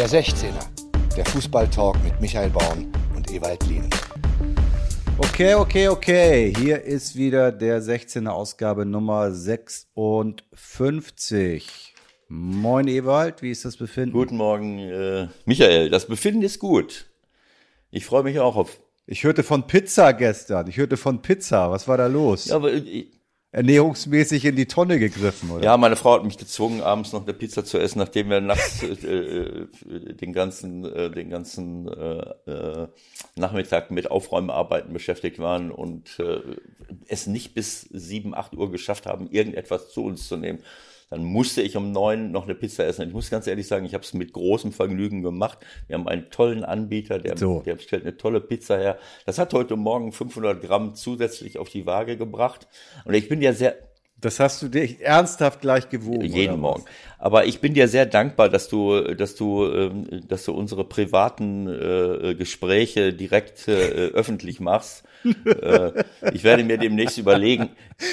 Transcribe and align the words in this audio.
Der 0.00 0.08
16er, 0.08 0.64
der 1.14 1.26
Fußballtalk 1.26 2.02
mit 2.02 2.18
Michael 2.22 2.48
Baum 2.48 2.90
und 3.14 3.30
Ewald 3.30 3.62
Lien. 3.66 3.90
Okay, 5.18 5.54
okay, 5.54 5.88
okay. 5.88 6.54
Hier 6.56 6.82
ist 6.82 7.16
wieder 7.16 7.52
der 7.52 7.82
16er 7.82 8.30
Ausgabe 8.30 8.86
Nummer 8.86 9.30
56. 9.30 11.94
Moin 12.28 12.88
Ewald, 12.88 13.42
wie 13.42 13.50
ist 13.50 13.66
das 13.66 13.76
Befinden? 13.76 14.12
Guten 14.12 14.38
Morgen, 14.38 14.78
äh, 14.78 15.28
Michael. 15.44 15.90
Das 15.90 16.06
Befinden 16.06 16.40
ist 16.40 16.60
gut. 16.60 17.10
Ich 17.90 18.06
freue 18.06 18.22
mich 18.22 18.38
auch 18.38 18.56
auf. 18.56 18.80
Ich 19.04 19.24
hörte 19.24 19.42
von 19.42 19.66
Pizza 19.66 20.14
gestern. 20.14 20.66
Ich 20.66 20.78
hörte 20.78 20.96
von 20.96 21.20
Pizza. 21.20 21.70
Was 21.70 21.86
war 21.88 21.98
da 21.98 22.06
los? 22.06 22.46
Ja, 22.46 22.56
aber 22.56 22.72
ich, 22.72 23.19
ernährungsmäßig 23.52 24.44
in 24.44 24.54
die 24.54 24.66
Tonne 24.66 24.98
gegriffen, 24.98 25.50
oder? 25.50 25.64
Ja, 25.64 25.76
meine 25.76 25.96
Frau 25.96 26.14
hat 26.14 26.24
mich 26.24 26.38
gezwungen, 26.38 26.82
abends 26.82 27.12
noch 27.12 27.22
eine 27.22 27.34
Pizza 27.34 27.64
zu 27.64 27.78
essen, 27.78 27.98
nachdem 27.98 28.30
wir 28.30 28.40
nachts 28.40 28.82
äh, 28.82 28.86
äh, 28.86 29.66
den 30.14 30.32
ganzen, 30.32 30.84
äh, 30.84 31.10
den 31.10 31.30
ganzen 31.30 31.88
äh, 31.88 32.50
äh, 32.50 32.88
Nachmittag 33.34 33.90
mit 33.90 34.10
Aufräumarbeiten 34.10 34.92
beschäftigt 34.92 35.40
waren 35.40 35.72
und 35.72 36.20
äh, 36.20 36.40
es 37.08 37.26
nicht 37.26 37.54
bis 37.54 37.82
sieben, 37.82 38.34
acht 38.34 38.54
Uhr 38.54 38.70
geschafft 38.70 39.06
haben, 39.06 39.28
irgendetwas 39.30 39.90
zu 39.90 40.04
uns 40.04 40.28
zu 40.28 40.36
nehmen. 40.36 40.60
Dann 41.10 41.24
musste 41.24 41.60
ich 41.60 41.76
um 41.76 41.90
neun 41.90 42.30
noch 42.30 42.44
eine 42.44 42.54
Pizza 42.54 42.86
essen. 42.86 43.08
Ich 43.08 43.12
muss 43.12 43.30
ganz 43.30 43.48
ehrlich 43.48 43.66
sagen, 43.66 43.84
ich 43.84 43.94
habe 43.94 44.04
es 44.04 44.14
mit 44.14 44.32
großem 44.32 44.72
Vergnügen 44.72 45.22
gemacht. 45.22 45.58
Wir 45.88 45.94
haben 45.94 46.06
einen 46.06 46.30
tollen 46.30 46.62
Anbieter, 46.62 47.18
der, 47.18 47.36
so. 47.36 47.62
der 47.66 47.78
stellt 47.78 48.04
eine 48.04 48.16
tolle 48.16 48.40
Pizza 48.40 48.78
her. 48.78 48.96
Das 49.26 49.38
hat 49.38 49.52
heute 49.52 49.74
Morgen 49.74 50.12
500 50.12 50.62
Gramm 50.62 50.94
zusätzlich 50.94 51.58
auf 51.58 51.68
die 51.68 51.84
Waage 51.84 52.16
gebracht. 52.16 52.68
Und 53.04 53.14
ich 53.14 53.28
bin 53.28 53.42
ja 53.42 53.52
sehr, 53.52 53.76
das 54.20 54.40
hast 54.40 54.62
du 54.62 54.68
dich 54.68 55.00
ernsthaft 55.00 55.60
gleich 55.60 55.88
gewogen. 55.88 56.24
Jeden 56.24 56.60
Morgen. 56.60 56.84
Aber 57.18 57.46
ich 57.46 57.60
bin 57.60 57.74
dir 57.74 57.88
sehr 57.88 58.06
dankbar, 58.06 58.48
dass 58.48 58.68
du, 58.68 59.14
dass 59.14 59.34
du, 59.34 59.66
ähm, 59.66 60.22
dass 60.28 60.44
du 60.44 60.52
unsere 60.52 60.84
privaten 60.84 61.66
äh, 61.66 62.34
Gespräche 62.34 63.12
direkt 63.12 63.68
äh, 63.68 64.08
öffentlich 64.12 64.60
machst. 64.60 65.04
äh, 65.44 66.04
ich 66.32 66.44
werde 66.44 66.64
mir 66.64 66.78
demnächst 66.78 67.18
überlegen. 67.18 67.70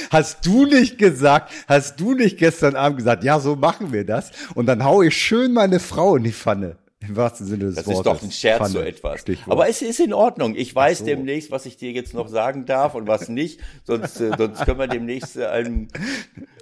Hast 0.10 0.46
du 0.46 0.66
nicht 0.66 0.98
gesagt, 0.98 1.52
hast 1.68 2.00
du 2.00 2.14
nicht 2.14 2.38
gestern 2.38 2.76
Abend 2.76 2.98
gesagt, 2.98 3.24
ja, 3.24 3.40
so 3.40 3.56
machen 3.56 3.94
wir 3.94 4.06
das? 4.06 4.32
Und 4.56 4.66
dann 4.66 4.84
hau 4.84 5.02
ich 5.02 5.16
schön 5.16 5.54
meine 5.54 5.80
Frau 5.80 6.18
in 6.18 6.24
die 6.24 6.34
Pfanne. 6.34 6.76
Im 7.00 7.16
wahrsten 7.16 7.46
Sinne 7.46 7.66
des 7.66 7.76
das 7.76 7.86
Wortes. 7.86 8.04
Das 8.04 8.14
ist 8.14 8.22
doch 8.24 8.28
ein 8.28 8.32
Scherz, 8.32 8.58
Pfanne, 8.58 8.72
so 8.72 8.80
etwas. 8.80 9.22
Stichwort. 9.22 9.52
Aber 9.52 9.70
es 9.70 9.84
ist 9.84 10.00
in 10.00 10.14
Ordnung. 10.14 10.56
Ich 10.56 10.74
weiß 10.74 11.00
so. 11.00 11.06
demnächst, 11.06 11.52
was 11.52 11.68
ich 11.68 11.78
dir 11.78 11.92
jetzt 11.92 12.16
noch 12.16 12.28
sagen 12.28 12.66
darf 12.66 12.96
und 12.96 13.08
was 13.08 13.30
nicht. 13.30 13.60
Sonst, 13.84 14.20
äh, 14.20 14.32
sonst 14.36 14.66
können 14.66 14.80
wir 14.80 14.88
demnächst 14.88 15.38
äh, 15.38 15.46
einem 15.46 15.90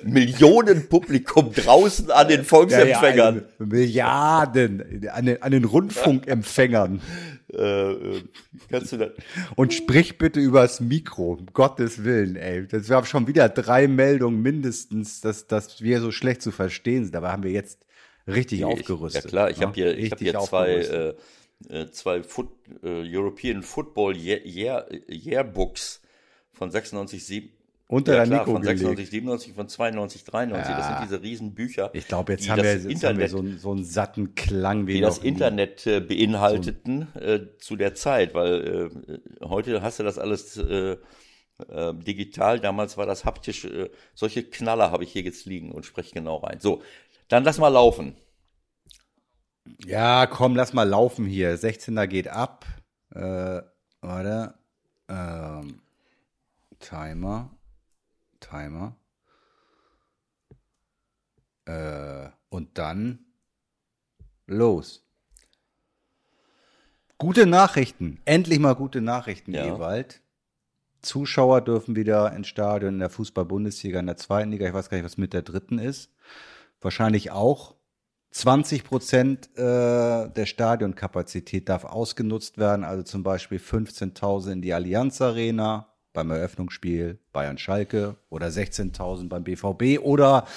Millionenpublikum 0.03 1.53
draußen 1.53 2.11
an 2.11 2.27
den 2.27 2.43
Volksempfängern. 2.43 3.35
Ja, 3.35 3.41
ja, 3.41 3.65
Milliarden, 3.65 5.07
an 5.09 5.25
den, 5.25 5.41
an 5.41 5.51
den 5.51 5.63
Rundfunkempfängern. 5.63 7.01
Äh, 7.53 7.91
äh, 7.91 8.23
kannst 8.69 8.91
du 8.91 8.97
das? 8.97 9.11
Und 9.55 9.73
sprich 9.73 10.17
bitte 10.17 10.41
übers 10.41 10.81
Mikro, 10.81 11.33
um 11.33 11.45
Gottes 11.53 12.03
Willen, 12.03 12.35
ey. 12.35 12.67
Das 12.67 12.89
wir 12.89 12.97
haben 12.97 13.05
schon 13.05 13.27
wieder 13.27 13.47
drei 13.47 13.87
Meldungen 13.87 14.41
mindestens, 14.41 15.21
dass, 15.21 15.47
dass 15.47 15.81
wir 15.81 16.01
so 16.01 16.11
schlecht 16.11 16.41
zu 16.41 16.51
verstehen 16.51 17.05
sind. 17.05 17.15
Aber 17.15 17.31
haben 17.31 17.43
wir 17.43 17.51
jetzt 17.51 17.84
richtig 18.27 18.59
ich, 18.59 18.65
aufgerüstet. 18.65 19.25
Ja 19.25 19.29
klar, 19.29 19.49
ich 19.49 19.57
ne? 19.57 19.65
habe 19.65 19.75
hier, 19.75 19.97
ich 19.97 20.11
hab 20.11 20.19
hier 20.19 20.39
zwei, 20.39 20.69
äh, 20.71 21.13
äh, 21.69 21.91
zwei 21.91 22.23
Foot, 22.23 22.49
äh, 22.83 23.03
European 23.05 23.63
Football 23.63 24.17
Year, 24.17 24.41
Yearbooks 25.09 26.01
von 26.51 26.71
96, 26.71 27.25
7. 27.25 27.49
Unter 27.87 28.13
ja, 28.13 28.19
der 28.19 28.27
klar, 28.27 28.39
Nico 28.39 28.51
von 28.53 28.63
96, 28.63 29.09
97, 29.11 29.53
von 29.53 29.67
92, 29.69 30.23
93. 30.23 30.69
Ja. 30.69 30.77
Das 30.77 30.87
sind 30.87 30.97
diese 31.03 31.21
Riesenbücher. 31.21 31.91
Ich 31.93 32.07
glaube, 32.07 32.33
jetzt, 32.33 32.49
haben 32.49 32.63
wir, 32.63 32.73
jetzt 32.73 32.85
Internet, 32.85 33.03
haben 33.03 33.19
wir 33.19 33.29
so, 33.29 33.37
einen, 33.37 33.59
so 33.59 33.71
einen 33.71 33.83
satten 33.83 34.33
Klang 34.33 34.87
wie 34.87 34.95
Die 34.95 35.01
das 35.01 35.19
Internet 35.19 35.85
äh, 35.85 35.99
beinhalteten 35.99 37.07
so 37.13 37.19
äh, 37.19 37.57
zu 37.59 37.75
der 37.75 37.93
Zeit, 37.93 38.33
weil 38.33 38.91
äh, 39.39 39.45
heute 39.45 39.83
hast 39.83 39.99
du 39.99 40.03
das 40.03 40.17
alles 40.17 40.57
äh, 40.57 40.97
äh, 41.69 41.93
digital. 41.93 42.59
Damals 42.59 42.97
war 42.97 43.05
das 43.05 43.23
haptisch. 43.23 43.67
Solche 44.15 44.43
Knaller 44.43 44.89
habe 44.89 45.03
ich 45.03 45.11
hier 45.11 45.21
jetzt 45.21 45.45
liegen 45.45 45.71
und 45.71 45.85
spreche 45.85 46.11
genau 46.11 46.37
rein. 46.37 46.59
So, 46.59 46.81
dann 47.27 47.43
lass 47.43 47.57
mal 47.57 47.69
laufen. 47.69 48.15
Ja, 49.85 50.27
komm, 50.27 50.55
lass 50.55 50.73
mal 50.73 50.87
laufen 50.87 51.25
hier. 51.25 51.57
16er 51.57 52.07
geht 52.07 52.27
ab. 52.27 52.65
Äh, 53.11 53.61
warte. 54.01 54.53
Ähm, 55.07 55.81
Timer. 56.79 57.49
Timer. 58.39 58.95
Äh, 61.65 62.29
und 62.49 62.77
dann 62.77 63.25
los. 64.45 65.03
Gute 67.17 67.47
Nachrichten. 67.47 68.21
Endlich 68.25 68.59
mal 68.59 68.75
gute 68.75 69.01
Nachrichten, 69.01 69.53
ja. 69.53 69.65
Ewald. 69.65 70.21
Zuschauer 71.01 71.61
dürfen 71.61 71.95
wieder 71.95 72.33
ins 72.33 72.47
Stadion 72.47 72.95
in 72.95 72.99
der 72.99 73.09
Fußball-Bundesliga, 73.09 73.99
in 73.99 74.07
der 74.07 74.17
zweiten 74.17 74.51
Liga. 74.51 74.67
Ich 74.67 74.73
weiß 74.73 74.89
gar 74.89 74.97
nicht, 74.97 75.05
was 75.05 75.17
mit 75.17 75.33
der 75.33 75.43
dritten 75.43 75.79
ist 75.79 76.11
wahrscheinlich 76.85 77.31
auch. 77.31 77.75
20 78.31 78.83
Prozent 78.83 79.49
äh, 79.57 80.29
der 80.29 80.45
Stadionkapazität 80.45 81.69
darf 81.69 81.85
ausgenutzt 81.85 82.57
werden, 82.57 82.83
also 82.83 83.03
zum 83.03 83.23
Beispiel 83.23 83.59
15.000 83.59 84.53
in 84.53 84.61
die 84.61 84.73
Allianz 84.73 85.21
Arena 85.21 85.87
beim 86.11 86.31
Eröffnungsspiel 86.31 87.19
Bayern 87.31 87.57
Schalke 87.57 88.17
oder 88.29 88.47
16.000 88.47 89.29
beim 89.29 89.43
BVB 89.43 90.01
oder 90.01 90.47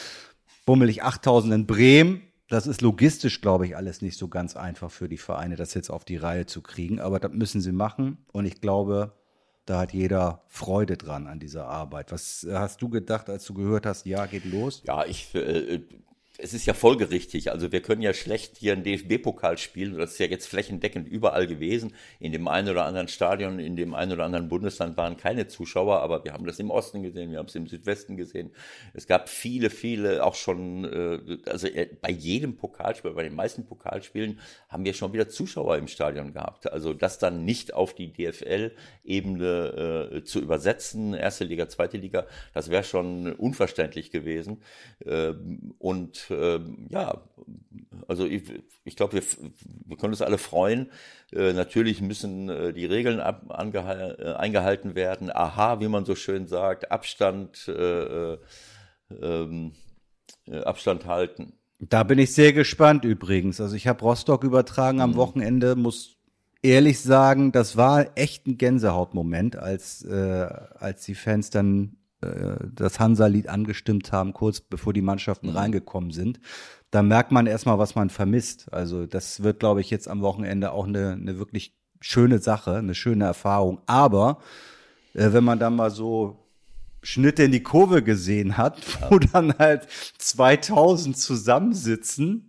bummelig 0.66 1.04
8.000 1.04 1.54
in 1.54 1.66
Bremen. 1.66 2.22
Das 2.48 2.66
ist 2.66 2.80
logistisch, 2.80 3.40
glaube 3.42 3.66
ich, 3.66 3.76
alles 3.76 4.02
nicht 4.02 4.18
so 4.18 4.28
ganz 4.28 4.56
einfach 4.56 4.90
für 4.90 5.08
die 5.08 5.18
Vereine, 5.18 5.56
das 5.56 5.74
jetzt 5.74 5.90
auf 5.90 6.04
die 6.04 6.16
Reihe 6.16 6.46
zu 6.46 6.62
kriegen. 6.62 6.98
Aber 6.98 7.20
das 7.20 7.32
müssen 7.32 7.60
sie 7.60 7.72
machen. 7.72 8.24
Und 8.32 8.46
ich 8.46 8.60
glaube, 8.60 9.12
da 9.66 9.80
hat 9.80 9.92
jeder 9.92 10.42
Freude 10.46 10.96
dran 10.96 11.26
an 11.26 11.40
dieser 11.40 11.66
Arbeit. 11.66 12.10
Was 12.10 12.46
hast 12.50 12.80
du 12.80 12.88
gedacht, 12.88 13.28
als 13.28 13.44
du 13.44 13.52
gehört 13.52 13.84
hast, 13.84 14.06
ja, 14.06 14.24
geht 14.26 14.46
los? 14.46 14.82
Ja, 14.86 15.04
ich, 15.04 15.34
äh, 15.34 15.80
es 16.40 16.54
ist 16.54 16.66
ja 16.66 16.74
folgerichtig. 16.74 17.50
Also 17.50 17.72
wir 17.72 17.82
können 17.82 18.00
ja 18.00 18.14
schlecht 18.14 18.58
hier 18.58 18.72
einen 18.72 18.84
DFB-Pokal 18.84 19.58
spielen. 19.58 19.98
Das 19.98 20.12
ist 20.12 20.18
ja 20.20 20.26
jetzt 20.26 20.46
flächendeckend 20.46 21.08
überall 21.08 21.48
gewesen. 21.48 21.94
In 22.20 22.30
dem 22.30 22.46
einen 22.46 22.68
oder 22.68 22.84
anderen 22.84 23.08
Stadion, 23.08 23.58
in 23.58 23.74
dem 23.74 23.92
einen 23.92 24.12
oder 24.12 24.24
anderen 24.24 24.48
Bundesland 24.48 24.96
waren 24.96 25.16
keine 25.16 25.48
Zuschauer, 25.48 25.98
aber 26.00 26.24
wir 26.24 26.32
haben 26.32 26.46
das 26.46 26.60
im 26.60 26.70
Osten 26.70 27.02
gesehen, 27.02 27.32
wir 27.32 27.38
haben 27.38 27.46
es 27.46 27.56
im 27.56 27.66
Südwesten 27.66 28.16
gesehen. 28.16 28.52
Es 28.94 29.08
gab 29.08 29.28
viele, 29.28 29.68
viele 29.68 30.24
auch 30.24 30.36
schon, 30.36 30.84
äh, 30.84 31.38
also 31.46 31.66
äh, 31.66 31.88
bei 32.00 32.10
jedem 32.10 32.56
Pokalspiel, 32.56 33.10
bei 33.10 33.24
den 33.24 33.34
meisten 33.34 33.66
Pokalspielen 33.66 34.38
haben 34.68 34.84
wir 34.84 34.94
schon 34.94 35.12
wieder 35.12 35.28
Zuschauer 35.28 35.76
im 35.76 35.88
Stadion 35.88 36.32
gehabt. 36.32 36.70
Also 36.70 36.94
das 36.94 37.18
dann 37.18 37.44
nicht 37.44 37.74
auf 37.74 37.94
die 37.94 38.12
DFL-Ebene 38.12 40.10
äh, 40.12 40.22
zu 40.22 40.40
übersetzen, 40.40 41.14
erste 41.14 41.42
Liga, 41.44 41.68
zweite 41.68 41.96
Liga, 41.96 42.26
das 42.54 42.70
wäre 42.70 42.84
schon 42.84 43.32
unverständlich 43.32 44.12
gewesen. 44.12 44.62
Ähm, 45.04 45.74
und 45.80 46.27
äh, 46.30 46.60
ja, 46.88 47.20
also 48.06 48.26
ich, 48.26 48.42
ich 48.84 48.96
glaube, 48.96 49.14
wir, 49.14 49.22
wir 49.86 49.96
können 49.96 50.12
uns 50.12 50.22
alle 50.22 50.38
freuen. 50.38 50.90
Äh, 51.32 51.52
natürlich 51.52 52.00
müssen 52.00 52.48
äh, 52.48 52.72
die 52.72 52.86
Regeln 52.86 53.20
ab, 53.20 53.44
äh, 53.48 54.32
eingehalten 54.34 54.94
werden. 54.94 55.30
Aha, 55.30 55.80
wie 55.80 55.88
man 55.88 56.04
so 56.04 56.14
schön 56.14 56.46
sagt, 56.46 56.90
Abstand, 56.90 57.68
äh, 57.68 58.32
äh, 58.32 58.38
ähm, 59.20 59.72
Abstand 60.64 61.06
halten. 61.06 61.52
Da 61.80 62.02
bin 62.02 62.18
ich 62.18 62.34
sehr 62.34 62.52
gespannt 62.52 63.04
übrigens. 63.04 63.60
Also 63.60 63.76
ich 63.76 63.86
habe 63.86 64.00
Rostock 64.00 64.44
übertragen 64.44 65.00
am 65.00 65.12
mhm. 65.12 65.16
Wochenende, 65.16 65.76
muss 65.76 66.16
ehrlich 66.62 67.00
sagen, 67.00 67.52
das 67.52 67.76
war 67.76 68.16
echt 68.16 68.46
ein 68.46 68.58
Gänsehautmoment, 68.58 69.56
als, 69.56 70.04
äh, 70.04 70.48
als 70.78 71.04
die 71.04 71.14
Fans 71.14 71.50
dann 71.50 71.92
äh, 71.92 72.07
das 72.20 72.98
Hansa-Lied 72.98 73.48
angestimmt 73.48 74.10
haben, 74.10 74.32
kurz 74.32 74.60
bevor 74.60 74.92
die 74.92 75.02
Mannschaften 75.02 75.50
mhm. 75.50 75.56
reingekommen 75.56 76.10
sind. 76.10 76.40
Da 76.90 77.02
merkt 77.02 77.32
man 77.32 77.46
erstmal, 77.46 77.78
was 77.78 77.94
man 77.94 78.10
vermisst. 78.10 78.72
Also 78.72 79.06
das 79.06 79.42
wird, 79.42 79.60
glaube 79.60 79.80
ich, 79.80 79.90
jetzt 79.90 80.08
am 80.08 80.22
Wochenende 80.22 80.72
auch 80.72 80.86
eine, 80.86 81.12
eine 81.12 81.38
wirklich 81.38 81.76
schöne 82.00 82.38
Sache, 82.38 82.76
eine 82.76 82.94
schöne 82.94 83.24
Erfahrung. 83.24 83.80
Aber 83.86 84.38
äh, 85.14 85.32
wenn 85.32 85.44
man 85.44 85.58
dann 85.58 85.76
mal 85.76 85.90
so 85.90 86.44
Schnitte 87.02 87.44
in 87.44 87.52
die 87.52 87.62
Kurve 87.62 88.02
gesehen 88.02 88.56
hat, 88.56 88.80
wo 89.10 89.18
dann 89.18 89.56
halt 89.58 89.86
2000 90.18 91.16
zusammensitzen 91.16 92.47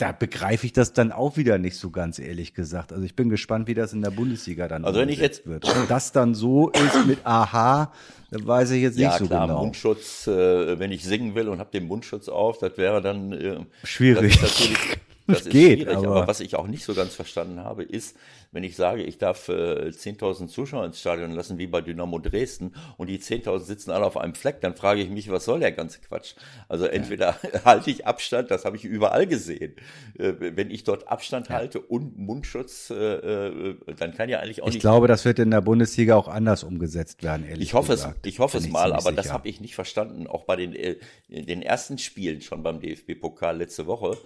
da 0.00 0.12
begreife 0.12 0.64
ich 0.64 0.72
das 0.72 0.92
dann 0.92 1.12
auch 1.12 1.36
wieder 1.36 1.58
nicht 1.58 1.76
so 1.76 1.90
ganz 1.90 2.18
ehrlich 2.18 2.54
gesagt. 2.54 2.92
Also 2.92 3.04
ich 3.04 3.14
bin 3.14 3.28
gespannt, 3.28 3.68
wie 3.68 3.74
das 3.74 3.92
in 3.92 4.00
der 4.00 4.10
Bundesliga 4.10 4.66
dann 4.66 4.84
also 4.84 4.98
wenn 4.98 5.10
ich 5.10 5.18
jetzt 5.18 5.46
wird. 5.46 5.66
Wenn 5.66 5.88
das 5.88 6.12
dann 6.12 6.34
so 6.34 6.70
ist 6.70 7.06
mit 7.06 7.18
Aha, 7.24 7.92
weiß 8.30 8.70
ich 8.70 8.82
jetzt 8.82 8.96
nicht 8.96 9.04
ja, 9.04 9.18
so 9.18 9.26
klar, 9.26 9.46
genau. 9.46 9.60
Mundschutz, 9.60 10.26
äh, 10.26 10.78
wenn 10.78 10.90
ich 10.90 11.04
singen 11.04 11.34
will 11.34 11.48
und 11.48 11.58
habe 11.58 11.70
den 11.70 11.86
Mundschutz 11.86 12.28
auf, 12.28 12.58
das 12.58 12.78
wäre 12.78 13.02
dann 13.02 13.32
äh, 13.32 13.60
schwierig. 13.84 14.40
Das 14.40 14.56
das 15.30 15.42
ist 15.42 15.50
geht, 15.50 15.80
schwierig. 15.80 15.96
Aber, 15.96 16.08
aber, 16.08 16.26
was 16.26 16.40
ich 16.40 16.54
auch 16.56 16.66
nicht 16.66 16.84
so 16.84 16.94
ganz 16.94 17.14
verstanden 17.14 17.60
habe, 17.60 17.82
ist, 17.82 18.16
wenn 18.52 18.64
ich 18.64 18.74
sage, 18.76 19.02
ich 19.02 19.18
darf 19.18 19.48
äh, 19.48 19.90
10.000 19.90 20.48
Zuschauer 20.48 20.84
ins 20.84 20.98
Stadion 20.98 21.32
lassen, 21.32 21.58
wie 21.58 21.66
bei 21.66 21.80
Dynamo 21.80 22.18
Dresden, 22.18 22.74
und 22.96 23.08
die 23.08 23.18
10.000 23.18 23.60
sitzen 23.60 23.90
alle 23.90 24.04
auf 24.04 24.16
einem 24.16 24.34
Fleck, 24.34 24.60
dann 24.60 24.74
frage 24.74 25.00
ich 25.00 25.08
mich, 25.08 25.30
was 25.30 25.44
soll 25.44 25.60
der 25.60 25.72
ganze 25.72 26.00
Quatsch? 26.00 26.34
Also 26.68 26.86
entweder 26.86 27.36
ja. 27.42 27.60
halte 27.64 27.90
ich 27.90 28.06
Abstand, 28.06 28.50
das 28.50 28.64
habe 28.64 28.76
ich 28.76 28.84
überall 28.84 29.26
gesehen. 29.26 29.74
Äh, 30.18 30.34
wenn 30.38 30.70
ich 30.70 30.84
dort 30.84 31.08
Abstand 31.08 31.48
ja. 31.48 31.54
halte 31.54 31.80
und 31.80 32.18
Mundschutz, 32.18 32.90
äh, 32.90 32.94
äh, 32.94 33.76
dann 33.96 34.14
kann 34.14 34.28
ja 34.28 34.40
eigentlich 34.40 34.62
auch 34.62 34.66
ich 34.66 34.74
nicht. 34.74 34.76
Ich 34.76 34.80
glaube, 34.82 35.06
das 35.06 35.24
wird 35.24 35.38
in 35.38 35.50
der 35.50 35.60
Bundesliga 35.60 36.16
auch 36.16 36.28
anders 36.28 36.64
umgesetzt 36.64 37.22
werden, 37.22 37.46
ehrlich 37.46 37.68
ich 37.68 37.74
hoffe 37.74 37.92
gesagt. 37.92 38.26
Es, 38.26 38.32
ich 38.32 38.38
hoffe 38.40 38.58
es 38.58 38.68
mal, 38.68 38.92
aber 38.92 39.02
sicher. 39.02 39.14
das 39.14 39.32
habe 39.32 39.48
ich 39.48 39.60
nicht 39.60 39.74
verstanden. 39.74 40.26
Auch 40.26 40.44
bei 40.44 40.56
den, 40.56 40.74
äh, 40.74 40.96
den 41.28 41.62
ersten 41.62 41.98
Spielen 41.98 42.40
schon 42.40 42.62
beim 42.62 42.80
DFB-Pokal 42.80 43.58
letzte 43.58 43.86
Woche. 43.86 44.16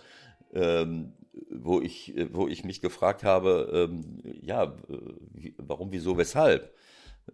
Ähm, 0.54 1.12
wo 1.50 1.80
ich, 1.80 2.14
wo 2.32 2.48
ich 2.48 2.64
mich 2.64 2.80
gefragt 2.80 3.24
habe, 3.24 3.90
ähm, 3.90 4.18
ja, 4.42 4.76
warum, 5.58 5.92
wieso, 5.92 6.16
weshalb? 6.16 6.74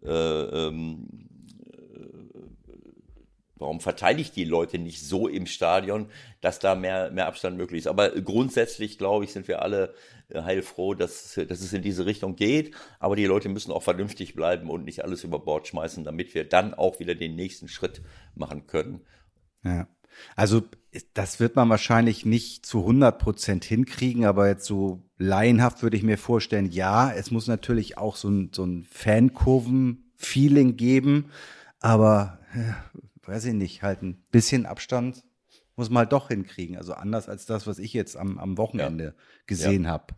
Äh, 0.02 0.08
ähm, 0.08 1.08
äh, 1.72 2.40
warum 3.56 3.80
verteidigt 3.80 4.36
die 4.36 4.44
Leute 4.44 4.78
nicht 4.78 5.02
so 5.02 5.28
im 5.28 5.46
Stadion, 5.46 6.10
dass 6.40 6.58
da 6.58 6.74
mehr, 6.74 7.10
mehr 7.10 7.26
Abstand 7.26 7.56
möglich 7.56 7.80
ist? 7.80 7.86
Aber 7.86 8.10
grundsätzlich, 8.10 8.98
glaube 8.98 9.24
ich, 9.24 9.32
sind 9.32 9.48
wir 9.48 9.62
alle 9.62 9.94
äh, 10.28 10.42
heilfroh, 10.42 10.94
dass, 10.94 11.34
dass 11.34 11.60
es 11.60 11.72
in 11.72 11.82
diese 11.82 12.06
Richtung 12.06 12.36
geht. 12.36 12.74
Aber 12.98 13.16
die 13.16 13.26
Leute 13.26 13.48
müssen 13.48 13.72
auch 13.72 13.82
vernünftig 13.82 14.34
bleiben 14.34 14.70
und 14.70 14.84
nicht 14.84 15.04
alles 15.04 15.24
über 15.24 15.38
Bord 15.38 15.68
schmeißen, 15.68 16.04
damit 16.04 16.34
wir 16.34 16.48
dann 16.48 16.74
auch 16.74 17.00
wieder 17.00 17.14
den 17.14 17.36
nächsten 17.36 17.68
Schritt 17.68 18.02
machen 18.34 18.66
können. 18.66 19.00
Ja. 19.62 19.86
Also 20.36 20.62
das 21.14 21.38
wird 21.40 21.56
man 21.56 21.68
wahrscheinlich 21.68 22.24
nicht 22.24 22.66
zu 22.66 22.80
100 22.80 23.18
Prozent 23.18 23.64
hinkriegen, 23.64 24.24
aber 24.24 24.48
jetzt 24.48 24.66
so 24.66 25.02
laienhaft 25.18 25.82
würde 25.82 25.96
ich 25.96 26.02
mir 26.02 26.18
vorstellen, 26.18 26.70
ja, 26.70 27.12
es 27.12 27.30
muss 27.30 27.46
natürlich 27.46 27.96
auch 27.96 28.16
so 28.16 28.28
ein, 28.28 28.50
so 28.52 28.64
ein 28.64 28.84
Fankurven-Feeling 28.90 30.76
geben, 30.76 31.26
aber 31.78 32.40
äh, 32.54 33.28
weiß 33.28 33.44
ich 33.46 33.54
nicht, 33.54 33.82
halt 33.82 34.02
ein 34.02 34.22
bisschen 34.30 34.66
Abstand 34.66 35.22
muss 35.76 35.88
man 35.88 36.00
halt 36.00 36.12
doch 36.12 36.28
hinkriegen. 36.28 36.76
Also 36.76 36.92
anders 36.92 37.28
als 37.28 37.46
das, 37.46 37.66
was 37.66 37.78
ich 37.78 37.94
jetzt 37.94 38.16
am, 38.16 38.38
am 38.38 38.58
Wochenende 38.58 39.04
ja. 39.04 39.12
gesehen 39.46 39.84
ja. 39.84 39.90
habe. 39.90 40.14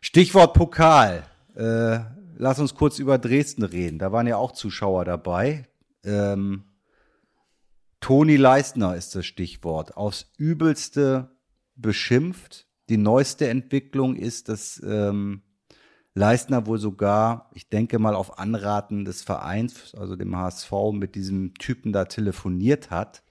Stichwort 0.00 0.54
Pokal. 0.54 1.24
Äh, 1.56 2.00
lass 2.36 2.60
uns 2.60 2.74
kurz 2.74 3.00
über 3.00 3.18
Dresden 3.18 3.64
reden. 3.64 3.98
Da 3.98 4.12
waren 4.12 4.28
ja 4.28 4.36
auch 4.36 4.52
Zuschauer 4.52 5.04
dabei. 5.04 5.66
Ähm, 6.04 6.64
Toni 8.00 8.36
Leistner 8.36 8.94
ist 8.94 9.14
das 9.14 9.26
Stichwort. 9.26 9.96
Aufs 9.96 10.30
Übelste 10.36 11.36
beschimpft. 11.74 12.66
Die 12.88 12.96
neueste 12.96 13.48
Entwicklung 13.48 14.16
ist, 14.16 14.48
dass 14.48 14.80
ähm, 14.86 15.42
Leistner 16.14 16.66
wohl 16.66 16.78
sogar, 16.78 17.50
ich 17.52 17.68
denke 17.68 17.98
mal 17.98 18.14
auf 18.14 18.38
Anraten 18.38 19.04
des 19.04 19.22
Vereins, 19.22 19.94
also 19.94 20.16
dem 20.16 20.36
HSV, 20.36 20.72
mit 20.92 21.14
diesem 21.14 21.54
Typen 21.54 21.92
da 21.92 22.06
telefoniert 22.06 22.90
hat 22.90 23.22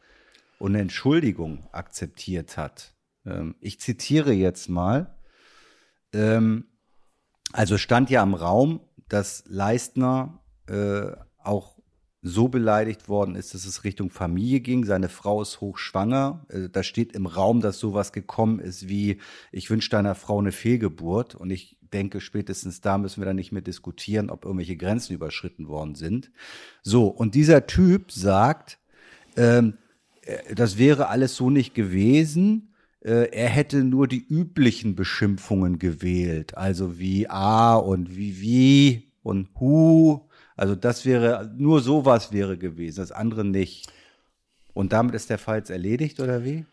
und 0.59 0.73
eine 0.73 0.81
Entschuldigung 0.81 1.67
akzeptiert 1.71 2.57
hat. 2.57 2.94
Ähm, 3.25 3.56
ich 3.59 3.79
zitiere 3.79 4.33
jetzt 4.33 4.69
mal. 4.69 5.15
Ähm, 6.13 6.65
also 7.53 7.77
stand 7.77 8.09
ja 8.09 8.21
im 8.21 8.33
Raum, 8.33 8.81
dass 9.09 9.44
Leistner 9.47 10.41
äh, 10.67 11.12
auch 11.44 11.75
so 12.27 12.48
beleidigt 12.48 13.07
worden 13.07 13.36
ist, 13.36 13.54
dass 13.54 13.66
es 13.66 13.83
Richtung 13.83 14.10
Familie 14.10 14.60
ging. 14.60 14.83
Seine 14.83 15.10
Frau 15.10 15.44
ist 15.44 15.62
hochschwanger. 15.62 16.44
Äh, 16.50 16.69
da 16.72 16.81
steht 16.81 17.13
im 17.13 17.27
Raum, 17.27 17.62
dass 17.62 17.77
sowas 17.77 18.12
gekommen 18.12 18.60
ist 18.60 18.89
wie, 18.89 19.19
ich 19.51 19.69
wünsche 19.69 19.92
deiner 19.92 20.16
Frau 20.16 20.39
eine 20.39 20.51
Fehlgeburt. 20.51 21.36
Und 21.36 21.51
ich 21.51 21.77
denke, 21.94 22.19
spätestens 22.22 22.81
da 22.81 22.98
müssen 22.98 23.22
wir 23.22 23.27
dann 23.27 23.36
nicht 23.36 23.51
mehr 23.51 23.62
diskutieren, 23.62 24.31
ob 24.31 24.44
irgendwelche 24.44 24.75
Grenzen 24.75 25.13
überschritten 25.13 25.68
worden 25.68 25.94
sind. 25.94 26.31
So, 26.81 27.07
und 27.07 27.36
dieser 27.36 27.68
Typ 27.68 28.12
sagt, 28.12 28.80
ähm, 29.38 29.77
äh, 30.24 30.56
das 30.56 30.80
wäre 30.80 31.10
alles 31.10 31.36
so 31.36 31.51
nicht 31.51 31.75
gewesen. 31.75 32.74
Äh, 33.01 33.30
er 33.33 33.50
hätte 33.50 33.83
nur 33.83 34.07
die 34.07 34.25
üblichen 34.27 34.95
Beschimpfungen 34.95 35.77
gewählt, 35.77 36.57
also 36.57 36.98
wie 36.98 37.30
A 37.30 37.75
und 37.75 38.18
wie 38.18 38.42
wie 38.42 39.12
und 39.22 39.50
Hu 39.60 40.22
also 40.55 40.75
das 40.75 41.05
wäre, 41.05 41.51
nur 41.57 41.81
sowas 41.81 42.31
wäre 42.31 42.57
gewesen, 42.57 43.01
das 43.01 43.11
andere 43.11 43.43
nicht. 43.43 43.91
Und 44.73 44.93
damit 44.93 45.15
ist 45.15 45.29
der 45.29 45.37
Fall 45.37 45.59
jetzt 45.59 45.69
erledigt 45.69 46.19
oder 46.19 46.43
wie? 46.43 46.65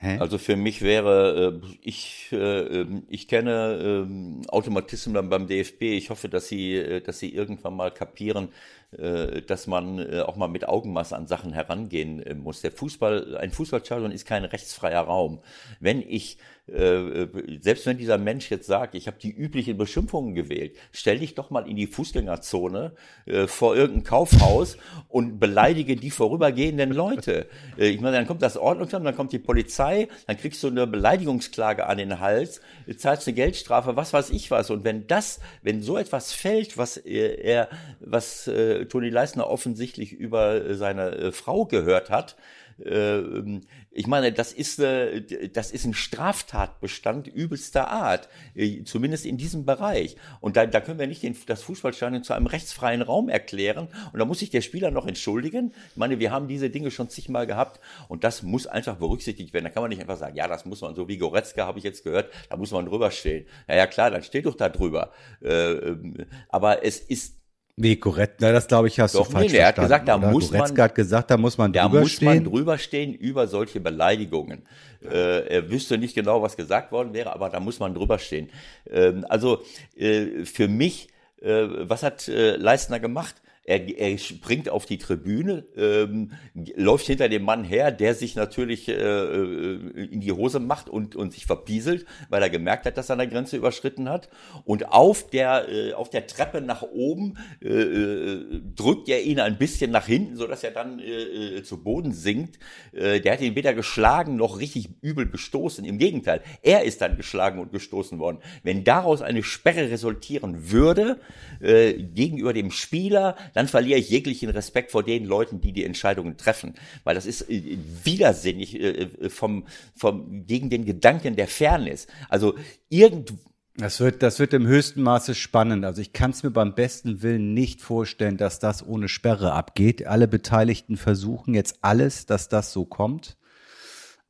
Hä? 0.00 0.18
Also 0.18 0.38
für 0.38 0.54
mich 0.54 0.80
wäre, 0.80 1.60
äh, 1.60 1.76
ich, 1.82 2.28
äh, 2.30 2.36
ähm, 2.36 3.02
ich 3.08 3.26
kenne 3.26 3.78
ähm, 3.82 4.42
Automatismen 4.46 5.28
beim 5.28 5.48
DFB. 5.48 5.82
Ich 5.82 6.10
hoffe, 6.10 6.28
dass 6.28 6.46
sie, 6.46 6.76
äh, 6.76 7.00
dass 7.00 7.18
sie 7.18 7.34
irgendwann 7.34 7.74
mal 7.74 7.90
kapieren, 7.90 8.48
dass 8.90 9.66
man 9.66 10.20
auch 10.22 10.36
mal 10.36 10.48
mit 10.48 10.66
Augenmaß 10.66 11.12
an 11.12 11.26
Sachen 11.26 11.52
herangehen 11.52 12.24
muss. 12.42 12.62
Der 12.62 12.72
Fußball, 12.72 13.36
ein 13.36 13.50
Fußballstadion 13.50 14.12
ist 14.12 14.26
kein 14.26 14.46
rechtsfreier 14.46 15.02
Raum. 15.02 15.40
Wenn 15.78 16.00
ich 16.00 16.38
äh, 16.70 17.22
äh, 17.22 17.58
selbst 17.60 17.86
wenn 17.86 17.96
dieser 17.96 18.18
Mensch 18.18 18.50
jetzt 18.50 18.66
sagt, 18.66 18.94
ich 18.94 19.06
habe 19.06 19.16
die 19.18 19.30
üblichen 19.30 19.78
Beschimpfungen 19.78 20.34
gewählt, 20.34 20.76
stell 20.92 21.18
dich 21.18 21.34
doch 21.34 21.50
mal 21.50 21.68
in 21.68 21.76
die 21.76 21.86
Fußgängerzone 21.86 22.92
äh, 23.26 23.46
vor 23.46 23.74
irgendein 23.76 24.04
Kaufhaus 24.04 24.76
und 25.08 25.38
beleidige 25.38 25.96
die 25.96 26.10
vorübergehenden 26.10 26.92
Leute. 26.92 27.46
Äh, 27.78 27.88
ich 27.88 28.00
meine, 28.00 28.16
dann 28.16 28.26
kommt 28.26 28.42
das 28.42 28.56
Ordnungsamt, 28.56 29.06
dann 29.06 29.16
kommt 29.16 29.32
die 29.32 29.38
Polizei, 29.38 30.08
dann 30.26 30.36
kriegst 30.36 30.62
du 30.62 30.68
eine 30.68 30.86
Beleidigungsklage 30.86 31.86
an 31.86 31.98
den 31.98 32.20
Hals, 32.20 32.60
zahlst 32.96 33.26
eine 33.26 33.34
Geldstrafe, 33.34 33.96
was 33.96 34.12
weiß 34.12 34.30
ich 34.30 34.50
was. 34.50 34.70
Und 34.70 34.84
wenn 34.84 35.06
das, 35.06 35.40
wenn 35.62 35.82
so 35.82 35.96
etwas 35.96 36.32
fällt, 36.32 36.76
was 36.76 36.96
er, 36.98 37.68
was 38.00 38.50
äh, 38.80 38.86
Toni 38.86 39.10
Leisner 39.10 39.48
offensichtlich 39.48 40.12
über 40.12 40.74
seine 40.74 41.10
äh, 41.10 41.32
Frau 41.32 41.66
gehört 41.66 42.10
hat, 42.10 42.36
äh, 42.84 43.60
ich 43.90 44.06
meine, 44.06 44.32
das 44.32 44.52
ist, 44.52 44.78
äh, 44.78 45.48
das 45.48 45.72
ist 45.72 45.84
ein 45.84 45.94
Straftatbestand 45.94 47.26
übelster 47.26 47.88
Art, 47.88 48.28
äh, 48.54 48.84
zumindest 48.84 49.26
in 49.26 49.36
diesem 49.36 49.64
Bereich. 49.64 50.16
Und 50.40 50.56
da, 50.56 50.66
da 50.66 50.80
können 50.80 50.98
wir 50.98 51.06
nicht 51.06 51.22
den, 51.22 51.36
das 51.46 51.62
Fußballstadion 51.62 52.22
zu 52.22 52.32
einem 52.32 52.46
rechtsfreien 52.46 53.02
Raum 53.02 53.28
erklären. 53.28 53.88
Und 54.12 54.18
da 54.18 54.24
muss 54.24 54.38
sich 54.38 54.50
der 54.50 54.60
Spieler 54.60 54.90
noch 54.90 55.06
entschuldigen. 55.06 55.72
Ich 55.90 55.96
meine, 55.96 56.18
wir 56.18 56.30
haben 56.30 56.48
diese 56.48 56.70
Dinge 56.70 56.90
schon 56.90 57.08
zigmal 57.08 57.46
gehabt 57.46 57.80
und 58.08 58.24
das 58.24 58.42
muss 58.42 58.66
einfach 58.66 58.96
berücksichtigt 58.96 59.52
werden. 59.52 59.64
Da 59.64 59.70
kann 59.70 59.82
man 59.82 59.90
nicht 59.90 60.00
einfach 60.00 60.18
sagen, 60.18 60.36
ja, 60.36 60.46
das 60.46 60.64
muss 60.64 60.80
man 60.80 60.94
so 60.94 61.08
wie 61.08 61.18
Goretzka, 61.18 61.66
habe 61.66 61.78
ich 61.78 61.84
jetzt 61.84 62.04
gehört, 62.04 62.30
da 62.48 62.56
muss 62.56 62.70
man 62.70 62.86
drüber 62.86 63.10
stehen. 63.10 63.46
Ja, 63.68 63.76
ja, 63.76 63.86
klar, 63.86 64.10
dann 64.10 64.22
steht 64.22 64.46
doch 64.46 64.54
da 64.54 64.68
drüber. 64.68 65.12
Ähm, 65.42 66.26
aber 66.48 66.84
es 66.84 67.00
ist 67.00 67.37
wie 67.80 67.96
Goretzka, 67.96 68.52
das 68.52 68.66
glaube 68.66 68.88
ich 68.88 68.98
hast 68.98 69.14
Doch, 69.14 69.26
du 69.26 69.32
falsch 69.32 69.52
nee, 69.52 69.58
er 69.58 69.68
hat 69.68 69.76
gesagt, 69.76 70.08
da 70.08 70.16
oder? 70.16 70.30
muss 70.30 70.50
Goretzka 70.50 70.74
man, 70.74 70.82
hat 70.84 70.94
gesagt, 70.94 71.30
da 71.30 71.36
muss 71.36 71.56
man 71.58 71.72
drüber 71.72 71.88
da 71.88 72.00
muss 72.00 72.12
stehen. 72.12 72.26
man 72.26 72.44
drüber 72.44 72.78
stehen 72.78 73.14
über 73.14 73.46
solche 73.46 73.80
Beleidigungen. 73.80 74.62
Äh, 75.02 75.46
er 75.48 75.70
wüsste 75.70 75.96
nicht 75.96 76.14
genau, 76.14 76.42
was 76.42 76.56
gesagt 76.56 76.90
worden 76.90 77.14
wäre, 77.14 77.32
aber 77.32 77.50
da 77.50 77.60
muss 77.60 77.78
man 77.78 77.94
drüber 77.94 78.18
stehen. 78.18 78.50
Ähm, 78.90 79.24
also 79.28 79.62
äh, 79.96 80.44
für 80.44 80.66
mich, 80.66 81.08
äh, 81.40 81.66
was 81.80 82.02
hat 82.02 82.26
äh, 82.28 82.56
Leistner 82.56 82.98
gemacht? 82.98 83.36
Er, 83.68 83.86
er 83.98 84.16
springt 84.16 84.70
auf 84.70 84.86
die 84.86 84.96
Tribüne, 84.96 85.66
ähm, 85.76 86.32
läuft 86.54 87.04
hinter 87.04 87.28
dem 87.28 87.42
Mann 87.42 87.64
her, 87.64 87.92
der 87.92 88.14
sich 88.14 88.34
natürlich 88.34 88.88
äh, 88.88 88.94
äh, 88.94 90.04
in 90.10 90.22
die 90.22 90.32
Hose 90.32 90.58
macht 90.58 90.88
und, 90.88 91.14
und 91.14 91.34
sich 91.34 91.44
verpieselt, 91.44 92.06
weil 92.30 92.42
er 92.42 92.48
gemerkt 92.48 92.86
hat, 92.86 92.96
dass 92.96 93.10
er 93.10 93.18
eine 93.18 93.28
Grenze 93.28 93.58
überschritten 93.58 94.08
hat. 94.08 94.30
Und 94.64 94.88
auf 94.88 95.28
der, 95.28 95.68
äh, 95.68 95.92
auf 95.92 96.08
der 96.08 96.26
Treppe 96.26 96.62
nach 96.62 96.80
oben 96.80 97.36
äh, 97.60 97.68
äh, 97.68 98.62
drückt 98.74 99.10
er 99.10 99.22
ihn 99.22 99.38
ein 99.38 99.58
bisschen 99.58 99.90
nach 99.90 100.06
hinten, 100.06 100.36
sodass 100.36 100.64
er 100.64 100.70
dann 100.70 100.98
äh, 100.98 101.58
äh, 101.58 101.62
zu 101.62 101.82
Boden 101.82 102.12
sinkt. 102.12 102.58
Äh, 102.92 103.20
der 103.20 103.34
hat 103.34 103.42
ihn 103.42 103.54
weder 103.54 103.74
geschlagen 103.74 104.36
noch 104.36 104.60
richtig 104.60 104.88
übel 105.02 105.28
gestoßen. 105.28 105.84
Im 105.84 105.98
Gegenteil, 105.98 106.40
er 106.62 106.84
ist 106.84 107.02
dann 107.02 107.18
geschlagen 107.18 107.58
und 107.58 107.70
gestoßen 107.70 108.18
worden. 108.18 108.38
Wenn 108.62 108.82
daraus 108.84 109.20
eine 109.20 109.42
Sperre 109.42 109.90
resultieren 109.90 110.70
würde, 110.70 111.20
äh, 111.60 111.92
gegenüber 111.92 112.54
dem 112.54 112.70
Spieler, 112.70 113.36
dann 113.58 113.66
verliere 113.66 113.98
ich 113.98 114.08
jeglichen 114.08 114.50
Respekt 114.50 114.92
vor 114.92 115.02
den 115.02 115.24
Leuten, 115.24 115.60
die 115.60 115.72
die 115.72 115.84
Entscheidungen 115.84 116.36
treffen, 116.36 116.74
weil 117.02 117.16
das 117.16 117.26
ist 117.26 117.50
äh, 117.50 117.76
widersinnig 118.04 118.80
äh, 118.80 118.90
äh, 118.90 119.30
vom, 119.30 119.66
vom, 119.96 120.46
gegen 120.46 120.70
den 120.70 120.84
Gedanken 120.84 121.34
der 121.34 121.48
Fairness. 121.48 122.06
Also 122.28 122.54
irgend 122.88 123.32
das 123.76 123.98
wird, 123.98 124.22
das 124.22 124.38
wird 124.38 124.54
im 124.54 124.66
höchsten 124.66 125.02
Maße 125.02 125.34
spannend. 125.34 125.84
Also 125.84 126.00
ich 126.00 126.12
kann 126.12 126.30
es 126.30 126.44
mir 126.44 126.52
beim 126.52 126.76
besten 126.76 127.22
Willen 127.22 127.52
nicht 127.52 127.80
vorstellen, 127.80 128.36
dass 128.36 128.60
das 128.60 128.86
ohne 128.86 129.08
Sperre 129.08 129.52
abgeht. 129.52 130.06
Alle 130.06 130.28
Beteiligten 130.28 130.96
versuchen 130.96 131.54
jetzt 131.54 131.78
alles, 131.82 132.26
dass 132.26 132.48
das 132.48 132.72
so 132.72 132.84
kommt. 132.84 133.37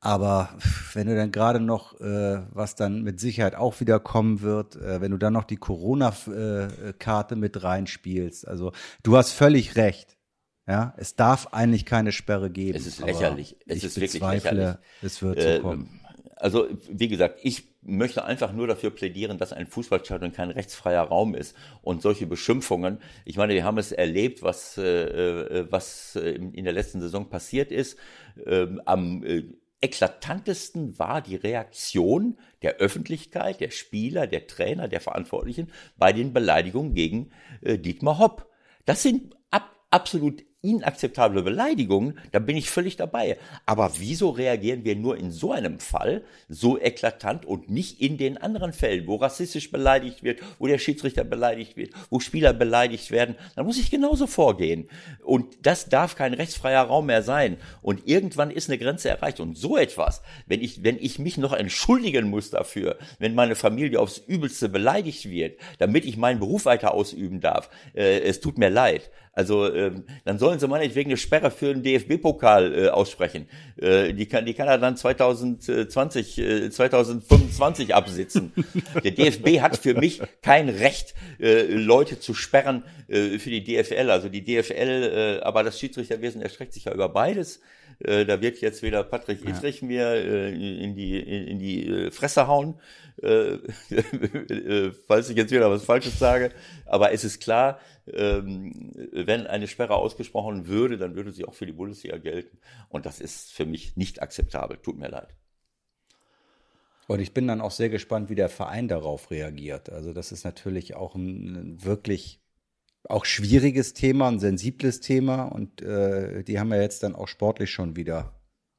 Aber 0.00 0.50
wenn 0.92 1.08
du 1.08 1.16
dann 1.16 1.32
gerade 1.32 1.58
noch, 1.58 2.00
äh, 2.00 2.42
was 2.52 2.76
dann 2.76 3.02
mit 3.02 3.18
Sicherheit 3.18 3.56
auch 3.56 3.80
wieder 3.80 3.98
kommen 3.98 4.42
wird, 4.42 4.76
äh, 4.76 5.00
wenn 5.00 5.10
du 5.10 5.18
dann 5.18 5.32
noch 5.32 5.44
die 5.44 5.56
Corona-Karte 5.56 7.34
mit 7.34 7.62
reinspielst, 7.62 8.46
also 8.46 8.72
du 9.02 9.16
hast 9.16 9.32
völlig 9.32 9.76
recht. 9.76 10.16
Ja, 10.68 10.94
es 10.98 11.16
darf 11.16 11.48
eigentlich 11.52 11.86
keine 11.86 12.12
Sperre 12.12 12.50
geben. 12.50 12.76
Es 12.76 12.86
ist 12.86 13.00
lächerlich. 13.00 13.56
Es 13.66 13.82
ist 13.84 13.98
wirklich 13.98 14.22
lächerlich. 14.22 14.76
Es 15.00 15.22
wird 15.22 15.40
so 15.40 15.48
äh, 15.48 15.60
kommen. 15.60 16.00
also 16.36 16.68
wie 16.90 17.08
gesagt, 17.08 17.40
ich 17.42 17.64
möchte 17.80 18.22
einfach 18.22 18.52
nur 18.52 18.66
dafür 18.66 18.90
plädieren, 18.90 19.38
dass 19.38 19.54
ein 19.54 19.66
Fußballstadion 19.66 20.30
kein 20.32 20.50
rechtsfreier 20.50 21.04
Raum 21.04 21.34
ist. 21.34 21.56
Und 21.80 22.02
solche 22.02 22.26
Beschimpfungen, 22.26 22.98
ich 23.24 23.38
meine, 23.38 23.54
wir 23.54 23.64
haben 23.64 23.78
es 23.78 23.92
erlebt, 23.92 24.42
was, 24.42 24.76
äh, 24.76 25.66
was 25.70 26.14
in 26.16 26.64
der 26.64 26.74
letzten 26.74 27.00
Saison 27.00 27.30
passiert 27.30 27.72
ist. 27.72 27.96
Ähm, 28.44 28.82
am 28.84 29.24
äh, 29.24 29.44
eklatantesten 29.80 30.98
war 30.98 31.20
die 31.22 31.36
Reaktion 31.36 32.38
der 32.62 32.76
Öffentlichkeit, 32.76 33.60
der 33.60 33.70
Spieler, 33.70 34.26
der 34.26 34.46
Trainer, 34.46 34.88
der 34.88 35.00
Verantwortlichen 35.00 35.70
bei 35.96 36.12
den 36.12 36.32
Beleidigungen 36.32 36.94
gegen 36.94 37.30
äh, 37.62 37.78
Dietmar 37.78 38.18
Hopp. 38.18 38.50
Das 38.84 39.02
sind 39.02 39.36
ab, 39.50 39.76
absolut 39.90 40.44
inakzeptable 40.60 41.42
Beleidigungen, 41.42 42.18
da 42.32 42.40
bin 42.40 42.56
ich 42.56 42.68
völlig 42.68 42.96
dabei. 42.96 43.38
Aber 43.64 43.92
wieso 43.98 44.30
reagieren 44.30 44.84
wir 44.84 44.96
nur 44.96 45.16
in 45.16 45.30
so 45.30 45.52
einem 45.52 45.78
Fall 45.78 46.22
so 46.48 46.80
eklatant 46.80 47.46
und 47.46 47.70
nicht 47.70 48.00
in 48.00 48.18
den 48.18 48.38
anderen 48.38 48.72
Fällen, 48.72 49.06
wo 49.06 49.16
rassistisch 49.16 49.70
beleidigt 49.70 50.24
wird, 50.24 50.40
wo 50.58 50.66
der 50.66 50.78
Schiedsrichter 50.78 51.22
beleidigt 51.22 51.76
wird, 51.76 51.92
wo 52.10 52.18
Spieler 52.18 52.52
beleidigt 52.52 53.12
werden? 53.12 53.36
Dann 53.54 53.66
muss 53.66 53.78
ich 53.78 53.90
genauso 53.90 54.26
vorgehen. 54.26 54.88
Und 55.22 55.58
das 55.62 55.88
darf 55.88 56.16
kein 56.16 56.34
rechtsfreier 56.34 56.82
Raum 56.82 57.06
mehr 57.06 57.22
sein. 57.22 57.58
Und 57.80 58.08
irgendwann 58.08 58.50
ist 58.50 58.68
eine 58.68 58.78
Grenze 58.78 59.10
erreicht. 59.10 59.38
Und 59.38 59.56
so 59.56 59.76
etwas, 59.76 60.22
wenn 60.46 60.60
ich, 60.60 60.82
wenn 60.82 60.98
ich 60.98 61.20
mich 61.20 61.38
noch 61.38 61.52
entschuldigen 61.52 62.30
muss 62.30 62.50
dafür, 62.50 62.98
wenn 63.20 63.36
meine 63.36 63.54
Familie 63.54 64.00
aufs 64.00 64.18
Übelste 64.18 64.68
beleidigt 64.68 65.30
wird, 65.30 65.60
damit 65.78 66.04
ich 66.04 66.16
meinen 66.16 66.40
Beruf 66.40 66.64
weiter 66.64 66.94
ausüben 66.94 67.40
darf, 67.40 67.70
äh, 67.94 68.18
es 68.20 68.40
tut 68.40 68.58
mir 68.58 68.70
leid. 68.70 69.08
Also 69.32 69.72
ähm, 69.72 70.04
dann 70.24 70.38
sollen 70.38 70.58
sie 70.58 70.68
meinetwegen 70.68 71.10
eine 71.10 71.16
Sperre 71.16 71.50
für 71.50 71.74
den 71.74 71.82
DFB-Pokal 71.82 72.74
äh, 72.74 72.88
aussprechen. 72.88 73.48
Äh, 73.76 74.12
die, 74.14 74.26
kann, 74.26 74.46
die 74.46 74.54
kann 74.54 74.68
er 74.68 74.78
dann 74.78 74.96
2020, 74.96 76.38
äh, 76.38 76.70
2025 76.70 77.94
absitzen. 77.94 78.52
Der 79.04 79.12
DFB 79.12 79.60
hat 79.60 79.76
für 79.76 79.94
mich 79.94 80.20
kein 80.42 80.68
Recht, 80.68 81.14
äh, 81.40 81.62
Leute 81.62 82.18
zu 82.20 82.34
sperren 82.34 82.82
äh, 83.08 83.38
für 83.38 83.50
die 83.50 83.64
DFL. 83.64 84.10
Also 84.10 84.28
die 84.28 84.44
DFL, 84.44 85.38
äh, 85.40 85.44
aber 85.44 85.62
das 85.62 85.78
Schiedsrichterwesen 85.78 86.42
erstreckt 86.42 86.72
sich 86.72 86.86
ja 86.86 86.92
über 86.92 87.08
beides. 87.08 87.60
Äh, 88.00 88.24
da 88.24 88.40
wird 88.40 88.60
jetzt 88.60 88.82
wieder 88.82 89.02
Patrick 89.02 89.44
ja. 89.44 89.86
mir 89.86 90.06
äh, 90.12 90.52
in 90.52 90.94
die, 90.94 91.18
in, 91.18 91.46
in 91.48 91.58
die 91.58 91.86
äh, 91.88 92.10
Fresse 92.10 92.46
hauen, 92.46 92.80
äh, 93.22 93.54
äh, 93.90 94.92
falls 95.06 95.28
ich 95.30 95.36
jetzt 95.36 95.50
wieder 95.50 95.70
was 95.70 95.84
Falsches 95.84 96.18
sage. 96.18 96.52
Aber 96.86 97.12
es 97.12 97.24
ist 97.24 97.40
klar, 97.40 97.80
ähm, 98.06 98.92
wenn 99.12 99.46
eine 99.46 99.66
Sperre 99.66 99.96
ausgesprochen 99.96 100.68
würde, 100.68 100.96
dann 100.96 101.16
würde 101.16 101.32
sie 101.32 101.44
auch 101.44 101.54
für 101.54 101.66
die 101.66 101.72
Bundesliga 101.72 102.18
gelten. 102.18 102.58
Und 102.88 103.06
das 103.06 103.20
ist 103.20 103.52
für 103.52 103.66
mich 103.66 103.96
nicht 103.96 104.22
akzeptabel. 104.22 104.78
Tut 104.78 104.98
mir 104.98 105.08
leid. 105.08 105.34
Und 107.08 107.20
ich 107.20 107.32
bin 107.32 107.48
dann 107.48 107.62
auch 107.62 107.70
sehr 107.70 107.88
gespannt, 107.88 108.28
wie 108.28 108.34
der 108.34 108.50
Verein 108.50 108.86
darauf 108.86 109.30
reagiert. 109.30 109.90
Also 109.90 110.12
das 110.12 110.30
ist 110.30 110.44
natürlich 110.44 110.94
auch 110.94 111.14
ein 111.14 111.82
wirklich 111.82 112.40
auch 113.08 113.24
schwieriges 113.24 113.94
Thema, 113.94 114.28
ein 114.28 114.38
sensibles 114.38 115.00
Thema. 115.00 115.44
Und 115.44 115.82
äh, 115.82 116.44
die 116.44 116.60
haben 116.60 116.72
ja 116.72 116.80
jetzt 116.80 117.02
dann 117.02 117.14
auch 117.14 117.28
sportlich 117.28 117.70
schon 117.70 117.96
wieder 117.96 118.34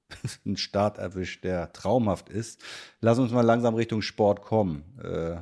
einen 0.45 0.57
Start 0.57 0.97
erwischt, 0.97 1.43
der 1.43 1.73
traumhaft 1.73 2.29
ist. 2.29 2.61
Lass 3.01 3.19
uns 3.19 3.31
mal 3.31 3.41
langsam 3.41 3.75
Richtung 3.75 4.01
Sport 4.01 4.41
kommen. 4.41 4.83
Äh, 5.03 5.37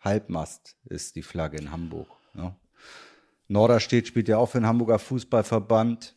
Halbmast 0.00 0.76
ist 0.84 1.16
die 1.16 1.22
Flagge 1.22 1.58
in 1.58 1.70
Hamburg. 1.70 2.08
Ne? 2.34 2.54
Norderstedt 3.48 4.08
spielt 4.08 4.28
ja 4.28 4.38
auch 4.38 4.46
für 4.46 4.58
den 4.58 4.66
Hamburger 4.66 4.98
Fußballverband. 4.98 6.16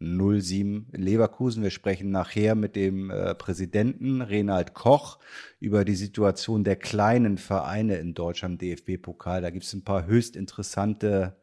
07 0.00 0.88
in 0.92 1.02
Leverkusen. 1.02 1.62
Wir 1.62 1.70
sprechen 1.70 2.10
nachher 2.10 2.54
mit 2.54 2.74
dem 2.74 3.10
äh, 3.10 3.34
Präsidenten 3.34 4.22
Renald 4.22 4.72
Koch 4.72 5.18
über 5.58 5.84
die 5.84 5.94
Situation 5.94 6.64
der 6.64 6.76
kleinen 6.76 7.36
Vereine 7.36 7.96
in 7.96 8.14
Deutschland 8.14 8.62
DFB-Pokal. 8.62 9.42
Da 9.42 9.50
gibt 9.50 9.64
es 9.64 9.74
ein 9.74 9.84
paar 9.84 10.06
höchst 10.06 10.36
interessante 10.36 11.36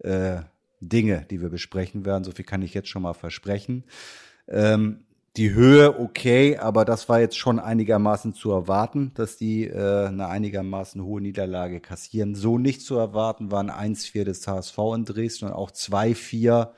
äh, 0.00 0.42
Dinge, 0.80 1.26
die 1.30 1.40
wir 1.40 1.48
besprechen 1.48 2.04
werden. 2.04 2.24
So 2.24 2.32
viel 2.32 2.44
kann 2.44 2.62
ich 2.62 2.74
jetzt 2.74 2.88
schon 2.88 3.02
mal 3.02 3.14
versprechen. 3.14 3.84
Ähm, 4.48 5.06
die 5.36 5.52
Höhe 5.52 6.00
okay, 6.00 6.56
aber 6.56 6.86
das 6.86 7.10
war 7.10 7.20
jetzt 7.20 7.36
schon 7.36 7.58
einigermaßen 7.58 8.32
zu 8.32 8.52
erwarten, 8.52 9.12
dass 9.14 9.36
die 9.36 9.64
äh, 9.64 10.06
eine 10.06 10.28
einigermaßen 10.28 11.02
hohe 11.02 11.20
Niederlage 11.20 11.80
kassieren. 11.80 12.34
So 12.34 12.56
nicht 12.56 12.80
zu 12.80 12.96
erwarten 12.96 13.50
waren 13.50 13.70
1-4 13.70 14.24
des 14.24 14.46
HSV 14.46 14.78
in 14.94 15.04
Dresden 15.04 15.46
und 15.46 15.52
auch 15.52 15.70
2-4 15.70 16.70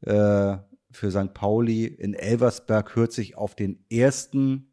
äh, 0.00 0.56
für 0.92 1.10
St. 1.10 1.34
Pauli 1.34 1.84
in 1.84 2.14
Elversberg 2.14 2.96
hört 2.96 3.12
sich 3.12 3.36
auf 3.36 3.54
den 3.54 3.84
ersten 3.90 4.72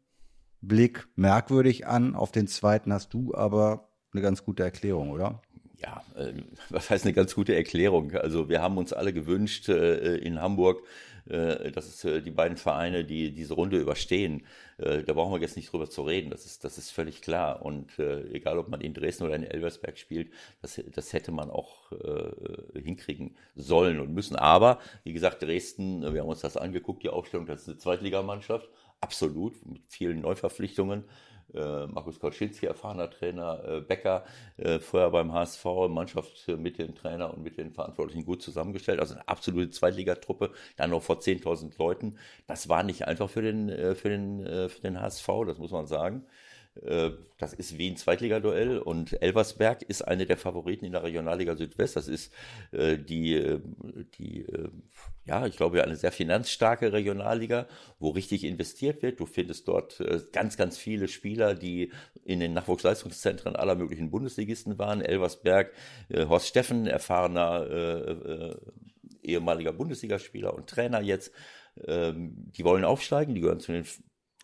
Blick 0.60 1.06
merkwürdig 1.14 1.86
an, 1.86 2.14
auf 2.14 2.32
den 2.32 2.48
zweiten 2.48 2.92
hast 2.92 3.12
du 3.14 3.34
aber 3.34 3.90
eine 4.12 4.22
ganz 4.22 4.44
gute 4.44 4.64
Erklärung, 4.64 5.10
oder? 5.10 5.42
Ja, 5.80 6.02
äh, 6.16 6.32
was 6.70 6.90
heißt 6.90 7.04
eine 7.04 7.14
ganz 7.14 7.34
gute 7.34 7.54
Erklärung? 7.54 8.12
Also 8.12 8.48
wir 8.48 8.60
haben 8.60 8.78
uns 8.78 8.92
alle 8.92 9.12
gewünscht 9.12 9.68
äh, 9.68 10.16
in 10.16 10.40
Hamburg, 10.40 10.82
äh, 11.28 11.70
das 11.70 11.86
ist 11.86 12.04
äh, 12.04 12.22
die 12.22 12.30
beiden 12.30 12.56
Vereine, 12.56 13.04
die 13.04 13.32
diese 13.32 13.54
Runde 13.54 13.78
überstehen. 13.78 14.44
Da 14.80 15.12
brauchen 15.12 15.32
wir 15.32 15.40
jetzt 15.40 15.56
nicht 15.56 15.72
drüber 15.72 15.90
zu 15.90 16.02
reden. 16.02 16.30
Das 16.30 16.46
ist, 16.46 16.62
das 16.62 16.78
ist 16.78 16.92
völlig 16.92 17.20
klar. 17.20 17.62
Und 17.62 17.98
egal, 17.98 18.58
ob 18.58 18.68
man 18.68 18.80
in 18.80 18.94
Dresden 18.94 19.24
oder 19.24 19.34
in 19.34 19.42
Elversberg 19.42 19.98
spielt, 19.98 20.30
das, 20.62 20.80
das 20.94 21.12
hätte 21.12 21.32
man 21.32 21.50
auch 21.50 21.90
hinkriegen 22.80 23.34
sollen 23.56 23.98
und 23.98 24.14
müssen. 24.14 24.36
Aber, 24.36 24.78
wie 25.02 25.12
gesagt, 25.12 25.42
Dresden, 25.42 26.02
wir 26.14 26.20
haben 26.20 26.28
uns 26.28 26.42
das 26.42 26.56
angeguckt, 26.56 27.02
die 27.02 27.08
Aufstellung, 27.08 27.46
das 27.46 27.62
ist 27.62 27.68
eine 27.70 27.78
Zweitligamannschaft. 27.78 28.68
Absolut, 29.00 29.66
mit 29.66 29.82
vielen 29.88 30.20
Neuverpflichtungen 30.20 31.02
äh, 31.54 31.86
Markus 31.86 32.18
Kolczynski, 32.20 32.66
erfahrener 32.66 33.10
Trainer, 33.10 33.62
äh, 33.64 33.80
Becker, 33.80 34.24
äh, 34.56 34.78
vorher 34.78 35.10
beim 35.10 35.32
HSV, 35.32 35.64
Mannschaft 35.88 36.48
mit 36.48 36.78
dem 36.78 36.94
Trainer 36.94 37.32
und 37.32 37.42
mit 37.42 37.58
den 37.58 37.72
Verantwortlichen 37.72 38.24
gut 38.24 38.42
zusammengestellt. 38.42 39.00
Also 39.00 39.14
eine 39.14 39.28
absolute 39.28 39.70
Zweitligatruppe, 39.70 40.50
dann 40.76 40.90
noch 40.90 41.02
vor 41.02 41.20
10.000 41.20 41.78
Leuten. 41.78 42.18
Das 42.46 42.68
war 42.68 42.82
nicht 42.82 43.06
einfach 43.06 43.30
für 43.30 43.42
den, 43.42 43.68
äh, 43.68 43.94
für 43.94 44.08
den, 44.08 44.44
äh, 44.46 44.68
für 44.68 44.80
den 44.80 45.00
HSV, 45.00 45.28
das 45.46 45.58
muss 45.58 45.70
man 45.70 45.86
sagen. 45.86 46.24
Äh, 46.84 47.10
das 47.38 47.52
ist 47.52 47.78
wie 47.78 47.90
ein 47.90 47.96
Zweitligaduell 47.96 48.78
und 48.78 49.22
Elversberg 49.22 49.82
ist 49.82 50.02
eine 50.02 50.26
der 50.26 50.36
Favoriten 50.36 50.84
in 50.84 50.92
der 50.92 51.04
Regionalliga 51.04 51.56
Südwest. 51.56 51.96
Das 51.96 52.08
ist 52.08 52.32
äh, 52.72 52.98
die, 52.98 53.34
äh, 53.34 53.60
die 54.18 54.46
ja, 55.24 55.46
ich 55.46 55.56
glaube, 55.56 55.84
eine 55.84 55.96
sehr 55.96 56.12
finanzstarke 56.12 56.92
Regionalliga, 56.92 57.68
wo 57.98 58.10
richtig 58.10 58.44
investiert 58.44 59.02
wird. 59.02 59.20
Du 59.20 59.26
findest 59.26 59.68
dort 59.68 60.02
ganz, 60.32 60.56
ganz 60.56 60.78
viele 60.78 61.06
Spieler, 61.06 61.54
die 61.54 61.92
in 62.24 62.40
den 62.40 62.54
Nachwuchsleistungszentren 62.54 63.54
aller 63.54 63.74
möglichen 63.74 64.10
Bundesligisten 64.10 64.78
waren. 64.78 65.02
Elversberg, 65.02 65.72
Horst 66.10 66.46
Steffen, 66.46 66.86
erfahrener 66.86 68.56
ehemaliger 69.22 69.74
Bundesligaspieler 69.74 70.54
und 70.54 70.68
Trainer 70.68 71.02
jetzt. 71.02 71.32
Ähm, 71.86 72.50
die 72.56 72.64
wollen 72.64 72.84
aufsteigen, 72.84 73.34
die 73.34 73.40
gehören 73.40 73.60
zu 73.60 73.72
den 73.72 73.84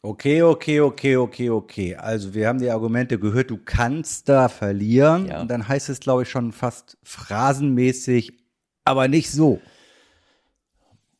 Okay, 0.04 0.42
okay, 0.42 0.80
okay, 0.80 1.16
okay, 1.16 1.48
okay. 1.48 1.94
Also 1.96 2.34
wir 2.34 2.46
haben 2.46 2.58
die 2.58 2.68
Argumente 2.68 3.18
gehört, 3.18 3.48
du 3.48 3.56
kannst 3.56 4.28
da 4.28 4.50
verlieren. 4.50 5.28
Ja. 5.28 5.40
Und 5.40 5.50
dann 5.50 5.66
heißt 5.66 5.88
es, 5.88 5.98
glaube 5.98 6.24
ich, 6.24 6.28
schon 6.28 6.52
fast 6.52 6.98
phrasenmäßig, 7.04 8.34
aber 8.84 9.08
nicht 9.08 9.30
so. 9.30 9.62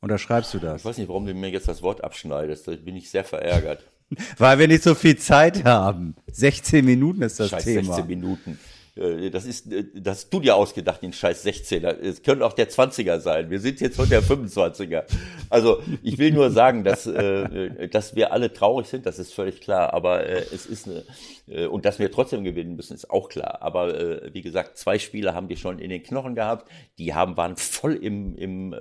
Unterschreibst 0.00 0.52
du 0.52 0.58
das? 0.58 0.82
Ich 0.82 0.84
weiß 0.84 0.98
nicht, 0.98 1.08
warum 1.08 1.24
du 1.24 1.32
mir 1.32 1.48
jetzt 1.48 1.66
das 1.66 1.80
Wort 1.80 2.04
abschneidest. 2.04 2.68
Da 2.68 2.76
bin 2.76 2.94
ich 2.94 3.08
sehr 3.08 3.24
verärgert. 3.24 3.84
Weil 4.36 4.58
wir 4.58 4.68
nicht 4.68 4.82
so 4.82 4.94
viel 4.94 5.16
Zeit 5.16 5.64
haben. 5.64 6.14
16 6.30 6.84
Minuten 6.84 7.22
ist 7.22 7.40
das 7.40 7.48
Scheiß 7.48 7.64
Thema. 7.64 7.94
16 7.94 8.06
Minuten. 8.06 8.58
Äh, 8.96 9.30
das 9.30 9.44
ist, 9.44 9.70
äh, 9.72 9.84
das 9.94 10.18
hast 10.18 10.30
du 10.30 10.40
dir 10.40 10.56
ausgedacht, 10.56 11.02
den 11.02 11.12
scheiß 11.12 11.44
16er. 11.44 11.98
Es 11.98 12.22
könnte 12.22 12.46
auch 12.46 12.52
der 12.52 12.70
20er 12.70 13.18
sein. 13.20 13.50
Wir 13.50 13.60
sind 13.60 13.80
jetzt 13.80 13.98
heute 13.98 14.10
der 14.10 14.22
25er. 14.22 15.04
Also, 15.50 15.82
ich 16.02 16.18
will 16.18 16.32
nur 16.32 16.50
sagen, 16.50 16.84
dass, 16.84 17.06
äh, 17.06 17.88
dass 17.88 18.14
wir 18.14 18.32
alle 18.32 18.52
traurig 18.52 18.86
sind, 18.86 19.06
das 19.06 19.18
ist 19.18 19.34
völlig 19.34 19.60
klar. 19.60 19.92
Aber 19.92 20.26
es 20.26 20.66
ist 20.66 20.88
eine, 20.88 21.68
und 21.68 21.84
dass 21.84 21.98
wir 21.98 22.10
trotzdem 22.10 22.42
gewinnen 22.42 22.76
müssen, 22.76 22.94
ist 22.94 23.10
auch 23.10 23.28
klar. 23.28 23.58
Aber 23.60 24.32
wie 24.32 24.40
gesagt, 24.40 24.78
zwei 24.78 24.98
Spieler 24.98 25.34
haben 25.34 25.48
die 25.48 25.56
schon 25.56 25.78
in 25.78 25.90
den 25.90 26.02
Knochen 26.02 26.34
gehabt. 26.34 26.70
Die 26.98 27.12
haben, 27.12 27.36
waren 27.36 27.56
voll 27.56 27.94
im, 27.94 28.34
im 28.36 28.74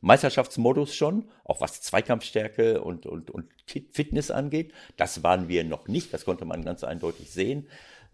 Meisterschaftsmodus 0.00 0.94
schon, 0.94 1.24
auch 1.42 1.60
was 1.60 1.82
Zweikampfstärke 1.82 2.80
und, 2.82 3.06
und, 3.06 3.30
und 3.32 3.46
Fitness 3.66 4.30
angeht. 4.30 4.72
Das 4.96 5.24
waren 5.24 5.48
wir 5.48 5.64
noch 5.64 5.88
nicht. 5.88 6.14
Das 6.14 6.24
konnte 6.24 6.44
man 6.44 6.64
ganz 6.64 6.84
eindeutig 6.84 7.30
sehen. 7.30 7.66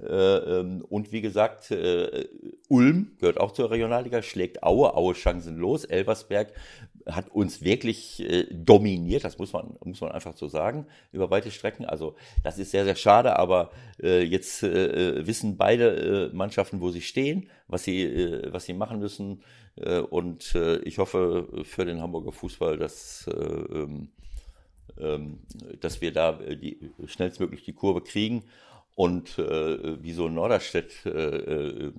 Äh, 0.02 0.60
ähm, 0.60 0.84
und 0.88 1.12
wie 1.12 1.20
gesagt, 1.20 1.70
äh, 1.70 2.28
Ulm 2.68 3.12
gehört 3.18 3.38
auch 3.38 3.52
zur 3.52 3.70
Regionalliga, 3.70 4.22
schlägt 4.22 4.62
Aue, 4.62 4.94
Aue 4.94 5.14
chancenlos. 5.14 5.84
Elversberg 5.84 6.52
hat 7.06 7.30
uns 7.30 7.62
wirklich 7.62 8.20
äh, 8.20 8.46
dominiert, 8.50 9.24
das 9.24 9.38
muss 9.38 9.52
man, 9.52 9.76
muss 9.84 10.00
man 10.00 10.12
einfach 10.12 10.36
so 10.36 10.48
sagen, 10.48 10.86
über 11.12 11.30
weite 11.30 11.50
Strecken. 11.50 11.84
Also 11.84 12.14
das 12.42 12.58
ist 12.58 12.70
sehr, 12.70 12.84
sehr 12.84 12.96
schade, 12.96 13.38
aber 13.38 13.70
jetzt 14.02 14.62
wissen 14.62 15.58
beide 15.58 16.30
Mannschaften, 16.32 16.80
wo 16.80 16.88
sie 16.88 17.02
stehen, 17.02 17.50
was 17.68 17.84
sie, 17.84 18.40
was 18.46 18.64
sie 18.64 18.72
machen 18.72 18.98
müssen. 18.98 19.42
und 20.08 20.54
ich 20.84 20.96
hoffe 20.96 21.48
für 21.64 21.84
den 21.84 22.00
Hamburger 22.00 22.32
Fußball, 22.32 22.78
dass 22.78 23.28
ähm, 23.28 24.08
ähm, 24.98 25.40
dass 25.80 26.00
wir 26.00 26.12
da 26.12 26.38
schnellstmöglich 27.06 27.62
die 27.64 27.72
Kurve 27.72 28.02
kriegen. 28.02 28.44
Und 29.00 29.38
äh, 29.38 30.02
wie 30.02 30.12
so 30.12 30.28
Norderstedt 30.28 31.06
äh, 31.06 31.08
äh, 31.08 31.92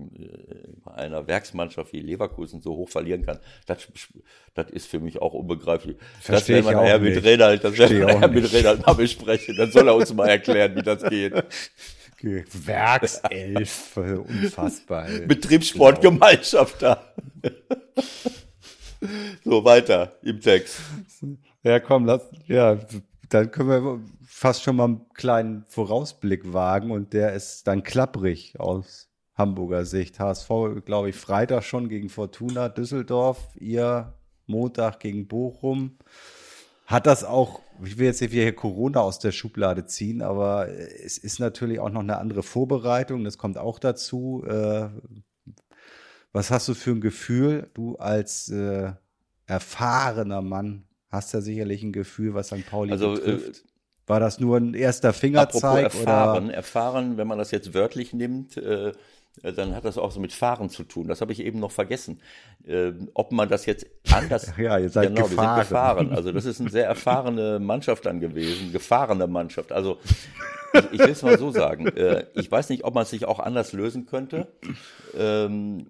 bei 0.85 0.93
einer 0.93 1.25
Werksmannschaft 1.25 1.93
wie 1.93 1.99
Leverkusen 1.99 2.61
so 2.61 2.75
hoch 2.75 2.89
verlieren 2.89 3.25
kann, 3.25 3.39
das, 3.65 3.87
das 4.53 4.69
ist 4.69 4.85
für 4.85 4.99
mich 4.99 5.19
auch 5.19 5.33
unbegreiflich. 5.33 5.97
Versteh 6.19 6.57
das 6.57 6.65
werden 6.65 6.65
wir 6.65 6.83
nachher 6.83 6.99
mit 6.99 7.25
Reinhard, 7.25 7.63
das 7.63 7.75
werden 7.75 7.97
wir 7.97 8.05
nachher 8.05 8.27
mit 8.27 8.53
Reinhard 8.53 8.85
mal 8.85 8.93
besprechen. 8.93 9.57
Dann 9.57 9.71
soll 9.71 9.87
er 9.87 9.95
uns 9.95 10.13
mal 10.13 10.29
erklären, 10.29 10.75
wie 10.75 10.83
das 10.83 11.01
geht. 11.01 11.33
Werkself, 12.67 13.97
unfassbar. 13.97 15.07
Betriebssportgemeinschaft 15.25 16.83
da. 16.83 17.03
so, 19.43 19.65
weiter 19.65 20.11
im 20.21 20.39
Text. 20.39 20.79
Ja, 21.63 21.79
komm, 21.79 22.05
lass, 22.05 22.29
ja, 22.45 22.77
dann 23.27 23.49
können 23.49 23.69
wir 23.69 23.99
fast 24.41 24.63
schon 24.63 24.77
mal 24.77 24.85
einen 24.85 25.05
kleinen 25.13 25.65
Vorausblick 25.67 26.51
wagen 26.51 26.89
und 26.89 27.13
der 27.13 27.33
ist 27.33 27.67
dann 27.67 27.83
klapprig 27.83 28.59
aus 28.59 29.07
Hamburger 29.35 29.85
Sicht. 29.85 30.19
HSV, 30.19 30.49
glaube 30.83 31.09
ich, 31.09 31.15
Freitag 31.15 31.63
schon 31.63 31.89
gegen 31.89 32.09
Fortuna 32.09 32.67
Düsseldorf, 32.67 33.37
ihr 33.59 34.15
Montag 34.47 34.99
gegen 34.99 35.27
Bochum. 35.27 35.99
Hat 36.87 37.05
das 37.05 37.23
auch, 37.23 37.61
ich 37.83 37.99
will 37.99 38.07
jetzt 38.07 38.19
nicht 38.19 38.31
wieder 38.31 38.41
hier 38.41 38.55
Corona 38.55 39.01
aus 39.01 39.19
der 39.19 39.31
Schublade 39.31 39.85
ziehen, 39.85 40.23
aber 40.23 40.69
es 40.69 41.19
ist 41.19 41.39
natürlich 41.39 41.79
auch 41.79 41.91
noch 41.91 42.01
eine 42.01 42.17
andere 42.17 42.41
Vorbereitung, 42.41 43.23
das 43.23 43.37
kommt 43.37 43.59
auch 43.59 43.77
dazu. 43.77 44.43
Äh, 44.47 44.89
was 46.31 46.49
hast 46.49 46.67
du 46.67 46.73
für 46.73 46.89
ein 46.89 47.01
Gefühl, 47.01 47.69
du 47.75 47.95
als 47.97 48.49
äh, 48.49 48.91
erfahrener 49.45 50.41
Mann 50.41 50.87
hast 51.09 51.31
ja 51.33 51.41
sicherlich 51.41 51.83
ein 51.83 51.93
Gefühl, 51.93 52.33
was 52.33 52.47
St. 52.47 52.65
Pauli 52.67 52.91
also, 52.91 53.13
äh, 53.13 53.17
betrifft. 53.17 53.65
War 54.11 54.19
das 54.19 54.41
nur 54.41 54.57
ein 54.57 54.73
erster 54.73 55.13
Fingerzeig? 55.13 55.63
Apropos 55.63 56.01
erfahren, 56.01 56.45
oder? 56.47 56.53
erfahren, 56.53 57.15
wenn 57.15 57.27
man 57.27 57.37
das 57.37 57.51
jetzt 57.51 57.73
wörtlich 57.73 58.11
nimmt, 58.11 58.57
äh, 58.57 58.91
dann 59.41 59.73
hat 59.73 59.85
das 59.85 59.97
auch 59.97 60.11
so 60.11 60.19
mit 60.19 60.33
Fahren 60.33 60.69
zu 60.69 60.83
tun. 60.83 61.07
Das 61.07 61.21
habe 61.21 61.31
ich 61.31 61.39
eben 61.39 61.61
noch 61.61 61.71
vergessen. 61.71 62.19
Äh, 62.67 62.91
ob 63.13 63.31
man 63.31 63.47
das 63.47 63.65
jetzt 63.65 63.85
anders. 64.11 64.51
ja, 64.57 64.77
ihr 64.77 64.89
seid 64.89 65.15
genau, 65.15 65.29
gefahren. 65.29 65.37
Wir 65.37 65.63
sind 65.63 65.69
gefahren. 65.69 66.11
Also 66.11 66.33
das 66.33 66.43
ist 66.43 66.59
eine 66.59 66.69
sehr 66.69 66.85
erfahrene 66.87 67.59
Mannschaft 67.59 68.05
dann 68.05 68.19
gewesen, 68.19 68.73
gefahrene 68.73 69.27
Mannschaft. 69.27 69.71
Also 69.71 69.97
ich, 70.73 70.91
ich 70.91 70.99
will 70.99 71.11
es 71.11 71.21
mal 71.21 71.37
so 71.37 71.51
sagen. 71.51 71.87
Äh, 71.87 72.25
ich 72.33 72.51
weiß 72.51 72.67
nicht, 72.67 72.83
ob 72.83 72.93
man 72.93 73.03
es 73.03 73.11
sich 73.11 73.23
auch 73.23 73.39
anders 73.39 73.71
lösen 73.71 74.07
könnte. 74.07 74.47
Ähm, 75.17 75.87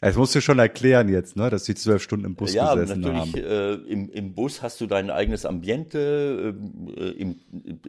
das 0.00 0.16
musst 0.16 0.34
du 0.34 0.40
schon 0.40 0.58
erklären 0.58 1.08
jetzt, 1.08 1.36
ne, 1.36 1.50
dass 1.50 1.64
die 1.64 1.74
zwölf 1.74 2.02
Stunden 2.02 2.26
im 2.26 2.34
Bus 2.34 2.52
ja, 2.52 2.74
gesessen 2.74 3.00
natürlich, 3.00 3.44
haben. 3.44 3.86
Äh, 3.86 3.92
im, 3.92 4.10
Im 4.10 4.34
Bus 4.34 4.62
hast 4.62 4.80
du 4.80 4.86
dein 4.86 5.10
eigenes 5.10 5.46
Ambiente, 5.46 6.54
äh, 6.96 7.10
im, 7.10 7.40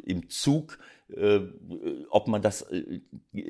im 0.03 0.29
Zug 0.29 0.77
äh, 1.09 1.41
ob 2.09 2.27
man 2.27 2.41
das, 2.41 2.63
äh, 2.63 3.01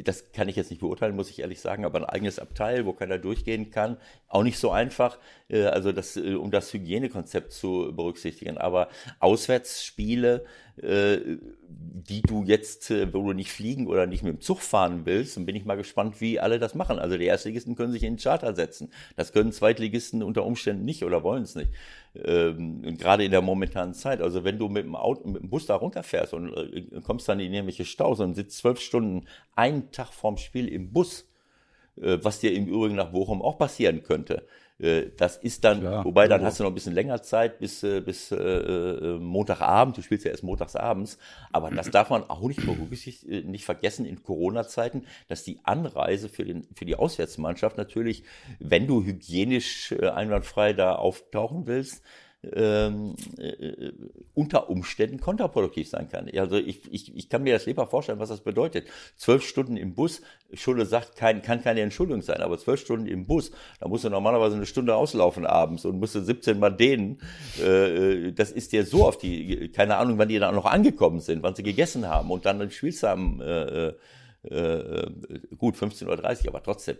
das 0.04 0.32
kann 0.34 0.50
ich 0.50 0.56
jetzt 0.56 0.72
nicht 0.72 0.82
beurteilen, 0.82 1.16
muss 1.16 1.30
ich 1.30 1.40
ehrlich 1.40 1.62
sagen, 1.62 1.86
aber 1.86 2.00
ein 2.00 2.06
eigenes 2.06 2.38
Abteil, 2.40 2.86
wo 2.86 2.94
keiner 2.94 3.18
durchgehen 3.18 3.72
kann, 3.72 3.98
auch 4.28 4.44
nicht 4.44 4.60
so 4.60 4.72
einfach, 4.72 5.18
äh, 5.48 5.64
also 5.64 5.92
das, 5.92 6.18
äh, 6.18 6.34
um 6.34 6.52
das 6.52 6.74
Hygienekonzept 6.74 7.54
zu 7.54 7.94
berücksichtigen. 7.96 8.58
Aber 8.58 8.90
Auswärtsspiele, 9.20 10.46
die 10.78 12.22
du 12.22 12.44
jetzt, 12.44 12.92
äh, 12.92 13.14
wo 13.14 13.28
du 13.28 13.34
nicht 13.34 13.52
fliegen 13.52 13.88
oder 13.88 14.08
nicht 14.08 14.24
mit 14.24 14.34
dem 14.34 14.42
Zug 14.42 14.60
fahren 14.60 15.02
willst, 15.06 15.38
dann 15.38 15.46
bin 15.46 15.56
ich 15.56 15.66
mal 15.66 15.76
gespannt, 15.76 16.20
wie 16.20 16.40
alle 16.40 16.60
das 16.60 16.76
machen. 16.76 17.00
Also 17.00 17.18
die 17.18 17.26
Erstligisten 17.26 17.76
können 17.76 17.94
sich 17.94 18.04
in 18.04 18.14
den 18.14 18.20
Charter 18.20 18.54
setzen. 18.54 18.92
Das 19.16 19.32
können 19.32 19.52
Zweitligisten 19.52 20.22
unter 20.22 20.46
Umständen 20.46 20.86
nicht 20.86 21.04
oder 21.04 21.24
wollen 21.24 21.44
es 21.44 21.56
nicht 21.56 21.72
ähm, 22.24 22.98
gerade 22.98 23.26
in 23.26 23.32
der 23.32 23.42
momentanen 23.42 23.94
Zeit. 23.94 24.22
Also 24.22 24.44
wenn 24.44 24.58
du 24.58 24.70
mit 24.70 24.86
dem, 24.86 24.96
Auto, 24.96 25.28
mit 25.28 25.42
dem 25.42 25.50
Bus 25.50 25.66
da 25.66 25.76
runterfährst 25.76 26.34
und 26.34 26.54
äh, 26.54 27.02
kommst 27.02 27.28
dann 27.28 27.40
in 27.40 27.54
irgendwelche 27.54 27.86
Staus 27.86 28.20
und 28.20 28.36
sitzt 28.36 28.58
zwölf 28.58 28.80
Stunden 28.80 29.28
einen 29.56 29.92
Tag 29.92 30.14
vorm 30.14 30.38
Spiel 30.38 30.68
im 30.68 30.92
Bus, 30.92 31.28
äh, 32.02 32.18
was 32.22 32.40
dir 32.40 32.54
im 32.54 32.68
Übrigen 32.68 32.96
nach 32.96 33.12
Bochum 33.12 33.42
auch 33.42 33.58
passieren 33.58 34.04
könnte, 34.04 34.36
äh, 34.38 34.46
das 34.78 35.38
ist 35.38 35.64
dann, 35.64 35.80
Klar, 35.80 36.04
wobei 36.04 36.28
dann 36.28 36.44
hast 36.44 36.60
du 36.60 36.64
noch 36.64 36.72
ein 36.72 36.74
bisschen 36.74 36.94
länger 36.94 37.22
Zeit 37.22 37.60
bis, 37.60 37.82
äh, 37.84 38.02
bis 38.02 38.32
äh, 38.32 38.36
äh, 38.36 39.20
Montagabend, 39.20 39.96
du 39.98 40.02
spielst 40.02 40.26
ja 40.26 40.32
erst 40.32 40.44
montagsabends, 40.44 41.18
aber 41.54 41.72
das 41.72 41.92
darf 41.92 42.10
man 42.10 42.30
auch 42.30 42.42
nicht, 42.42 42.60
nicht 43.28 43.64
vergessen 43.66 44.06
in 44.06 44.22
Corona-Zeiten, 44.22 45.06
dass 45.30 45.44
die 45.44 45.60
Anreise 45.64 46.28
für, 46.28 46.44
den, 46.44 46.68
für 46.76 46.84
die 46.84 46.96
Auswärtsmannschaft 46.96 47.78
natürlich, 47.78 48.24
wenn 48.60 48.86
du 48.86 49.02
hygienisch 49.02 49.94
einwandfrei 49.94 50.74
da 50.74 50.96
auftauchen 50.96 51.68
willst, 51.68 52.04
ähm, 52.54 53.16
äh, 53.38 53.92
unter 54.34 54.70
Umständen 54.70 55.20
kontraproduktiv 55.20 55.90
sein 55.90 56.10
kann. 56.10 56.30
Also 56.38 56.58
ich, 56.58 56.92
ich, 56.92 57.16
ich 57.16 57.30
kann 57.30 57.44
mir 57.44 57.54
das 57.54 57.66
lieber 57.66 57.88
vorstellen, 57.88 58.20
was 58.20 58.30
das 58.30 58.42
bedeutet. 58.42 58.88
Zwölf 59.16 59.44
Stunden 59.44 59.78
im 59.78 59.96
Bus, 59.96 60.22
Schule 60.54 60.86
sagt, 60.86 61.16
kein, 61.16 61.42
kann 61.42 61.64
keine 61.64 61.82
Entschuldigung 61.82 62.22
sein, 62.22 62.42
aber 62.42 62.58
zwölf 62.58 62.82
Stunden 62.82 63.08
im 63.08 63.26
Bus, 63.26 63.52
da 63.80 63.88
musst 63.88 64.04
du 64.04 64.10
normalerweise 64.10 64.56
eine 64.56 64.66
Stunde 64.66 64.96
auslaufen 64.96 65.46
abends 65.46 65.86
und 65.86 66.00
musst 66.00 66.16
du 66.16 66.22
17 66.22 66.60
Mal 66.60 66.72
dehnen. 66.72 67.20
Äh, 67.64 68.32
das 68.34 68.52
ist 68.52 68.72
dir 68.72 68.86
so 68.86 69.06
auf 69.06 69.18
die, 69.18 69.70
keine 69.70 69.98
Ahnung, 69.98 70.18
wann 70.18 70.30
die 70.30 70.40
da 70.40 70.52
noch 70.52 70.66
angekommen 70.66 71.20
sind, 71.20 71.44
wann 71.44 71.56
sie 71.56 71.64
gegessen 71.64 72.08
haben 72.08 72.32
und 72.32 72.46
dann 72.46 72.70
spielst 72.72 73.04
du 73.04 73.08
am 73.08 73.42
äh, 73.42 73.94
äh, 74.50 75.10
gut 75.58 75.76
15.30 75.76 76.44
Uhr, 76.44 76.50
aber 76.50 76.64
trotzdem. 76.64 76.98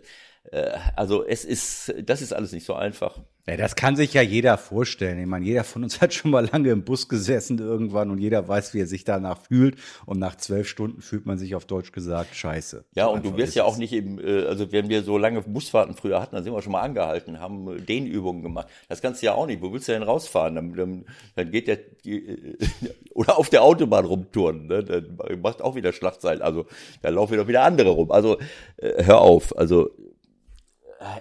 Äh, 0.52 0.72
also 0.94 1.24
es 1.24 1.44
ist, 1.44 1.94
das 2.02 2.22
ist 2.22 2.32
alles 2.32 2.52
nicht 2.52 2.64
so 2.64 2.74
einfach. 2.74 3.18
Ja, 3.48 3.56
das 3.56 3.76
kann 3.76 3.94
sich 3.94 4.12
ja 4.12 4.22
jeder 4.22 4.58
vorstellen. 4.58 5.20
Ich 5.20 5.26
meine, 5.26 5.44
jeder 5.44 5.62
von 5.62 5.84
uns 5.84 6.00
hat 6.00 6.12
schon 6.12 6.32
mal 6.32 6.48
lange 6.50 6.70
im 6.70 6.84
Bus 6.84 7.08
gesessen 7.08 7.58
irgendwann 7.58 8.10
und 8.10 8.18
jeder 8.18 8.48
weiß, 8.48 8.74
wie 8.74 8.80
er 8.80 8.86
sich 8.88 9.04
danach 9.04 9.38
fühlt. 9.46 9.76
Und 10.04 10.18
nach 10.18 10.36
zwölf 10.36 10.68
Stunden 10.68 11.00
fühlt 11.00 11.26
man 11.26 11.38
sich 11.38 11.54
auf 11.54 11.64
Deutsch 11.64 11.92
gesagt 11.92 12.34
scheiße. 12.34 12.84
Ja, 12.96 13.06
und 13.06 13.24
du 13.24 13.36
wirst 13.36 13.54
ja 13.54 13.64
auch 13.64 13.76
nicht 13.76 13.92
eben, 13.92 14.18
äh, 14.18 14.46
also 14.46 14.72
wenn 14.72 14.88
wir 14.88 15.02
so 15.02 15.16
lange 15.16 15.42
Busfahrten 15.42 15.94
früher 15.94 16.20
hatten, 16.20 16.34
dann 16.34 16.42
sind 16.42 16.52
wir 16.52 16.62
schon 16.62 16.72
mal 16.72 16.80
angehalten, 16.80 17.38
haben 17.38 17.86
Dehnübungen 17.86 18.42
gemacht. 18.42 18.68
Das 18.88 19.00
kannst 19.00 19.22
du 19.22 19.26
ja 19.26 19.34
auch 19.34 19.46
nicht. 19.46 19.62
Wo 19.62 19.72
willst 19.72 19.86
du 19.86 19.92
denn 19.92 20.02
rausfahren? 20.02 20.56
Dann, 20.56 20.74
dann, 20.74 21.04
dann 21.36 21.50
geht 21.52 21.68
der, 21.68 21.78
oder 23.14 23.38
auf 23.38 23.48
der 23.48 23.62
Autobahn 23.62 24.06
rumtouren, 24.06 24.66
ne? 24.66 24.82
dann 24.82 25.40
macht 25.40 25.62
auch 25.62 25.76
wieder 25.76 25.92
Schlagzeilen. 25.92 26.42
Also 26.42 26.66
da 27.02 27.10
laufen 27.10 27.36
doch 27.36 27.46
wieder 27.46 27.62
andere 27.62 27.90
rum. 27.90 28.10
Also 28.10 28.38
äh, 28.78 29.04
hör 29.04 29.20
auf. 29.20 29.56
Also 29.56 29.90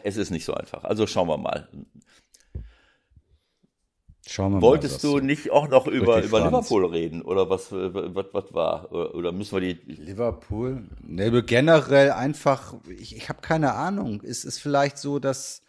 es 0.04 0.18
ist 0.18 0.32
nicht 0.32 0.46
so 0.46 0.54
einfach. 0.54 0.84
Also 0.84 1.08
schauen 1.08 1.28
wir 1.28 1.38
mal. 1.38 1.68
Schauen 4.28 4.54
wir 4.54 4.62
Wolltest 4.62 5.04
mal, 5.04 5.12
du 5.12 5.20
nicht 5.20 5.52
auch 5.52 5.68
noch 5.68 5.86
über, 5.86 6.24
über 6.24 6.44
Liverpool 6.44 6.86
reden 6.86 7.22
oder 7.22 7.50
was, 7.50 7.72
was, 7.72 8.26
was 8.32 8.54
war? 8.54 8.92
Oder 8.92 9.32
müssen 9.32 9.62
wir 9.62 9.62
die. 9.62 9.92
Liverpool? 9.92 10.84
Ne, 11.04 11.44
generell 11.44 12.12
einfach, 12.12 12.74
ich, 12.90 13.16
ich 13.16 13.30
habe 13.30 13.42
keine 13.42 13.74
Ahnung. 13.74 14.22
Ist 14.22 14.44
es 14.46 14.58
vielleicht 14.58 14.98
so, 14.98 15.20
dass 15.20 15.62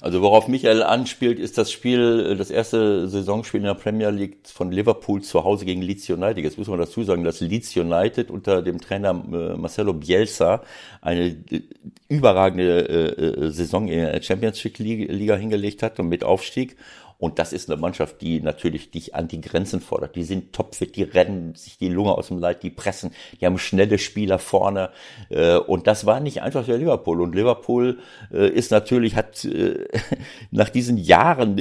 also 0.00 0.20
worauf 0.22 0.48
Michael 0.48 0.82
anspielt, 0.82 1.38
ist 1.38 1.56
das 1.56 1.72
Spiel, 1.72 2.36
das 2.36 2.50
erste 2.50 3.08
Saisonspiel 3.08 3.60
in 3.60 3.66
der 3.66 3.74
Premier 3.74 4.10
League 4.10 4.38
von 4.44 4.70
Liverpool 4.70 5.22
zu 5.22 5.44
Hause 5.44 5.64
gegen 5.64 5.82
Leeds 5.82 6.08
United. 6.10 6.44
Jetzt 6.44 6.58
muss 6.58 6.68
man 6.68 6.78
dazu 6.78 7.02
sagen, 7.04 7.24
dass 7.24 7.40
Leeds 7.40 7.76
United 7.76 8.30
unter 8.30 8.62
dem 8.62 8.80
Trainer 8.80 9.10
äh, 9.10 9.56
Marcelo 9.56 9.92
Bielsa 9.94 10.62
eine 11.00 11.28
äh, 11.50 11.62
überragende 12.08 12.88
äh, 12.88 13.50
Saison 13.50 13.88
in 13.88 13.98
der 13.98 14.22
Champions 14.22 14.62
League 14.64 15.10
Liga 15.10 15.36
hingelegt 15.36 15.82
hat 15.82 15.98
und 15.98 16.08
mit 16.08 16.24
Aufstieg 16.24 16.76
und 17.18 17.38
das 17.38 17.52
ist 17.52 17.70
eine 17.70 17.80
Mannschaft, 17.80 18.20
die 18.20 18.40
natürlich 18.40 18.90
dich 18.90 19.14
an 19.14 19.28
die 19.28 19.40
Grenzen 19.40 19.80
fordert. 19.80 20.16
Die 20.16 20.24
sind 20.24 20.52
topfit, 20.52 20.96
die 20.96 21.04
rennen 21.04 21.54
sich 21.54 21.78
die 21.78 21.88
Lunge 21.88 22.12
aus 22.12 22.28
dem 22.28 22.38
Leid, 22.38 22.62
die 22.62 22.70
pressen, 22.70 23.12
die 23.40 23.46
haben 23.46 23.58
schnelle 23.58 23.98
Spieler 23.98 24.38
vorne. 24.38 24.90
Äh, 25.30 25.56
und 25.56 25.86
das 25.86 26.06
war 26.06 26.20
nicht 26.20 26.42
einfach 26.42 26.64
für 26.64 26.76
Liverpool. 26.76 27.20
Und 27.20 27.34
Liverpool 27.34 27.98
äh, 28.32 28.48
ist 28.48 28.70
natürlich, 28.70 29.16
hat 29.16 29.44
äh, 29.44 29.86
nach 30.50 30.68
diesen 30.68 30.98
Jahren, 30.98 31.56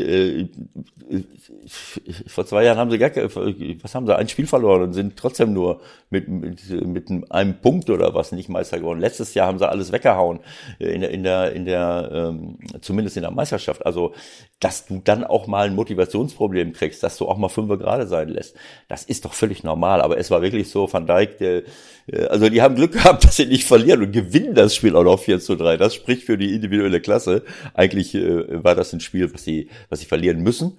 vor 2.27 2.45
zwei 2.45 2.63
Jahren 2.63 2.77
haben 2.77 2.91
sie 2.91 2.97
gar, 2.97 3.11
was 3.15 3.95
haben 3.95 4.07
sie, 4.07 4.17
ein 4.17 4.27
Spiel 4.27 4.47
verloren 4.47 4.83
und 4.83 4.93
sind 4.93 5.15
trotzdem 5.17 5.53
nur 5.53 5.81
mit, 6.09 6.27
mit, 6.27 6.69
mit 6.69 7.31
einem 7.31 7.59
Punkt 7.59 7.89
oder 7.89 8.13
was 8.13 8.31
nicht 8.31 8.49
Meister 8.49 8.79
geworden. 8.79 8.99
Letztes 8.99 9.33
Jahr 9.33 9.47
haben 9.47 9.59
sie 9.59 9.69
alles 9.69 9.91
weggehauen 9.91 10.39
in 10.79 11.01
der, 11.01 11.11
in 11.11 11.23
der, 11.23 11.53
in 11.53 11.65
der 11.65 12.09
ähm, 12.11 12.57
zumindest 12.81 13.17
in 13.17 13.23
der 13.23 13.31
Meisterschaft. 13.31 13.85
Also, 13.85 14.13
dass 14.59 14.85
du 14.85 15.01
dann 15.03 15.23
auch 15.23 15.42
mal 15.47 15.67
ein 15.67 15.75
Motivationsproblem 15.75 16.73
kriegst, 16.73 17.03
dass 17.03 17.17
du 17.17 17.27
auch 17.27 17.37
mal 17.37 17.49
fünf 17.49 17.69
gerade 17.79 18.07
sein 18.07 18.29
lässt. 18.29 18.55
Das 18.87 19.03
ist 19.03 19.25
doch 19.25 19.33
völlig 19.33 19.63
normal. 19.63 20.01
Aber 20.01 20.17
es 20.17 20.31
war 20.31 20.41
wirklich 20.41 20.69
so, 20.69 20.91
Van 20.91 21.07
Dijk, 21.07 21.37
der, 21.37 21.63
äh, 22.07 22.25
also 22.27 22.49
die 22.49 22.61
haben 22.61 22.75
Glück 22.75 22.93
gehabt, 22.93 23.23
dass 23.25 23.37
sie 23.37 23.45
nicht 23.45 23.65
verlieren 23.65 24.01
und 24.01 24.11
gewinnen 24.11 24.55
das 24.55 24.75
Spiel 24.75 24.95
auch 24.95 25.03
noch 25.03 25.19
4 25.19 25.39
zu 25.39 25.55
3. 25.55 25.77
Das 25.77 25.95
spricht 25.95 26.23
für 26.23 26.37
die 26.37 26.53
individuelle 26.53 27.01
Klasse. 27.01 27.43
Eigentlich 27.73 28.15
äh, 28.15 28.63
war 28.63 28.75
das 28.75 28.93
ein 28.93 28.99
Spiel, 28.99 29.33
was 29.33 29.43
sie, 29.43 29.69
was 29.89 29.99
sie 29.99 30.05
verlieren 30.05 30.41
müssen. 30.41 30.77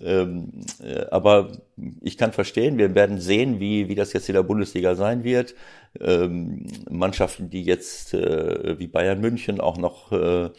Ähm, 0.00 0.52
äh, 0.82 1.06
aber 1.10 1.52
ich 2.02 2.18
kann 2.18 2.32
verstehen, 2.32 2.76
wir 2.78 2.94
werden 2.94 3.18
sehen, 3.18 3.60
wie, 3.60 3.88
wie 3.88 3.94
das 3.94 4.12
jetzt 4.12 4.28
in 4.28 4.34
der 4.34 4.42
Bundesliga 4.42 4.94
sein 4.94 5.24
wird. 5.24 5.54
Ähm, 6.00 6.66
Mannschaften, 6.90 7.48
die 7.48 7.62
jetzt 7.62 8.12
äh, 8.12 8.78
wie 8.78 8.86
Bayern 8.86 9.20
München 9.20 9.60
auch 9.60 9.78
noch 9.78 10.12
äh, 10.12 10.50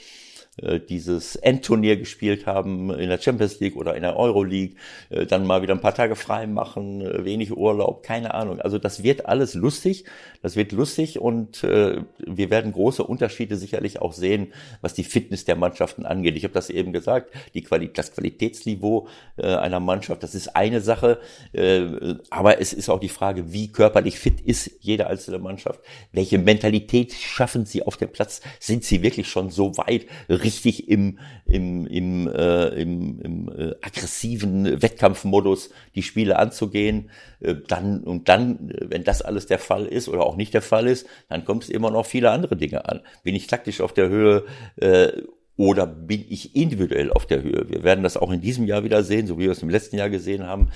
dieses 0.90 1.36
Endturnier 1.36 1.98
gespielt 1.98 2.46
haben 2.46 2.90
in 2.92 3.10
der 3.10 3.20
Champions 3.20 3.60
League 3.60 3.76
oder 3.76 3.96
in 3.96 4.02
der 4.02 4.18
Euro 4.18 4.44
League, 4.44 4.76
äh, 5.10 5.26
dann 5.26 5.46
mal 5.46 5.62
wieder 5.62 5.74
ein 5.74 5.82
paar 5.82 5.94
Tage 5.94 6.16
frei 6.16 6.48
machen, 6.48 7.02
äh, 7.02 7.24
wenig 7.26 7.56
Urlaub, 7.56 8.04
keine 8.04 8.34
Ahnung. 8.34 8.60
Also 8.60 8.80
das 8.80 9.04
wird 9.04 9.26
alles 9.28 9.54
lustig, 9.54 10.06
das 10.42 10.56
wird 10.56 10.72
lustig 10.72 11.20
und 11.20 11.64
äh, 11.64 12.02
wir 12.18 12.50
werden 12.50 12.74
große 12.74 13.04
Unterschiede 13.04 13.56
sicherlich 13.56 14.02
auch 14.02 14.14
sehen, 14.14 14.54
was 14.82 14.94
die 14.94 15.04
Fitness 15.04 15.46
der 15.46 15.56
Mannschaften 15.56 16.06
angeht. 16.06 16.36
Ich 16.36 16.44
habe 16.44 16.54
das 16.54 16.70
eben 16.70 16.92
gesagt, 16.92 17.32
die 17.54 17.62
Quali 17.62 17.92
das 17.94 18.14
Qualitätsniveau 18.14 19.08
äh, 19.38 19.48
einer 19.48 19.80
Mannschaft, 19.80 20.24
das 20.24 20.36
ist 20.36 20.56
eine 20.56 20.82
Sache, 20.82 21.20
äh, 21.54 22.16
aber 22.30 22.60
es 22.60 22.74
ist 22.74 22.90
auch 22.90 23.00
die 23.00 23.10
Frage, 23.10 23.54
wie 23.54 23.72
körperlich 23.72 24.20
fit 24.20 24.42
ist 24.42 24.72
jede 24.82 25.08
einzelne 25.08 25.40
Mannschaft, 25.40 25.82
welche 26.12 26.38
Mentalität 26.38 27.14
schaffen 27.14 27.66
sie 27.66 27.84
auf 27.84 27.98
dem 27.98 28.10
Platz, 28.10 28.42
sind 28.60 28.84
sie 28.84 29.04
wirklich 29.04 29.28
schon 29.28 29.50
so 29.50 29.78
weit, 29.78 30.08
richtig 30.48 30.88
im, 30.88 31.20
im, 31.46 31.86
im, 31.86 32.28
äh, 32.28 32.68
im, 32.82 33.20
im 33.22 33.50
äh, 33.50 33.76
aggressiven 33.82 34.82
Wettkampfmodus 34.82 35.72
die 35.96 36.04
Spiele 36.04 36.40
anzugehen. 36.40 37.10
Äh, 37.42 37.56
dann, 37.68 38.04
und 38.04 38.30
dann, 38.30 38.74
wenn 38.82 39.04
das 39.04 39.22
alles 39.22 39.46
der 39.46 39.60
Fall 39.60 39.86
ist 39.86 40.08
oder 40.08 40.26
auch 40.26 40.38
nicht 40.38 40.54
der 40.54 40.62
Fall 40.62 40.88
ist, 40.88 41.06
dann 41.28 41.44
kommt 41.44 41.64
es 41.64 41.70
immer 41.70 41.92
noch 41.92 42.06
viele 42.06 42.32
andere 42.32 42.56
Dinge 42.56 42.88
an. 42.88 43.02
Bin 43.24 43.36
ich 43.36 43.48
taktisch 43.48 43.82
auf 43.82 43.94
der 43.94 44.08
Höhe 44.08 44.46
äh, 44.78 45.10
oder 45.58 45.88
bin 45.88 46.24
ich 46.30 46.56
individuell 46.56 47.12
auf 47.12 47.26
der 47.26 47.42
Höhe? 47.42 47.66
Wir 47.68 47.84
werden 47.84 48.04
das 48.04 48.16
auch 48.16 48.32
in 48.32 48.42
diesem 48.42 48.66
Jahr 48.66 48.84
wieder 48.84 49.04
sehen, 49.04 49.26
so 49.26 49.38
wie 49.38 49.44
wir 49.44 49.52
es 49.52 49.64
im 49.64 49.70
letzten 49.70 49.98
Jahr 49.98 50.10
gesehen 50.10 50.46
haben 50.46 50.70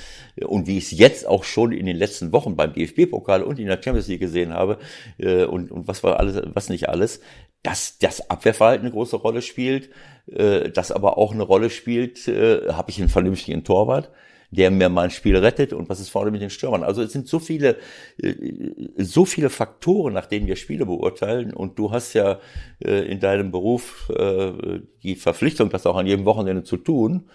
und 0.44 0.68
wie 0.68 0.80
ich 0.80 0.92
es 0.92 0.98
jetzt 0.98 1.28
auch 1.28 1.44
schon 1.44 1.72
in 1.72 1.86
den 1.86 1.98
letzten 1.98 2.32
Wochen 2.32 2.56
beim 2.56 2.74
DFB-Pokal 2.74 3.44
und 3.44 3.60
in 3.60 3.68
der 3.68 3.82
Champions 3.82 4.08
League 4.08 4.20
gesehen 4.20 4.54
habe 4.54 4.80
äh, 5.20 5.46
und, 5.46 5.72
und 5.72 5.88
was 5.88 6.04
war 6.04 6.20
alles, 6.20 6.42
was 6.54 6.70
nicht 6.70 6.90
alles, 6.90 7.22
dass 7.64 8.00
das 8.00 8.30
Abwehrverhalten 8.30 8.88
eine 8.88 8.94
große 8.94 9.18
Rolle 9.18 9.44
spielt, 9.44 9.90
äh, 10.26 10.72
das 10.72 10.92
aber 10.92 11.18
auch 11.18 11.32
eine 11.32 11.44
Rolle 11.44 11.70
spielt, 11.70 12.28
äh, 12.28 12.70
habe 12.70 12.90
ich 12.90 13.00
einen 13.00 13.10
vernünftigen 13.10 13.64
Torwart, 13.64 14.10
der 14.52 14.70
mir 14.70 14.90
mein 14.90 15.10
Spiel 15.10 15.38
rettet 15.38 15.74
und 15.74 15.90
was 15.90 16.00
ist 16.00 16.10
vorne 16.10 16.30
mit 16.30 16.42
den 16.42 16.50
Stürmern. 16.50 16.84
Also 16.84 17.02
es 17.02 17.14
sind 17.14 17.28
so 17.28 17.40
viele, 17.40 17.78
äh, 18.22 18.34
so 18.98 19.26
viele 19.26 19.50
Faktoren, 19.50 20.14
nach 20.14 20.26
denen 20.26 20.46
wir 20.46 20.58
Spiele 20.58 20.86
beurteilen 20.86 21.54
und 21.54 21.80
du 21.80 21.92
hast 21.92 22.14
ja 22.14 22.40
äh, 22.84 23.06
in 23.10 23.20
deinem 23.20 23.52
Beruf 23.52 24.12
äh, 24.16 24.82
die 25.04 25.16
Verpflichtung, 25.16 25.70
das 25.70 25.86
auch 25.86 25.96
an 25.96 26.06
jedem 26.06 26.26
Wochenende 26.26 26.64
zu 26.64 26.78
tun. 26.78 27.30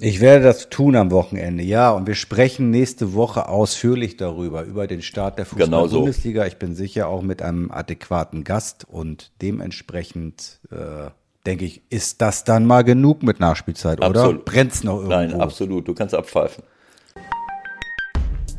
Ich 0.00 0.20
werde 0.20 0.44
das 0.44 0.70
tun 0.70 0.96
am 0.96 1.12
Wochenende, 1.12 1.62
ja. 1.62 1.92
Und 1.92 2.08
wir 2.08 2.16
sprechen 2.16 2.70
nächste 2.70 3.14
Woche 3.14 3.48
ausführlich 3.48 4.16
darüber, 4.16 4.64
über 4.64 4.88
den 4.88 5.02
Start 5.02 5.38
der 5.38 5.46
Fußball-Bundesliga. 5.46 6.40
Genau 6.40 6.44
so. 6.44 6.52
Ich 6.52 6.58
bin 6.58 6.74
sicher 6.74 7.06
auch 7.06 7.22
mit 7.22 7.40
einem 7.40 7.70
adäquaten 7.70 8.42
Gast 8.42 8.86
und 8.88 9.30
dementsprechend 9.40 10.58
äh, 10.72 11.10
denke 11.46 11.64
ich, 11.64 11.82
ist 11.90 12.20
das 12.20 12.44
dann 12.44 12.66
mal 12.66 12.84
genug 12.84 13.22
mit 13.22 13.40
Nachspielzeit, 13.40 13.98
oder? 13.98 14.20
Absolut. 14.20 14.44
Brennt's 14.44 14.84
noch 14.84 14.96
irgendwo? 14.96 15.14
Nein, 15.14 15.40
absolut. 15.40 15.88
Du 15.88 15.94
kannst 15.94 16.14
abpfeifen. 16.14 16.64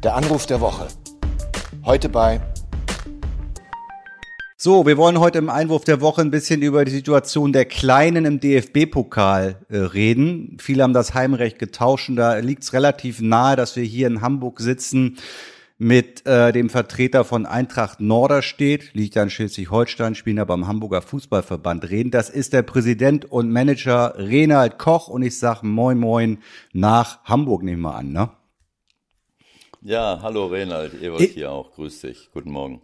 Der 0.03 0.15
Anruf 0.15 0.45
der 0.45 0.61
Woche. 0.61 0.87
Heute 1.85 2.09
bei 2.09 2.41
so, 4.63 4.85
wir 4.85 4.95
wollen 4.95 5.19
heute 5.19 5.39
im 5.39 5.49
Einwurf 5.49 5.85
der 5.85 6.01
Woche 6.01 6.21
ein 6.21 6.29
bisschen 6.29 6.61
über 6.61 6.85
die 6.85 6.91
Situation 6.91 7.51
der 7.51 7.65
Kleinen 7.65 8.25
im 8.25 8.39
DFB-Pokal 8.39 9.55
äh, 9.69 9.77
reden. 9.77 10.57
Viele 10.61 10.83
haben 10.83 10.93
das 10.93 11.15
Heimrecht 11.15 11.57
getauscht 11.57 12.09
und 12.09 12.15
da 12.17 12.35
liegt 12.35 12.61
es 12.61 12.71
relativ 12.71 13.21
nahe, 13.21 13.55
dass 13.55 13.75
wir 13.75 13.83
hier 13.83 14.05
in 14.05 14.21
Hamburg 14.21 14.59
sitzen 14.59 15.17
mit 15.81 16.27
äh, 16.27 16.51
dem 16.51 16.69
Vertreter 16.69 17.23
von 17.23 17.47
Eintracht 17.47 17.99
Norderstedt, 17.99 18.93
liegt 18.93 19.15
ja 19.15 19.23
in 19.23 19.31
Schleswig-Holstein, 19.31 20.13
spielen 20.13 20.37
aber 20.37 20.53
am 20.53 20.67
Hamburger 20.67 21.01
Fußballverband 21.01 21.89
reden. 21.89 22.11
Das 22.11 22.29
ist 22.29 22.53
der 22.53 22.61
Präsident 22.61 23.25
und 23.25 23.49
Manager 23.49 24.13
Renald 24.15 24.77
Koch 24.77 25.07
und 25.07 25.23
ich 25.23 25.39
sag 25.39 25.63
Moin 25.63 25.97
Moin 25.97 26.37
nach 26.71 27.23
Hamburg, 27.23 27.63
nehmen 27.63 27.81
wir 27.81 27.95
an, 27.95 28.11
ne? 28.11 28.29
Ja, 29.81 30.19
hallo 30.21 30.45
Renald, 30.45 31.01
Ewald 31.01 31.21
e 31.21 31.27
hier 31.33 31.51
auch, 31.51 31.71
grüß 31.71 32.01
dich, 32.01 32.29
guten 32.31 32.51
Morgen. 32.51 32.83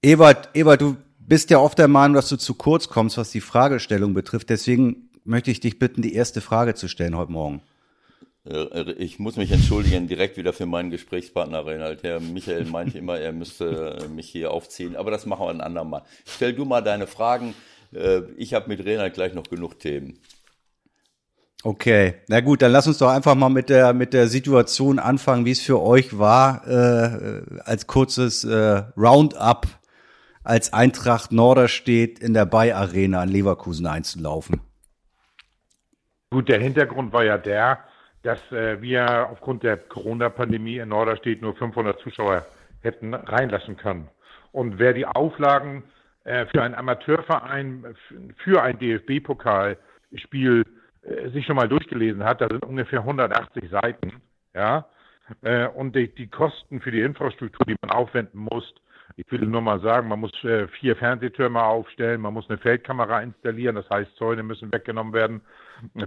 Ewald, 0.00 0.50
Ewald, 0.54 0.82
du 0.82 0.96
bist 1.18 1.50
ja 1.50 1.58
oft 1.58 1.80
der 1.80 1.88
Meinung, 1.88 2.14
dass 2.14 2.28
du 2.28 2.36
zu 2.36 2.54
kurz 2.54 2.88
kommst, 2.88 3.18
was 3.18 3.32
die 3.32 3.40
Fragestellung 3.40 4.14
betrifft, 4.14 4.50
deswegen 4.50 5.10
möchte 5.24 5.50
ich 5.50 5.58
dich 5.58 5.80
bitten, 5.80 6.00
die 6.00 6.14
erste 6.14 6.40
Frage 6.40 6.76
zu 6.76 6.86
stellen 6.86 7.16
heute 7.16 7.32
Morgen. 7.32 7.60
Äh, 8.48 8.92
ich 8.92 9.18
muss 9.18 9.36
mich 9.36 9.50
entschuldigen 9.50 10.06
direkt 10.06 10.36
wieder 10.36 10.52
für 10.52 10.66
meinen 10.66 10.90
Gesprächspartner 10.90 11.66
Reinhard. 11.66 12.02
Herr 12.02 12.20
Michael 12.20 12.66
meinte 12.66 12.98
immer, 12.98 13.18
er 13.18 13.32
müsste 13.32 14.06
mich 14.14 14.28
hier 14.28 14.50
aufziehen, 14.50 14.96
aber 14.96 15.10
das 15.10 15.26
machen 15.26 15.46
wir 15.46 15.50
ein 15.50 15.60
andermal. 15.60 16.02
Stell 16.26 16.52
du 16.52 16.64
mal 16.64 16.82
deine 16.82 17.06
Fragen. 17.06 17.54
Äh, 17.92 18.22
ich 18.36 18.54
habe 18.54 18.68
mit 18.68 18.84
Reinhard 18.86 19.14
gleich 19.14 19.34
noch 19.34 19.44
genug 19.44 19.78
Themen. 19.78 20.18
Okay, 21.66 22.16
na 22.28 22.40
gut, 22.40 22.60
dann 22.60 22.72
lass 22.72 22.86
uns 22.86 22.98
doch 22.98 23.08
einfach 23.08 23.34
mal 23.34 23.48
mit 23.48 23.70
der 23.70 23.94
mit 23.94 24.12
der 24.12 24.28
Situation 24.28 24.98
anfangen, 24.98 25.46
wie 25.46 25.52
es 25.52 25.62
für 25.62 25.80
euch 25.80 26.18
war, 26.18 26.66
äh, 26.66 27.42
als 27.64 27.86
kurzes 27.86 28.44
äh, 28.44 28.82
Roundup, 28.98 29.66
als 30.42 30.74
Eintracht 30.74 31.32
Norderstedt 31.32 32.18
in 32.18 32.34
der 32.34 32.44
Bay 32.44 32.72
Arena 32.72 33.20
an 33.20 33.30
Leverkusen 33.30 33.86
einzulaufen. 33.86 34.60
Gut, 36.30 36.50
der 36.50 36.60
Hintergrund 36.60 37.14
war 37.14 37.24
ja 37.24 37.38
der, 37.38 37.78
dass 38.24 38.40
äh, 38.52 38.80
wir 38.82 39.28
aufgrund 39.30 39.62
der 39.62 39.76
Corona-Pandemie 39.76 40.78
in 40.78 40.88
Norderstedt 40.88 41.42
nur 41.42 41.54
500 41.54 42.00
Zuschauer 42.00 42.44
hätten 42.82 43.14
reinlassen 43.14 43.76
können. 43.76 44.08
Und 44.50 44.78
wer 44.78 44.94
die 44.94 45.06
Auflagen 45.06 45.84
äh, 46.24 46.46
für 46.46 46.62
einen 46.62 46.74
Amateurverein, 46.74 47.94
für 48.38 48.62
ein 48.62 48.78
DFB-Pokalspiel 48.78 50.64
äh, 51.02 51.30
sich 51.30 51.44
schon 51.44 51.56
mal 51.56 51.68
durchgelesen 51.68 52.24
hat, 52.24 52.40
da 52.40 52.48
sind 52.48 52.64
ungefähr 52.64 53.00
180 53.00 53.70
Seiten, 53.70 54.22
ja, 54.54 54.86
äh, 55.42 55.68
und 55.68 55.94
die, 55.94 56.08
die, 56.14 56.28
Kosten 56.28 56.80
für 56.80 56.90
die 56.90 57.00
Infrastruktur, 57.00 57.66
die 57.66 57.76
man 57.82 57.90
aufwenden 57.90 58.40
muss, 58.40 58.74
ich 59.16 59.30
will 59.30 59.40
nur 59.40 59.60
mal 59.60 59.80
sagen, 59.80 60.08
man 60.08 60.20
muss 60.20 60.32
äh, 60.44 60.66
vier 60.68 60.96
Fernsehtürme 60.96 61.62
aufstellen, 61.62 62.20
man 62.20 62.34
muss 62.34 62.48
eine 62.48 62.58
Feldkamera 62.58 63.20
installieren, 63.20 63.76
das 63.76 63.88
heißt, 63.90 64.16
Zäune 64.16 64.42
müssen 64.42 64.72
weggenommen 64.72 65.12
werden. 65.12 65.42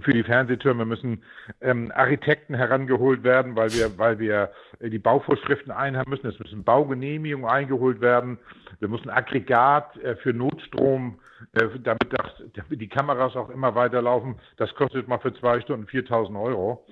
Für 0.02 0.12
die 0.12 0.22
Fernsehtürme 0.22 0.84
müssen 0.84 1.22
ähm, 1.60 1.92
Architekten 1.94 2.54
herangeholt 2.54 3.22
werden, 3.22 3.56
weil 3.56 3.72
wir, 3.72 3.98
weil 3.98 4.18
wir 4.18 4.50
äh, 4.80 4.90
die 4.90 4.98
Bauvorschriften 4.98 5.72
einhaben 5.72 6.10
müssen. 6.10 6.26
Es 6.26 6.38
müssen 6.38 6.64
Baugenehmigungen 6.64 7.48
eingeholt 7.48 8.00
werden. 8.00 8.38
Wir 8.80 8.88
müssen 8.88 9.10
Aggregat 9.10 9.96
äh, 9.98 10.16
für 10.16 10.32
Notstrom, 10.32 11.20
äh, 11.52 11.68
damit, 11.82 12.08
das, 12.10 12.42
damit 12.54 12.80
die 12.80 12.88
Kameras 12.88 13.36
auch 13.36 13.50
immer 13.50 13.74
weiterlaufen. 13.74 14.36
Das 14.56 14.74
kostet 14.74 15.08
mal 15.08 15.18
für 15.18 15.34
zwei 15.34 15.60
Stunden 15.60 15.86
4000 15.86 16.36
Euro. 16.36 16.84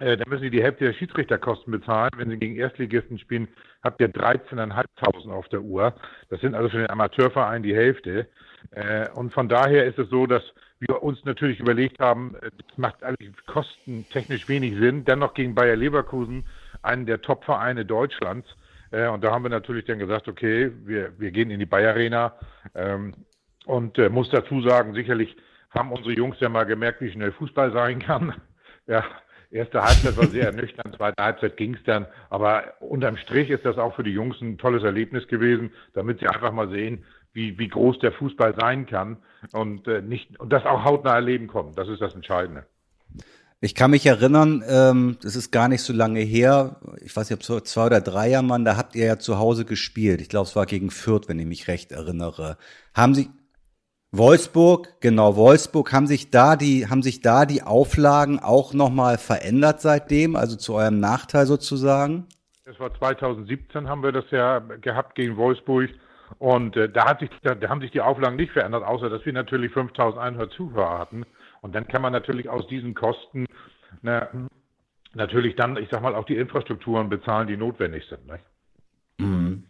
Äh, 0.00 0.16
dann 0.16 0.28
müssen 0.28 0.42
Sie 0.42 0.50
die 0.50 0.62
Hälfte 0.62 0.86
der 0.86 0.94
Schiedsrichterkosten 0.94 1.70
bezahlen. 1.70 2.10
Wenn 2.16 2.30
Sie 2.30 2.38
gegen 2.38 2.56
Erstligisten 2.56 3.18
spielen, 3.18 3.48
habt 3.82 4.00
ihr 4.00 4.08
13.500 4.08 5.30
auf 5.30 5.48
der 5.48 5.60
Uhr. 5.60 5.94
Das 6.30 6.40
sind 6.40 6.54
also 6.54 6.70
für 6.70 6.78
den 6.78 6.90
Amateurverein 6.90 7.62
die 7.62 7.74
Hälfte. 7.74 8.26
Äh, 8.70 9.10
und 9.10 9.32
von 9.32 9.48
daher 9.48 9.84
ist 9.86 9.98
es 9.98 10.08
so, 10.08 10.26
dass 10.26 10.42
wir 10.80 11.02
uns 11.02 11.24
natürlich 11.24 11.60
überlegt 11.60 11.98
haben, 11.98 12.34
äh, 12.36 12.50
macht 12.76 13.02
eigentlich 13.02 13.32
kostentechnisch 13.46 14.48
wenig 14.48 14.76
Sinn, 14.76 15.04
dennoch 15.04 15.34
gegen 15.34 15.54
Bayer 15.54 15.76
Leverkusen, 15.76 16.44
einen 16.82 17.06
der 17.06 17.20
Top-Vereine 17.20 17.84
Deutschlands. 17.84 18.48
Und 18.92 19.22
da 19.22 19.30
haben 19.30 19.44
wir 19.44 19.50
natürlich 19.50 19.84
dann 19.84 20.00
gesagt, 20.00 20.26
okay, 20.26 20.72
wir, 20.84 21.12
wir 21.16 21.30
gehen 21.30 21.52
in 21.52 21.60
die 21.60 21.66
Bayer 21.66 21.90
Arena. 21.90 22.34
Ähm, 22.74 23.14
und 23.64 23.98
muss 24.10 24.30
dazu 24.30 24.62
sagen, 24.62 24.94
sicherlich 24.94 25.36
haben 25.70 25.92
unsere 25.92 26.12
Jungs 26.12 26.40
ja 26.40 26.48
mal 26.48 26.64
gemerkt, 26.64 27.00
wie 27.00 27.12
schnell 27.12 27.30
Fußball 27.30 27.72
sein 27.72 28.00
kann. 28.00 28.34
Ja, 28.86 29.04
Erste 29.52 29.82
Halbzeit 29.82 30.16
war 30.16 30.26
sehr 30.28 30.44
ernüchternd, 30.46 30.94
zweite 30.94 31.20
Halbzeit 31.20 31.56
ging 31.56 31.74
es 31.74 31.82
dann. 31.82 32.06
Aber 32.28 32.74
unterm 32.78 33.16
Strich 33.16 33.50
ist 33.50 33.64
das 33.64 33.78
auch 33.78 33.96
für 33.96 34.04
die 34.04 34.12
Jungs 34.12 34.40
ein 34.40 34.58
tolles 34.58 34.84
Erlebnis 34.84 35.26
gewesen, 35.26 35.72
damit 35.92 36.20
sie 36.20 36.28
einfach 36.28 36.52
mal 36.52 36.68
sehen, 36.68 37.04
wie, 37.32 37.58
wie 37.58 37.68
groß 37.68 37.98
der 38.00 38.12
Fußball 38.12 38.54
sein 38.58 38.86
kann 38.86 39.18
und, 39.52 39.86
äh, 39.86 40.02
nicht, 40.02 40.38
und 40.40 40.52
das 40.52 40.64
auch 40.64 40.84
hautnah 40.84 41.14
erleben 41.14 41.46
kommen. 41.46 41.74
Das 41.74 41.88
ist 41.88 42.00
das 42.00 42.14
Entscheidende. 42.14 42.66
Ich 43.62 43.74
kann 43.74 43.90
mich 43.90 44.06
erinnern, 44.06 44.64
ähm, 44.66 45.18
das 45.22 45.36
ist 45.36 45.50
gar 45.50 45.68
nicht 45.68 45.82
so 45.82 45.92
lange 45.92 46.20
her, 46.20 46.80
ich 47.02 47.14
weiß 47.14 47.28
nicht, 47.28 47.38
ob 47.38 47.44
so 47.44 47.60
zwei 47.60 47.86
oder 47.86 48.00
drei 48.00 48.30
Jahre, 48.30 48.44
Mann, 48.44 48.64
da 48.64 48.76
habt 48.76 48.96
ihr 48.96 49.04
ja 49.04 49.18
zu 49.18 49.38
Hause 49.38 49.66
gespielt. 49.66 50.22
Ich 50.22 50.30
glaube, 50.30 50.46
es 50.46 50.56
war 50.56 50.64
gegen 50.64 50.90
Fürth, 50.90 51.28
wenn 51.28 51.38
ich 51.38 51.46
mich 51.46 51.68
recht 51.68 51.92
erinnere. 51.92 52.56
Haben 52.94 53.14
Sie, 53.14 53.28
Wolfsburg, 54.12 55.00
genau, 55.00 55.36
Wolfsburg, 55.36 55.92
haben 55.92 56.06
sich 56.06 56.30
da 56.30 56.56
die, 56.56 56.88
haben 56.88 57.02
sich 57.02 57.20
da 57.20 57.44
die 57.44 57.62
Auflagen 57.62 58.38
auch 58.38 58.72
nochmal 58.72 59.18
verändert 59.18 59.82
seitdem, 59.82 60.36
also 60.36 60.56
zu 60.56 60.74
eurem 60.74 60.98
Nachteil 60.98 61.44
sozusagen? 61.44 62.26
Das 62.64 62.80
war 62.80 62.94
2017 62.94 63.88
haben 63.88 64.02
wir 64.02 64.12
das 64.12 64.24
ja 64.30 64.58
gehabt 64.58 65.16
gegen 65.16 65.36
Wolfsburg 65.36 65.90
und 66.38 66.76
äh, 66.76 66.88
da, 66.88 67.16
sich, 67.18 67.30
da, 67.42 67.54
da, 67.54 67.68
haben 67.68 67.80
sich 67.80 67.90
die 67.90 68.00
Auflagen 68.00 68.36
nicht 68.36 68.52
verändert, 68.52 68.84
außer 68.84 69.10
dass 69.10 69.24
wir 69.24 69.32
natürlich 69.32 69.72
5100 69.72 70.52
Zuhörer 70.52 70.98
hatten 70.98 71.24
und 71.60 71.74
dann 71.74 71.86
kann 71.88 72.02
man 72.02 72.12
natürlich 72.12 72.48
aus 72.48 72.66
diesen 72.68 72.94
Kosten 72.94 73.46
na, 74.02 74.28
natürlich 75.14 75.56
dann, 75.56 75.76
ich 75.76 75.88
sag 75.90 76.02
mal, 76.02 76.14
auch 76.14 76.24
die 76.24 76.36
Infrastrukturen 76.36 77.08
bezahlen, 77.08 77.48
die 77.48 77.56
notwendig 77.56 78.04
sind. 78.08 78.26
Ne? 78.26 78.38
Mhm. 79.18 79.64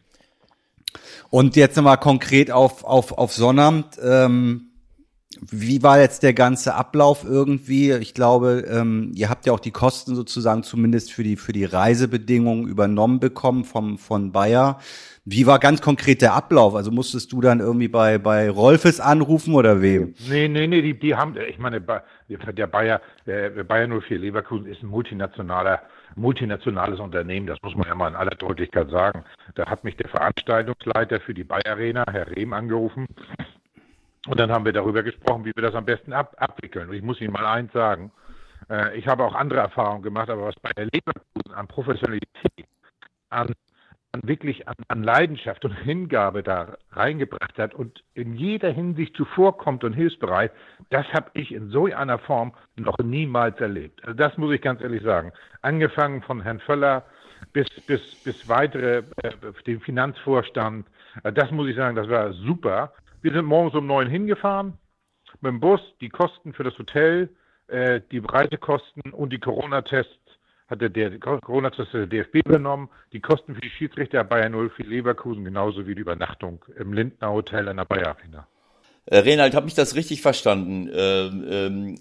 Und 1.31 1.57
jetzt 1.57 1.77
nochmal 1.77 1.99
konkret 1.99 2.51
auf, 2.51 2.85
auf, 2.85 3.13
auf 3.13 3.33
Sonnabend. 3.33 3.99
Ähm, 4.03 4.67
wie 5.41 5.83
war 5.83 6.01
jetzt 6.01 6.25
der 6.25 6.35
ganze 6.35 6.75
Ablauf 6.75 7.25
irgendwie? 7.25 7.93
Ich 7.93 8.15
glaube, 8.15 8.65
ähm, 8.69 9.13
ihr 9.15 9.31
habt 9.31 9.47
ja 9.47 9.53
auch 9.53 9.61
die 9.61 9.71
Kosten 9.71 10.17
sozusagen 10.17 10.65
zumindest 10.65 11.13
für 11.13 11.23
die 11.23 11.37
für 11.37 11.53
die 11.53 11.65
Reisebedingungen 11.65 12.67
übernommen 12.67 13.21
bekommen 13.21 13.65
vom 13.65 13.97
von 13.97 14.33
Bayer. 14.33 14.81
Wie 15.33 15.47
war 15.47 15.61
ganz 15.61 15.81
konkret 15.81 16.23
der 16.23 16.35
Ablauf? 16.35 16.75
Also 16.75 16.91
musstest 16.91 17.33
du 17.33 17.41
dann 17.41 17.61
irgendwie 17.61 17.87
bei 17.87 18.19
bei 18.19 18.51
Rolfes 18.51 18.99
anrufen 18.99 19.55
oder 19.55 19.81
wem? 19.81 20.13
Nee, 20.29 20.49
nee, 20.49 20.67
nee, 20.67 20.83
die, 20.83 20.99
die 20.99 21.15
haben, 21.15 21.37
ich 21.49 21.59
meine, 21.59 21.81
der 21.81 22.67
Bayer, 22.67 23.01
der 23.27 23.51
Bayer 23.63 23.87
04 23.87 24.19
Leverkusen 24.19 24.67
ist 24.67 24.83
ein 24.83 24.89
multinationaler 24.89 25.83
multinationales 26.17 26.99
Unternehmen, 26.99 27.47
das 27.47 27.63
muss 27.63 27.77
man 27.77 27.87
ja 27.87 27.95
mal 27.95 28.09
in 28.09 28.17
aller 28.17 28.35
Deutlichkeit 28.35 28.91
sagen. 28.91 29.23
Da 29.55 29.67
hat 29.67 29.85
mich 29.85 29.97
der 29.97 30.09
Veranstaltungsleiter 30.09 31.21
für 31.21 31.33
die 31.33 31.45
Bayer 31.45 31.67
Arena, 31.67 32.05
Herr 32.11 32.27
Rehm, 32.35 32.53
angerufen 32.53 33.07
und 34.27 34.41
dann 34.41 34.51
haben 34.51 34.65
wir 34.65 34.73
darüber 34.73 35.05
gesprochen, 35.05 35.45
wie 35.45 35.53
wir 35.55 35.63
das 35.63 35.77
am 35.77 35.85
besten 35.85 36.13
ab 36.13 36.35
abwickeln. 36.39 36.89
Und 36.89 36.97
ich 36.97 37.03
muss 37.03 37.21
Ihnen 37.21 37.33
mal 37.33 37.47
eins 37.47 37.73
sagen. 37.73 38.11
Äh, 38.69 38.99
ich 38.99 39.07
habe 39.07 39.25
auch 39.25 39.35
andere 39.35 39.61
Erfahrungen 39.61 40.03
gemacht, 40.03 40.29
aber 40.29 40.47
was 40.47 40.57
bei 40.61 40.73
der 40.77 40.87
Leverkusen 40.87 41.55
an 41.55 41.69
Professionalität, 41.69 42.67
an 43.31 43.55
wirklich 44.23 44.67
an, 44.69 44.75
an, 44.89 45.03
Leidenschaft 45.03 45.65
und 45.65 45.73
Hingabe 45.73 46.43
da 46.43 46.77
reingebracht 46.93 47.59
hat 47.59 47.75
und 47.75 48.03
in 48.15 48.35
jeder 48.35 48.71
Hinsicht 48.71 49.17
zuvorkommt 49.17 49.85
und 49.85 49.93
hilfsbereit, 49.93 50.53
das 50.91 51.07
habe 51.13 51.31
ich 51.35 51.53
in 51.53 51.71
so 51.71 51.87
einer 51.87 52.19
Form 52.19 52.53
noch 52.77 52.99
niemals 52.99 53.61
erlebt. 53.61 54.03
Also 54.05 54.15
das 54.15 54.37
muss 54.37 54.53
ich 54.53 54.61
ganz 54.61 54.81
ehrlich 54.81 55.03
sagen. 55.03 55.33
Angefangen 55.63 56.23
von 56.23 56.41
Herrn 56.41 56.61
Völler 56.61 57.05
bis, 57.53 57.69
bis, 57.87 58.01
bis 58.25 58.49
weitere, 58.49 59.03
äh, 59.23 59.33
den 59.67 59.81
Finanzvorstand, 59.81 60.87
äh, 61.23 61.33
das 61.33 61.51
muss 61.51 61.69
ich 61.69 61.77
sagen, 61.77 61.97
das 61.97 62.09
war 62.09 62.33
super. 62.33 62.93
Wir 63.23 63.33
sind 63.33 63.45
morgens 63.45 63.75
um 63.75 63.87
neun 63.87 64.09
hingefahren 64.09 64.77
mit 65.41 65.51
dem 65.53 65.61
Bus, 65.61 65.81
die 66.01 66.09
Kosten 66.09 66.53
für 66.53 66.65
das 66.65 66.77
Hotel, 66.79 67.29
äh, 67.69 68.01
die 68.11 68.19
Reisekosten 68.19 69.13
und 69.13 69.33
die 69.33 69.39
Corona-Tests 69.39 70.20
hat 70.71 70.81
der, 70.81 71.19
Corona-Test 71.19 71.93
der 71.93 72.07
DFB 72.07 72.37
übernommen, 72.47 72.89
die 73.13 73.21
Kosten 73.21 73.55
für 73.55 73.61
die 73.61 73.71
Schiedsrichter 73.71 74.25
Bayern 74.25 74.53
0 74.53 74.71
für 74.71 74.83
Leverkusen, 74.83 75.45
genauso 75.45 75.87
wie 75.87 75.95
die 75.95 76.01
Übernachtung 76.01 76.65
im 76.77 76.93
Lindner 76.93 77.33
Hotel 77.33 77.69
in 77.69 77.77
der 77.77 77.85
Bayer 77.85 78.09
Arena. 78.09 78.47
Äh, 79.07 79.19
Renald, 79.19 79.55
habe 79.55 79.67
ich 79.67 79.75
das 79.75 79.97
richtig 79.97 80.23
verstanden? 80.23 80.89
Ähm, 80.93 81.45
ähm, 81.49 81.95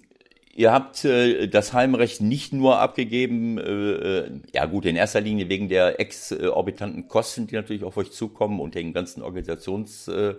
Ihr 0.60 0.74
habt 0.74 1.06
äh, 1.06 1.48
das 1.48 1.72
Heimrecht 1.72 2.20
nicht 2.20 2.52
nur 2.52 2.80
abgegeben, 2.80 3.58
äh, 3.58 4.24
äh, 4.24 4.32
ja 4.54 4.66
gut, 4.66 4.84
in 4.86 4.98
erster 4.98 5.22
Linie 5.22 5.48
wegen 5.48 5.70
der 5.70 6.02
exorbitanten 6.02 7.08
Kosten, 7.08 7.48
die 7.48 7.56
natürlich 7.56 7.86
auf 7.86 7.96
euch 7.96 8.12
zukommen 8.12 8.60
und 8.60 8.76
den 8.76 8.92
ganzen 8.92 9.24
Organisationskram, 9.24 10.36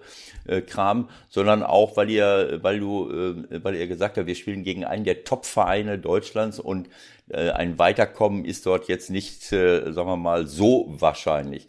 äh, 0.46 0.58
äh, 0.58 1.04
sondern 1.30 1.62
auch, 1.62 1.96
weil 1.96 2.10
ihr, 2.10 2.58
weil 2.60 2.80
du, 2.80 3.10
äh, 3.10 3.64
weil 3.64 3.76
ihr 3.76 3.86
gesagt 3.86 4.18
habt, 4.18 4.26
wir 4.26 4.34
spielen 4.34 4.62
gegen 4.62 4.84
einen 4.84 5.04
der 5.04 5.24
Top-Vereine 5.24 5.98
Deutschlands 5.98 6.60
und 6.60 6.90
äh, 7.30 7.52
ein 7.52 7.78
Weiterkommen 7.78 8.44
ist 8.44 8.66
dort 8.66 8.88
jetzt 8.88 9.08
nicht, 9.08 9.50
äh, 9.52 9.90
sagen 9.90 10.06
wir 10.06 10.18
mal, 10.18 10.46
so 10.46 10.84
wahrscheinlich. 11.00 11.66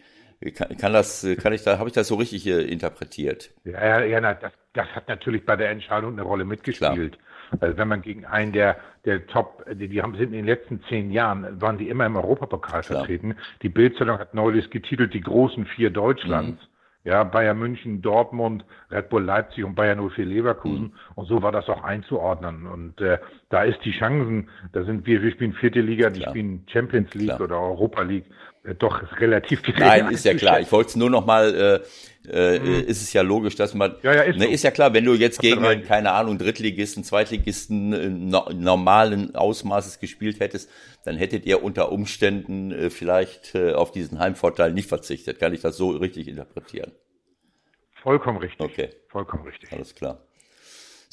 Kann, 0.56 0.76
kann 0.76 0.92
das, 0.92 1.26
kann 1.42 1.54
ich 1.54 1.64
da, 1.64 1.80
habe 1.80 1.88
ich 1.88 1.94
das 1.94 2.10
so 2.10 2.16
richtig 2.16 2.46
äh, 2.48 2.64
interpretiert? 2.64 3.52
Ja, 3.64 4.04
ja, 4.04 4.20
na, 4.20 4.34
das, 4.34 4.52
das 4.74 4.88
hat 4.90 5.08
natürlich 5.08 5.46
bei 5.46 5.56
der 5.56 5.70
Entscheidung 5.70 6.14
eine 6.14 6.24
Rolle 6.24 6.44
mitgespielt. 6.44 7.14
Klar. 7.14 7.31
Also 7.60 7.78
wenn 7.78 7.88
man 7.88 8.02
gegen 8.02 8.26
einen 8.26 8.54
der, 8.54 8.78
der 9.06 9.28
Top, 9.28 9.66
die, 9.72 9.88
die 9.88 10.02
haben, 10.02 10.14
sind 10.14 10.28
in 10.28 10.32
den 10.34 10.46
letzten 10.46 10.82
zehn 10.90 11.12
Jahren, 11.12 11.62
waren 11.62 11.78
die 11.78 11.90
immer 11.90 12.06
im 12.06 12.16
Europapokal 12.16 12.82
Klar. 12.82 13.00
vertreten. 13.00 13.36
Die 13.62 13.70
Bildzeitung 13.70 14.18
hat 14.20 14.34
neulich 14.34 14.70
getitelt, 14.70 15.14
die 15.14 15.22
großen 15.22 15.66
vier 15.66 15.90
Deutschlands. 15.90 16.62
Mhm. 16.62 16.68
Ja, 17.04 17.24
Bayern 17.24 17.58
München, 17.58 18.04
Dortmund, 18.04 18.64
Red 18.92 19.10
Bull 19.10 19.24
Leipzig 19.24 19.64
und 19.64 19.74
Bayern 19.74 20.08
04 20.08 20.24
Leverkusen. 20.24 20.84
Mhm. 20.84 20.94
Und 21.16 21.26
so 21.26 21.42
war 21.42 21.52
das 21.52 21.68
auch 21.68 21.84
einzuordnen. 21.84 22.68
Und 22.68 23.02
äh, 23.02 23.18
da 23.50 23.64
ist 23.64 23.80
die 23.84 23.92
Chancen, 23.92 24.50
da 24.72 24.84
sind 24.84 25.08
wir, 25.08 25.24
wir 25.24 25.32
spielen 25.32 25.54
vierte 25.54 25.82
Liga, 25.82 26.12
die 26.12 26.20
Klar. 26.20 26.32
spielen 26.32 26.64
Champions 26.68 27.12
League 27.16 27.30
Klar. 27.30 27.42
oder 27.42 27.60
Europa 27.60 28.04
League. 28.04 28.26
Äh, 28.64 28.76
doch 28.76 29.02
relativ 29.20 29.64
gering. 29.64 29.80
Nein, 29.80 30.08
ist 30.12 30.26
ja 30.26 30.34
klar. 30.34 30.60
Ich 30.60 30.72
wollte 30.72 30.90
es 30.90 30.96
nur 30.96 31.10
noch 31.10 31.26
mal, 31.26 31.84
äh, 32.26 32.56
äh, 32.56 32.60
mhm. 32.60 32.88
ist 32.88 33.02
es 33.02 33.14
ja 33.14 33.22
logisch, 33.22 33.56
dass 33.56 33.74
man, 33.74 33.96
ja, 34.04 34.14
ja, 34.14 34.22
ist, 34.22 34.38
ne, 34.38 34.46
so. 34.46 34.52
ist 34.52 34.64
ja 34.64 34.72
klar, 34.72 34.94
wenn 34.94 35.06
du 35.06 35.14
jetzt 35.14 35.40
gegen, 35.40 35.66
einen, 35.66 35.84
keine 35.84 36.12
Ahnung, 36.12 36.38
Drittligisten, 36.38 37.04
Zweitligisten 37.04 37.94
äh, 37.94 38.10
no, 38.10 38.50
normalen 38.54 39.36
Ausmaßes 39.36 40.00
gespielt 40.00 40.40
hättest, 40.40 40.70
dann 41.04 41.18
hättet 41.18 41.46
ihr 41.46 41.64
unter 41.64 41.92
Umständen 41.92 42.72
äh, 42.72 42.90
vielleicht 42.90 43.56
äh, 43.56 43.74
auf 43.74 43.92
diesen 43.92 44.20
Heimvorteil 44.20 44.74
nicht 44.74 44.88
verzichtet. 44.88 45.40
Kann 45.40 45.54
ich 45.54 45.62
das 45.62 45.78
so 45.78 45.90
richtig 45.90 46.28
interpretieren? 46.28 46.92
Vollkommen 48.04 48.38
richtig. 48.38 48.60
Okay. 48.60 48.90
Vollkommen 49.10 49.44
richtig. 49.44 49.72
Alles 49.72 49.96
klar. 49.96 50.24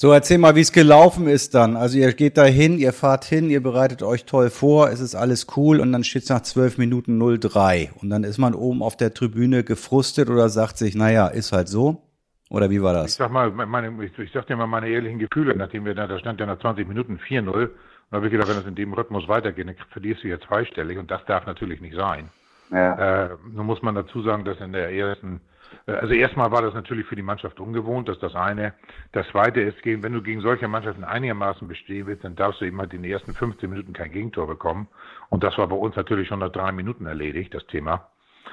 So, 0.01 0.13
erzähl 0.13 0.39
mal, 0.39 0.55
wie 0.55 0.61
es 0.61 0.71
gelaufen 0.71 1.27
ist 1.27 1.57
dann. 1.57 1.77
Also 1.77 1.99
ihr 1.99 2.13
geht 2.13 2.37
da 2.39 2.45
hin, 2.45 2.79
ihr 2.79 2.93
fahrt 2.93 3.25
hin, 3.25 3.51
ihr 3.51 3.61
bereitet 3.61 4.05
euch 4.05 4.27
toll 4.27 4.49
vor, 4.49 4.91
es 4.91 5.01
ist 5.01 5.17
alles 5.17 5.49
cool 5.57 5.81
und 5.81 5.91
dann 5.91 6.05
steht 6.05 6.23
es 6.23 6.29
nach 6.29 6.43
zwölf 6.43 6.79
Minuten 6.79 7.19
03. 7.19 7.91
Und 8.01 8.09
dann 8.09 8.23
ist 8.23 8.39
man 8.39 8.55
oben 8.55 8.81
auf 8.81 8.97
der 8.97 9.13
Tribüne 9.13 9.65
gefrustet 9.65 10.31
oder 10.31 10.51
sagt 10.51 10.79
sich, 10.79 10.95
naja, 10.95 11.27
ist 11.27 11.51
halt 11.51 11.67
so. 11.67 12.01
Oder 12.49 12.71
wie 12.71 12.81
war 12.81 12.93
das? 12.93 13.11
Ich 13.11 13.15
sag 13.15 13.33
mal, 13.33 13.51
meine, 13.51 14.05
ich, 14.05 14.17
ich 14.17 14.31
sag 14.31 14.47
dir 14.47 14.55
mal 14.55 14.69
meine 14.69 14.89
ehrlichen 14.89 15.19
Gefühle, 15.19 15.57
nachdem 15.57 15.85
wir 15.85 15.97
da, 15.97 16.07
da 16.07 16.17
stand 16.21 16.39
ja 16.39 16.47
nach 16.47 16.61
20 16.61 16.87
Minuten 16.87 17.19
4-0. 17.19 17.49
Und 17.49 17.71
da 18.13 18.19
habe 18.19 18.27
ich 18.27 18.31
gedacht, 18.31 18.49
wenn 18.49 18.57
das 18.57 18.67
in 18.67 18.77
dem 18.77 18.93
Rhythmus 18.93 19.27
weitergeht, 19.27 19.67
dann 19.67 19.75
verlierst 19.91 20.23
du 20.23 20.29
jetzt 20.29 20.47
zweistellig 20.47 20.97
und 20.99 21.11
das 21.11 21.25
darf 21.27 21.45
natürlich 21.45 21.81
nicht 21.81 21.97
sein. 21.97 22.29
Ja. 22.71 23.25
Äh, 23.25 23.31
nun 23.53 23.67
muss 23.67 23.83
man 23.83 23.97
dazu 23.97 24.23
sagen, 24.23 24.45
dass 24.45 24.61
in 24.61 24.71
der 24.73 24.93
ersten 24.93 25.39
äh, 25.39 25.58
also 25.87 26.13
erstmal 26.15 26.51
war 26.51 26.63
das 26.63 26.75
natürlich 26.75 27.07
für 27.07 27.17
die 27.17 27.23
Mannschaft 27.23 27.61
ungewohnt, 27.61 28.09
das 28.09 28.17
ist 28.17 28.23
das 28.23 28.35
eine. 28.35 28.75
Das 29.13 29.27
zweite 29.29 29.61
ist, 29.61 29.79
wenn 29.85 30.13
du 30.13 30.23
gegen 30.23 30.41
solche 30.41 30.69
Mannschaften 30.69 31.05
einigermaßen 31.05 31.67
bestehen 31.67 32.07
willst, 32.07 32.25
dann 32.25 32.37
darfst 32.37 32.61
du 32.61 32.67
eben 32.67 32.79
halt 32.79 32.93
in 32.93 33.03
den 33.03 33.11
ersten 33.11 33.33
15 33.33 33.71
Minuten 33.71 33.93
kein 33.93 34.13
Gegentor 34.13 34.47
bekommen. 34.47 34.89
Und 35.31 35.45
das 35.45 35.57
war 35.57 35.67
bei 35.67 35.77
uns 35.77 35.97
natürlich 35.97 36.29
schon 36.29 36.41
nach 36.41 36.53
drei 36.53 36.73
Minuten 36.73 37.07
erledigt, 37.07 37.55
das 37.55 37.67
Thema. 37.67 38.09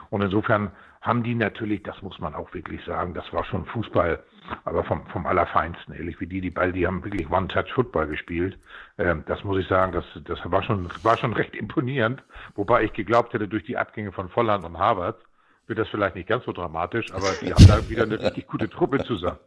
Und 0.10 0.21
insofern 0.21 0.71
haben 1.01 1.23
die 1.23 1.36
natürlich, 1.36 1.84
das 1.84 2.01
muss 2.01 2.19
man 2.19 2.34
auch 2.34 2.54
wirklich 2.54 2.84
sagen, 2.84 3.13
das 3.13 3.32
war 3.32 3.43
schon 3.45 3.65
Fußball, 3.65 4.23
aber 4.63 4.84
vom, 4.84 5.06
vom 5.08 5.28
Allerfeinsten, 5.28 5.93
ehrlich 5.93 6.19
wie 6.19 6.25
die, 6.25 6.41
die 6.41 6.49
Ball, 6.49 6.71
die 6.71 6.88
haben 6.88 7.04
wirklich 7.04 7.30
One-Touch-Football 7.30 8.08
gespielt. 8.08 8.58
Ähm, 8.97 9.23
das 9.28 9.43
muss 9.43 9.60
ich 9.60 9.67
sagen, 9.67 9.91
das, 9.91 10.06
das 10.23 10.39
war 10.45 10.63
schon, 10.63 10.89
war 11.04 11.17
schon 11.17 11.34
recht 11.34 11.56
imponierend, 11.56 12.23
wobei 12.56 12.84
ich 12.84 12.93
geglaubt 12.93 13.34
hätte, 13.34 13.47
durch 13.47 13.63
die 13.63 13.78
Abgänge 13.78 14.12
von 14.12 14.30
Volland 14.30 14.65
und 14.65 14.80
Harvard, 14.80 15.17
wird 15.67 15.80
das 15.80 15.88
vielleicht 15.89 16.15
nicht 16.15 16.28
ganz 16.28 16.45
so 16.45 16.51
dramatisch, 16.51 17.12
aber 17.13 17.28
die 17.41 17.54
haben 17.54 17.67
da 17.67 17.89
wieder 17.89 18.04
eine 18.04 18.19
richtig 18.19 18.47
gute 18.47 18.69
Truppe 18.69 19.04
zusammen. 19.04 19.39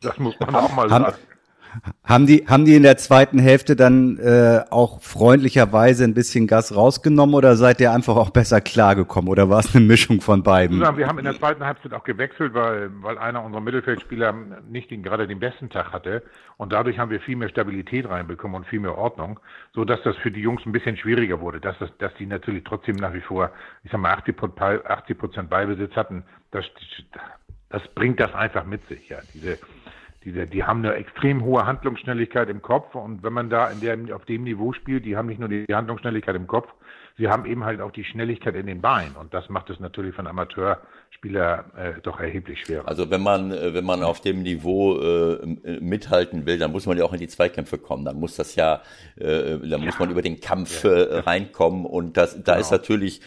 Das 0.00 0.18
muss 0.18 0.38
man 0.40 0.54
auch 0.54 0.74
mal 0.74 0.88
sagen. 0.88 1.14
Haben 2.04 2.26
die, 2.26 2.46
haben 2.46 2.64
die 2.64 2.76
in 2.76 2.82
der 2.82 2.96
zweiten 2.96 3.38
Hälfte 3.38 3.76
dann 3.76 4.18
äh, 4.18 4.60
auch 4.70 5.02
freundlicherweise 5.02 6.04
ein 6.04 6.14
bisschen 6.14 6.46
Gas 6.46 6.74
rausgenommen 6.74 7.34
oder 7.34 7.56
seid 7.56 7.80
ihr 7.80 7.92
einfach 7.92 8.16
auch 8.16 8.30
besser 8.30 8.60
klargekommen 8.60 9.30
oder 9.30 9.48
war 9.48 9.60
es 9.60 9.74
eine 9.74 9.84
Mischung 9.84 10.20
von 10.20 10.42
beiden? 10.42 10.80
Wir 10.80 11.06
haben 11.06 11.18
in 11.18 11.24
der 11.24 11.38
zweiten 11.38 11.64
Halbzeit 11.64 11.92
auch 11.94 12.04
gewechselt, 12.04 12.54
weil, 12.54 12.90
weil 13.02 13.18
einer 13.18 13.42
unserer 13.42 13.60
Mittelfeldspieler 13.60 14.34
nicht 14.68 14.90
den, 14.90 15.02
gerade 15.02 15.26
den 15.26 15.40
besten 15.40 15.70
Tag 15.70 15.92
hatte 15.92 16.22
und 16.56 16.72
dadurch 16.72 16.98
haben 16.98 17.10
wir 17.10 17.20
viel 17.20 17.36
mehr 17.36 17.48
Stabilität 17.48 18.08
reinbekommen 18.08 18.56
und 18.56 18.66
viel 18.66 18.80
mehr 18.80 18.96
Ordnung, 18.96 19.40
so 19.72 19.84
dass 19.84 20.02
das 20.02 20.16
für 20.18 20.30
die 20.30 20.40
Jungs 20.40 20.64
ein 20.66 20.72
bisschen 20.72 20.96
schwieriger 20.96 21.40
wurde, 21.40 21.60
dass, 21.60 21.78
das, 21.78 21.90
dass 21.98 22.14
die 22.14 22.26
natürlich 22.26 22.64
trotzdem 22.64 22.96
nach 22.96 23.12
wie 23.12 23.20
vor, 23.20 23.50
ich 23.82 23.90
sag 23.90 24.00
mal, 24.00 24.14
80 24.14 25.18
Prozent 25.18 25.50
Beibesitz 25.50 25.94
hatten. 25.96 26.24
Das, 26.50 26.64
das 27.70 27.82
bringt 27.94 28.20
das 28.20 28.32
einfach 28.34 28.64
mit 28.64 28.86
sich, 28.88 29.08
ja. 29.08 29.18
Diese, 29.32 29.58
die, 30.24 30.46
die 30.46 30.64
haben 30.64 30.84
eine 30.84 30.94
extrem 30.94 31.44
hohe 31.44 31.66
Handlungsschnelligkeit 31.66 32.48
im 32.48 32.62
Kopf 32.62 32.94
und 32.94 33.22
wenn 33.22 33.32
man 33.32 33.50
da 33.50 33.68
in 33.68 33.80
der, 33.80 33.98
auf 34.14 34.24
dem 34.24 34.44
Niveau 34.44 34.72
spielt, 34.72 35.04
die 35.04 35.16
haben 35.16 35.26
nicht 35.26 35.38
nur 35.38 35.48
die 35.48 35.66
Handlungsschnelligkeit 35.70 36.34
im 36.34 36.46
Kopf, 36.46 36.68
sie 37.18 37.28
haben 37.28 37.46
eben 37.46 37.64
halt 37.64 37.80
auch 37.80 37.90
die 37.90 38.04
Schnelligkeit 38.04 38.54
in 38.54 38.66
den 38.66 38.80
Beinen 38.80 39.14
und 39.16 39.34
das 39.34 39.48
macht 39.48 39.70
es 39.70 39.80
natürlich 39.80 40.18
einen 40.18 40.28
Amateurspieler 40.28 41.64
äh, 41.76 42.00
doch 42.02 42.20
erheblich 42.20 42.60
schwerer. 42.60 42.88
Also 42.88 43.10
wenn 43.10 43.22
man 43.22 43.52
äh, 43.52 43.74
wenn 43.74 43.84
man 43.84 44.02
auf 44.02 44.20
dem 44.20 44.42
Niveau 44.42 44.98
äh, 44.98 45.78
mithalten 45.80 46.46
will, 46.46 46.58
dann 46.58 46.72
muss 46.72 46.86
man 46.86 46.96
ja 46.96 47.04
auch 47.04 47.12
in 47.12 47.20
die 47.20 47.28
Zweikämpfe 47.28 47.78
kommen. 47.78 48.04
Dann 48.04 48.18
muss 48.18 48.36
das 48.36 48.56
ja, 48.56 48.82
äh, 49.16 49.58
dann 49.58 49.68
ja. 49.68 49.78
muss 49.78 49.98
man 49.98 50.10
über 50.10 50.22
den 50.22 50.40
Kampf 50.40 50.84
ja. 50.84 50.90
äh, 50.90 51.18
reinkommen 51.20 51.84
und 51.84 52.16
das 52.16 52.42
da 52.42 52.52
genau. 52.52 52.60
ist 52.60 52.70
natürlich 52.70 53.20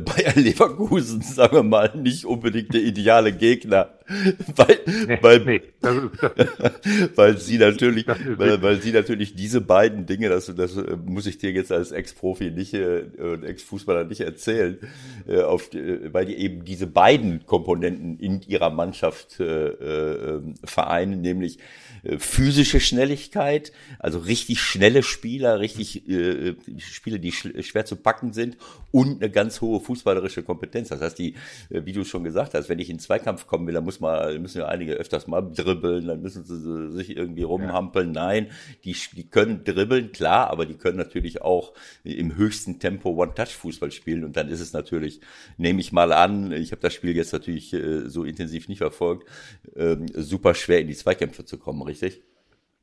Bayer 0.00 0.34
Leverkusen, 0.34 1.22
sagen 1.22 1.56
wir 1.56 1.62
mal, 1.62 1.92
nicht 1.94 2.24
unbedingt 2.24 2.72
der 2.74 2.82
ideale 2.82 3.32
Gegner, 3.32 3.90
weil, 4.56 4.80
nee, 5.06 5.18
weil, 5.20 5.44
nee, 5.44 5.62
das 5.80 5.96
ist, 5.96 6.10
das 6.22 6.72
weil 7.16 7.38
sie 7.38 7.58
natürlich, 7.58 8.06
weil, 8.06 8.60
weil 8.60 8.80
sie 8.82 8.92
natürlich 8.92 9.34
diese 9.34 9.60
beiden 9.60 10.06
Dinge, 10.06 10.28
das, 10.28 10.52
das 10.54 10.76
äh, 10.76 10.96
muss 11.04 11.26
ich 11.26 11.38
dir 11.38 11.52
jetzt 11.52 11.72
als 11.72 11.92
Ex-Profi 11.92 12.50
nicht, 12.50 12.74
äh, 12.74 13.04
Ex-Fußballer 13.42 14.04
nicht 14.04 14.20
erzählen, 14.20 14.78
äh, 15.26 15.40
auf, 15.40 15.70
weil 15.72 16.26
die 16.26 16.36
eben 16.36 16.64
diese 16.64 16.86
beiden 16.86 17.46
Komponenten 17.46 18.18
in 18.18 18.42
ihrer 18.42 18.70
Mannschaft 18.70 19.40
äh, 19.40 19.68
äh, 19.68 20.40
vereinen, 20.64 21.20
nämlich 21.20 21.58
äh, 22.04 22.18
physische 22.18 22.80
Schnelligkeit, 22.80 23.72
also 23.98 24.18
richtig 24.18 24.60
schnelle 24.60 25.02
Spieler, 25.02 25.60
richtig 25.60 26.08
äh, 26.08 26.54
Spiele, 26.78 27.18
die 27.18 27.32
sch 27.32 27.48
schwer 27.60 27.86
zu 27.86 27.96
packen 27.96 28.32
sind 28.32 28.56
und 28.92 29.22
eine 29.22 29.30
ganz 29.30 29.60
hohe 29.60 29.80
fußballerische 29.84 30.42
Kompetenz. 30.42 30.88
Das 30.88 31.00
heißt, 31.00 31.18
die, 31.18 31.34
äh, 31.70 31.84
wie 31.84 31.92
du 31.92 32.04
schon 32.04 32.24
gesagt 32.24 32.54
hast, 32.54 32.68
wenn 32.68 32.78
ich 32.78 32.90
in 32.90 32.98
Zweikampf 32.98 33.46
kommen 33.46 33.66
will, 33.66 33.74
dann 33.74 33.84
muss 33.84 34.00
man, 34.00 34.40
müssen 34.42 34.58
ja 34.58 34.66
einige 34.66 34.94
öfters 34.94 35.26
mal 35.26 35.42
dribbeln, 35.42 36.06
dann 36.06 36.22
müssen 36.22 36.44
sie 36.44 36.90
sich 36.92 37.16
irgendwie 37.16 37.42
rumhampeln. 37.42 38.12
Nein, 38.12 38.48
die, 38.84 38.96
die 39.12 39.28
können 39.28 39.64
dribbeln, 39.64 40.12
klar, 40.12 40.50
aber 40.50 40.66
die 40.66 40.74
können 40.74 40.98
natürlich 40.98 41.42
auch 41.42 41.72
im 42.02 42.36
höchsten 42.36 42.78
Tempo 42.78 43.10
One-Touch-Fußball 43.10 43.90
spielen. 43.90 44.24
Und 44.24 44.36
dann 44.36 44.48
ist 44.48 44.60
es 44.60 44.72
natürlich, 44.72 45.20
nehme 45.56 45.80
ich 45.80 45.92
mal 45.92 46.12
an, 46.12 46.52
ich 46.52 46.72
habe 46.72 46.82
das 46.82 46.94
Spiel 46.94 47.16
jetzt 47.16 47.32
natürlich 47.32 47.72
äh, 47.72 48.08
so 48.08 48.24
intensiv 48.24 48.68
nicht 48.68 48.78
verfolgt, 48.78 49.28
ähm, 49.76 50.06
super 50.14 50.54
schwer 50.54 50.80
in 50.80 50.88
die 50.88 50.94
Zweikämpfe 50.94 51.44
zu 51.44 51.58
kommen, 51.58 51.82
richtig? 51.82 52.22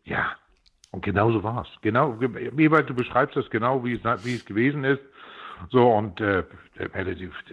Ja, 0.03 0.35
und 0.91 1.05
genau 1.05 1.31
so 1.31 1.41
war 1.43 1.61
es. 1.61 1.81
Genau, 1.81 2.19
Ewald, 2.21 2.89
du 2.89 2.93
beschreibst 2.93 3.35
das 3.37 3.49
genau, 3.49 3.83
wie 3.85 3.93
es, 3.93 4.03
wie 4.25 4.35
es 4.35 4.45
gewesen 4.45 4.83
ist. 4.83 5.01
So, 5.69 5.91
und 5.91 6.19
äh, 6.21 6.43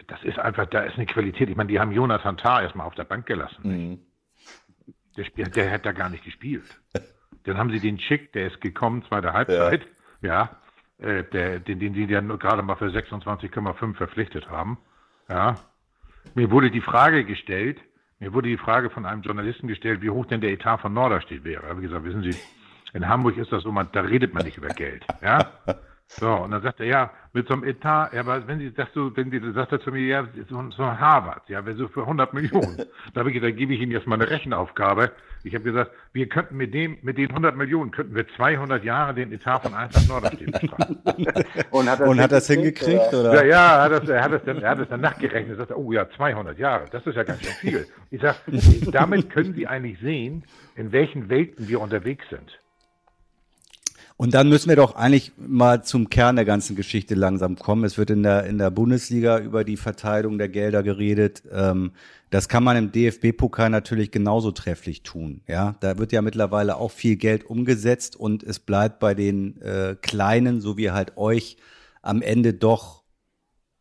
das 0.07 0.23
ist 0.25 0.38
einfach, 0.38 0.66
da 0.66 0.81
ist 0.83 0.97
eine 0.97 1.07
Qualität. 1.07 1.49
Ich 1.51 1.57
meine, 1.57 1.68
die 1.68 1.79
haben 1.79 1.92
Jonathan 1.92 2.37
Tah 2.37 2.62
erstmal 2.62 2.87
auf 2.87 2.94
der 2.94 3.05
Bank 3.05 3.27
gelassen. 3.27 3.61
Mhm. 3.62 3.99
Der, 5.16 5.25
Spiel, 5.25 5.44
der 5.47 5.71
hat 5.71 5.85
da 5.85 5.92
gar 5.92 6.09
nicht 6.09 6.25
gespielt. 6.25 6.64
Dann 7.44 7.59
haben 7.59 7.71
sie 7.71 7.81
den 7.81 7.99
Schick, 7.99 8.33
der 8.33 8.49
ist 8.49 8.61
gekommen, 8.61 9.05
zweite 9.09 9.33
Halbzeit, 9.33 9.87
ja, 10.21 10.51
ja 10.99 11.07
äh, 11.07 11.25
der, 11.25 11.61
den, 11.61 11.79
den 11.79 11.92
die 11.92 12.05
ja 12.05 12.21
gerade 12.21 12.62
mal 12.62 12.77
für 12.77 12.87
26,5 12.87 13.94
verpflichtet 13.94 14.51
haben. 14.51 14.79
Ja. 15.29 15.57
Mir 16.35 16.51
wurde 16.51 16.71
die 16.71 16.81
Frage 16.81 17.25
gestellt, 17.25 17.79
mir 18.18 18.33
wurde 18.33 18.49
die 18.49 18.57
Frage 18.57 18.90
von 18.90 19.07
einem 19.07 19.23
Journalisten 19.23 19.68
gestellt, 19.68 20.03
wie 20.03 20.11
hoch 20.11 20.27
denn 20.27 20.40
der 20.40 20.51
Etat 20.51 20.79
von 20.79 20.92
Norderstedt 20.92 21.44
wäre. 21.44 21.62
Da 21.62 21.68
habe 21.68 21.81
ich 21.81 21.87
gesagt, 21.87 22.05
wissen 22.05 22.23
Sie, 22.23 22.37
in 22.92 23.09
Hamburg 23.09 23.37
ist 23.37 23.53
das 23.53 23.62
so, 23.62 23.71
man, 23.71 23.88
da 23.92 24.01
redet 24.01 24.35
man 24.35 24.44
nicht 24.44 24.57
über 24.57 24.68
Geld. 24.68 25.07
Ja? 25.23 25.53
So, 26.11 26.33
und 26.33 26.53
dann 26.53 26.62
sagt 26.62 26.81
er, 26.81 26.87
ja, 26.87 27.11
mit 27.35 27.49
so 27.49 27.55
einem 27.55 27.64
Etat, 27.64 28.14
ja, 28.14 28.21
aber 28.21 28.49
wenn 28.49 28.59
Sie, 28.59 28.71
sagst 28.71 28.97
du, 28.97 29.14
wenn 29.14 29.31
Sie, 29.31 29.40
sagt 29.53 29.73
er 29.73 29.81
zu 29.81 29.90
mir, 29.90 30.07
ja, 30.07 30.27
so, 30.49 30.71
so 30.71 30.83
ein 30.83 30.99
Harvard, 30.99 31.47
ja, 31.51 31.64
wenn 31.66 31.77
so 31.77 31.87
für 31.87 32.01
100 32.01 32.33
Millionen. 32.33 32.79
Da 33.14 33.21
habe 33.21 33.31
ich 33.31 33.40
gesagt, 33.40 33.57
gebe 33.57 33.75
ich 33.75 33.81
Ihnen 33.81 33.92
jetzt 33.92 34.07
mal 34.07 34.14
eine 34.14 34.29
Rechenaufgabe. 34.29 35.12
Ich 35.44 35.55
habe 35.55 35.64
gesagt, 35.64 35.92
wir 36.12 36.29
könnten 36.29 36.57
mit 36.57 36.73
dem, 36.73 36.99
mit 37.03 37.18
den 37.18 37.29
100 37.29 37.57
Millionen, 37.57 37.90
könnten 37.90 38.14
wir 38.14 38.27
200 38.37 38.85
Jahre 38.85 39.14
den 39.14 39.33
Etat 39.33 39.61
von 39.61 39.75
Eintracht 39.75 40.09
Norderstedt 40.09 40.53
bestrafen. 40.53 40.99
und 41.71 41.90
hat 41.90 42.01
das, 42.01 42.09
und 42.09 42.21
hat 42.21 42.33
das 42.33 42.47
hingekriegt, 42.47 43.12
oder? 43.12 43.35
Ja, 43.35 43.44
ja, 43.44 43.83
hat 43.83 43.92
das, 43.92 44.09
er 44.09 44.23
hat 44.23 44.33
das 44.33 44.44
dann, 44.44 44.62
er 44.62 44.71
hat 44.71 44.81
das 44.81 44.88
dann 44.88 45.01
nachgerechnet, 45.01 45.59
sagt 45.59 45.71
er, 45.71 45.79
oh 45.79 45.92
ja, 45.92 46.09
200 46.09 46.59
Jahre, 46.59 46.87
das 46.90 47.07
ist 47.07 47.16
ja 47.16 47.23
ganz 47.23 47.42
schön 47.42 47.55
viel. 47.55 47.87
Ich 48.11 48.21
sage, 48.23 48.38
damit 48.92 49.31
können 49.31 49.53
Sie 49.55 49.66
eigentlich 49.66 49.99
sehen, 50.01 50.44
in 50.75 50.90
welchen 50.92 51.29
Welten 51.29 51.68
wir 51.68 51.81
unterwegs 51.81 52.25
sind. 52.31 52.59
Und 54.20 54.35
dann 54.35 54.48
müssen 54.48 54.68
wir 54.68 54.74
doch 54.74 54.96
eigentlich 54.96 55.31
mal 55.37 55.85
zum 55.85 56.11
Kern 56.11 56.35
der 56.35 56.44
ganzen 56.44 56.74
Geschichte 56.74 57.14
langsam 57.14 57.54
kommen. 57.54 57.85
Es 57.85 57.98
wird 57.98 58.11
in 58.11 58.24
der, 58.24 58.46
in 58.46 58.59
der 58.59 58.72
Bundesliga 58.72 59.38
über 59.38 59.62
die 59.62 59.76
Verteilung 59.76 60.38
der 60.38 60.48
Gelder 60.48 60.83
geredet. 60.83 61.44
Ähm, 61.52 61.92
das 62.31 62.48
kann 62.48 62.64
man 62.64 62.76
im 62.76 62.90
DFB-Pokal 62.90 63.70
natürlich 63.70 64.11
genauso 64.11 64.50
trefflich 64.50 65.04
tun. 65.04 65.42
Ja, 65.46 65.76
da 65.78 65.98
wird 65.98 66.11
ja 66.11 66.20
mittlerweile 66.20 66.78
auch 66.78 66.90
viel 66.90 67.14
Geld 67.14 67.44
umgesetzt 67.44 68.16
und 68.16 68.42
es 68.42 68.59
bleibt 68.59 68.98
bei 68.98 69.14
den 69.14 69.62
äh, 69.62 69.94
Kleinen, 70.02 70.61
so 70.61 70.76
wie 70.76 70.90
halt 70.90 71.16
euch, 71.16 71.57
am 72.02 72.20
Ende 72.20 72.54
doch, 72.54 73.04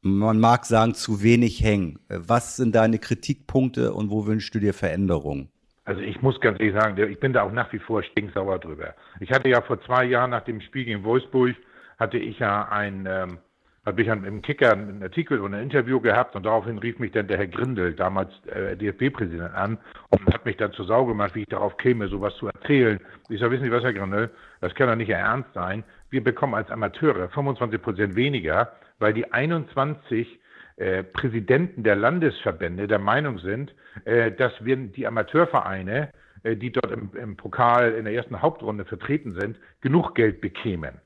man 0.01 0.39
mag 0.39 0.67
sagen, 0.67 0.93
zu 0.93 1.23
wenig 1.23 1.63
hängen. 1.63 1.97
Was 2.09 2.57
sind 2.57 2.75
deine 2.75 2.99
Kritikpunkte 2.99 3.91
und 3.91 4.11
wo 4.11 4.27
wünschst 4.27 4.53
du 4.53 4.59
dir 4.59 4.75
Veränderungen? 4.75 5.49
Also 5.87 6.01
ich 6.01 6.21
muss 6.21 6.39
ganz 6.41 6.59
ehrlich 6.59 6.75
sagen, 6.75 6.97
ich 7.09 7.19
bin 7.21 7.31
da 7.31 7.43
auch 7.43 7.51
nach 7.51 7.71
wie 7.71 7.79
vor 7.79 8.03
stinksauer 8.03 8.59
drüber. 8.59 8.93
Ich 9.21 9.31
hatte 9.31 9.47
ja 9.47 9.61
vor 9.61 9.81
zwei 9.83 10.03
Jahren 10.03 10.31
nach 10.31 10.43
dem 10.43 10.59
Spiel 10.59 10.83
gegen 10.83 11.05
Wolfsburg, 11.05 11.55
hatte 11.97 12.17
ich 12.17 12.39
ja 12.39 12.67
ein, 12.69 13.07
ähm, 13.09 13.37
habe 13.85 14.01
ich 14.01 14.09
im 14.09 14.41
Kicker 14.41 14.73
einen 14.73 15.01
Artikel 15.01 15.39
und 15.39 15.53
ein 15.53 15.63
Interview 15.63 16.01
gehabt 16.01 16.35
und 16.35 16.45
daraufhin 16.45 16.77
rief 16.77 16.99
mich 16.99 17.13
dann 17.13 17.29
der 17.29 17.37
Herr 17.37 17.47
Grindel, 17.47 17.93
damals 17.93 18.33
äh, 18.47 18.75
DFB-Präsident, 18.75 19.53
an 19.53 19.77
und 20.09 20.27
hat 20.27 20.43
mich 20.43 20.57
dann 20.57 20.73
zur 20.73 20.87
Sau 20.87 21.05
gemacht, 21.05 21.35
wie 21.35 21.43
ich 21.43 21.47
darauf 21.47 21.77
käme, 21.77 22.09
sowas 22.09 22.35
zu 22.35 22.47
erzählen. 22.47 22.99
Ich 23.29 23.39
sage, 23.39 23.53
wissen 23.53 23.63
Sie 23.63 23.71
was, 23.71 23.83
Herr 23.83 23.93
Grindel, 23.93 24.29
das 24.59 24.75
kann 24.75 24.89
doch 24.89 24.95
nicht 24.97 25.09
Ernst 25.09 25.53
sein. 25.53 25.85
Wir 26.09 26.21
bekommen 26.21 26.53
als 26.53 26.69
Amateure 26.69 27.29
25 27.29 27.81
Prozent 27.81 28.15
weniger, 28.17 28.73
weil 28.99 29.13
die 29.13 29.31
21 29.31 30.37
äh, 30.77 31.03
Präsidenten 31.03 31.83
der 31.83 31.95
Landesverbände 31.95 32.87
der 32.87 32.99
Meinung 32.99 33.39
sind, 33.39 33.73
äh, 34.05 34.31
dass 34.31 34.53
wir 34.63 34.77
die 34.77 35.07
Amateurvereine, 35.07 36.11
äh, 36.43 36.55
die 36.55 36.71
dort 36.71 36.91
im, 36.91 37.09
im, 37.19 37.35
Pokal 37.35 37.93
in 37.93 38.05
der 38.05 38.13
ersten 38.13 38.41
Hauptrunde 38.43 38.85
vertreten 38.85 39.39
sind, 39.39 39.57
genug 39.81 40.13
Geld 40.13 40.39
bekämen. 40.39 41.01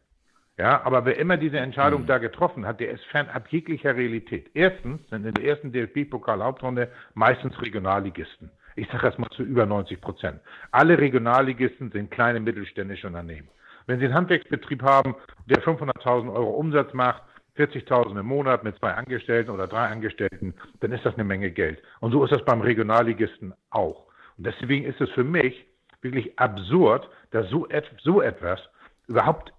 Ja, 0.58 0.84
aber 0.84 1.06
wer 1.06 1.18
immer 1.18 1.38
diese 1.38 1.58
Entscheidung 1.58 2.02
mhm. 2.02 2.08
da 2.08 2.18
getroffen 2.18 2.68
hat, 2.68 2.82
der 2.82 2.92
ist 2.92 3.04
fernab 3.06 3.48
jeglicher 3.48 3.96
Realität. 3.96 4.52
Erstens 4.54 5.08
sind 5.10 5.26
in 5.26 5.34
der 5.34 5.46
ersten 5.46 5.72
DFB-Pokal-Hauptrunde 5.72 6.90
meistens 7.14 7.60
Regionalligisten. 7.62 8.52
Ich 8.76 8.88
sage 8.88 9.04
das 9.10 9.18
mal 9.18 9.30
zu 9.30 9.44
über 9.44 9.66
90 9.66 10.02
Prozent. 10.02 10.42
Alle 10.72 10.98
Regionalligisten 10.98 11.92
sind 11.92 12.12
kleine 12.12 12.42
mittelständische 12.42 13.08
Unternehmen. 13.08 13.48
Wenn 13.88 14.00
Sie 14.00 14.06
einen 14.06 14.16
Handwerksbetrieb 14.16 14.84
haben, 14.84 15.16
der 15.46 15.64
500.000 15.64 16.32
Euro 16.34 16.52
Umsatz 16.52 16.94
macht, 16.94 17.24
40.000 17.62 18.19
im 18.19 18.26
Monat 18.26 18.63
mit 18.63 18.78
zwei 18.78 18.93
Angestellten 18.93 19.52
oder 19.52 19.67
drei 19.67 19.88
Angestellten, 19.88 20.54
dann 20.80 20.91
ist 20.91 21.06
das 21.06 21.15
eine 21.15 21.24
Menge 21.24 21.52
Geld. 21.52 21.82
Und 22.00 22.12
so 22.12 22.24
ist 22.24 22.32
das 22.32 22.43
beim 22.45 22.62
Regionalligisten 22.62 23.54
auch. 23.69 24.08
Und 24.38 24.47
deswegen 24.47 24.86
ist 24.86 25.00
es 25.02 25.10
für 25.12 25.24
mich 25.24 25.65
wirklich 26.02 26.38
absurd, 26.39 27.08
dass 27.32 27.50
so, 27.50 27.67
et 27.69 27.86
so 28.02 28.21
etwas 28.21 28.60
überhaupt 29.08 29.54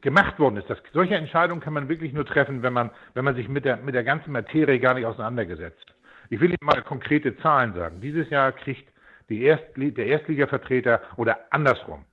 gemacht 0.00 0.38
worden 0.38 0.56
ist. 0.56 0.70
Das, 0.70 0.78
solche 0.92 1.14
Entscheidungen 1.14 1.60
kann 1.60 1.74
man 1.74 1.88
wirklich 1.88 2.12
nur 2.12 2.24
treffen, 2.24 2.62
wenn 2.62 2.72
man, 2.72 2.90
wenn 3.14 3.24
man 3.24 3.34
sich 3.34 3.48
mit 3.48 3.64
der, 3.64 3.76
mit 3.76 3.94
der 3.94 4.04
ganzen 4.04 4.32
Materie 4.32 4.80
gar 4.80 4.94
nicht 4.94 5.06
auseinandergesetzt. 5.06 5.94
Ich 6.30 6.40
will 6.40 6.50
Ihnen 6.50 6.58
mal 6.62 6.82
konkrete 6.82 7.36
Zahlen 7.38 7.74
sagen. 7.74 8.00
Dieses 8.00 8.28
Jahr 8.30 8.52
kriegt 8.52 8.90
die 9.28 9.42
Erst, 9.42 9.64
der 9.76 10.06
Erstligavertreter 10.06 11.00
oder 11.16 11.38
andersrum. 11.50 12.04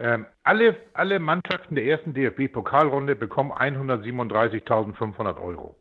Ähm, 0.00 0.24
alle, 0.44 0.76
alle 0.94 1.18
Mannschaften 1.18 1.74
der 1.74 1.84
ersten 1.84 2.14
DFB-Pokalrunde 2.14 3.14
bekommen 3.14 3.52
137.500 3.52 5.38
Euro. 5.38 5.76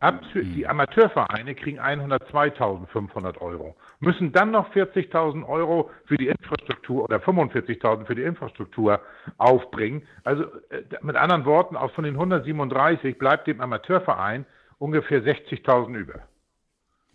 Ab, 0.00 0.20
mhm. 0.34 0.54
Die 0.54 0.66
Amateurvereine 0.66 1.54
kriegen 1.54 1.80
102.500 1.80 3.38
Euro, 3.38 3.74
müssen 4.00 4.32
dann 4.32 4.50
noch 4.50 4.70
40.000 4.74 5.48
Euro 5.48 5.90
für 6.04 6.18
die 6.18 6.28
Infrastruktur 6.28 7.04
oder 7.04 7.16
45.000 7.16 8.04
für 8.04 8.14
die 8.14 8.24
Infrastruktur 8.24 9.00
aufbringen. 9.38 10.02
Also 10.24 10.44
äh, 10.68 10.82
mit 11.00 11.16
anderen 11.16 11.46
Worten, 11.46 11.74
auch 11.76 11.92
von 11.92 12.04
den 12.04 12.14
137 12.14 13.16
bleibt 13.16 13.46
dem 13.46 13.62
Amateurverein 13.62 14.44
ungefähr 14.78 15.22
60.000 15.22 15.96
über. 15.96 16.20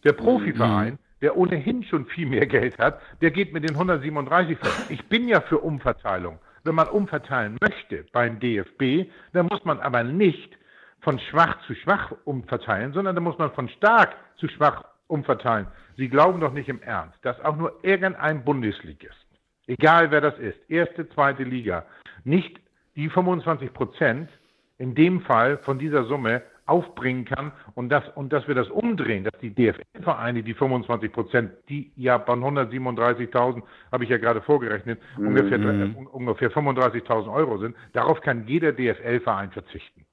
Der 0.03 0.13
Profiverein, 0.13 0.93
mhm. 0.93 0.99
Der 1.21 1.37
ohnehin 1.37 1.83
schon 1.83 2.05
viel 2.05 2.27
mehr 2.27 2.45
Geld 2.45 2.77
hat, 2.77 3.01
der 3.21 3.31
geht 3.31 3.53
mit 3.53 3.63
den 3.63 3.75
137 3.75 4.57
fest. 4.57 4.89
Ich 4.89 5.05
bin 5.07 5.27
ja 5.27 5.41
für 5.41 5.59
Umverteilung. 5.59 6.39
Wenn 6.63 6.75
man 6.75 6.87
umverteilen 6.87 7.57
möchte 7.61 8.05
beim 8.11 8.39
DFB, 8.39 9.09
dann 9.33 9.47
muss 9.47 9.63
man 9.65 9.79
aber 9.79 10.03
nicht 10.03 10.57
von 11.01 11.19
schwach 11.19 11.57
zu 11.65 11.75
schwach 11.75 12.11
umverteilen, 12.25 12.93
sondern 12.93 13.15
da 13.15 13.21
muss 13.21 13.37
man 13.37 13.51
von 13.51 13.69
stark 13.69 14.15
zu 14.37 14.47
schwach 14.49 14.83
umverteilen. 15.07 15.67
Sie 15.97 16.09
glauben 16.09 16.39
doch 16.39 16.53
nicht 16.53 16.69
im 16.69 16.81
Ernst, 16.81 17.17
dass 17.23 17.39
auch 17.41 17.55
nur 17.55 17.79
irgendein 17.83 18.43
Bundesligist, 18.43 19.25
egal 19.67 20.11
wer 20.11 20.21
das 20.21 20.37
ist, 20.37 20.57
erste, 20.69 21.09
zweite 21.09 21.43
Liga, 21.43 21.85
nicht 22.23 22.59
die 22.95 23.09
25 23.09 23.73
Prozent 23.73 24.29
in 24.77 24.95
dem 24.95 25.21
Fall 25.21 25.57
von 25.59 25.79
dieser 25.79 26.05
Summe 26.05 26.41
aufbringen 26.69 27.25
kann 27.25 27.51
und, 27.75 27.89
das, 27.89 28.03
und 28.15 28.31
dass 28.31 28.47
wir 28.47 28.55
das 28.55 28.69
umdrehen, 28.69 29.23
dass 29.23 29.39
die 29.41 29.53
DFL-Vereine, 29.53 30.43
die 30.43 30.53
25 30.53 31.11
Prozent, 31.11 31.51
die 31.67 31.91
ja 31.95 32.17
bei 32.17 32.33
137.000, 32.33 33.63
habe 33.91 34.03
ich 34.03 34.09
ja 34.09 34.17
gerade 34.17 34.41
vorgerechnet, 34.41 34.99
mhm. 35.17 35.27
ungefähr, 35.27 35.59
äh, 35.59 35.93
ungefähr 36.11 36.51
35.000 36.51 37.33
Euro 37.33 37.57
sind, 37.57 37.75
darauf 37.93 38.21
kann 38.21 38.47
jeder 38.47 38.71
DFL-Verein 38.71 39.51
verzichten. 39.51 40.05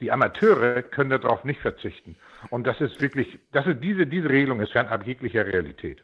Die 0.00 0.10
Amateure 0.10 0.82
können 0.82 1.10
darauf 1.10 1.44
nicht 1.44 1.60
verzichten. 1.60 2.16
Und 2.50 2.66
das 2.66 2.80
ist 2.80 3.00
wirklich, 3.00 3.38
das 3.52 3.66
ist 3.66 3.80
diese, 3.82 4.06
diese 4.06 4.28
Regelung 4.28 4.60
ist 4.60 4.72
fernab 4.72 5.06
jeglicher 5.06 5.46
Realität. 5.46 6.02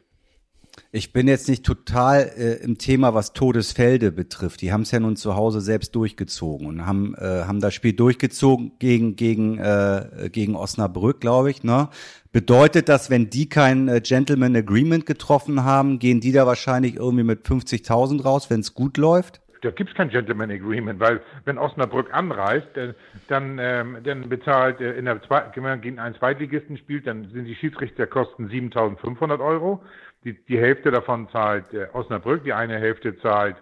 Ich 0.91 1.13
bin 1.13 1.27
jetzt 1.27 1.49
nicht 1.49 1.65
total 1.65 2.31
äh, 2.37 2.63
im 2.63 2.77
Thema, 2.77 3.13
was 3.13 3.33
Todesfelde 3.33 4.11
betrifft. 4.11 4.61
Die 4.61 4.71
haben 4.71 4.81
es 4.81 4.91
ja 4.91 4.99
nun 4.99 5.15
zu 5.15 5.35
Hause 5.35 5.61
selbst 5.61 5.95
durchgezogen 5.95 6.67
und 6.67 6.85
haben 6.85 7.15
äh, 7.15 7.43
haben 7.45 7.59
das 7.59 7.73
Spiel 7.73 7.93
durchgezogen 7.93 8.73
gegen 8.79 9.15
gegen 9.15 9.57
äh, 9.57 10.29
gegen 10.31 10.55
Osnabrück, 10.55 11.21
glaube 11.21 11.51
ich. 11.51 11.63
Ne? 11.63 11.89
Bedeutet 12.31 12.89
das, 12.89 13.09
wenn 13.09 13.29
die 13.29 13.49
kein 13.49 13.87
äh, 13.87 14.01
Gentleman 14.01 14.55
Agreement 14.55 15.05
getroffen 15.05 15.63
haben, 15.63 15.99
gehen 15.99 16.19
die 16.19 16.31
da 16.31 16.45
wahrscheinlich 16.45 16.95
irgendwie 16.95 17.23
mit 17.23 17.45
50.000 17.45 18.23
raus, 18.23 18.49
wenn 18.49 18.59
es 18.59 18.73
gut 18.73 18.97
läuft? 18.97 19.41
da 19.61 19.71
gibt 19.71 19.89
es 19.89 19.95
kein 19.95 20.09
Gentleman 20.09 20.51
Agreement, 20.51 20.99
weil 20.99 21.21
wenn 21.45 21.57
Osnabrück 21.57 22.13
anreist, 22.13 22.75
äh, 22.77 22.93
dann, 23.27 23.57
ähm, 23.59 23.97
dann 24.03 24.29
bezahlt 24.29 24.79
äh, 24.79 24.93
in 24.93 25.05
der 25.05 25.21
Zwei 25.23 25.43
wenn 25.55 25.63
man 25.63 25.81
gegen 25.81 25.99
einen 25.99 26.15
Zweitligisten 26.15 26.77
spielt, 26.77 27.07
dann 27.07 27.29
sind 27.29 27.45
die 27.45 27.55
Schiedsrichterkosten 27.55 28.49
7.500 28.49 29.43
Euro. 29.43 29.83
Die, 30.23 30.33
die 30.45 30.59
Hälfte 30.59 30.91
davon 30.91 31.29
zahlt 31.29 31.73
äh, 31.73 31.87
Osnabrück, 31.93 32.43
die 32.43 32.53
eine 32.53 32.77
Hälfte 32.77 33.17
zahlt 33.19 33.55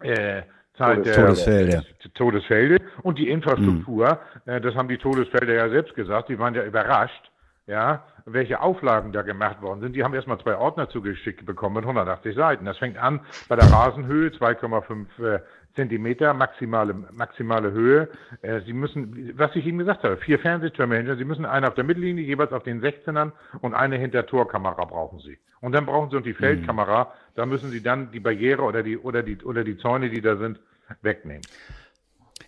äh, 0.00 0.42
Zeit 0.76 1.04
der 1.04 1.14
Todesfelder. 1.14 1.84
Todesfelde 2.14 2.78
und 3.02 3.18
die 3.18 3.28
Infrastruktur, 3.28 4.18
mhm. 4.44 4.62
das 4.62 4.74
haben 4.74 4.88
die 4.88 4.98
Todesfelder 4.98 5.54
ja 5.54 5.68
selbst 5.68 5.94
gesagt, 5.94 6.28
die 6.28 6.38
waren 6.38 6.54
ja 6.54 6.64
überrascht, 6.64 7.30
ja, 7.66 8.04
welche 8.24 8.60
Auflagen 8.60 9.12
da 9.12 9.22
gemacht 9.22 9.62
worden 9.62 9.80
sind. 9.80 9.94
Die 9.94 10.02
haben 10.02 10.14
erstmal 10.14 10.38
zwei 10.38 10.56
Ordner 10.56 10.88
zugeschickt 10.88 11.44
bekommen 11.46 11.76
mit 11.76 11.84
180 11.84 12.34
Seiten. 12.34 12.64
Das 12.64 12.78
fängt 12.78 12.98
an 12.98 13.20
bei 13.48 13.56
der 13.56 13.70
Rasenhöhe 13.70 14.30
2,5 14.30 15.34
äh, 15.34 15.40
Zentimeter 15.74 16.34
maximale, 16.34 16.94
maximale 17.12 17.72
Höhe. 17.72 18.08
Äh, 18.42 18.60
Sie 18.60 18.72
müssen, 18.72 19.32
was 19.36 19.54
ich 19.56 19.66
Ihnen 19.66 19.78
gesagt 19.78 20.04
habe, 20.04 20.16
vier 20.18 20.38
Fernsehtürme 20.38 20.96
hinter. 20.96 21.16
Sie 21.16 21.24
müssen 21.24 21.44
eine 21.44 21.68
auf 21.68 21.74
der 21.74 21.84
Mittellinie, 21.84 22.24
jeweils 22.24 22.52
auf 22.52 22.62
den 22.62 22.82
16ern 22.82 23.32
und 23.60 23.74
eine 23.74 23.96
hinter 23.96 24.26
Torkamera 24.26 24.84
brauchen 24.84 25.20
Sie. 25.20 25.38
Und 25.60 25.72
dann 25.72 25.86
brauchen 25.86 26.10
Sie 26.10 26.16
noch 26.16 26.22
die 26.22 26.34
Feldkamera. 26.34 27.04
Mhm. 27.04 27.08
Da 27.36 27.46
müssen 27.46 27.70
Sie 27.70 27.82
dann 27.82 28.10
die 28.10 28.20
Barriere 28.20 28.62
oder 28.62 28.82
die, 28.82 28.98
oder 28.98 29.22
die, 29.22 29.38
oder 29.42 29.64
die 29.64 29.78
Zäune, 29.78 30.10
die 30.10 30.20
da 30.20 30.36
sind, 30.36 30.58
wegnehmen. 31.00 31.42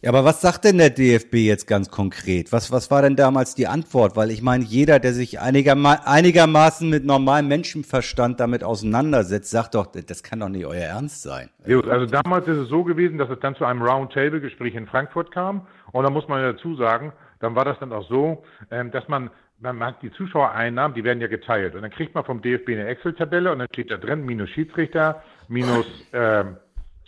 Ja, 0.05 0.11
aber 0.11 0.27
was 0.27 0.43
sagt 0.43 0.67
denn 0.67 0.77
der 0.77 0.91
DFB 0.91 1.37
jetzt 1.37 1.67
ganz 1.67 1.91
konkret? 1.91 2.53
Was, 2.53 2.71
was 2.71 2.91
war 2.91 3.01
denn 3.01 3.17
damals 3.17 3.55
die 3.55 3.67
Antwort? 3.67 4.17
Weil 4.17 4.31
ich 4.31 4.43
meine, 4.43 4.63
jeder, 4.63 4.99
der 4.99 5.15
sich 5.15 5.41
einigerma 5.41 6.01
einigermaßen 6.05 6.91
mit 6.91 7.07
normalem 7.07 7.49
Menschenverstand 7.49 8.39
damit 8.39 8.63
auseinandersetzt, 8.65 9.51
sagt 9.51 9.75
doch, 9.75 9.87
das 9.87 10.23
kann 10.23 10.41
doch 10.41 10.51
nicht 10.51 10.67
euer 10.67 10.83
Ernst 10.83 11.23
sein. 11.23 11.49
Also 11.65 12.05
damals 12.05 12.47
ist 12.47 12.59
es 12.59 12.69
so 12.69 12.85
gewesen, 12.85 13.17
dass 13.17 13.31
es 13.31 13.41
dann 13.41 13.57
zu 13.57 13.65
einem 13.65 13.81
Roundtable-Gespräch 13.81 14.75
in 14.75 14.87
Frankfurt 14.87 15.31
kam. 15.31 15.67
Und 15.93 16.05
da 16.05 16.11
muss 16.11 16.29
man 16.29 16.43
dazu 16.43 16.77
sagen, 16.77 17.15
dann 17.41 17.55
war 17.55 17.65
das 17.65 17.79
dann 17.79 17.91
auch 17.91 18.07
so, 18.07 18.45
ähm, 18.71 18.91
dass 18.91 19.09
man 19.09 19.31
man 19.61 19.83
hat 19.83 20.03
die 20.03 20.13
Zuschauereinnahmen, 20.13 20.95
die 20.95 21.05
werden 21.05 21.23
ja 21.23 21.29
geteilt. 21.29 21.75
Und 21.75 21.81
dann 21.81 21.91
kriegt 21.91 22.15
man 22.15 22.25
vom 22.25 22.43
DFB 22.43 22.71
eine 22.71 22.89
Excel-Tabelle 22.89 23.51
und 23.51 23.61
dann 23.61 23.69
steht 23.73 23.91
da 23.91 23.97
drin 23.97 24.27
minus 24.27 24.51
Schiedsrichter, 24.51 25.23
minus 25.49 25.87
ähm, 26.13 26.59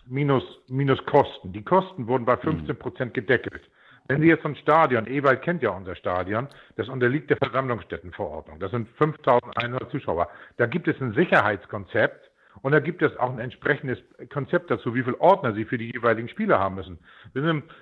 minus, 0.07 0.44
minus 0.68 1.04
Kosten. 1.07 1.52
Die 1.52 1.62
Kosten 1.62 2.07
wurden 2.07 2.24
bei 2.24 2.36
15 2.36 2.68
mhm. 2.68 2.78
Prozent 2.78 3.14
gedeckelt. 3.14 3.62
Wenn 4.09 4.20
Sie 4.20 4.28
jetzt 4.28 4.44
ein 4.44 4.54
Stadion, 4.57 5.07
Ewald 5.07 5.42
kennt 5.42 5.62
ja 5.62 5.70
unser 5.70 5.96
Stadion, 5.96 6.48
das 6.76 6.88
unterliegt 6.88 7.28
der 7.28 7.38
Versammlungsstättenverordnung. 7.38 8.61
Das 8.61 8.70
sind 8.70 8.88
5100 8.98 9.90
Zuschauer. 9.90 10.28
Da 10.59 10.66
gibt 10.66 10.86
es 10.86 11.00
ein 11.00 11.12
Sicherheitskonzept 11.14 12.30
und 12.62 12.72
da 12.72 12.78
gibt 12.78 13.02
es 13.02 13.16
auch 13.16 13.30
ein 13.30 13.40
entsprechendes 13.40 13.98
Konzept 14.32 14.70
dazu, 14.70 14.94
wie 14.94 15.02
viele 15.02 15.20
Ordner 15.20 15.54
Sie 15.54 15.64
für 15.64 15.76
die 15.76 15.92
jeweiligen 15.92 16.28
Spiele 16.28 16.59
haben 16.59 16.76
müssen. 16.76 16.98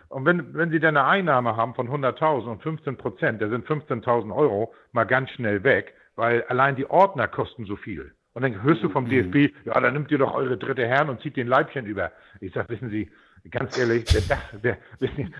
Und 0.08 0.24
wenn, 0.24 0.54
wenn 0.54 0.70
Sie 0.70 0.80
dann 0.80 0.96
eine 0.96 1.06
Einnahme 1.06 1.56
haben 1.56 1.74
von 1.74 1.88
100.000 1.88 2.46
und 2.46 2.62
15 2.62 2.96
Prozent, 2.96 3.42
da 3.42 3.48
sind 3.48 3.66
15.000 3.66 4.34
Euro 4.34 4.74
mal 4.92 5.04
ganz 5.04 5.30
schnell 5.30 5.62
weg, 5.62 5.94
weil 6.16 6.42
allein 6.44 6.74
die 6.74 6.88
Ordner 6.88 7.28
kosten 7.28 7.66
so 7.66 7.76
viel. 7.76 8.14
Und 8.34 8.42
dann 8.42 8.62
hörst 8.62 8.82
du 8.82 8.88
vom 8.88 9.08
DFB, 9.08 9.34
mhm. 9.34 9.50
ja, 9.64 9.80
dann 9.80 9.94
nimmt 9.94 10.10
ihr 10.10 10.18
doch 10.18 10.34
eure 10.34 10.58
dritte 10.58 10.86
Herren 10.86 11.08
und 11.08 11.20
zieht 11.20 11.36
den 11.36 11.46
Leibchen 11.46 11.86
über. 11.86 12.10
Ich 12.40 12.52
sag, 12.52 12.68
wissen 12.68 12.90
Sie, 12.90 13.10
ganz 13.50 13.78
ehrlich, 13.78 14.04
das, 14.12 14.26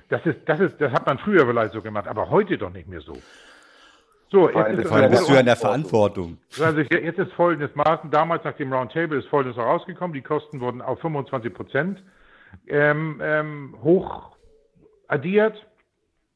das, 0.09 0.27
ist, 0.27 0.39
das, 0.47 0.61
ist, 0.61 0.81
das 0.81 0.93
hat 0.93 1.05
man 1.07 1.19
früher 1.19 1.45
vielleicht 1.47 1.73
so 1.73 1.83
gemacht, 1.83 2.07
aber 2.07 2.31
heute 2.31 2.57
doch 2.57 2.73
nicht 2.73 2.89
mehr 2.89 3.01
so. 3.01 3.15
So, 4.31 4.49
jetzt 4.49 4.79
ist, 4.79 4.89
Vor 4.89 5.01
bist 5.09 5.29
du 5.29 5.35
ja 5.35 5.41
in 5.41 5.47
der 5.47 5.57
Verantwortung. 5.57 6.39
Also 6.61 6.81
jetzt 6.81 7.19
ist 7.19 7.33
folgendes 7.33 7.75
Maßen, 7.77 8.11
damals 8.11 8.43
nach 8.43 8.55
dem 8.55 8.73
Roundtable 8.73 9.19
ist 9.19 9.29
folgendes 9.29 9.57
herausgekommen, 9.57 10.15
die 10.15 10.23
Kosten 10.23 10.61
wurden 10.61 10.81
auf 10.81 11.01
25 11.01 11.53
Prozent 11.53 12.03
ähm, 12.67 13.21
ähm, 13.23 13.77
hoch 13.83 14.37
addiert, 15.09 15.67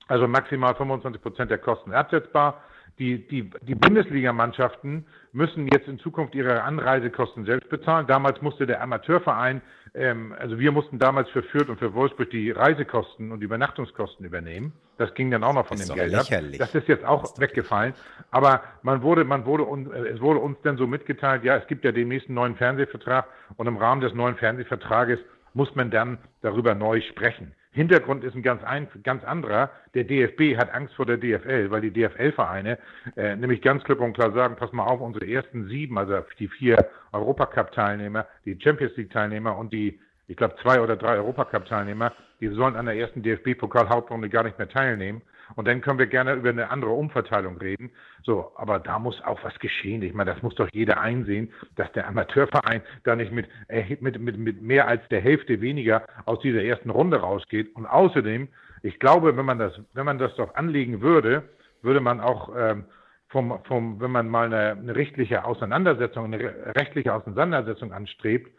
also 0.06 0.28
maximal 0.28 0.74
25 0.74 1.22
Prozent 1.22 1.50
der 1.50 1.58
Kosten 1.58 1.92
absetzbar 1.92 2.62
die, 2.98 3.26
die, 3.28 3.50
die 3.62 3.74
Bundesligamannschaften 3.74 5.06
müssen 5.32 5.68
jetzt 5.68 5.88
in 5.88 5.98
Zukunft 5.98 6.34
ihre 6.34 6.62
Anreisekosten 6.62 7.44
selbst 7.44 7.68
bezahlen. 7.68 8.06
Damals 8.06 8.42
musste 8.42 8.66
der 8.66 8.82
Amateurverein, 8.82 9.62
ähm, 9.94 10.34
also 10.38 10.58
wir 10.58 10.72
mussten 10.72 10.98
damals 10.98 11.28
für 11.30 11.42
Fürth 11.42 11.68
und 11.68 11.78
für 11.78 11.94
Wolfsburg 11.94 12.30
die 12.30 12.50
Reisekosten 12.50 13.30
und 13.30 13.40
die 13.40 13.44
Übernachtungskosten 13.44 14.26
übernehmen. 14.26 14.72
Das 14.96 15.14
ging 15.14 15.30
dann 15.30 15.44
auch 15.44 15.54
noch 15.54 15.66
von 15.66 15.78
das 15.78 15.86
dem 15.86 15.96
Geld 15.96 16.12
lächerlich. 16.12 16.60
ab. 16.60 16.68
Das 16.72 16.74
ist 16.74 16.88
jetzt 16.88 17.04
auch 17.04 17.24
ist 17.24 17.40
weggefallen. 17.40 17.94
Aber 18.30 18.62
man 18.82 19.02
wurde, 19.02 19.24
man 19.24 19.46
wurde 19.46 19.62
uns, 19.62 19.88
äh, 19.90 20.08
es 20.08 20.20
wurde 20.20 20.40
uns 20.40 20.58
dann 20.62 20.76
so 20.76 20.86
mitgeteilt, 20.86 21.44
ja, 21.44 21.56
es 21.56 21.66
gibt 21.68 21.84
ja 21.84 21.92
demnächst 21.92 22.28
einen 22.28 22.34
neuen 22.34 22.56
Fernsehvertrag 22.56 23.26
und 23.56 23.66
im 23.66 23.76
Rahmen 23.76 24.00
des 24.00 24.12
neuen 24.14 24.36
Fernsehvertrages 24.36 25.20
muss 25.54 25.74
man 25.74 25.90
dann 25.90 26.18
darüber 26.42 26.74
neu 26.74 27.00
sprechen. 27.00 27.54
Hintergrund 27.72 28.24
ist 28.24 28.34
ein 28.34 28.42
ganz, 28.42 28.62
ein, 28.64 28.88
ganz 29.02 29.22
anderer. 29.24 29.70
Der 29.94 30.04
DFB 30.04 30.56
hat 30.56 30.72
Angst 30.72 30.94
vor 30.94 31.06
der 31.06 31.18
DFL, 31.18 31.70
weil 31.70 31.82
die 31.82 31.92
DFL-Vereine 31.92 32.78
äh, 33.16 33.36
nämlich 33.36 33.60
ganz 33.60 33.84
klipp 33.84 34.00
und 34.00 34.14
klar 34.14 34.32
sagen, 34.32 34.56
pass 34.56 34.72
mal 34.72 34.84
auf, 34.84 35.00
unsere 35.00 35.26
ersten 35.26 35.68
sieben, 35.68 35.98
also 35.98 36.20
die 36.38 36.48
vier 36.48 36.88
Europacup-Teilnehmer, 37.12 38.26
die 38.44 38.58
Champions 38.60 38.96
League-Teilnehmer 38.96 39.56
und 39.56 39.72
die, 39.72 40.00
ich 40.28 40.36
glaube, 40.36 40.56
zwei 40.62 40.80
oder 40.80 40.96
drei 40.96 41.16
Europacup-Teilnehmer, 41.16 42.12
die 42.40 42.48
sollen 42.48 42.76
an 42.76 42.86
der 42.86 42.96
ersten 42.96 43.22
DFB-Pokal-Hauptrunde 43.22 44.28
gar 44.30 44.44
nicht 44.44 44.58
mehr 44.58 44.68
teilnehmen. 44.68 45.22
Und 45.56 45.68
dann 45.68 45.80
können 45.80 45.98
wir 45.98 46.06
gerne 46.06 46.34
über 46.34 46.50
eine 46.50 46.70
andere 46.70 46.90
Umverteilung 46.90 47.58
reden. 47.58 47.90
So, 48.22 48.52
aber 48.56 48.78
da 48.78 48.98
muss 48.98 49.22
auch 49.24 49.42
was 49.44 49.58
geschehen. 49.58 50.02
Ich 50.02 50.14
meine, 50.14 50.32
das 50.32 50.42
muss 50.42 50.54
doch 50.54 50.68
jeder 50.72 51.00
einsehen, 51.00 51.52
dass 51.76 51.90
der 51.92 52.06
Amateurverein 52.08 52.82
da 53.04 53.16
nicht 53.16 53.32
mit, 53.32 53.46
äh, 53.68 53.96
mit, 54.00 54.18
mit, 54.20 54.38
mit 54.38 54.62
mehr 54.62 54.88
als 54.88 55.06
der 55.08 55.20
Hälfte 55.20 55.60
weniger 55.60 56.04
aus 56.24 56.40
dieser 56.40 56.62
ersten 56.62 56.90
Runde 56.90 57.18
rausgeht. 57.20 57.74
Und 57.74 57.86
außerdem, 57.86 58.48
ich 58.82 58.98
glaube, 58.98 59.36
wenn 59.36 59.46
man 59.46 59.58
das, 59.58 59.80
wenn 59.94 60.06
man 60.06 60.18
das 60.18 60.34
doch 60.36 60.54
anlegen 60.54 61.00
würde, 61.00 61.48
würde 61.82 62.00
man 62.00 62.20
auch 62.20 62.54
ähm, 62.56 62.84
vom, 63.28 63.62
vom, 63.64 64.00
wenn 64.00 64.10
man 64.10 64.28
mal 64.28 64.46
eine, 64.46 64.72
eine 64.72 64.96
rechtliche 64.96 65.44
Auseinandersetzung, 65.44 66.26
eine 66.26 66.74
rechtliche 66.76 67.14
Auseinandersetzung 67.14 67.92
anstrebt, 67.92 68.50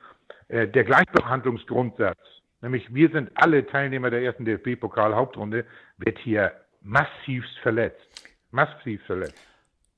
äh, 0.47 0.67
der 0.67 0.83
Gleichbehandlungsgrundsatz, 0.83 2.19
nämlich 2.61 2.93
wir 2.93 3.09
sind 3.09 3.31
alle 3.35 3.65
Teilnehmer 3.65 4.09
der 4.09 4.21
ersten 4.21 4.45
DFB-Pokal-Hauptrunde, 4.45 5.65
wird 5.97 6.19
hier 6.19 6.51
massivst 6.81 7.57
verletzt. 7.61 8.07
Massiv 8.51 9.01
verletzt. 9.05 9.35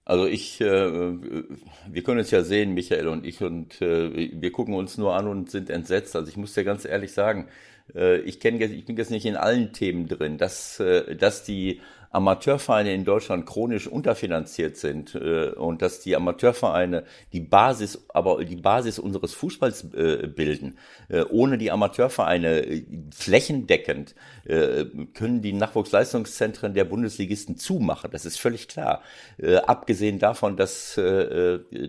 Also 0.03 0.25
ich, 0.25 0.59
äh, 0.59 0.65
wir 0.65 2.03
können 2.03 2.19
es 2.19 2.31
ja 2.31 2.43
sehen, 2.43 2.73
Michael 2.73 3.07
und 3.07 3.25
ich, 3.25 3.41
und 3.41 3.81
äh, 3.81 4.31
wir 4.33 4.51
gucken 4.51 4.73
uns 4.73 4.97
nur 4.97 5.15
an 5.15 5.27
und 5.27 5.51
sind 5.51 5.69
entsetzt. 5.69 6.15
Also 6.15 6.27
ich 6.27 6.37
muss 6.37 6.53
dir 6.53 6.63
ganz 6.63 6.85
ehrlich 6.85 7.13
sagen, 7.13 7.47
äh, 7.95 8.17
ich 8.21 8.39
kenne, 8.39 8.63
ich 8.65 8.85
bin 8.85 8.97
jetzt 8.97 9.11
nicht 9.11 9.25
in 9.25 9.35
allen 9.35 9.73
Themen 9.73 10.07
drin, 10.07 10.37
dass, 10.37 10.79
äh, 10.79 11.15
dass 11.15 11.43
die 11.43 11.81
Amateurvereine 12.11 12.93
in 12.93 13.05
Deutschland 13.05 13.45
chronisch 13.45 13.87
unterfinanziert 13.87 14.75
sind 14.75 15.15
äh, 15.15 15.51
und 15.51 15.81
dass 15.81 16.01
die 16.01 16.15
Amateurvereine 16.15 17.05
die 17.31 17.39
Basis, 17.39 18.03
aber 18.09 18.43
die 18.43 18.57
Basis 18.57 18.99
unseres 18.99 19.33
Fußballs 19.33 19.93
äh, 19.93 20.27
bilden. 20.27 20.77
Äh, 21.07 21.23
ohne 21.29 21.57
die 21.57 21.71
Amateurvereine 21.71 22.65
äh, 22.65 22.83
flächendeckend 23.13 24.13
äh, 24.43 24.85
können 25.13 25.41
die 25.41 25.53
Nachwuchsleistungszentren 25.53 26.73
der 26.73 26.83
Bundesligisten 26.83 27.55
zumachen. 27.55 28.11
Das 28.11 28.25
ist 28.25 28.39
völlig 28.39 28.67
klar. 28.67 29.01
Äh, 29.37 29.55
abgesehen 29.57 30.19
davon, 30.19 30.57
dass, 30.57 30.99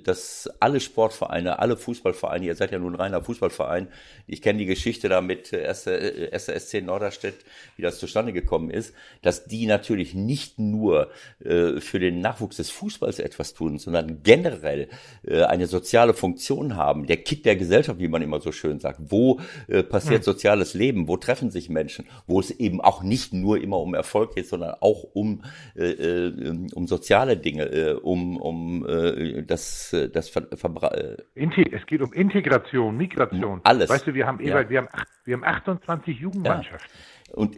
dass 0.05 0.51
alle 0.61 0.81
Sportvereine, 0.81 1.59
alle 1.59 1.77
Fußballvereine, 1.77 2.47
ihr 2.47 2.55
seid 2.55 2.71
ja 2.71 2.79
nun 2.79 2.95
reiner 2.95 3.23
Fußballverein, 3.23 3.89
ich 4.27 4.41
kenne 4.41 4.61
die 4.61 4.67
Geschichte 4.67 5.09
da 5.09 5.21
mit 5.21 5.53
1. 5.53 5.83
SC 5.83 6.83
Norderstedt, 6.83 7.45
wie 7.77 7.83
das 7.83 7.99
zustande 7.99 8.33
gekommen 8.33 8.71
ist, 8.71 8.95
dass 9.23 9.45
die 9.47 9.67
natürlich 9.67 10.12
natürlich 10.13 10.15
nicht 10.15 10.59
nur 10.59 11.11
äh, 11.45 11.81
für 11.81 11.99
den 11.99 12.21
Nachwuchs 12.21 12.57
des 12.57 12.71
Fußballs 12.71 13.19
etwas 13.19 13.55
tun, 13.55 13.79
sondern 13.79 14.23
generell 14.23 14.89
äh, 15.23 15.43
eine 15.43 15.67
soziale 15.67 16.15
Funktion 16.15 16.77
haben. 16.77 17.07
Der 17.07 17.19
Kick 17.19 17.43
der 17.43 17.57
Gesellschaft, 17.57 17.99
wie 18.01 18.09
man 18.09 18.23
immer 18.23 18.41
so 18.41 18.53
schön 18.53 18.81
sagt. 18.81 18.99
Wo 19.09 19.41
äh, 19.69 19.83
passiert 19.83 20.19
hm. 20.19 20.23
soziales 20.23 20.75
Leben? 20.75 21.09
Wo 21.09 21.17
treffen 21.17 21.51
sich 21.51 21.69
Menschen? 21.69 22.07
Wo 22.27 22.41
es 22.41 22.51
eben 22.51 22.81
auch 22.81 23.03
nicht 23.03 23.33
nur 23.33 23.61
immer 23.61 23.79
um 23.79 23.95
Erfolg 23.95 24.35
geht, 24.35 24.47
sondern 24.47 24.75
auch 24.81 25.05
um, 25.15 25.43
äh, 25.77 25.85
äh 25.85 26.67
um 26.75 26.87
soziale 26.87 27.37
Dinge, 27.37 27.65
äh, 27.65 27.93
um, 27.95 28.37
um 28.37 28.87
äh, 28.87 29.43
das, 29.43 29.93
äh, 29.93 30.09
das 30.09 30.29
Ver 30.29 30.43
Verbra 30.55 30.89
äh, 30.95 31.17
Es 31.35 31.87
geht 31.87 32.03
um 32.03 32.13
Integration, 32.13 32.97
Migration. 32.97 33.61
Alles. 33.65 33.89
Weißt 33.89 34.07
du, 34.07 34.15
wir 34.15 34.27
haben, 34.27 34.41
ja. 34.41 34.69
wir 34.69 34.79
haben, 34.79 34.89
wir 35.25 35.35
haben 35.35 35.45
28 35.45 36.19
Jugendmannschaften. 36.19 36.89
Ja. 36.91 37.22
Und 37.35 37.57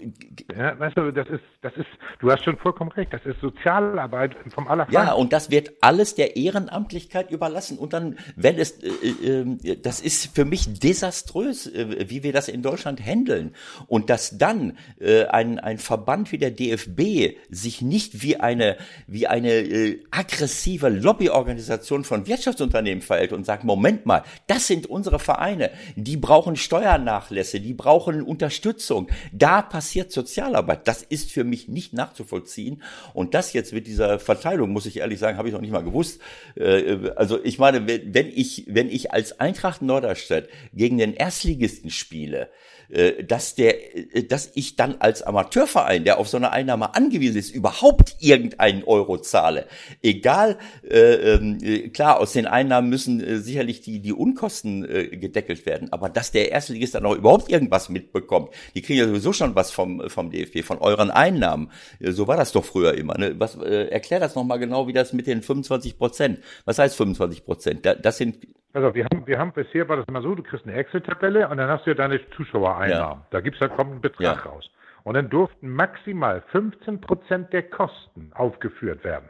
ja, 0.57 0.79
weißt 0.79 0.97
du, 0.97 1.11
das 1.11 1.29
ist, 1.29 1.43
das 1.61 1.73
ist, 1.77 1.89
du 2.21 2.31
hast 2.31 2.45
schon 2.45 2.57
vollkommen 2.57 2.93
recht, 2.93 3.13
das 3.13 3.27
ist 3.27 3.41
Sozialarbeit 3.41 4.37
vom 4.55 4.69
Allerfeinsten. 4.69 5.07
Ja, 5.07 5.15
und 5.15 5.33
das 5.33 5.51
wird 5.51 5.73
alles 5.81 6.15
der 6.15 6.37
Ehrenamtlichkeit 6.37 7.33
überlassen. 7.33 7.77
Und 7.79 7.93
dann, 7.93 8.17
wenn 8.37 8.57
es, 8.57 8.83
äh, 8.83 8.89
äh, 8.89 9.77
das 9.83 10.01
ist 10.01 10.33
für 10.33 10.45
mich 10.45 10.79
desaströs, 10.79 11.67
äh, 11.67 12.09
wie 12.09 12.23
wir 12.23 12.33
das 12.33 12.47
in 12.49 12.63
Deutschland 12.63 13.05
handeln. 13.05 13.53
Und 13.89 14.11
dass 14.11 14.39
dann 14.39 14.79
äh, 15.01 15.25
ein, 15.25 15.59
ein 15.59 15.79
Verband 15.79 16.31
wie 16.31 16.39
der 16.39 16.53
DFB 16.53 17.37
sich 17.51 17.83
nicht 17.83 18.23
wie 18.23 18.39
eine, 18.39 18.77
wie 19.09 19.27
eine 19.27 19.55
äh, 19.55 20.05
aggressive 20.13 20.89
Lobbyorganisation 20.89 22.05
von 22.05 22.29
Wirtschaftsunternehmen 22.29 23.03
verhält 23.03 23.33
und 23.33 23.45
sagt, 23.45 23.65
Moment 23.65 24.07
mal, 24.07 24.23
das 24.47 24.69
sind 24.69 24.87
unsere 24.87 25.19
Vereine, 25.19 25.71
die 25.97 26.17
brauchen 26.17 26.55
Steuernachlässe, 26.55 27.59
die 27.59 27.75
brauchen 27.75 28.23
Unterstützung. 28.23 29.09
Da 29.33 29.64
passiert 29.65 30.13
Sozialarbeit. 30.13 30.87
Das 30.87 31.03
ist 31.03 31.31
für 31.31 31.45
mich 31.45 31.69
nicht 31.69 31.93
nachzuvollziehen. 31.93 32.83
Und 33.13 33.35
das 33.35 33.53
jetzt 33.53 33.73
mit 33.73 33.87
dieser 33.87 34.19
Verteilung, 34.19 34.71
muss 34.71 34.87
ich 34.87 34.99
ehrlich 34.99 35.19
sagen, 35.19 35.39
habe 35.39 35.49
ich 35.49 35.55
noch 35.55 35.61
nicht 35.61 35.73
mal 35.73 35.85
gewusst. 35.85 36.21
Äh, 36.57 37.11
also 37.17 37.43
ich 37.43 37.59
meine, 37.59 37.87
wenn 37.87 38.29
ich, 38.29 38.67
wenn 38.69 38.89
ich 38.89 39.13
als 39.13 39.41
Eintracht 39.41 39.83
Norderstedt 39.83 40.49
gegen 40.73 40.99
den 40.99 41.15
Erstligisten 41.15 41.91
spiele, 41.91 42.49
äh, 42.91 43.25
dass 43.25 43.55
der, 43.55 43.97
äh, 44.15 44.25
dass 44.25 44.51
ich 44.55 44.77
dann 44.77 44.97
als 44.99 45.23
Amateurverein, 45.23 46.05
der 46.05 46.19
auf 46.19 46.29
so 46.29 46.37
eine 46.37 46.53
Einnahme 46.53 46.95
angewiesen 46.95 47.39
ist, 47.39 47.55
überhaupt 47.55 48.17
irgendeinen 48.21 48.85
Euro 48.85 49.19
zahle. 49.19 49.67
Egal, 50.03 50.59
äh, 50.89 51.35
äh, 51.35 51.89
klar, 51.89 52.21
aus 52.21 52.33
den 52.33 52.47
Einnahmen 52.47 52.91
müssen 52.91 53.43
sicherlich 53.43 53.81
die, 53.81 54.01
die 54.01 54.13
Unkosten 54.13 54.85
äh, 54.85 55.17
gedeckelt 55.17 55.67
werden, 55.67 55.93
aber 55.93 56.09
dass 56.09 56.31
der 56.31 56.53
Erstligist 56.53 56.95
dann 56.95 57.07
auch 57.07 57.17
überhaupt 57.17 57.51
irgendwas 57.51 57.89
mitbekommt, 57.89 58.51
die 58.75 58.83
kriegen 58.83 58.99
ja 58.99 59.07
sowieso 59.07 59.33
schon 59.33 59.54
was 59.55 59.71
vom, 59.71 60.09
vom 60.09 60.31
DFB, 60.31 60.65
von 60.65 60.79
euren 60.79 61.11
Einnahmen. 61.11 61.71
So 62.01 62.29
war 62.29 62.37
das 62.37 62.53
doch 62.53 62.65
früher 62.65 62.95
immer. 62.95 63.19
Ne? 63.19 63.35
Was, 63.39 63.57
äh, 63.57 63.89
erklär 63.89 64.21
das 64.21 64.35
nochmal 64.35 64.59
genau, 64.59 64.87
wie 64.89 64.93
das 64.93 65.13
mit 65.13 65.27
den 65.27 65.43
25 65.43 65.99
Prozent. 65.99 66.41
Was 66.65 66.79
heißt 66.79 66.97
25 66.97 67.45
Prozent? 67.45 67.87
Das 67.87 68.17
sind 68.17 68.47
also 68.75 68.93
wir 68.93 69.05
haben, 69.05 69.25
wir 69.27 69.39
haben 69.39 69.53
bisher 69.53 69.89
war 69.89 69.97
das 69.97 70.07
immer 70.09 70.21
so, 70.21 70.35
du 70.35 70.43
kriegst 70.43 70.67
eine 70.67 70.75
Excel-Tabelle 70.75 71.49
und 71.49 71.59
dann 71.59 71.71
hast 71.71 71.87
du 71.87 71.91
ja 71.91 71.95
deine 71.95 72.21
Zuschauereinnahmen. 72.31 73.21
Ja. 73.21 73.27
Da 73.31 73.41
gibt's 73.41 73.61
da 73.61 73.69
kommt 73.69 73.93
ein 73.93 74.01
Betrag 74.01 74.45
ja. 74.45 74.51
raus. 74.51 74.69
Und 75.05 75.15
dann 75.15 75.31
durften 75.31 75.69
maximal 75.69 76.43
15 76.51 77.01
Prozent 77.01 77.53
der 77.53 77.63
Kosten 77.63 78.33
aufgeführt 78.35 79.05
werden. 79.05 79.29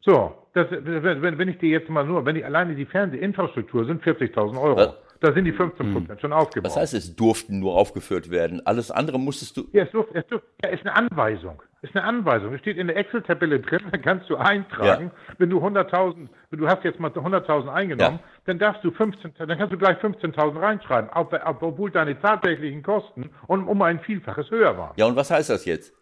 So, 0.00 0.34
das, 0.54 0.66
wenn, 0.70 1.38
wenn 1.38 1.48
ich 1.48 1.58
dir 1.58 1.68
jetzt 1.68 1.90
mal 1.90 2.04
nur, 2.04 2.24
wenn 2.24 2.36
ich 2.36 2.44
alleine 2.44 2.74
die 2.74 2.86
Fernsehinfrastruktur 2.86 3.84
sind 3.84 4.02
40.000 4.02 4.60
Euro. 4.60 4.76
Was? 4.76 4.96
Da 5.22 5.32
sind 5.32 5.44
die 5.44 5.52
15 5.52 5.92
Prozent 5.92 6.10
hm. 6.10 6.18
schon 6.18 6.32
aufgebaut. 6.32 6.68
Was 6.68 6.76
heißt, 6.76 6.94
es 6.94 7.14
durften 7.14 7.60
nur 7.60 7.76
aufgeführt 7.76 8.30
werden? 8.30 8.60
Alles 8.66 8.90
andere 8.90 9.20
musstest 9.20 9.56
du. 9.56 9.68
Ja, 9.72 9.84
es, 9.84 9.90
durfte, 9.92 10.18
es, 10.18 10.26
durfte, 10.26 10.48
ja, 10.64 10.70
ist 10.70 10.84
eine 10.84 10.96
Anweisung. 10.96 11.62
Ist 11.80 11.94
eine 11.94 12.04
Anweisung. 12.04 12.52
Es 12.54 12.60
steht 12.60 12.76
in 12.76 12.88
der 12.88 12.96
Excel-Tabelle 12.96 13.60
drin, 13.60 13.82
dann 13.92 14.02
kannst 14.02 14.28
du 14.28 14.36
eintragen, 14.36 15.12
ja. 15.14 15.34
wenn 15.38 15.48
du 15.48 15.64
100.000, 15.64 16.28
wenn 16.50 16.58
du 16.58 16.66
hast 16.66 16.82
jetzt 16.82 16.98
mal 16.98 17.12
100.000 17.12 17.68
eingenommen, 17.68 18.18
ja. 18.20 18.28
dann 18.46 18.58
darfst 18.58 18.82
du 18.82 18.90
15, 18.90 19.34
dann 19.38 19.56
kannst 19.56 19.72
du 19.72 19.78
gleich 19.78 19.96
15.000 19.98 20.60
reinschreiben, 20.60 21.08
obwohl 21.14 21.92
deine 21.92 22.20
tatsächlichen 22.20 22.82
Kosten 22.82 23.30
um, 23.46 23.68
um 23.68 23.80
ein 23.82 24.00
Vielfaches 24.00 24.50
höher 24.50 24.76
waren. 24.76 24.94
Ja, 24.96 25.06
und 25.06 25.14
was 25.14 25.30
heißt 25.30 25.50
das 25.50 25.64
jetzt? 25.66 25.94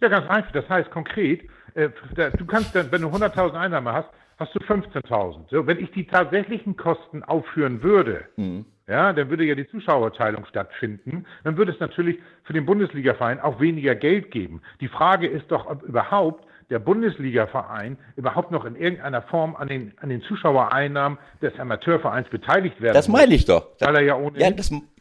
Ja, 0.00 0.08
ganz 0.08 0.28
einfach. 0.28 0.50
Das 0.50 0.68
heißt 0.68 0.90
konkret, 0.90 1.48
äh, 1.74 1.90
du 2.36 2.46
kannst 2.46 2.74
dann, 2.74 2.90
wenn 2.90 3.02
du 3.02 3.08
100.000 3.08 3.52
Einnahmen 3.52 3.92
hast, 3.92 4.08
hast 4.38 4.54
du 4.54 4.58
15.000. 4.60 5.50
So, 5.50 5.66
wenn 5.66 5.78
ich 5.78 5.90
die 5.92 6.06
tatsächlichen 6.06 6.76
Kosten 6.76 7.22
aufführen 7.22 7.82
würde, 7.82 8.24
mhm. 8.36 8.66
ja, 8.86 9.12
dann 9.12 9.30
würde 9.30 9.44
ja 9.44 9.54
die 9.54 9.68
Zuschauerteilung 9.68 10.44
stattfinden. 10.46 11.26
Dann 11.44 11.56
würde 11.56 11.72
es 11.72 11.80
natürlich 11.80 12.18
für 12.44 12.52
den 12.52 12.66
Bundesligaverein 12.66 13.40
auch 13.40 13.60
weniger 13.60 13.94
Geld 13.94 14.30
geben. 14.30 14.60
Die 14.80 14.88
Frage 14.88 15.26
ist 15.26 15.50
doch, 15.50 15.66
ob 15.66 15.82
überhaupt 15.82 16.44
der 16.70 16.78
Bundesligaverein 16.80 17.96
überhaupt 18.16 18.50
noch 18.50 18.64
in 18.64 18.74
irgendeiner 18.74 19.22
Form 19.22 19.54
an 19.56 19.68
den, 19.68 19.92
an 20.00 20.08
den 20.08 20.20
Zuschauereinnahmen 20.22 21.18
des 21.40 21.58
Amateurvereins 21.58 22.28
beteiligt 22.28 22.80
werden 22.80 22.94
Das 22.94 23.08
meine 23.08 23.34
ich 23.34 23.44
doch. 23.44 23.68
Weil 23.78 23.94
er 23.94 24.02
ja 24.02 24.16
ohne. 24.16 24.38
Ja, 24.38 24.50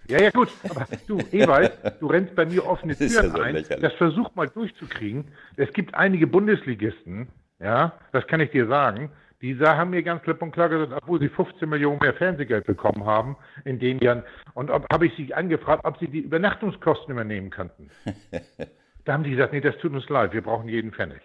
ja, 0.07 0.21
ja, 0.21 0.29
gut. 0.29 0.49
Aber 0.69 0.86
du, 1.07 1.17
Ewald, 1.31 1.71
du 1.99 2.07
rennst 2.07 2.36
bei 2.36 2.45
mir 2.45 2.65
offene 2.65 2.95
Türen 2.95 3.11
ja 3.11 3.23
so 3.23 3.39
ein. 3.39 3.55
Lächerlich. 3.55 3.81
Das 3.81 3.93
versuch 3.93 4.36
mal 4.36 4.47
durchzukriegen. 4.47 5.25
Es 5.57 5.73
gibt 5.73 5.95
einige 5.95 6.27
Bundesligisten, 6.27 7.27
ja, 7.59 7.93
das 8.11 8.27
kann 8.27 8.39
ich 8.39 8.51
dir 8.51 8.67
sagen, 8.67 9.09
die 9.41 9.57
haben 9.59 9.89
mir 9.91 10.03
ganz 10.03 10.23
klipp 10.23 10.41
und 10.41 10.51
klar 10.51 10.69
gesagt, 10.69 10.93
obwohl 10.93 11.19
sie 11.19 11.29
15 11.29 11.67
Millionen 11.67 11.99
mehr 11.99 12.13
Fernsehgeld 12.13 12.65
bekommen 12.65 13.05
haben 13.05 13.36
in 13.63 13.79
den 13.79 13.99
Jahren. 13.99 14.23
Und 14.53 14.71
habe 14.71 15.07
ich 15.07 15.15
sie 15.15 15.33
angefragt, 15.33 15.83
ob 15.86 15.97
sie 15.99 16.07
die 16.07 16.19
Übernachtungskosten 16.19 17.11
übernehmen 17.11 17.49
könnten. 17.49 17.89
da 19.05 19.13
haben 19.13 19.23
die 19.23 19.31
gesagt, 19.31 19.53
nee, 19.53 19.61
das 19.61 19.77
tut 19.77 19.93
uns 19.93 20.07
leid, 20.09 20.33
wir 20.33 20.41
brauchen 20.41 20.67
jeden 20.69 20.91
Pfennig. 20.91 21.21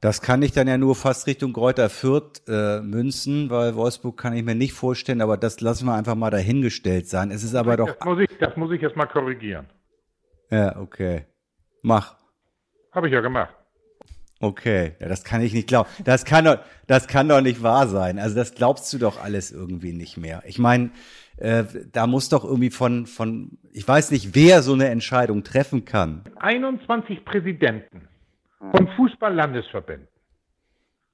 Das 0.00 0.22
kann 0.22 0.42
ich 0.42 0.52
dann 0.52 0.68
ja 0.68 0.78
nur 0.78 0.94
fast 0.94 1.26
Richtung 1.26 1.52
Kräuter 1.52 1.90
Fürth 1.90 2.42
äh, 2.46 2.80
münzen, 2.80 3.50
weil 3.50 3.74
Wolfsburg 3.74 4.16
kann 4.16 4.32
ich 4.32 4.44
mir 4.44 4.54
nicht 4.54 4.72
vorstellen, 4.72 5.20
aber 5.20 5.36
das 5.36 5.60
lassen 5.60 5.86
wir 5.86 5.94
einfach 5.94 6.14
mal 6.14 6.30
dahingestellt 6.30 7.08
sein. 7.08 7.32
Es 7.32 7.42
ist 7.42 7.56
aber 7.56 7.76
das 7.76 7.98
doch. 7.98 8.04
Muss 8.04 8.20
ich, 8.20 8.38
das 8.38 8.56
muss 8.56 8.70
ich 8.70 8.80
jetzt 8.80 8.96
mal 8.96 9.06
korrigieren. 9.06 9.66
Ja, 10.50 10.76
okay. 10.78 11.26
Mach. 11.82 12.14
Habe 12.92 13.08
ich 13.08 13.12
ja 13.12 13.20
gemacht. 13.20 13.57
Okay, 14.40 14.92
ja, 15.00 15.08
das 15.08 15.24
kann 15.24 15.40
ich 15.40 15.52
nicht 15.52 15.66
glauben. 15.66 15.88
Das 16.04 16.24
kann 16.24 16.44
doch, 16.44 16.58
das 16.86 17.08
kann 17.08 17.28
doch 17.28 17.40
nicht 17.40 17.62
wahr 17.62 17.88
sein. 17.88 18.18
Also 18.18 18.36
das 18.36 18.54
glaubst 18.54 18.92
du 18.92 18.98
doch 18.98 19.22
alles 19.22 19.50
irgendwie 19.50 19.92
nicht 19.92 20.16
mehr. 20.16 20.42
Ich 20.46 20.58
meine, 20.58 20.90
äh, 21.38 21.64
da 21.92 22.06
muss 22.06 22.28
doch 22.28 22.44
irgendwie 22.44 22.70
von, 22.70 23.06
von, 23.06 23.58
ich 23.72 23.86
weiß 23.86 24.12
nicht, 24.12 24.34
wer 24.34 24.62
so 24.62 24.74
eine 24.74 24.88
Entscheidung 24.88 25.42
treffen 25.42 25.84
kann. 25.84 26.22
21 26.36 27.24
Präsidenten 27.24 28.08
von 28.60 28.88
Fußball-Landesverbänden 28.96 30.08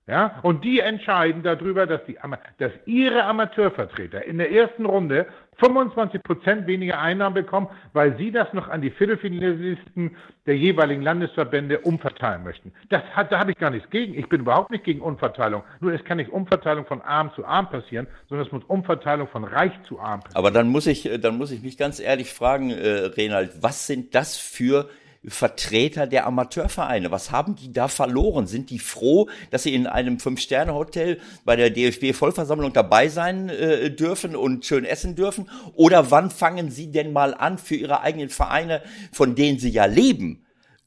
ja, 0.06 0.38
und 0.42 0.64
die 0.64 0.80
entscheiden 0.80 1.42
darüber, 1.42 1.86
dass, 1.86 2.04
die, 2.04 2.18
dass 2.58 2.72
ihre 2.84 3.24
Amateurvertreter 3.24 4.22
in 4.24 4.36
der 4.36 4.52
ersten 4.52 4.84
Runde 4.84 5.26
25 5.56 6.22
Prozent 6.22 6.66
weniger 6.66 7.00
Einnahmen 7.00 7.32
bekommen, 7.32 7.68
weil 7.94 8.14
sie 8.18 8.30
das 8.30 8.52
noch 8.52 8.68
an 8.68 8.82
die 8.82 8.90
Viertelfinalisten 8.90 10.14
der 10.44 10.58
jeweiligen 10.58 11.00
Landesverbände 11.00 11.78
umverteilen 11.78 12.44
möchten. 12.44 12.72
Das 12.90 13.02
hat, 13.14 13.32
da 13.32 13.38
habe 13.38 13.52
ich 13.52 13.56
gar 13.56 13.70
nichts 13.70 13.88
gegen. 13.88 14.12
Ich 14.14 14.28
bin 14.28 14.42
überhaupt 14.42 14.70
nicht 14.70 14.84
gegen 14.84 15.00
Umverteilung. 15.00 15.62
Nur 15.80 15.94
es 15.94 16.04
kann 16.04 16.18
nicht 16.18 16.30
Umverteilung 16.30 16.84
von 16.84 17.00
arm 17.00 17.30
zu 17.34 17.46
arm 17.46 17.70
passieren, 17.70 18.06
sondern 18.28 18.46
es 18.46 18.52
muss 18.52 18.64
Umverteilung 18.64 19.28
von 19.28 19.44
reich 19.44 19.72
zu 19.88 20.00
arm 20.00 20.20
passieren. 20.20 20.36
Aber 20.36 20.50
dann 20.50 20.68
muss 20.68 20.86
ich, 20.86 21.08
dann 21.18 21.38
muss 21.38 21.50
ich 21.50 21.62
mich 21.62 21.78
ganz 21.78 21.98
ehrlich 21.98 22.34
fragen, 22.34 22.70
äh, 22.70 23.06
Renald, 23.16 23.62
was 23.62 23.86
sind 23.86 24.14
das 24.14 24.36
für 24.36 24.90
Vertreter 25.26 26.06
der 26.06 26.26
Amateurvereine. 26.26 27.10
Was 27.10 27.30
haben 27.30 27.56
die 27.56 27.72
da 27.72 27.88
verloren? 27.88 28.46
Sind 28.46 28.70
die 28.70 28.78
froh, 28.78 29.28
dass 29.50 29.62
sie 29.62 29.74
in 29.74 29.86
einem 29.86 30.18
Fünf-Sterne-Hotel 30.18 31.18
bei 31.44 31.56
der 31.56 31.70
DFB-Vollversammlung 31.70 32.72
dabei 32.72 33.08
sein 33.08 33.48
äh, 33.48 33.90
dürfen 33.90 34.36
und 34.36 34.64
schön 34.64 34.84
essen 34.84 35.14
dürfen? 35.14 35.48
Oder 35.74 36.10
wann 36.10 36.30
fangen 36.30 36.70
sie 36.70 36.90
denn 36.90 37.12
mal 37.12 37.34
an, 37.34 37.58
für 37.58 37.76
ihre 37.76 38.00
eigenen 38.00 38.28
Vereine, 38.28 38.82
von 39.12 39.34
denen 39.34 39.58
sie 39.58 39.70
ja 39.70 39.86
leben, 39.86 40.44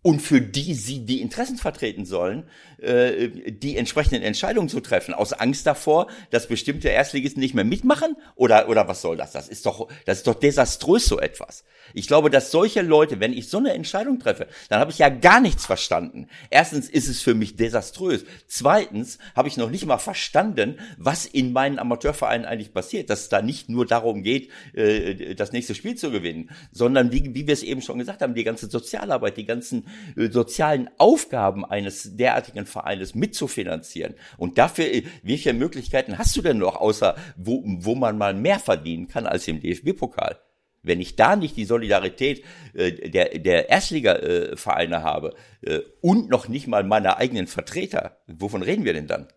und 0.07 0.21
für 0.21 0.39
die 0.39 0.73
sie 0.73 1.05
die 1.05 1.19
Interessen 1.19 1.57
vertreten 1.57 2.05
sollen, 2.05 2.45
äh, 2.79 3.29
die 3.51 3.77
entsprechenden 3.77 4.23
Entscheidungen 4.23 4.69
zu 4.69 4.79
treffen, 4.79 5.13
aus 5.13 5.33
Angst 5.33 5.65
davor, 5.65 6.07
dass 6.29 6.47
bestimmte 6.47 6.89
Erstligisten 6.89 7.41
nicht 7.41 7.53
mehr 7.55 7.65
mitmachen? 7.65 8.15
Oder, 8.35 8.69
oder 8.69 8.87
was 8.87 9.01
soll 9.01 9.17
das? 9.17 9.31
Das 9.31 9.47
ist 9.49 9.65
doch, 9.65 9.87
das 10.05 10.19
ist 10.19 10.27
doch 10.27 10.35
desaströs, 10.35 11.05
so 11.05 11.19
etwas. 11.19 11.63
Ich 11.93 12.07
glaube, 12.07 12.29
dass 12.29 12.51
solche 12.51 12.81
Leute, 12.81 13.19
wenn 13.19 13.33
ich 13.33 13.49
so 13.49 13.57
eine 13.57 13.73
Entscheidung 13.73 14.19
treffe, 14.19 14.47
dann 14.69 14.79
habe 14.79 14.91
ich 14.91 14.99
ja 14.99 15.09
gar 15.09 15.39
nichts 15.39 15.65
verstanden. 15.65 16.27
Erstens 16.49 16.89
ist 16.89 17.07
es 17.07 17.21
für 17.21 17.33
mich 17.33 17.55
desaströs. 17.55 18.25
Zweitens 18.47 19.17
habe 19.35 19.47
ich 19.47 19.57
noch 19.57 19.69
nicht 19.69 19.85
mal 19.85 19.97
verstanden, 19.97 20.77
was 20.97 21.25
in 21.25 21.53
meinen 21.53 21.79
Amateurvereinen 21.79 22.45
eigentlich 22.45 22.73
passiert, 22.73 23.09
dass 23.09 23.21
es 23.21 23.29
da 23.29 23.41
nicht 23.41 23.69
nur 23.69 23.85
darum 23.85 24.21
geht, 24.21 24.51
äh, 24.73 25.33
das 25.35 25.51
nächste 25.51 25.75
Spiel 25.75 25.95
zu 25.95 26.11
gewinnen, 26.11 26.51
sondern 26.71 27.11
wie, 27.11 27.33
wie 27.33 27.47
wir 27.47 27.53
es 27.53 27.63
eben 27.63 27.81
schon 27.81 27.99
gesagt 27.99 28.21
haben, 28.21 28.35
die 28.35 28.43
ganze 28.43 28.67
Sozialarbeit, 28.67 29.37
die 29.37 29.45
ganzen 29.45 29.87
äh, 30.15 30.29
sozialen 30.29 30.89
Aufgaben 30.97 31.65
eines 31.65 32.15
derartigen 32.15 32.66
Vereines 32.67 33.15
mitzufinanzieren. 33.15 34.13
Und 34.37 34.57
dafür, 34.57 34.85
äh, 34.85 35.03
welche 35.23 35.53
Möglichkeiten 35.53 36.17
hast 36.17 36.35
du 36.37 36.41
denn 36.41 36.59
noch, 36.59 36.75
außer 36.75 37.15
wo, 37.35 37.63
wo 37.65 37.95
man 37.95 38.17
mal 38.17 38.33
mehr 38.33 38.59
verdienen 38.59 39.07
kann 39.07 39.25
als 39.25 39.47
im 39.47 39.59
DFB-Pokal? 39.59 40.37
Wenn 40.83 41.01
ich 41.01 41.15
da 41.15 41.35
nicht 41.35 41.57
die 41.57 41.65
Solidarität 41.65 42.43
äh, 42.73 43.09
der, 43.09 43.39
der 43.39 43.69
Erstliga-Vereine 43.69 44.97
äh, 44.97 45.01
habe 45.01 45.35
äh, 45.61 45.79
und 46.01 46.29
noch 46.29 46.47
nicht 46.47 46.67
mal 46.67 46.83
meine 46.83 47.17
eigenen 47.17 47.47
Vertreter, 47.47 48.17
wovon 48.27 48.61
reden 48.61 48.85
wir 48.85 48.93
denn 48.93 49.07
dann? 49.07 49.27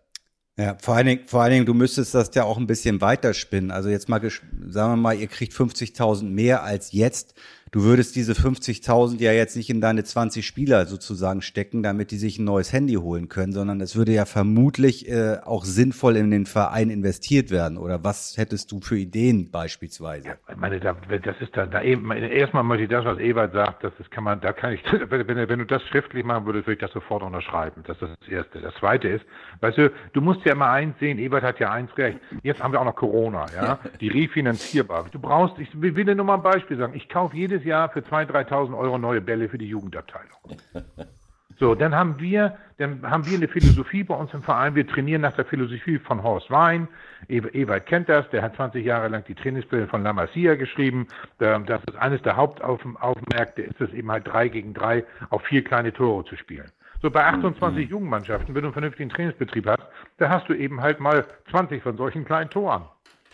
Ja, 0.57 0.77
vor 0.79 0.95
allen 0.95 1.07
Dingen, 1.07 1.27
vor 1.27 1.41
allen 1.41 1.53
Dingen, 1.53 1.65
du 1.65 1.73
müsstest 1.73 2.13
das 2.13 2.31
ja 2.35 2.43
auch 2.43 2.57
ein 2.57 2.67
bisschen 2.67 3.01
weiterspinnen. 3.01 3.71
Also 3.71 3.89
jetzt 3.89 4.09
mal, 4.09 4.21
sagen 4.21 4.93
wir 4.93 4.97
mal, 4.97 5.17
ihr 5.17 5.27
kriegt 5.27 5.53
50.000 5.53 6.25
mehr 6.25 6.63
als 6.63 6.91
jetzt 6.91 7.33
du 7.71 7.83
würdest 7.83 8.15
diese 8.15 8.33
50.000 8.33 9.19
ja 9.21 9.31
jetzt 9.31 9.55
nicht 9.55 9.69
in 9.69 9.81
deine 9.81 10.03
20 10.03 10.45
Spieler 10.45 10.85
sozusagen 10.85 11.41
stecken, 11.41 11.83
damit 11.83 12.11
die 12.11 12.17
sich 12.17 12.37
ein 12.37 12.43
neues 12.43 12.73
Handy 12.73 12.95
holen 12.95 13.29
können, 13.29 13.53
sondern 13.53 13.79
es 13.79 13.95
würde 13.95 14.11
ja 14.11 14.25
vermutlich 14.25 15.09
äh, 15.09 15.37
auch 15.43 15.63
sinnvoll 15.63 16.17
in 16.17 16.31
den 16.31 16.45
Verein 16.45 16.89
investiert 16.89 17.49
werden. 17.49 17.77
Oder 17.77 18.03
was 18.03 18.37
hättest 18.37 18.71
du 18.71 18.81
für 18.81 18.97
Ideen 18.97 19.51
beispielsweise? 19.51 20.27
Ja, 20.27 20.35
ich 20.49 20.57
meine, 20.57 20.79
da, 20.79 20.93
das 20.93 21.35
ist 21.39 21.55
da, 21.55 21.65
da 21.65 21.81
eben, 21.81 22.11
erstmal 22.11 22.63
möchte 22.63 22.83
ich 22.83 22.89
das, 22.89 23.05
was 23.05 23.19
Ewald 23.19 23.53
sagt, 23.53 23.83
das, 23.83 23.93
das 23.97 24.09
kann 24.09 24.25
man, 24.25 24.41
da 24.41 24.51
kann 24.51 24.73
ich, 24.73 24.83
wenn, 25.09 25.27
wenn 25.27 25.59
du 25.59 25.65
das 25.65 25.81
schriftlich 25.83 26.25
machen 26.25 26.45
würdest, 26.45 26.67
würde 26.67 26.73
ich 26.73 26.81
das 26.81 26.91
sofort 26.91 27.23
unterschreiben. 27.23 27.83
Das 27.87 28.01
ist 28.01 28.11
das 28.19 28.29
Erste. 28.29 28.59
Das 28.59 28.73
Zweite 28.75 29.07
ist, 29.07 29.25
weißt 29.61 29.77
du, 29.77 29.91
du 30.11 30.21
musst 30.21 30.45
ja 30.45 30.51
immer 30.51 30.69
eins 30.69 30.99
sehen, 30.99 31.17
Ewald 31.19 31.43
hat 31.43 31.59
ja 31.59 31.71
eins 31.71 31.95
recht. 31.97 32.19
Jetzt 32.43 32.61
haben 32.61 32.73
wir 32.73 32.81
auch 32.81 32.85
noch 32.85 32.95
Corona, 32.95 33.45
ja, 33.55 33.79
die 34.01 34.09
refinanzierbar. 34.09 35.05
Du 35.11 35.19
brauchst, 35.19 35.57
ich 35.59 35.69
will 35.73 35.93
dir 36.03 36.15
nur 36.15 36.25
mal 36.25 36.35
ein 36.35 36.43
Beispiel 36.43 36.77
sagen, 36.77 36.93
ich 36.95 37.07
kaufe 37.07 37.37
jedes 37.37 37.60
jedes 37.61 37.65
Jahr 37.65 37.89
für 37.89 37.99
2.000, 37.99 38.49
3.000 38.49 38.77
Euro 38.77 38.97
neue 38.97 39.21
Bälle 39.21 39.49
für 39.49 39.57
die 39.57 39.67
Jugendabteilung. 39.67 40.37
So, 41.59 41.75
dann 41.75 41.93
haben 41.93 42.19
wir, 42.19 42.57
dann 42.79 43.07
haben 43.07 43.23
wir 43.27 43.37
eine 43.37 43.47
Philosophie 43.47 44.03
bei 44.03 44.15
uns 44.15 44.33
im 44.33 44.41
Verein. 44.41 44.73
Wir 44.73 44.87
trainieren 44.87 45.21
nach 45.21 45.33
der 45.33 45.45
Philosophie 45.45 45.99
von 45.99 46.23
Horst 46.23 46.49
Wein. 46.49 46.87
Ewald 47.27 47.85
kennt 47.85 48.09
das. 48.09 48.27
Der 48.31 48.41
hat 48.41 48.55
20 48.55 48.83
Jahre 48.83 49.09
lang 49.09 49.23
die 49.25 49.35
Trainingsbilder 49.35 49.87
von 49.87 50.01
La 50.01 50.11
Masia 50.11 50.55
geschrieben. 50.55 51.07
Das 51.37 51.83
ist 51.87 51.97
eines 51.97 52.21
der 52.23 52.35
Hauptaufmärkte, 52.35 53.61
ist 53.61 53.79
es 53.79 53.93
eben 53.93 54.11
halt 54.11 54.27
drei 54.27 54.47
gegen 54.47 54.73
drei 54.73 55.03
auf 55.29 55.43
vier 55.43 55.63
kleine 55.63 55.93
Tore 55.93 56.25
zu 56.25 56.35
spielen. 56.35 56.71
So 57.03 57.11
bei 57.11 57.25
28 57.25 57.85
mhm. 57.85 57.91
Jugendmannschaften, 57.91 58.55
wenn 58.55 58.61
du 58.61 58.69
einen 58.69 58.73
vernünftigen 58.73 59.09
Trainingsbetrieb 59.09 59.67
hast, 59.67 59.83
da 60.17 60.29
hast 60.29 60.49
du 60.49 60.53
eben 60.53 60.81
halt 60.81 60.99
mal 60.99 61.25
20 61.51 61.83
von 61.83 61.95
solchen 61.95 62.25
kleinen 62.25 62.49
Toren. 62.49 62.85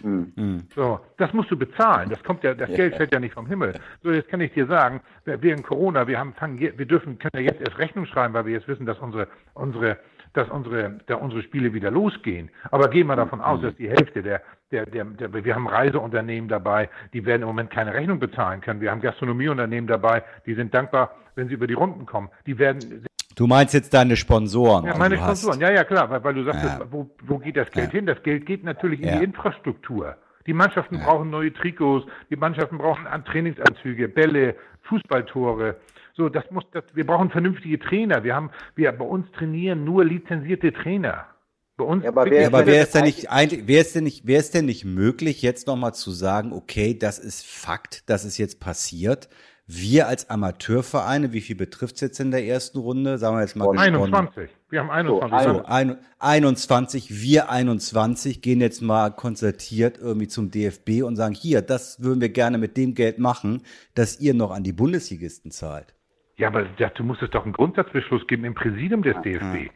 Mhm. 0.03 0.63
So, 0.75 0.99
das 1.17 1.33
musst 1.33 1.51
du 1.51 1.57
bezahlen. 1.57 2.09
Das 2.09 2.23
kommt 2.23 2.43
ja, 2.43 2.53
das 2.53 2.69
Geld 2.69 2.95
fällt 2.95 3.13
ja 3.13 3.19
nicht 3.19 3.33
vom 3.33 3.47
Himmel. 3.47 3.73
So, 4.03 4.11
jetzt 4.11 4.29
kann 4.29 4.41
ich 4.41 4.53
dir 4.53 4.67
sagen, 4.67 5.01
während 5.25 5.63
Corona, 5.63 6.07
wir 6.07 6.19
haben 6.19 6.33
fangen, 6.33 6.59
wir 6.59 6.85
dürfen, 6.85 7.17
können 7.19 7.31
ja 7.45 7.51
jetzt 7.51 7.61
erst 7.61 7.77
Rechnung 7.77 8.05
schreiben, 8.05 8.33
weil 8.33 8.45
wir 8.45 8.53
jetzt 8.53 8.67
wissen, 8.67 8.85
dass 8.85 8.99
unsere, 8.99 9.27
unsere, 9.53 9.97
dass 10.33 10.49
unsere, 10.49 10.99
da 11.07 11.15
unsere 11.15 11.41
Spiele 11.41 11.73
wieder 11.73 11.91
losgehen. 11.91 12.49
Aber 12.71 12.89
gehen 12.89 13.07
wir 13.07 13.15
davon 13.15 13.41
aus, 13.41 13.61
dass 13.61 13.75
die 13.75 13.89
Hälfte 13.89 14.21
der, 14.21 14.41
der, 14.71 14.85
der, 14.85 15.05
der, 15.05 15.45
wir 15.45 15.55
haben 15.55 15.67
Reiseunternehmen 15.67 16.49
dabei, 16.49 16.89
die 17.13 17.25
werden 17.25 17.41
im 17.41 17.47
Moment 17.47 17.69
keine 17.69 17.93
Rechnung 17.93 18.19
bezahlen 18.19 18.61
können. 18.61 18.81
Wir 18.81 18.91
haben 18.91 19.01
Gastronomieunternehmen 19.01 19.87
dabei, 19.87 20.23
die 20.45 20.53
sind 20.53 20.73
dankbar, 20.73 21.15
wenn 21.35 21.47
sie 21.47 21.53
über 21.53 21.67
die 21.67 21.73
Runden 21.73 22.05
kommen. 22.05 22.29
Die 22.45 22.57
werden 22.59 23.06
Du 23.37 23.45
meinst 23.45 23.75
jetzt 23.75 23.93
deine 23.93 24.15
Sponsoren? 24.17 24.85
Ja, 24.85 24.97
meine 24.97 25.15
Sponsoren. 25.15 25.61
Ja, 25.61 25.71
ja, 25.71 25.83
klar, 25.83 26.09
weil, 26.09 26.23
weil 26.23 26.33
du 26.33 26.43
sagst, 26.43 26.63
ja. 26.63 26.81
wo, 26.89 27.07
wo 27.23 27.37
geht 27.37 27.55
das 27.55 27.69
Geld 27.69 27.93
ja. 27.93 27.99
hin? 27.99 28.07
Das 28.07 28.21
Geld 28.23 28.47
geht 28.47 28.63
natürlich 28.63 28.99
in 28.99 29.07
ja. 29.07 29.19
die 29.19 29.23
Infrastruktur. 29.23 30.15
Die 30.47 30.53
Mannschaften 30.53 30.99
brauchen 30.99 31.29
neue 31.29 31.53
Trikots, 31.53 32.07
die 32.31 32.35
Mannschaften 32.35 32.79
brauchen 32.79 33.05
Trainingsanzüge, 33.25 34.07
Bälle, 34.07 34.55
Fußballtore. 34.89 35.75
So, 36.15 36.29
das 36.29 36.49
muss, 36.49 36.63
das, 36.71 36.83
wir 36.95 37.05
brauchen 37.05 37.29
vernünftige 37.29 37.77
Trainer. 37.77 38.23
Wir 38.23 38.33
haben, 38.33 38.49
wir 38.75 38.91
bei 38.91 39.05
uns 39.05 39.31
trainieren 39.33 39.83
nur 39.83 40.03
lizenzierte 40.03 40.73
Trainer. 40.73 41.27
Bei 41.75 41.85
uns 41.85 42.03
ja, 42.03 42.09
aber 42.09 42.25
wer, 42.25 42.47
aber 42.47 42.65
wer 42.65 42.81
ist 42.81 42.95
denn 42.95 43.03
nicht 43.03 43.29
eigentlich, 43.29 43.67
wer 43.67 43.81
ist 43.81 43.93
denn 43.93 44.05
nicht, 44.05 44.25
wer 44.25 44.39
ist 44.39 44.55
denn 44.55 44.65
nicht 44.65 44.83
möglich, 44.83 45.43
jetzt 45.43 45.67
nochmal 45.67 45.93
zu 45.93 46.09
sagen, 46.09 46.53
okay, 46.53 46.97
das 46.97 47.19
ist 47.19 47.45
Fakt, 47.45 48.09
dass 48.09 48.23
es 48.23 48.39
jetzt 48.39 48.59
passiert. 48.59 49.29
Wir 49.69 50.07
als 50.07 50.29
Amateurvereine, 50.29 51.33
wie 51.33 51.41
viel 51.41 51.57
betrifft 51.57 51.95
es 51.95 52.01
jetzt 52.01 52.19
in 52.21 52.31
der 52.31 52.45
ersten 52.45 52.77
Runde? 52.77 53.17
Sagen 53.17 53.35
wir 53.35 53.41
jetzt 53.41 53.57
mal 53.57 53.77
21. 53.77 54.49
Wir 54.69 54.79
haben 54.79 54.89
21. 54.89 55.39
So, 55.41 55.65
ein, 55.65 55.97
21, 56.19 57.21
wir 57.21 57.49
21 57.49 58.41
gehen 58.41 58.61
jetzt 58.61 58.81
mal 58.81 59.09
konzertiert 59.11 59.97
irgendwie 59.99 60.29
zum 60.29 60.51
DFB 60.51 61.03
und 61.03 61.17
sagen, 61.17 61.33
hier, 61.33 61.61
das 61.61 62.01
würden 62.01 62.21
wir 62.21 62.29
gerne 62.29 62.57
mit 62.57 62.77
dem 62.77 62.95
Geld 62.95 63.19
machen, 63.19 63.61
dass 63.93 64.21
ihr 64.21 64.33
noch 64.33 64.51
an 64.51 64.63
die 64.63 64.71
Bundesligisten 64.71 65.51
zahlt. 65.51 65.93
Ja, 66.37 66.47
aber 66.47 66.65
ja, 66.77 66.89
du 66.89 67.03
musst 67.03 67.21
es 67.21 67.29
doch 67.31 67.43
einen 67.43 67.51
Grundsatzbeschluss 67.51 68.25
geben 68.27 68.45
im 68.45 68.53
Präsidium 68.53 69.01
des 69.01 69.15
DFB. 69.21 69.69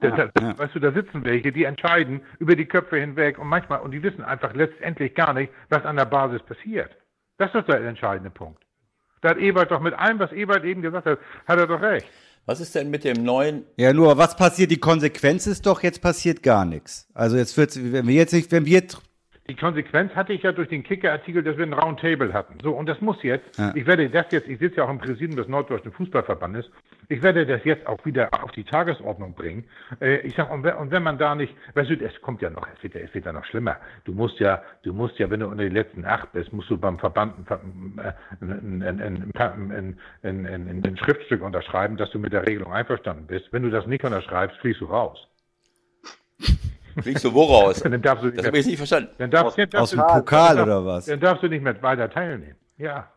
Da, 0.00 0.10
da, 0.10 0.30
ja. 0.40 0.58
Weißt 0.58 0.74
du, 0.74 0.78
da 0.78 0.92
sitzen 0.92 1.24
welche, 1.24 1.52
die 1.52 1.64
entscheiden 1.64 2.22
über 2.38 2.56
die 2.56 2.66
Köpfe 2.66 2.96
hinweg 2.96 3.38
und 3.38 3.48
manchmal, 3.48 3.80
und 3.80 3.90
die 3.90 4.02
wissen 4.02 4.22
einfach 4.22 4.54
letztendlich 4.54 5.14
gar 5.14 5.34
nicht, 5.34 5.52
was 5.68 5.84
an 5.84 5.96
der 5.96 6.06
Basis 6.06 6.42
passiert. 6.42 6.96
Das 7.36 7.54
ist 7.54 7.68
der 7.68 7.82
entscheidende 7.82 8.30
Punkt. 8.30 8.65
Da 9.20 9.30
hat 9.30 9.38
Ebert 9.38 9.70
doch 9.70 9.80
mit 9.80 9.94
allem, 9.94 10.18
was 10.18 10.32
Ebert 10.32 10.64
eben 10.64 10.82
gesagt 10.82 11.06
hat, 11.06 11.18
hat 11.46 11.58
er 11.58 11.66
doch 11.66 11.80
recht. 11.80 12.06
Was 12.44 12.60
ist 12.60 12.74
denn 12.76 12.90
mit 12.90 13.02
dem 13.02 13.24
neuen? 13.24 13.64
Ja, 13.76 13.92
nur 13.92 14.16
was 14.18 14.36
passiert? 14.36 14.70
Die 14.70 14.78
Konsequenz 14.78 15.48
ist 15.48 15.66
doch, 15.66 15.82
jetzt 15.82 16.00
passiert 16.00 16.44
gar 16.44 16.64
nichts. 16.64 17.08
Also 17.12 17.36
jetzt 17.36 17.56
wird's, 17.56 17.76
wenn 17.76 18.06
wir 18.06 18.14
jetzt 18.14 18.32
nicht, 18.32 18.52
wenn 18.52 18.66
wir 18.66 18.84
die 19.48 19.54
Konsequenz 19.54 20.14
hatte 20.14 20.32
ich 20.32 20.42
ja 20.42 20.52
durch 20.52 20.68
den 20.68 20.82
Kicker-Artikel, 20.82 21.42
dass 21.42 21.56
wir 21.56 21.64
ein 21.64 21.72
Roundtable 21.72 22.32
hatten. 22.32 22.58
So, 22.62 22.72
und 22.72 22.86
das 22.86 23.00
muss 23.00 23.22
jetzt, 23.22 23.58
ja. 23.58 23.72
ich 23.74 23.86
werde 23.86 24.08
das 24.10 24.26
jetzt, 24.30 24.48
ich 24.48 24.58
sitze 24.58 24.78
ja 24.78 24.84
auch 24.84 24.90
im 24.90 24.98
Präsidium 24.98 25.36
des 25.36 25.48
Norddeutschen 25.48 25.92
Fußballverbandes, 25.92 26.68
ich 27.08 27.22
werde 27.22 27.46
das 27.46 27.64
jetzt 27.64 27.86
auch 27.86 28.04
wieder 28.04 28.28
auf 28.42 28.50
die 28.52 28.64
Tagesordnung 28.64 29.34
bringen. 29.34 29.64
Äh, 30.00 30.18
ich 30.26 30.34
sage, 30.34 30.52
und, 30.52 30.66
und, 30.66 30.90
wenn 30.90 31.02
man 31.02 31.18
da 31.18 31.34
nicht, 31.34 31.54
weißt 31.74 31.90
du, 31.90 31.94
es 32.04 32.20
kommt 32.20 32.42
ja 32.42 32.50
noch, 32.50 32.66
es 32.76 32.82
wird 32.82 32.94
ja, 32.94 33.00
es 33.00 33.14
wird 33.14 33.26
ja 33.26 33.32
noch 33.32 33.44
schlimmer. 33.44 33.76
Du 34.04 34.12
musst 34.12 34.40
ja, 34.40 34.62
du 34.82 34.92
musst 34.92 35.18
ja, 35.18 35.30
wenn 35.30 35.40
du 35.40 35.46
unter 35.46 35.62
die 35.62 35.70
letzten 35.70 36.04
acht 36.04 36.32
bist, 36.32 36.52
musst 36.52 36.68
du 36.70 36.76
beim 36.76 36.98
Verband 36.98 37.48
ein, 37.48 38.82
ein, 38.82 38.82
ein, 40.22 40.82
ein 40.84 40.96
Schriftstück 40.96 41.42
unterschreiben, 41.42 41.96
dass 41.96 42.10
du 42.10 42.18
mit 42.18 42.32
der 42.32 42.46
Regelung 42.46 42.72
einverstanden 42.72 43.26
bist. 43.26 43.52
Wenn 43.52 43.62
du 43.62 43.70
das 43.70 43.86
nicht 43.86 44.04
unterschreibst, 44.04 44.58
fliegst 44.58 44.80
du 44.80 44.86
raus. 44.86 45.28
Fliegst 47.02 47.24
du 47.24 47.34
wo 47.34 47.44
raus? 47.44 47.80
dann 47.84 48.00
darfst 48.02 48.22
du 48.22 48.28
nicht 48.28 48.38
das 48.38 48.46
habe 48.46 48.58
ich 48.58 48.66
nicht 48.66 48.76
verstanden. 48.76 49.10
Dann 49.18 49.30
darfst, 49.30 49.58
aus, 49.58 49.74
aus 49.74 49.90
dem 49.90 50.00
Pokal 50.00 50.60
oder 50.60 50.84
was? 50.84 51.06
Dann 51.06 51.20
darfst 51.20 51.42
du 51.42 51.48
nicht 51.48 51.62
mehr 51.62 51.80
weiter 51.82 52.10
teilnehmen. 52.10 52.56
Ja. 52.78 53.10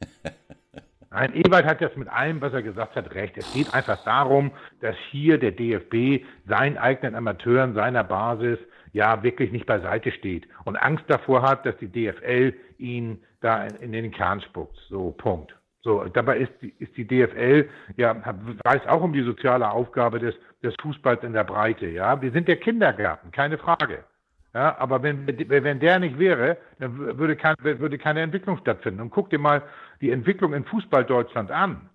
Nein, 1.10 1.34
Ewald 1.34 1.64
hat 1.64 1.80
das 1.80 1.96
mit 1.96 2.08
allem, 2.08 2.40
was 2.40 2.52
er 2.52 2.62
gesagt 2.62 2.94
hat, 2.94 3.14
recht. 3.14 3.38
Es 3.38 3.52
geht 3.54 3.72
einfach 3.72 4.04
darum, 4.04 4.52
dass 4.80 4.94
hier 5.10 5.38
der 5.38 5.52
DFB 5.52 6.24
seinen 6.46 6.76
eigenen 6.76 7.14
Amateuren, 7.14 7.74
seiner 7.74 8.04
Basis, 8.04 8.58
ja 8.92 9.22
wirklich 9.22 9.52
nicht 9.52 9.66
beiseite 9.66 10.10
steht 10.12 10.46
und 10.64 10.76
Angst 10.76 11.04
davor 11.08 11.42
hat, 11.42 11.64
dass 11.66 11.76
die 11.78 11.88
DFL 11.88 12.54
ihn 12.78 13.22
da 13.40 13.64
in, 13.64 13.76
in 13.76 13.92
den 13.92 14.10
Kern 14.10 14.40
spuckt. 14.40 14.76
So, 14.88 15.12
Punkt. 15.12 15.54
So, 15.88 16.04
dabei 16.04 16.40
ist 16.40 16.52
die, 16.60 16.74
ist 16.80 16.94
die 16.98 17.06
DFL, 17.06 17.66
ja, 17.96 18.14
weiß 18.62 18.86
auch 18.88 19.00
um 19.00 19.14
die 19.14 19.22
soziale 19.22 19.70
Aufgabe 19.70 20.18
des, 20.18 20.34
des 20.62 20.74
Fußballs 20.82 21.22
in 21.22 21.32
der 21.32 21.44
Breite, 21.44 21.86
ja. 21.86 22.20
Wir 22.20 22.30
sind 22.30 22.46
der 22.46 22.58
Kindergarten, 22.58 23.30
keine 23.30 23.56
Frage. 23.56 24.04
Ja, 24.52 24.76
aber 24.78 25.02
wenn, 25.02 25.26
wenn 25.26 25.80
der 25.80 25.98
nicht 25.98 26.18
wäre, 26.18 26.58
dann 26.78 26.98
würde, 27.16 27.36
kein, 27.36 27.54
würde 27.62 27.96
keine 27.96 28.20
Entwicklung 28.20 28.58
stattfinden. 28.58 29.00
Und 29.00 29.08
guck 29.08 29.30
dir 29.30 29.38
mal 29.38 29.62
die 30.02 30.10
Entwicklung 30.10 30.52
in 30.52 30.66
Fußball 30.66 31.06
Deutschland 31.06 31.50
an. 31.50 31.88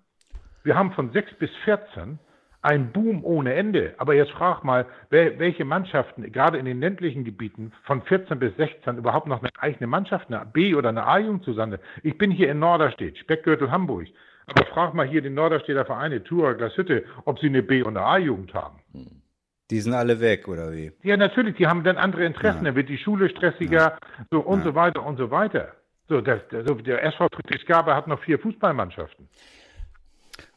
Wir 0.64 0.74
haben 0.74 0.90
von 0.90 1.12
6 1.12 1.32
bis 1.34 1.50
14 1.64 2.18
ein 2.64 2.92
Boom 2.92 3.24
ohne 3.24 3.54
Ende. 3.54 3.94
Aber 3.98 4.14
jetzt 4.14 4.32
frag 4.32 4.64
mal, 4.64 4.86
welche 5.10 5.64
Mannschaften, 5.64 6.30
gerade 6.32 6.58
in 6.58 6.64
den 6.64 6.80
ländlichen 6.80 7.24
Gebieten, 7.24 7.72
von 7.84 8.02
14 8.02 8.38
bis 8.38 8.56
16 8.56 8.96
überhaupt 8.96 9.26
noch 9.26 9.40
eine 9.40 9.50
eigene 9.58 9.86
Mannschaft, 9.86 10.32
eine 10.32 10.46
B- 10.46 10.74
oder 10.74 10.88
eine 10.88 11.06
A-Jugend 11.06 11.44
zusammen. 11.44 11.78
Ich 12.02 12.16
bin 12.16 12.30
hier 12.30 12.50
in 12.50 12.58
Norderstedt, 12.58 13.18
Speckgürtel 13.18 13.70
Hamburg. 13.70 14.06
Aber 14.46 14.64
frag 14.66 14.94
mal 14.94 15.06
hier 15.06 15.22
den 15.22 15.34
Norderstedter 15.34 15.84
Vereine, 15.84 16.22
Tura, 16.22 16.52
Glashütte, 16.54 17.04
ob 17.24 17.38
sie 17.38 17.46
eine 17.46 17.62
B- 17.62 17.82
und 17.82 17.96
eine 17.96 18.06
A-Jugend 18.06 18.54
haben. 18.54 18.80
Die 19.70 19.80
sind 19.80 19.94
alle 19.94 20.20
weg, 20.20 20.48
oder 20.48 20.72
wie? 20.72 20.92
Ja, 21.02 21.16
natürlich, 21.16 21.56
die 21.56 21.66
haben 21.66 21.84
dann 21.84 21.96
andere 21.96 22.24
Interessen. 22.24 22.64
Ja. 22.64 22.70
Dann 22.70 22.76
wird 22.76 22.88
die 22.88 22.98
Schule 22.98 23.28
stressiger, 23.28 23.98
ja. 23.98 23.98
so 24.30 24.40
und 24.40 24.58
ja. 24.58 24.64
so 24.64 24.74
weiter 24.74 25.04
und 25.04 25.16
so 25.16 25.30
weiter. 25.30 25.72
So, 26.08 26.20
das, 26.20 26.40
so 26.66 26.74
der 26.74 27.02
SV 27.02 27.28
Friedrichsgabe 27.32 27.94
hat 27.94 28.06
noch 28.06 28.20
vier 28.20 28.38
Fußballmannschaften. 28.38 29.28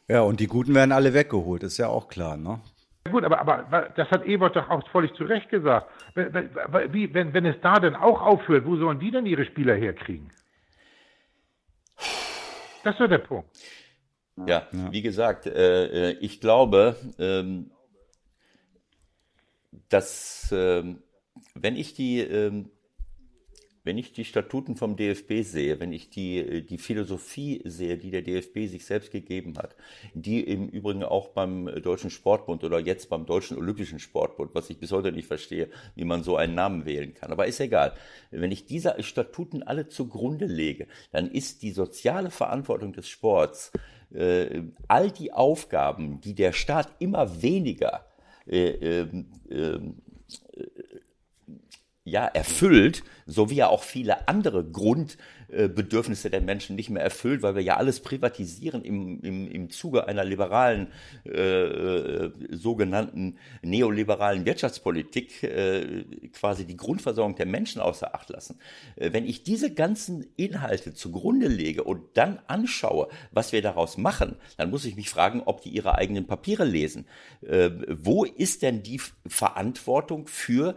Ja, 0.08 0.22
und 0.22 0.40
die 0.40 0.46
Guten 0.46 0.74
werden 0.74 0.92
alle 0.92 1.12
weggeholt, 1.12 1.62
ist 1.62 1.76
ja 1.76 1.88
auch 1.88 2.08
klar, 2.08 2.36
ne? 2.36 2.60
Gut, 3.10 3.24
aber, 3.24 3.40
aber 3.40 3.90
das 3.96 4.10
hat 4.10 4.24
Ebert 4.24 4.56
doch 4.56 4.68
auch 4.68 4.86
völlig 4.90 5.12
zu 5.14 5.24
Recht 5.24 5.48
gesagt. 5.50 5.90
Wie, 6.14 7.12
wenn, 7.14 7.32
wenn 7.32 7.46
es 7.46 7.56
da 7.62 7.74
denn 7.74 7.94
auch 7.94 8.20
aufhört, 8.20 8.66
wo 8.66 8.76
sollen 8.76 8.98
die 9.00 9.10
denn 9.10 9.26
ihre 9.26 9.44
Spieler 9.44 9.74
herkriegen? 9.74 10.30
Das 12.84 12.98
ist 12.98 13.10
der 13.10 13.18
Punkt. 13.18 13.48
Ja, 14.46 14.66
ja. 14.72 14.92
wie 14.92 15.02
gesagt, 15.02 15.46
äh, 15.46 16.10
äh 16.10 16.18
ich 16.20 16.40
glaube, 16.40 16.96
ähm, 17.18 17.70
dass 19.88 20.52
äh, 20.52 20.84
wenn 21.54 21.76
ich 21.76 21.94
die 21.94 22.20
ähm, 22.20 22.70
wenn 23.84 23.98
ich 23.98 24.12
die 24.12 24.24
Statuten 24.24 24.76
vom 24.76 24.96
DFB 24.96 25.42
sehe, 25.42 25.80
wenn 25.80 25.92
ich 25.92 26.10
die, 26.10 26.38
äh, 26.38 26.62
die 26.62 26.78
Philosophie 26.78 27.62
sehe, 27.64 27.96
die 27.96 28.10
der 28.10 28.22
DFB 28.22 28.66
sich 28.66 28.84
selbst 28.84 29.10
gegeben 29.10 29.56
hat, 29.58 29.74
die 30.14 30.40
im 30.40 30.68
Übrigen 30.68 31.04
auch 31.04 31.28
beim 31.28 31.66
Deutschen 31.82 32.10
Sportbund 32.10 32.64
oder 32.64 32.78
jetzt 32.78 33.08
beim 33.08 33.26
Deutschen 33.26 33.56
Olympischen 33.56 33.98
Sportbund, 33.98 34.54
was 34.54 34.70
ich 34.70 34.78
bis 34.78 34.92
heute 34.92 35.12
nicht 35.12 35.26
verstehe, 35.26 35.68
wie 35.94 36.04
man 36.04 36.22
so 36.22 36.36
einen 36.36 36.54
Namen 36.54 36.84
wählen 36.86 37.14
kann. 37.14 37.32
Aber 37.32 37.46
ist 37.46 37.60
egal. 37.60 37.94
Wenn 38.30 38.52
ich 38.52 38.66
diese 38.66 39.02
Statuten 39.02 39.62
alle 39.62 39.88
zugrunde 39.88 40.46
lege, 40.46 40.86
dann 41.12 41.30
ist 41.30 41.62
die 41.62 41.72
soziale 41.72 42.30
Verantwortung 42.30 42.92
des 42.92 43.08
Sports, 43.08 43.72
äh, 44.12 44.62
all 44.86 45.10
die 45.10 45.32
Aufgaben, 45.32 46.20
die 46.20 46.34
der 46.34 46.52
Staat 46.52 46.92
immer 46.98 47.42
weniger 47.42 48.06
äh, 48.46 49.00
äh, 49.00 49.08
äh 49.50 49.80
ja, 52.08 52.26
erfüllt, 52.26 53.02
so 53.26 53.50
wie 53.50 53.58
er 53.58 53.70
auch 53.70 53.82
viele 53.82 54.26
andere 54.26 54.64
Grundbedürfnisse 54.64 56.30
der 56.30 56.40
Menschen 56.40 56.76
nicht 56.76 56.88
mehr 56.88 57.02
erfüllt, 57.02 57.42
weil 57.42 57.54
wir 57.54 57.62
ja 57.62 57.76
alles 57.76 58.00
privatisieren 58.00 58.82
im, 58.82 59.20
im, 59.20 59.48
im 59.48 59.70
Zuge 59.70 60.08
einer 60.08 60.24
liberalen, 60.24 60.88
äh, 61.26 61.30
äh, 61.30 62.32
sogenannten 62.50 63.36
neoliberalen 63.62 64.46
Wirtschaftspolitik 64.46 65.42
äh, 65.42 66.04
quasi 66.32 66.64
die 66.64 66.76
Grundversorgung 66.76 67.36
der 67.36 67.46
Menschen 67.46 67.82
außer 67.82 68.14
Acht 68.14 68.30
lassen. 68.30 68.58
Äh, 68.96 69.12
wenn 69.12 69.26
ich 69.26 69.42
diese 69.42 69.74
ganzen 69.74 70.26
Inhalte 70.36 70.94
zugrunde 70.94 71.48
lege 71.48 71.84
und 71.84 72.00
dann 72.14 72.40
anschaue, 72.46 73.08
was 73.30 73.52
wir 73.52 73.60
daraus 73.60 73.98
machen, 73.98 74.36
dann 74.56 74.70
muss 74.70 74.86
ich 74.86 74.96
mich 74.96 75.10
fragen, 75.10 75.42
ob 75.44 75.60
die 75.60 75.70
ihre 75.70 75.96
eigenen 75.96 76.26
Papiere 76.26 76.64
lesen. 76.64 77.06
Äh, 77.46 77.70
wo 77.88 78.24
ist 78.24 78.62
denn 78.62 78.82
die 78.82 79.00
Verantwortung 79.26 80.26
für 80.26 80.74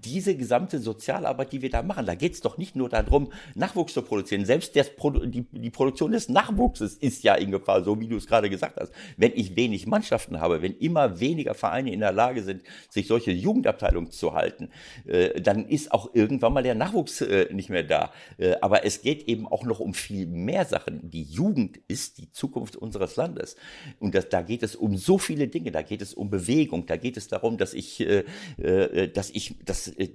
diese 0.00 0.36
gesamte 0.36 0.78
Sozialarbeit, 0.78 1.52
die 1.52 1.62
wir 1.62 1.70
da 1.70 1.82
machen, 1.82 2.06
da 2.06 2.14
geht 2.14 2.34
es 2.34 2.40
doch 2.40 2.58
nicht 2.58 2.76
nur 2.76 2.88
darum, 2.88 3.32
Nachwuchs 3.54 3.94
zu 3.94 4.02
produzieren. 4.02 4.44
Selbst 4.44 4.76
das, 4.76 4.90
die, 5.26 5.46
die 5.50 5.70
Produktion 5.70 6.12
des 6.12 6.28
Nachwuchses 6.28 6.94
ist 6.94 7.22
ja 7.22 7.34
in 7.34 7.50
Gefahr, 7.50 7.82
so 7.84 8.00
wie 8.00 8.08
du 8.08 8.16
es 8.16 8.26
gerade 8.26 8.50
gesagt 8.50 8.78
hast. 8.80 8.92
Wenn 9.16 9.32
ich 9.34 9.56
wenig 9.56 9.86
Mannschaften 9.86 10.40
habe, 10.40 10.62
wenn 10.62 10.76
immer 10.76 11.20
weniger 11.20 11.54
Vereine 11.54 11.92
in 11.92 12.00
der 12.00 12.12
Lage 12.12 12.42
sind, 12.42 12.62
sich 12.88 13.06
solche 13.06 13.32
Jugendabteilungen 13.32 14.10
zu 14.10 14.34
halten, 14.34 14.70
äh, 15.06 15.40
dann 15.40 15.66
ist 15.66 15.92
auch 15.92 16.14
irgendwann 16.14 16.52
mal 16.52 16.62
der 16.62 16.74
Nachwuchs 16.74 17.20
äh, 17.20 17.52
nicht 17.52 17.70
mehr 17.70 17.84
da. 17.84 18.12
Äh, 18.38 18.54
aber 18.60 18.84
es 18.84 19.02
geht 19.02 19.28
eben 19.28 19.46
auch 19.46 19.64
noch 19.64 19.80
um 19.80 19.94
viel 19.94 20.26
mehr 20.26 20.64
Sachen. 20.64 21.10
Die 21.10 21.22
Jugend 21.22 21.78
ist 21.88 22.18
die 22.18 22.30
Zukunft 22.32 22.76
unseres 22.76 23.16
Landes. 23.16 23.56
Und 23.98 24.14
das, 24.14 24.28
da 24.28 24.42
geht 24.42 24.62
es 24.62 24.76
um 24.76 24.96
so 24.96 25.18
viele 25.18 25.48
Dinge. 25.48 25.70
Da 25.70 25.82
geht 25.82 26.02
es 26.02 26.14
um 26.14 26.30
Bewegung. 26.30 26.86
Da 26.86 26.96
geht 26.96 27.16
es 27.16 27.28
darum, 27.28 27.58
dass 27.58 27.74
ich, 27.74 28.00
äh, 28.00 28.24
äh, 28.58 29.08
dass 29.08 29.30
ich, 29.30 29.56
dass 29.64 29.83
äh, 29.88 30.08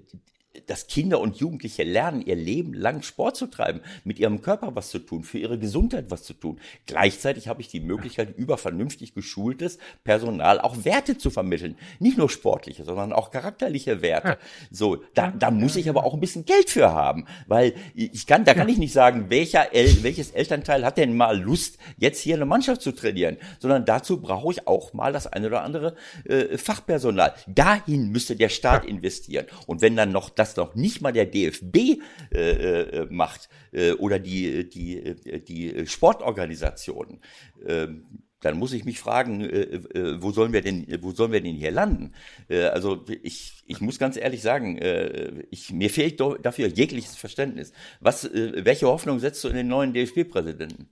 dass 0.66 0.88
Kinder 0.88 1.20
und 1.20 1.38
Jugendliche 1.38 1.84
lernen, 1.84 2.22
ihr 2.22 2.36
Leben 2.36 2.74
lang 2.74 3.04
Sport 3.04 3.38
zu 3.38 3.48
treiben, 3.48 3.82
mit 4.04 4.18
ihrem 4.18 4.42
Körper 4.42 4.76
was 4.76 4.90
zu 4.90 4.98
tun, 4.98 5.24
für 5.24 5.38
ihre 5.38 5.60
Gesundheit 5.60 6.06
was 6.10 6.24
zu 6.24 6.34
tun. 6.34 6.60
Gleichzeitig 6.88 7.48
habe 7.48 7.62
ich 7.62 7.68
die 7.68 7.80
Möglichkeit, 7.80 8.36
über 8.36 8.58
vernünftig 8.58 9.14
geschultes 9.14 9.78
Personal 10.04 10.60
auch 10.60 10.86
Werte 10.86 11.18
zu 11.18 11.30
vermitteln. 11.30 11.76
Nicht 12.00 12.18
nur 12.18 12.30
sportliche, 12.30 12.84
sondern 12.84 13.14
auch 13.14 13.30
charakterliche 13.30 14.02
Werte. 14.02 14.40
So, 14.72 15.04
da, 15.14 15.32
da 15.32 15.52
muss 15.52 15.76
ich 15.76 15.88
aber 15.88 16.04
auch 16.04 16.16
ein 16.16 16.20
bisschen 16.20 16.46
Geld 16.46 16.70
für 16.70 16.92
haben, 16.92 17.26
weil 17.48 17.76
ich 17.94 18.26
kann, 18.26 18.44
da 18.44 18.56
kann 18.56 18.70
ich 18.70 18.78
nicht 18.78 18.94
sagen, 18.94 19.30
welcher 19.30 19.74
El, 19.74 20.02
welches 20.02 20.32
Elternteil 20.32 20.84
hat 20.84 20.98
denn 20.98 21.16
mal 21.16 21.40
Lust, 21.40 21.78
jetzt 21.98 22.22
hier 22.22 22.36
eine 22.36 22.46
Mannschaft 22.46 22.82
zu 22.82 22.92
trainieren, 22.92 23.38
sondern 23.60 23.86
dazu 23.86 24.20
brauche 24.20 24.54
ich 24.54 24.68
auch 24.68 24.94
mal 24.94 25.14
das 25.14 25.28
eine 25.28 25.48
oder 25.48 25.62
andere 25.62 25.96
äh, 26.26 26.58
Fachpersonal. 26.58 27.36
Dahin 27.48 28.12
müsste 28.12 28.36
der 28.36 28.50
Staat 28.50 28.86
investieren. 28.86 29.46
Und 29.68 29.82
wenn 29.82 29.96
dann 29.96 30.12
noch 30.12 30.30
das 30.40 30.56
noch 30.56 30.76
nicht 30.76 31.02
mal 31.02 31.12
der 31.12 31.26
DFB 31.26 32.02
äh, 32.32 32.40
äh, 32.40 33.08
macht 33.10 33.50
äh, 33.72 33.92
oder 33.94 34.20
die, 34.20 34.70
die, 34.70 34.98
äh, 34.98 35.40
die 35.40 35.86
Sportorganisationen, 35.86 37.20
äh, 37.66 37.88
dann 38.42 38.58
muss 38.58 38.74
ich 38.74 38.86
mich 38.86 39.00
fragen, 39.00 39.42
äh, 39.42 39.62
äh, 39.62 40.22
wo 40.22 40.32
sollen 40.32 40.54
wir 40.54 40.62
denn, 40.62 40.88
wo 41.02 41.12
sollen 41.12 41.32
wir 41.32 41.42
denn 41.42 41.56
hier 41.56 41.72
landen? 41.72 42.14
Also 42.48 43.06
ich, 43.22 43.64
ich 43.68 43.82
muss 43.82 44.00
ganz 44.00 44.18
ehrlich 44.18 44.42
sagen, 44.42 44.78
äh, 44.78 45.44
ich, 45.52 45.72
mir 45.72 45.90
fehlt 45.90 46.20
dafür 46.20 46.68
jegliches 46.68 47.16
Verständnis. 47.16 47.74
Was, 48.00 48.26
äh, 48.26 48.66
welche 48.66 48.88
Hoffnung 48.88 49.20
setzt 49.20 49.44
du 49.44 49.50
in 49.50 49.56
den 49.56 49.68
neuen 49.68 49.94
DFB-Präsidenten? 49.94 50.88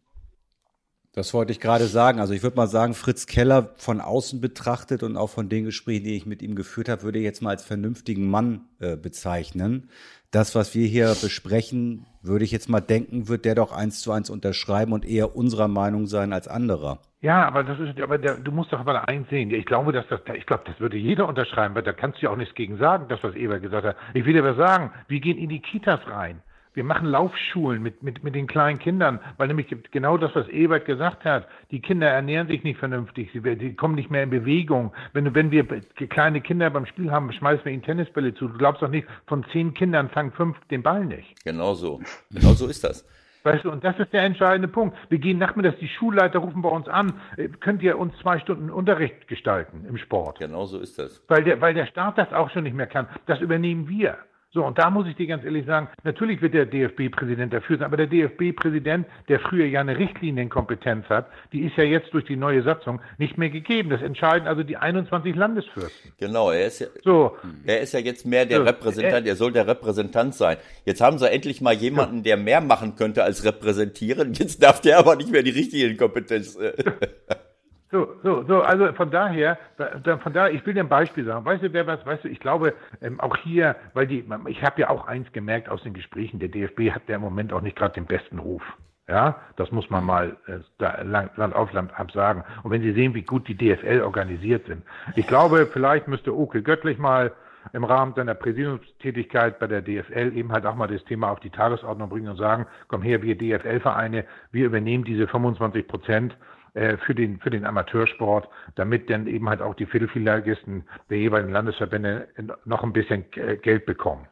Das 1.18 1.34
wollte 1.34 1.52
ich 1.52 1.60
gerade 1.60 1.86
sagen. 1.86 2.20
Also 2.20 2.36
ich 2.36 2.44
würde 2.44 2.58
mal 2.58 2.68
sagen, 2.68 2.94
Fritz 2.94 3.26
Keller 3.26 3.72
von 3.78 4.02
außen 4.02 4.40
betrachtet 4.40 5.02
und 5.02 5.18
auch 5.18 5.32
von 5.32 5.50
den 5.50 5.66
Gesprächen, 5.66 6.04
die 6.04 6.16
ich 6.16 6.28
mit 6.28 6.44
ihm 6.44 6.54
geführt 6.54 6.90
habe, 6.90 7.02
würde 7.02 7.18
ich 7.18 7.26
jetzt 7.26 7.42
mal 7.42 7.50
als 7.50 7.64
vernünftigen 7.64 8.30
Mann 8.30 8.66
äh, 8.80 8.96
bezeichnen. 8.96 9.90
Das, 10.30 10.54
was 10.54 10.76
wir 10.76 10.86
hier 10.86 11.16
besprechen, 11.20 12.06
würde 12.22 12.46
ich 12.46 12.52
jetzt 12.52 12.70
mal 12.70 12.82
denken, 12.82 13.28
wird 13.30 13.46
der 13.46 13.56
doch 13.56 13.72
eins 13.72 14.02
zu 14.02 14.12
eins 14.12 14.30
unterschreiben 14.30 14.94
und 14.94 15.10
eher 15.10 15.36
unserer 15.36 15.68
Meinung 15.68 16.06
sein 16.06 16.34
als 16.34 16.48
anderer. 16.48 17.00
Ja, 17.22 17.48
aber 17.48 17.64
das 17.64 17.80
ist, 17.80 18.00
aber 18.00 18.20
der, 18.20 18.36
du 18.36 18.52
musst 18.52 18.72
doch 18.72 18.80
aber 18.80 19.08
eins 19.08 19.28
sehen. 19.30 19.50
Ich 19.50 19.66
glaube, 19.66 19.94
dass 19.94 20.06
das, 20.10 20.20
ich 20.36 20.46
glaube, 20.46 20.66
das 20.68 20.80
würde 20.80 20.98
jeder 20.98 21.28
unterschreiben, 21.28 21.74
weil 21.74 21.82
da 21.82 21.94
kannst 21.94 22.22
du 22.22 22.28
ja 22.28 22.30
auch 22.30 22.38
nichts 22.38 22.54
gegen 22.54 22.78
sagen, 22.78 23.08
das 23.10 23.24
was 23.24 23.34
Eber 23.34 23.60
gesagt 23.60 23.88
hat. 23.88 23.96
Ich 24.14 24.24
will 24.26 24.38
aber 24.38 24.54
sagen, 24.54 24.92
wir 25.08 25.20
gehen 25.20 25.40
in 25.40 25.50
die 25.50 25.62
Kitas 25.62 26.02
rein. 26.06 26.44
Wir 26.78 26.84
machen 26.84 27.08
Laufschulen 27.08 27.82
mit, 27.82 28.04
mit, 28.04 28.24
mit 28.24 28.36
den 28.36 28.46
kleinen 28.46 28.78
Kindern, 28.78 29.20
weil 29.38 29.48
nämlich 29.48 29.66
genau 29.90 30.16
das, 30.16 30.36
was 30.36 30.48
Ebert 30.48 30.86
gesagt 30.86 31.26
hat, 31.26 31.48
die 31.72 31.82
Kinder 31.82 32.08
ernähren 32.08 32.48
sich 32.50 32.64
nicht 32.64 32.78
vernünftig, 32.78 33.32
sie, 33.34 33.42
sie 33.42 33.74
kommen 33.74 33.96
nicht 33.96 34.12
mehr 34.12 34.22
in 34.22 34.30
Bewegung. 34.30 34.94
Wenn, 35.12 35.34
wenn 35.34 35.50
wir 35.50 35.66
kleine 35.66 36.40
Kinder 36.40 36.70
beim 36.70 36.86
Spiel 36.86 37.10
haben, 37.10 37.34
schmeißen 37.34 37.66
wir 37.66 37.72
ihnen 37.72 37.82
Tennisbälle 37.82 38.36
zu. 38.36 38.48
Du 38.48 38.60
glaubst 38.60 38.84
doch 38.84 38.90
nicht, 38.90 39.08
von 39.26 39.44
zehn 39.52 39.74
Kindern 39.74 40.10
fangen 40.10 40.32
fünf 40.34 40.56
den 40.70 40.84
Ball 40.84 41.04
nicht. 41.04 41.44
Genau 41.44 41.74
so. 41.74 42.00
Genau 42.30 42.54
so 42.54 42.68
ist 42.68 42.84
das. 42.84 43.04
Weißt 43.42 43.66
du, 43.66 43.72
und 43.72 43.84
das 43.84 43.98
ist 43.98 44.14
der 44.14 44.22
entscheidende 44.22 44.68
Punkt. 44.68 44.96
Wir 45.10 45.18
gehen 45.18 45.40
nachmittags, 45.40 45.80
die 45.80 45.88
Schulleiter 45.88 46.38
rufen 46.38 46.62
bei 46.62 46.70
uns 46.70 46.88
an, 46.88 47.14
äh, 47.38 47.48
könnt 47.48 47.82
ihr 47.82 47.98
uns 47.98 48.16
zwei 48.22 48.38
Stunden 48.38 48.70
Unterricht 48.70 49.28
gestalten 49.28 49.84
im 49.90 49.98
Sport? 49.98 50.38
Genau 50.38 50.66
so 50.66 50.78
ist 50.78 51.00
das. 51.00 51.24
Weil 51.28 51.44
der, 51.44 51.60
weil 51.60 51.74
der 51.74 51.88
Staat 51.88 52.20
das 52.20 52.32
auch 52.34 52.52
schon 52.52 52.66
nicht 52.66 52.76
mehr 52.76 52.86
kann. 52.86 53.08
Das 53.26 53.42
übernehmen 53.42 53.90
wir. 53.90 54.20
So, 54.52 54.66
und 54.66 54.78
da 54.78 54.90
muss 54.90 55.06
ich 55.08 55.16
dir 55.16 55.28
ganz 55.28 55.44
ehrlich 55.44 55.66
sagen, 55.66 55.90
natürlich 56.04 56.42
wird 56.42 56.54
der 56.54 56.66
DFB-Präsident 56.66 57.54
dafür 57.54 57.78
sein, 57.78 57.86
aber 57.86 57.98
der 57.98 58.08
DFB-Präsident, 58.08 59.06
der 59.28 59.42
früher 59.42 59.66
ja 59.66 59.82
eine 59.82 59.98
Richtlinienkompetenz 59.98 61.06
hat, 61.10 61.28
die 61.52 61.62
ist 61.62 61.76
ja 61.76 61.84
jetzt 61.84 62.14
durch 62.14 62.26
die 62.26 62.38
neue 62.38 62.64
Satzung 62.64 63.02
nicht 63.18 63.38
mehr 63.38 63.50
gegeben. 63.50 63.90
Das 63.90 64.02
entscheiden 64.02 64.48
also 64.48 64.64
die 64.64 64.78
21 64.78 65.36
Landesfürsten. 65.36 66.14
Genau, 66.18 66.52
er 66.52 66.68
ist 66.68 66.80
ja, 66.80 66.88
so. 67.04 67.36
er 67.66 67.82
ist 67.82 67.94
ja 67.94 68.00
jetzt 68.00 68.26
mehr 68.26 68.46
der 68.46 68.60
so, 68.60 68.64
Repräsentant, 68.64 69.26
er, 69.26 69.34
er 69.34 69.36
soll 69.36 69.52
der 69.52 69.68
Repräsentant 69.68 70.34
sein. 70.34 70.58
Jetzt 70.86 71.02
haben 71.02 71.18
sie 71.18 71.30
endlich 71.30 71.60
mal 71.60 71.74
jemanden, 71.74 72.24
der 72.24 72.38
mehr 72.38 72.62
machen 72.62 72.96
könnte 72.96 73.24
als 73.24 73.44
repräsentieren. 73.44 74.34
Jetzt 74.34 74.64
darf 74.64 74.80
der 74.80 74.98
aber 74.98 75.18
nicht 75.18 75.30
mehr 75.30 75.44
die 75.44 75.52
Richtlinienkompetenz. 75.52 76.58
So, 77.90 78.16
so, 78.22 78.44
so, 78.44 78.62
also 78.62 78.92
von 78.94 79.12
daher, 79.12 79.58
von 80.04 80.34
daher, 80.34 80.52
ich 80.54 80.66
will 80.66 80.74
dir 80.74 80.82
ein 80.82 80.90
Beispiel 80.90 81.24
sagen. 81.24 81.46
Weißt 81.46 81.64
du, 81.64 81.72
wer 81.72 81.88
was, 81.88 82.06
weißt 82.06 82.26
du, 82.26 82.28
ich 82.28 82.40
glaube, 82.40 82.74
ähm, 83.02 83.20
auch 83.22 83.38
hier, 83.38 83.78
weil 83.94 84.08
die, 84.08 84.26
ich 84.48 84.62
habe 84.62 84.82
ja 84.82 84.90
auch 84.90 85.08
eins 85.08 85.32
gemerkt 85.32 85.70
aus 85.70 85.84
den 85.84 85.94
Gesprächen, 85.94 86.40
der 86.40 86.50
DFB 86.50 86.92
hat 86.92 87.04
ja 87.08 87.16
im 87.16 87.22
Moment 87.22 87.54
auch 87.54 87.62
nicht 87.62 87.78
gerade 87.78 87.94
den 87.94 88.06
besten 88.06 88.40
Ruf. 88.40 88.64
Ja, 89.08 89.38
das 89.56 89.72
muss 89.72 89.90
man 89.90 90.04
mal 90.04 90.36
äh, 90.48 90.60
da, 90.80 91.02
Land, 91.02 91.56
auf 91.56 91.72
Land 91.72 91.98
ab 91.98 92.12
sagen. 92.12 92.44
Und 92.64 92.72
wenn 92.72 92.82
Sie 92.82 92.92
sehen, 92.92 93.14
wie 93.14 93.22
gut 93.22 93.48
die 93.48 93.56
DFL 93.56 94.02
organisiert 94.02 94.68
sind. 94.68 94.84
Ich 95.16 95.28
glaube, 95.28 95.66
vielleicht 95.72 96.10
müsste 96.10 96.38
Oke 96.38 96.62
Göttlich 96.62 96.98
mal 96.98 97.32
im 97.72 97.86
Rahmen 97.86 98.14
seiner 98.16 98.34
Präsidiumstätigkeit 98.34 99.60
bei 99.60 99.68
der 99.68 99.82
DFL 99.82 100.36
eben 100.36 100.52
halt 100.52 100.66
auch 100.66 100.76
mal 100.76 100.88
das 100.88 101.04
Thema 101.06 101.32
auf 101.32 101.40
die 101.40 101.50
Tagesordnung 101.50 102.10
bringen 102.10 102.28
und 102.28 102.38
sagen, 102.38 102.66
komm 102.90 103.02
her, 103.02 103.22
wir 103.22 103.38
DFL-Vereine, 103.38 104.26
wir 104.52 104.66
übernehmen 104.66 105.06
diese 105.06 105.28
25 105.28 105.88
Prozent 105.88 106.38
äh, 106.78 106.98
für 107.06 107.16
den, 107.16 107.40
für 107.40 107.50
den 107.50 107.66
Amateursport, 107.66 108.48
damit 108.76 109.10
dann 109.10 109.28
eben 109.28 109.50
halt 109.50 109.62
auch 109.62 109.76
die 109.76 109.86
Viertelfinalisten 109.86 110.84
der 111.10 111.18
jeweiligen 111.18 111.52
Landesverbände 111.52 112.28
noch 112.66 112.84
ein 112.84 112.94
bisschen 112.94 113.26
äh, 113.34 113.58
Geld 113.58 113.86
bekommen. 113.86 114.28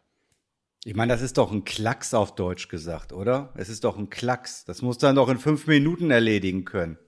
Ich 0.84 0.96
meine, 0.96 1.12
das 1.12 1.24
ist 1.24 1.40
doch 1.40 1.52
ein 1.52 1.66
Klacks 1.66 2.14
auf 2.14 2.36
Deutsch 2.36 2.68
gesagt, 2.68 3.12
oder? 3.12 3.52
Es 3.56 3.70
ist 3.70 3.84
doch 3.84 3.98
ein 3.98 4.12
Klacks. 4.12 4.66
Das 4.66 4.84
muss 4.84 5.00
dann 5.00 5.16
doch 5.16 5.30
in 5.30 5.40
fünf 5.40 5.66
Minuten 5.66 6.12
erledigen 6.12 6.64
können 6.64 7.00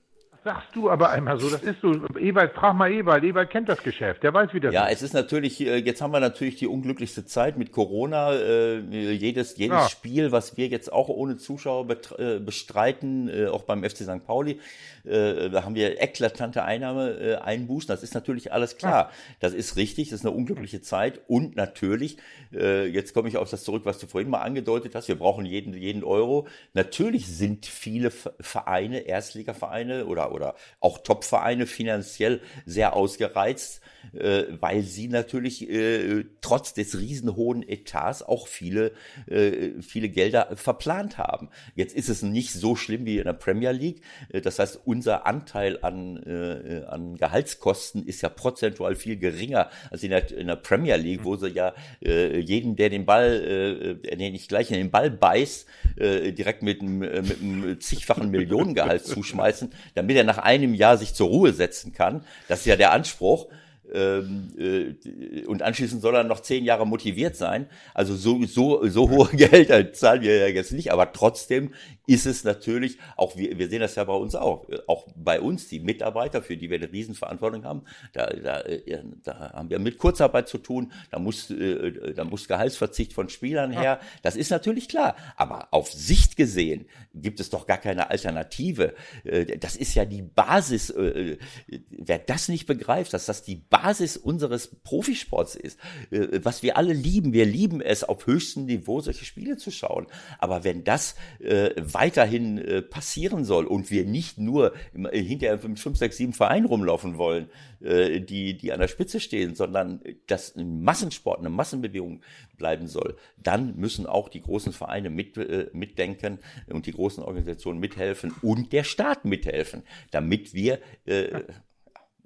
sagst 0.48 0.74
du 0.74 0.88
aber 0.88 1.10
einmal 1.10 1.38
so, 1.38 1.50
das 1.50 1.62
ist 1.62 1.82
so. 1.82 1.92
Ewald, 2.18 2.52
frag 2.52 2.74
mal 2.74 2.90
Ewald, 2.90 3.22
Ewald 3.22 3.50
kennt 3.50 3.68
das 3.68 3.82
Geschäft, 3.82 4.22
der 4.22 4.32
weiß, 4.32 4.54
wie 4.54 4.60
das 4.60 4.72
ja, 4.72 4.84
ist. 4.84 4.88
Ja, 4.88 4.94
es 4.94 5.02
ist 5.02 5.12
natürlich, 5.12 5.60
äh, 5.60 5.76
jetzt 5.76 6.00
haben 6.00 6.10
wir 6.10 6.20
natürlich 6.20 6.56
die 6.56 6.66
unglücklichste 6.66 7.26
Zeit 7.26 7.58
mit 7.58 7.70
Corona. 7.70 8.32
Äh, 8.32 8.78
jedes 8.78 9.58
jedes 9.58 9.76
ja. 9.76 9.88
Spiel, 9.90 10.32
was 10.32 10.56
wir 10.56 10.68
jetzt 10.68 10.90
auch 10.90 11.08
ohne 11.08 11.36
Zuschauer 11.36 11.86
äh, 12.18 12.38
bestreiten, 12.38 13.30
auch 13.48 13.64
beim 13.64 13.84
FC 13.84 13.98
St. 13.98 14.24
Pauli, 14.26 14.58
da 15.04 15.64
haben 15.64 15.74
wir 15.74 16.02
eklatante 16.02 16.64
Einnahme 16.64 17.40
einbußen. 17.42 17.88
Das 17.88 18.02
ist 18.02 18.14
natürlich 18.14 18.52
alles 18.52 18.76
klar. 18.76 19.04
Ja. 19.04 19.10
Das 19.40 19.54
ist 19.54 19.76
richtig, 19.76 20.10
das 20.10 20.20
ist 20.20 20.26
eine 20.26 20.34
unglückliche 20.34 20.82
Zeit. 20.82 21.20
Und 21.28 21.56
natürlich, 21.56 22.18
jetzt 22.50 23.14
komme 23.14 23.28
ich 23.28 23.36
auf 23.36 23.48
das 23.50 23.64
zurück, 23.64 23.82
was 23.84 23.98
du 23.98 24.06
vorhin 24.06 24.28
mal 24.28 24.40
angedeutet 24.40 24.94
hast, 24.94 25.08
wir 25.08 25.16
brauchen 25.16 25.46
jeden, 25.46 25.72
jeden 25.74 26.04
Euro. 26.04 26.46
Natürlich 26.74 27.26
sind 27.26 27.66
viele 27.66 28.10
Vereine, 28.10 29.00
Erstligavereine 29.00 30.06
oder 30.06 30.32
oder 30.32 30.37
auch 30.80 30.98
Topvereine 30.98 31.66
finanziell 31.66 32.40
sehr 32.66 32.94
ausgereizt, 32.94 33.80
äh, 34.12 34.44
weil 34.60 34.82
sie 34.82 35.08
natürlich 35.08 35.68
äh, 35.68 36.24
trotz 36.40 36.74
des 36.74 36.98
riesenhohen 36.98 37.68
Etats 37.68 38.22
auch 38.22 38.46
viele, 38.46 38.92
äh, 39.26 39.80
viele 39.80 40.08
Gelder 40.08 40.56
verplant 40.56 41.18
haben. 41.18 41.50
Jetzt 41.74 41.94
ist 41.94 42.08
es 42.08 42.22
nicht 42.22 42.52
so 42.52 42.76
schlimm 42.76 43.06
wie 43.06 43.18
in 43.18 43.24
der 43.24 43.32
Premier 43.32 43.72
League. 43.72 44.02
Äh, 44.30 44.40
das 44.40 44.58
heißt, 44.58 44.80
unser 44.84 45.26
Anteil 45.26 45.78
an, 45.82 46.16
äh, 46.24 46.84
an 46.86 47.16
Gehaltskosten 47.16 48.06
ist 48.06 48.22
ja 48.22 48.28
prozentual 48.28 48.94
viel 48.94 49.16
geringer 49.16 49.70
als 49.90 50.02
in 50.02 50.10
der, 50.10 50.30
in 50.30 50.46
der 50.46 50.56
Premier 50.56 50.96
League, 50.96 51.24
wo 51.24 51.36
sie 51.36 51.48
ja 51.48 51.74
äh, 52.04 52.38
jeden, 52.38 52.76
der 52.76 52.90
den 52.90 53.04
Ball, 53.04 53.98
äh, 54.06 54.16
den 54.16 54.32
nicht 54.32 54.48
gleich 54.48 54.70
in 54.70 54.76
den 54.76 54.90
Ball 54.90 55.10
beißt, 55.10 55.66
äh, 55.96 56.32
direkt 56.32 56.62
mit 56.62 56.80
einem, 56.80 57.02
äh, 57.02 57.22
mit 57.22 57.40
einem 57.40 57.80
zigfachen 57.80 58.30
Millionengehalt 58.30 59.04
zuschmeißen, 59.04 59.70
damit 59.94 60.16
er 60.16 60.24
nach 60.28 60.38
einem 60.38 60.74
Jahr 60.74 60.96
sich 60.96 61.14
zur 61.14 61.28
Ruhe 61.28 61.52
setzen 61.52 61.92
kann. 61.92 62.22
Das 62.46 62.60
ist 62.60 62.66
ja 62.66 62.76
der 62.76 62.92
Anspruch. 62.92 63.46
Ähm, 63.92 64.48
äh, 64.58 65.44
und 65.46 65.62
anschließend 65.62 66.02
soll 66.02 66.14
er 66.14 66.24
noch 66.24 66.40
zehn 66.40 66.64
Jahre 66.64 66.86
motiviert 66.86 67.36
sein. 67.36 67.66
Also 67.94 68.16
so, 68.16 68.44
so, 68.44 68.86
so 68.86 69.08
hohe 69.08 69.28
Gelder 69.32 69.92
zahlen 69.92 70.22
wir 70.22 70.36
ja 70.36 70.46
jetzt 70.48 70.72
nicht, 70.72 70.92
aber 70.92 71.12
trotzdem 71.12 71.72
ist 72.06 72.26
es 72.26 72.44
natürlich, 72.44 72.98
auch 73.16 73.36
wir, 73.36 73.58
wir 73.58 73.68
sehen 73.68 73.80
das 73.80 73.94
ja 73.94 74.04
bei 74.04 74.14
uns 74.14 74.34
auch, 74.34 74.66
auch 74.86 75.06
bei 75.16 75.40
uns, 75.40 75.68
die 75.68 75.80
Mitarbeiter, 75.80 76.42
für 76.42 76.56
die 76.56 76.68
wir 76.70 76.76
eine 76.76 76.90
Riesenverantwortung 76.90 77.64
haben, 77.64 77.82
da, 78.12 78.26
da, 78.26 78.60
äh, 78.60 79.02
da 79.22 79.52
haben 79.52 79.70
wir 79.70 79.78
mit 79.78 79.98
Kurzarbeit 79.98 80.48
zu 80.48 80.58
tun, 80.58 80.92
da 81.10 81.18
muss, 81.18 81.50
äh, 81.50 82.14
da 82.14 82.24
muss 82.24 82.48
Gehaltsverzicht 82.48 83.12
von 83.12 83.28
Spielern 83.28 83.72
her, 83.72 84.00
das 84.22 84.36
ist 84.36 84.50
natürlich 84.50 84.88
klar, 84.88 85.16
aber 85.36 85.68
auf 85.70 85.92
Sicht 85.92 86.36
gesehen 86.36 86.86
gibt 87.14 87.40
es 87.40 87.50
doch 87.50 87.66
gar 87.66 87.78
keine 87.78 88.10
Alternative. 88.10 88.94
Äh, 89.24 89.58
das 89.58 89.76
ist 89.76 89.94
ja 89.94 90.04
die 90.04 90.22
Basis, 90.22 90.92
wer 90.96 92.18
das 92.18 92.48
nicht 92.48 92.66
begreift, 92.66 93.12
dass 93.12 93.26
das 93.26 93.42
die 93.42 93.56
Basis 93.56 93.77
Basis 93.82 94.16
unseres 94.16 94.68
Profisports 94.82 95.54
ist, 95.54 95.78
äh, 96.10 96.40
was 96.42 96.62
wir 96.62 96.76
alle 96.76 96.92
lieben. 96.92 97.32
Wir 97.32 97.46
lieben 97.46 97.80
es, 97.80 98.04
auf 98.04 98.26
höchstem 98.26 98.66
Niveau 98.66 99.00
solche 99.00 99.24
Spiele 99.24 99.56
zu 99.56 99.70
schauen. 99.70 100.06
Aber 100.38 100.64
wenn 100.64 100.84
das 100.84 101.14
äh, 101.40 101.70
weiterhin 101.76 102.58
äh, 102.58 102.82
passieren 102.82 103.44
soll 103.44 103.66
und 103.66 103.90
wir 103.90 104.04
nicht 104.04 104.38
nur 104.38 104.74
äh, 104.94 105.22
hinterher 105.22 105.58
mit 105.66 105.78
5, 105.78 105.96
6, 105.96 106.16
7 106.16 106.32
Vereinen 106.32 106.66
rumlaufen 106.66 107.18
wollen, 107.18 107.48
äh, 107.80 108.20
die, 108.20 108.56
die 108.56 108.72
an 108.72 108.80
der 108.80 108.88
Spitze 108.88 109.20
stehen, 109.20 109.54
sondern 109.54 110.00
dass 110.26 110.56
ein 110.56 110.82
Massensport, 110.82 111.38
eine 111.38 111.50
Massenbewegung 111.50 112.22
bleiben 112.56 112.88
soll, 112.88 113.16
dann 113.36 113.76
müssen 113.76 114.06
auch 114.06 114.28
die 114.28 114.42
großen 114.42 114.72
Vereine 114.72 115.10
mit, 115.10 115.36
äh, 115.36 115.70
mitdenken 115.72 116.38
und 116.66 116.86
die 116.86 116.92
großen 116.92 117.22
Organisationen 117.22 117.78
mithelfen 117.80 118.34
und 118.42 118.72
der 118.72 118.84
Staat 118.84 119.24
mithelfen, 119.24 119.82
damit 120.10 120.54
wir 120.54 120.80
äh, 121.04 121.42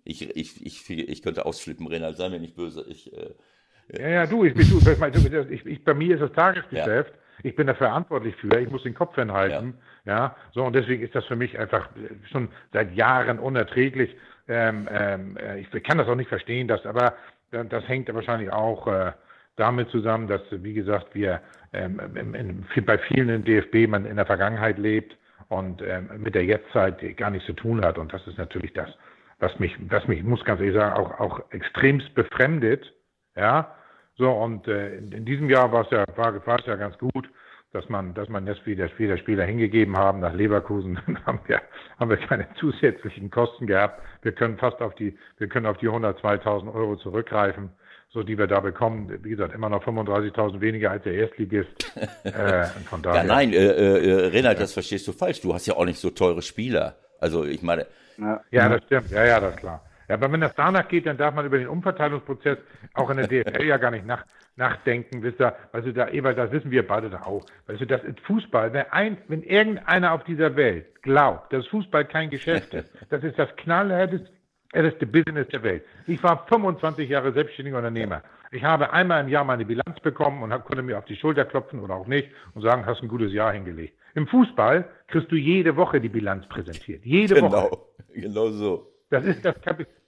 ich, 0.05 0.37
ich, 0.37 0.65
ich, 0.65 0.91
ich 0.91 1.23
könnte 1.23 1.47
ausflippen, 1.47 1.87
Renald, 1.87 2.17
sei 2.17 2.29
mir 2.29 2.41
nicht 2.41 2.57
böse. 2.57 2.85
Ich, 2.89 3.13
äh, 3.13 3.35
ja, 3.99 4.09
ja, 4.09 4.27
du, 4.27 4.45
ich 4.45 4.55
bin 4.55 4.69
du, 4.69 5.51
ich, 5.51 5.67
ich, 5.67 5.85
bei 5.85 5.95
mir 5.95 6.15
ist 6.15 6.21
das 6.21 6.33
Tagesgeschäft. 6.33 7.13
Ja. 7.13 7.19
Ich 7.45 7.57
bin 7.57 7.67
da 7.67 7.75
verantwortlich 7.75 8.37
für. 8.37 8.57
Ich 8.59 8.71
muss 8.71 8.83
den 8.85 8.95
Kopf 8.95 9.17
hinhalten. 9.17 9.75
Ja. 10.05 10.17
ja. 10.17 10.37
so 10.53 10.65
und 10.65 10.75
deswegen 10.75 11.03
ist 11.03 11.15
das 11.15 11.25
für 11.27 11.37
mich 11.37 11.59
einfach 11.59 11.89
schon 12.31 12.49
seit 12.73 12.95
Jahren 12.95 13.39
unerträglich. 13.39 14.15
Ähm, 14.49 14.89
ähm, 14.91 15.37
äh, 15.37 15.61
ich 15.61 15.83
kann 15.83 15.99
das 15.99 16.09
auch 16.09 16.15
nicht 16.15 16.29
verstehen, 16.29 16.69
dass, 16.69 16.85
aber 16.87 17.15
das 17.51 17.87
hängt 17.87 18.13
wahrscheinlich 18.13 18.51
auch 18.51 18.87
äh, 18.87 19.13
damit 19.57 19.91
zusammen, 19.91 20.27
dass, 20.27 20.41
wie 20.51 20.73
gesagt, 20.73 21.15
wir 21.15 21.41
ähm, 21.73 22.01
in, 22.15 22.35
in, 22.35 22.85
bei 22.87 22.99
vielen 22.99 23.29
im 23.29 23.45
DFB 23.45 23.89
man 23.89 24.07
in 24.07 24.17
der 24.17 24.27
Vergangenheit 24.27 24.79
lebt 24.79 25.17
und 25.49 25.83
ähm, 25.83 26.09
mit 26.19 26.35
der 26.35 26.45
Jetztzeit 26.45 27.17
gar 27.17 27.31
nichts 27.31 27.47
zu 27.47 27.53
tun 27.53 27.85
hat. 27.85 27.99
Und 27.99 28.13
das 28.13 28.27
ist 28.27 28.39
natürlich 28.39 28.73
das, 28.73 28.89
was 29.43 29.59
mich, 29.59 29.77
was 29.91 30.07
mich, 30.07 30.23
muss 30.23 30.45
ganz 30.45 30.61
ehrlich 30.61 30.77
sagen, 30.77 30.95
auch, 30.95 31.19
auch 31.19 31.41
extremst 31.51 32.15
befremdet. 32.15 32.93
Ja, 33.35 33.75
so 34.15 34.31
und 34.31 34.69
äh, 34.69 34.97
in, 34.97 35.11
in, 35.11 35.25
diesem 35.25 35.51
Jahr 35.51 35.73
war 35.73 35.85
es 35.85 35.91
ja, 35.91 36.05
war, 36.17 36.47
war 36.47 36.61
es 36.61 36.67
ja 36.67 36.77
ganz 36.77 36.97
gut, 36.99 37.29
dass 37.73 37.89
man, 37.89 38.15
dass 38.15 38.29
man 38.29 38.47
das 38.47 38.65
wieder, 38.67 38.89
wieder 38.99 39.19
Spieler 39.19 39.45
hingegeben 39.45 39.97
haben 39.97 40.21
nach 40.21 40.33
Leverkusen. 40.33 41.01
Dann 41.07 41.27
haben 41.27 41.41
wir, 41.47 41.61
haben 41.99 42.11
wir 42.11 42.19
keine 42.19 42.47
zusätzlichen 42.61 43.31
Kosten 43.31 43.67
gehabt. 43.67 44.01
Wir 44.23 44.33
können 44.33 44.59
fast 44.59 44.81
auf 44.81 44.95
die, 44.95 45.19
wir 45.39 45.49
können 45.49 45.67
auf 45.67 45.79
die 45.79 45.89
102.000 45.89 46.73
Euro 46.73 46.97
zurückgreifen 46.97 47.71
so 48.15 48.23
die 48.23 48.37
wir 48.37 48.47
da 48.47 48.61
bekommen, 48.61 49.11
wie 49.23 49.31
gesagt, 49.31 49.55
immer 49.55 49.71
noch 49.71 49.83
35.000 49.87 50.61
weniger 50.61 50.91
als 50.91 51.03
der 51.05 51.15
Erstligist. 51.15 51.91
äh, 52.25 52.67
von 52.91 53.01
daher. 53.01 53.23
Ja, 53.23 53.27
nein, 53.27 53.55
äh, 53.55 53.57
äh, 53.57 54.27
Renald, 54.27 54.61
das 54.61 54.75
verstehst 54.75 55.09
du 55.09 55.13
falsch. 55.13 55.41
Du 55.41 55.55
hast 55.55 55.65
ja 55.65 55.77
auch 55.77 55.87
nicht 55.87 55.99
so 55.99 56.11
teure 56.11 56.43
Spieler. 56.43 56.97
Also 57.19 57.47
ich 57.47 57.63
meine, 57.63 57.87
ja, 58.51 58.69
das 58.69 58.85
stimmt. 58.85 59.11
Ja, 59.11 59.25
ja, 59.25 59.41
das 59.41 59.55
ist 59.55 59.61
klar. 59.61 59.83
Ja, 60.09 60.17
aber 60.17 60.33
wenn 60.33 60.41
das 60.41 60.55
danach 60.55 60.89
geht, 60.89 61.07
dann 61.07 61.17
darf 61.17 61.35
man 61.35 61.47
über 61.47 61.59
den 61.59 61.69
Umverteilungsprozess 61.69 62.59
auch 62.95 63.09
in 63.11 63.17
der 63.17 63.29
DFL 63.29 63.65
ja 63.65 63.77
gar 63.77 63.91
nicht 63.91 64.07
nach, 64.07 64.25
nachdenken. 64.57 65.23
Wisst 65.23 65.41
ihr, 65.41 65.55
weißt 65.73 65.87
du, 65.87 65.93
da, 65.93 66.09
Ebert, 66.09 66.39
das 66.39 66.51
wissen 66.51 66.71
wir 66.71 66.87
beide 66.87 67.09
da 67.09 67.23
auch. 67.23 67.45
Weißt 67.67 67.81
du, 67.81 67.87
das 67.87 68.03
ist 68.05 68.21
Fußball. 68.21 68.73
Wenn, 68.73 68.87
ein, 68.91 69.19
wenn 69.29 69.43
irgendeiner 69.43 70.13
auf 70.13 70.25
dieser 70.25 70.57
Welt 70.57 71.03
glaubt, 71.03 71.53
dass 71.53 71.67
Fußball 71.69 72.05
kein 72.05 72.31
Geschäft 72.31 72.75
ist, 72.75 72.91
das 73.11 73.23
ist 73.23 73.39
das 73.39 73.55
knallhärteste 73.57 75.07
Business 75.07 75.49
der 75.49 75.63
Welt. 75.63 75.85
Ich 76.07 76.23
war 76.23 76.47
25 76.47 77.09
Jahre 77.09 77.33
selbstständiger 77.33 77.79
Unternehmer. 77.79 78.23
Ich 78.51 78.65
habe 78.65 78.93
einmal 78.93 79.23
im 79.23 79.29
Jahr 79.29 79.45
meine 79.45 79.65
Bilanz 79.65 79.99
bekommen 80.01 80.43
und 80.43 80.51
konnte 80.65 80.83
mir 80.83 80.99
auf 80.99 81.07
die 81.07 81.17
Schulter 81.17 81.47
klopfen 81.47 81.81
oder 81.81 81.95
auch 81.95 82.07
nicht 82.07 82.29
und 82.55 82.61
sagen, 82.61 82.85
hast 82.85 83.03
ein 83.03 83.09
gutes 83.09 83.33
Jahr 83.33 83.53
hingelegt. 83.53 83.97
Im 84.15 84.27
Fußball 84.27 84.89
kriegst 85.09 85.31
du 85.31 85.37
jede 85.37 85.77
Woche 85.77 86.01
die 86.01 86.09
Bilanz 86.09 86.47
präsentiert. 86.49 87.05
Jede 87.05 87.35
genau, 87.35 87.53
Woche. 87.53 87.79
Genau 88.15 88.49
so. 88.51 88.93
Das 89.11 89.25
ist 89.25 89.45
das, 89.45 89.55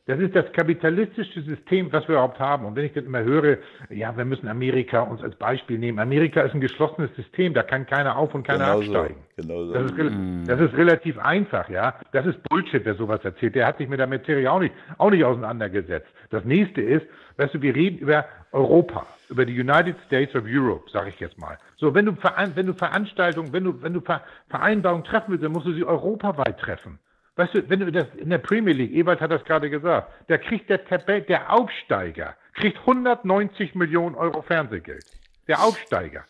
das 0.07 0.19
ist 0.19 0.37
das 0.37 0.53
kapitalistische 0.53 1.41
System, 1.41 1.91
was 1.91 2.07
wir 2.09 2.17
überhaupt 2.17 2.39
haben. 2.39 2.67
Und 2.67 2.77
wenn 2.77 2.85
ich 2.85 2.93
dann 2.93 3.07
immer 3.07 3.23
höre, 3.23 3.57
ja, 3.89 4.15
wir 4.15 4.27
müssen 4.27 4.49
Amerika 4.49 5.01
uns 5.01 5.23
als 5.23 5.35
Beispiel 5.37 5.79
nehmen. 5.79 5.99
Amerika 5.99 6.43
ist 6.43 6.55
ein 6.55 6.61
geschlossenes 6.61 7.15
System, 7.17 7.55
da 7.55 7.63
kann 7.63 7.87
keiner 7.87 8.17
auf 8.19 8.35
und 8.35 8.47
keiner 8.47 8.77
genau 8.77 8.79
absteigen. 8.81 9.17
So. 9.37 9.43
Genau 9.43 9.65
so. 9.65 9.73
Das, 9.73 9.91
ist, 9.91 9.99
mm. 9.99 10.45
das 10.47 10.61
ist 10.61 10.77
relativ 10.77 11.19
einfach, 11.19 11.71
ja. 11.71 11.95
Das 12.13 12.27
ist 12.27 12.43
Bullshit, 12.51 12.85
wer 12.85 12.95
sowas 12.97 13.25
erzählt. 13.25 13.55
Der 13.55 13.67
hat 13.67 13.79
sich 13.79 13.89
mit 13.89 13.99
der 13.99 14.07
Materie 14.07 14.51
auch 14.51 14.61
nicht, 14.61 14.75
auch 14.99 15.11
nicht 15.11 15.25
auseinandergesetzt. 15.25 16.09
Das 16.29 16.45
nächste 16.45 16.83
ist, 16.83 17.07
weißt 17.39 17.55
du, 17.55 17.63
wir 17.63 17.75
reden 17.75 17.99
über 17.99 18.27
Europa, 18.53 19.07
über 19.31 19.47
die 19.47 19.59
United 19.59 19.97
States 20.07 20.35
of 20.35 20.45
Europe, 20.47 20.85
sage 20.91 21.09
ich 21.09 21.19
jetzt 21.19 21.39
mal. 21.39 21.57
So, 21.77 21.95
wenn 21.95 22.05
du, 22.05 22.15
wenn 22.55 22.67
du 22.67 22.75
Veranstaltungen, 22.75 23.55
wenn 23.55 23.65
du, 23.65 23.83
wenn 23.83 23.95
du 23.95 24.03
Vereinbarungen 24.51 25.05
treffen 25.05 25.31
willst, 25.31 25.45
dann 25.45 25.53
musst 25.53 25.67
du 25.67 25.73
sie 25.73 25.85
europaweit 25.85 26.59
treffen. 26.61 26.99
Weißt 27.37 27.55
du, 27.55 27.69
wenn 27.69 27.81
du 27.81 27.91
das 27.91 28.07
in 28.17 28.31
der 28.31 28.39
Premier 28.39 28.75
League, 28.75 28.93
Ewald 28.93 29.21
hat 29.21 29.31
das 29.31 29.45
gerade 29.45 29.69
gesagt, 29.69 30.09
da 30.29 30.39
kriegt 30.39 30.71
der 30.71 30.85
Tabell, 30.85 31.23
der 31.23 31.53
Aufsteiger, 31.53 32.37
kriegt 32.55 32.79
190 32.79 33.75
Millionen 33.75 34.15
Euro 34.15 34.43
Fernsehgeld. 34.43 35.05
Der 35.49 35.63
Aufsteiger. 35.63 36.25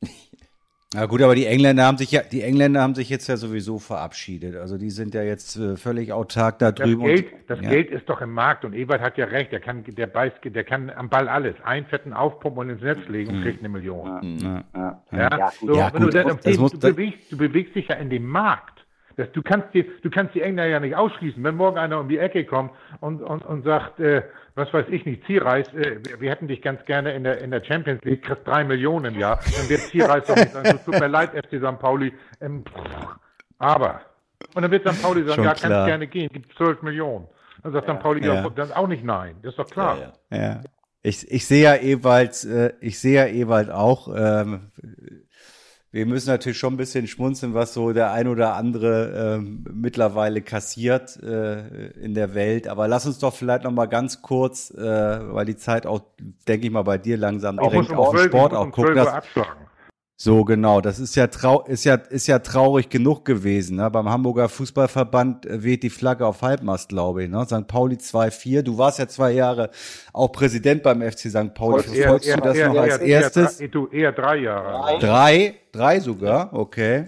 Na 0.94 1.04
gut, 1.04 1.20
aber 1.20 1.34
die 1.34 1.44
Engländer 1.44 1.84
haben 1.84 1.98
sich 1.98 2.12
ja, 2.12 2.22
die 2.22 2.40
Engländer 2.40 2.80
haben 2.80 2.94
sich 2.94 3.10
jetzt 3.10 3.26
ja 3.26 3.36
sowieso 3.36 3.78
verabschiedet. 3.78 4.56
Also 4.56 4.78
die 4.78 4.88
sind 4.88 5.12
ja 5.12 5.22
jetzt 5.22 5.56
äh, 5.56 5.76
völlig 5.76 6.14
autark 6.14 6.58
da 6.60 6.72
drüben. 6.72 7.02
Das, 7.02 7.10
Geld, 7.10 7.32
das 7.46 7.60
ja. 7.60 7.68
Geld 7.68 7.90
ist 7.90 8.08
doch 8.08 8.22
im 8.22 8.32
Markt 8.32 8.64
und 8.64 8.72
Ewald 8.72 9.02
hat 9.02 9.18
ja 9.18 9.26
recht. 9.26 9.52
Der 9.52 9.60
kann, 9.60 9.84
der 9.84 10.06
beißt, 10.06 10.36
der 10.44 10.64
kann 10.64 10.88
am 10.88 11.10
Ball 11.10 11.28
alles. 11.28 11.56
Einen 11.62 11.84
fetten 11.84 12.14
aufpumpen 12.14 12.60
und 12.60 12.70
ins 12.70 12.80
Netz 12.80 13.06
legen 13.06 13.36
und 13.36 13.42
kriegt 13.42 13.58
eine 13.58 13.68
Million. 13.68 14.38
Ja, 14.40 14.64
ja, 14.74 15.02
ja. 15.12 15.38
ja. 15.38 15.52
So, 15.60 15.76
ja, 15.76 15.90
gut, 15.90 16.00
du, 16.00 16.08
dann, 16.08 16.38
du, 16.42 16.78
bewegst, 16.78 17.32
du 17.32 17.36
bewegst 17.36 17.74
dich 17.74 17.88
ja 17.88 17.96
in 17.96 18.08
dem 18.08 18.24
Markt. 18.24 18.86
Das, 19.18 19.32
du, 19.32 19.42
kannst 19.42 19.74
die, 19.74 19.84
du 20.02 20.10
kannst 20.10 20.36
die 20.36 20.42
Engländer 20.42 20.70
ja 20.70 20.78
nicht 20.78 20.94
ausschließen. 20.94 21.42
Wenn 21.42 21.56
morgen 21.56 21.76
einer 21.76 21.98
um 21.98 22.08
die 22.08 22.18
Ecke 22.18 22.44
kommt 22.44 22.70
und, 23.00 23.20
und, 23.20 23.44
und 23.44 23.64
sagt, 23.64 23.98
äh, 23.98 24.22
was 24.54 24.72
weiß 24.72 24.86
ich 24.90 25.04
nicht, 25.06 25.26
Zierreis, 25.26 25.66
äh, 25.74 25.98
wir 26.20 26.30
hätten 26.30 26.46
dich 26.46 26.62
ganz 26.62 26.84
gerne 26.84 27.12
in 27.14 27.24
der, 27.24 27.40
in 27.40 27.50
der 27.50 27.64
Champions 27.64 28.00
League, 28.04 28.22
kriegst 28.22 28.46
drei 28.46 28.62
Millionen 28.62 29.14
im 29.14 29.20
Jahr, 29.20 29.40
dann 29.56 29.68
wird 29.68 29.80
Zierreis 29.80 30.24
doch 30.24 30.36
nicht 30.36 30.52
sagen, 30.52 30.78
tut 30.84 31.00
mir 31.00 31.08
leid, 31.08 31.30
FC 31.30 31.58
St. 31.58 31.80
Pauli. 31.80 32.12
Ähm, 32.40 32.62
aber, 33.58 34.02
und 34.54 34.62
dann 34.62 34.70
wird 34.70 34.88
St. 34.88 35.02
Pauli 35.02 35.24
sagen, 35.24 35.34
Schon 35.34 35.44
ja, 35.44 35.54
kannst 35.54 35.86
gerne 35.86 36.06
gehen, 36.06 36.28
gibt 36.32 36.56
zwölf 36.56 36.80
Millionen. 36.82 37.26
Dann 37.64 37.72
sagt 37.72 37.88
ja. 37.88 37.94
St. 37.96 38.00
Pauli, 38.00 38.24
ja, 38.24 38.34
ja. 38.34 38.48
dann 38.50 38.70
auch 38.70 38.86
nicht 38.86 39.02
nein, 39.02 39.34
das 39.42 39.50
ist 39.50 39.58
doch 39.58 39.68
klar. 39.68 40.14
Ja, 40.30 40.38
ja. 40.38 40.60
Ich, 41.02 41.28
ich 41.28 41.44
sehe 41.44 41.64
ja 41.64 41.74
Ewald, 41.74 42.44
äh, 42.44 42.72
ich 42.80 43.00
sehe 43.00 43.16
ja 43.16 43.26
Ewald 43.26 43.68
auch, 43.68 44.14
ähm, 44.16 44.70
wir 45.90 46.04
müssen 46.04 46.28
natürlich 46.28 46.58
schon 46.58 46.74
ein 46.74 46.76
bisschen 46.76 47.06
schmunzeln, 47.06 47.54
was 47.54 47.72
so 47.72 47.92
der 47.92 48.12
ein 48.12 48.28
oder 48.28 48.54
andere 48.54 49.38
ähm, 49.38 49.64
mittlerweile 49.72 50.42
kassiert 50.42 51.16
äh, 51.22 51.88
in 51.92 52.14
der 52.14 52.34
Welt. 52.34 52.68
Aber 52.68 52.88
lass 52.88 53.06
uns 53.06 53.18
doch 53.18 53.34
vielleicht 53.34 53.64
noch 53.64 53.70
mal 53.70 53.86
ganz 53.86 54.20
kurz, 54.20 54.70
äh, 54.70 54.82
weil 54.82 55.46
die 55.46 55.56
Zeit 55.56 55.86
auch, 55.86 56.02
denke 56.46 56.66
ich 56.66 56.72
mal, 56.72 56.82
bei 56.82 56.98
dir 56.98 57.16
langsam 57.16 57.58
auch 57.58 57.70
direkt 57.70 57.92
auf 57.92 58.14
den 58.14 58.24
Sport 58.26 58.52
auch 58.52 58.70
gucken. 58.70 58.96
Dass, 58.96 59.24
so 60.20 60.44
genau, 60.44 60.80
das 60.80 60.98
ist 60.98 61.14
ja 61.14 61.28
trau 61.28 61.62
ist 61.62 61.84
ja 61.84 61.94
ist 61.94 62.26
ja 62.26 62.40
traurig 62.40 62.90
genug 62.90 63.24
gewesen. 63.24 63.76
Ne? 63.76 63.88
Beim 63.88 64.08
Hamburger 64.08 64.48
Fußballverband 64.48 65.46
äh, 65.46 65.62
weht 65.62 65.84
die 65.84 65.90
Flagge 65.90 66.26
auf 66.26 66.42
Halbmast, 66.42 66.88
glaube 66.88 67.22
ich. 67.22 67.30
Ne? 67.30 67.44
St. 67.44 67.68
Pauli 67.68 67.94
2-4. 67.94 68.62
Du 68.62 68.76
warst 68.76 68.98
ja 68.98 69.06
zwei 69.06 69.30
Jahre 69.30 69.70
auch 70.12 70.32
Präsident 70.32 70.82
beim 70.82 71.02
FC 71.02 71.30
St. 71.30 71.54
Pauli. 71.54 71.84
Verfolgst 71.84 72.28
eher, 72.28 72.36
du 72.36 72.42
das 72.42 72.56
eher, 72.56 72.66
noch 72.66 72.74
eher, 72.74 72.82
als 72.82 72.98
erstes? 72.98 73.60
Eher, 73.60 73.92
eher 73.92 74.10
drei 74.10 74.36
Jahre. 74.38 74.98
Drei, 74.98 75.54
drei 75.70 76.00
sogar, 76.00 76.52
okay. 76.52 77.04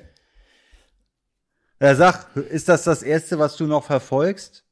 Ja, 1.81 1.97
sag, 1.97 2.29
ist 2.37 2.69
das 2.69 2.85
das 2.85 3.03
erste, 3.03 3.41
was 3.41 3.57
du 3.57 3.67
noch 3.67 3.83
verfolgst? 3.83 4.65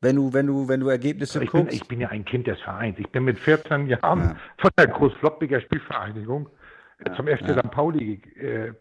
Wenn 0.00 0.14
du, 0.14 0.32
wenn 0.32 0.46
du, 0.46 0.68
wenn 0.68 0.78
du 0.78 0.90
Ergebnisse 0.90 1.42
ich 1.42 1.50
guckst? 1.50 1.70
Bin, 1.70 1.76
ich 1.76 1.88
bin 1.88 2.00
ja 2.00 2.08
ein 2.10 2.24
Kind 2.24 2.46
des 2.46 2.60
Vereins. 2.60 3.00
Ich 3.00 3.08
bin 3.10 3.24
mit 3.24 3.40
14 3.40 3.88
Jahren 3.88 4.20
ja. 4.20 4.36
von 4.58 4.70
der 4.78 4.86
Großfloppiger 4.86 5.60
Spielvereinigung 5.60 6.48
ja, 7.06 7.14
zum 7.14 7.26
FC 7.26 7.48
ja. 7.48 7.58
St. 7.58 7.70
Pauli 7.70 8.22
äh, 8.36 8.72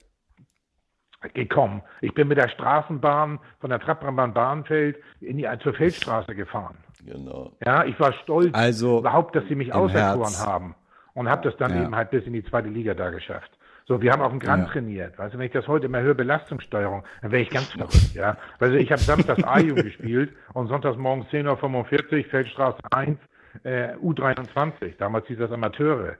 gekommen. 1.34 1.82
Ich 2.01 2.13
bin 2.13 2.28
mit 2.28 2.38
der 2.38 2.49
Straßenbahn 2.49 3.39
von 3.59 3.70
der 3.70 3.80
Trabrambahn 3.80 4.34
Bahnfeld 4.34 4.97
in 5.20 5.38
die, 5.38 5.47
zur 5.61 5.74
Feldstraße 5.74 6.34
gefahren. 6.34 6.78
Genau. 7.05 7.51
Ja, 7.65 7.86
ich 7.86 7.99
war 7.99 8.13
stolz 8.13 8.53
also 8.53 8.99
überhaupt, 8.99 9.36
dass 9.36 9.45
sie 9.47 9.55
mich 9.55 9.74
auserkoren 9.74 10.38
haben 10.39 10.76
und 11.13 11.30
habe 11.30 11.43
das 11.49 11.57
dann 11.57 11.76
ja. 11.76 11.84
eben 11.84 11.95
halt 11.95 12.11
bis 12.11 12.26
in 12.26 12.34
die 12.34 12.43
zweite 12.43 12.70
Liga 12.70 12.93
da 12.93 13.09
geschafft. 13.09 13.51
So, 13.88 14.01
wir 14.01 14.11
haben 14.11 14.22
auf 14.22 14.30
dem 14.30 14.39
Grand 14.39 14.67
ja. 14.67 14.72
trainiert. 14.72 15.17
Weißt 15.17 15.34
du, 15.34 15.39
wenn 15.39 15.47
ich 15.47 15.51
das 15.51 15.67
heute 15.67 15.88
immer 15.88 16.01
höre, 16.01 16.13
Belastungssteuerung, 16.13 17.03
dann 17.22 17.32
wäre 17.32 17.41
ich 17.41 17.49
ganz 17.49 17.70
verrückt, 17.70 18.13
ja. 18.13 18.38
Also 18.59 18.76
ich 18.76 18.91
habe 18.91 19.01
samstags 19.01 19.43
A-Jugend 19.47 19.86
gespielt 19.86 20.32
und 20.53 20.67
sonntags 20.67 20.97
morgens 20.97 21.26
10.45 21.30 22.17
Uhr, 22.17 22.24
Feldstraße 22.30 22.78
1, 22.91 23.17
äh, 23.63 23.95
U23. 23.95 24.95
Damals 24.99 25.26
hieß 25.28 25.39
das 25.39 25.51
Amateure. 25.51 26.17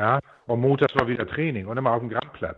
Ja, 0.00 0.18
und 0.46 0.60
montags 0.62 0.94
war 0.96 1.06
wieder 1.06 1.26
Training 1.26 1.66
und 1.66 1.76
immer 1.76 1.92
auf 1.92 2.00
dem 2.00 2.08
Grandplatz. 2.08 2.56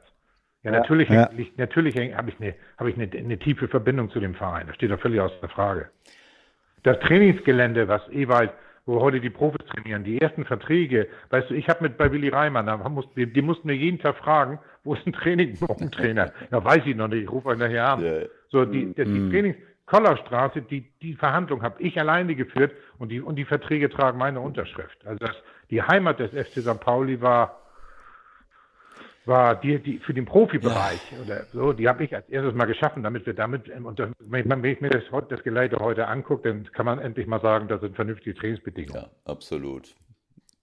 Ja, 0.62 0.70
natürlich, 0.70 1.08
ja. 1.08 1.28
natürlich 1.56 1.96
habe 1.96 2.30
ich, 2.30 2.40
eine, 2.40 2.54
hab 2.78 2.86
ich 2.86 2.96
eine, 2.96 3.10
eine 3.10 3.36
tiefe 3.36 3.66
Verbindung 3.66 4.10
zu 4.10 4.20
dem 4.20 4.36
Verein. 4.36 4.68
Das 4.68 4.76
steht 4.76 4.92
doch 4.92 5.00
völlig 5.00 5.20
außer 5.20 5.48
Frage. 5.48 5.90
Das 6.84 7.00
Trainingsgelände, 7.00 7.88
was 7.88 8.08
Ewald, 8.10 8.52
wo 8.86 9.00
heute 9.00 9.20
die 9.20 9.30
Profis 9.30 9.66
trainieren, 9.66 10.04
die 10.04 10.20
ersten 10.20 10.44
Verträge, 10.44 11.08
weißt 11.30 11.50
du, 11.50 11.54
ich 11.54 11.68
habe 11.68 11.82
mit 11.82 11.98
bei 11.98 12.12
Willi 12.12 12.28
Reimann, 12.28 12.66
da 12.66 12.76
mussten, 12.76 13.12
die, 13.16 13.26
die, 13.26 13.42
mussten 13.42 13.66
mir 13.66 13.74
jeden 13.74 13.98
Tag 13.98 14.18
fragen, 14.18 14.60
wo 14.84 14.94
ist 14.94 15.04
ein 15.04 15.12
Training, 15.12 15.58
ein 15.80 15.90
Trainer? 15.90 16.32
Ja, 16.52 16.64
weiß 16.64 16.82
ich 16.86 16.94
noch 16.94 17.08
nicht, 17.08 17.24
ich 17.24 17.30
rufe 17.30 17.48
euch 17.48 17.58
nachher 17.58 17.88
an. 17.88 18.04
Ja. 18.04 18.12
So, 18.50 18.64
die, 18.64 18.94
die, 18.94 19.04
die, 19.04 19.10
mm. 19.10 19.30
Trainings, 19.30 19.56
Kollerstraße, 19.86 20.62
die, 20.62 20.92
die 21.02 21.14
Verhandlung 21.14 21.62
habe 21.62 21.82
ich 21.82 21.98
alleine 21.98 22.36
geführt 22.36 22.72
und 22.98 23.10
die, 23.10 23.20
und 23.20 23.34
die 23.34 23.44
Verträge 23.44 23.90
tragen 23.90 24.16
meine 24.18 24.40
Unterschrift. 24.40 25.04
Also 25.04 25.18
das, 25.26 25.36
die 25.72 25.82
Heimat 25.82 26.20
des 26.20 26.30
FC 26.30 26.60
St. 26.60 26.78
Pauli 26.78 27.20
war, 27.22 27.58
war 29.24 29.56
die, 29.56 29.78
die 29.78 29.98
für 29.98 30.12
den 30.12 30.26
Profibereich 30.26 31.00
ja. 31.10 31.24
oder 31.24 31.46
so, 31.52 31.72
die 31.72 31.88
habe 31.88 32.04
ich 32.04 32.14
als 32.14 32.28
erstes 32.28 32.54
mal 32.54 32.66
geschaffen, 32.66 33.02
damit 33.02 33.24
wir 33.24 33.32
damit, 33.32 33.70
und 33.70 33.98
das, 33.98 34.10
wenn 34.18 34.64
ich 34.64 34.80
mir 34.82 34.90
das, 34.90 35.02
das 35.30 35.42
Geleite 35.42 35.78
heute 35.78 36.06
angucke, 36.08 36.48
dann 36.48 36.70
kann 36.72 36.84
man 36.84 36.98
endlich 36.98 37.26
mal 37.26 37.40
sagen, 37.40 37.68
das 37.68 37.80
sind 37.80 37.96
vernünftige 37.96 38.34
Trainingsbedingungen. 38.38 39.02
Ja, 39.02 39.10
absolut. 39.24 39.94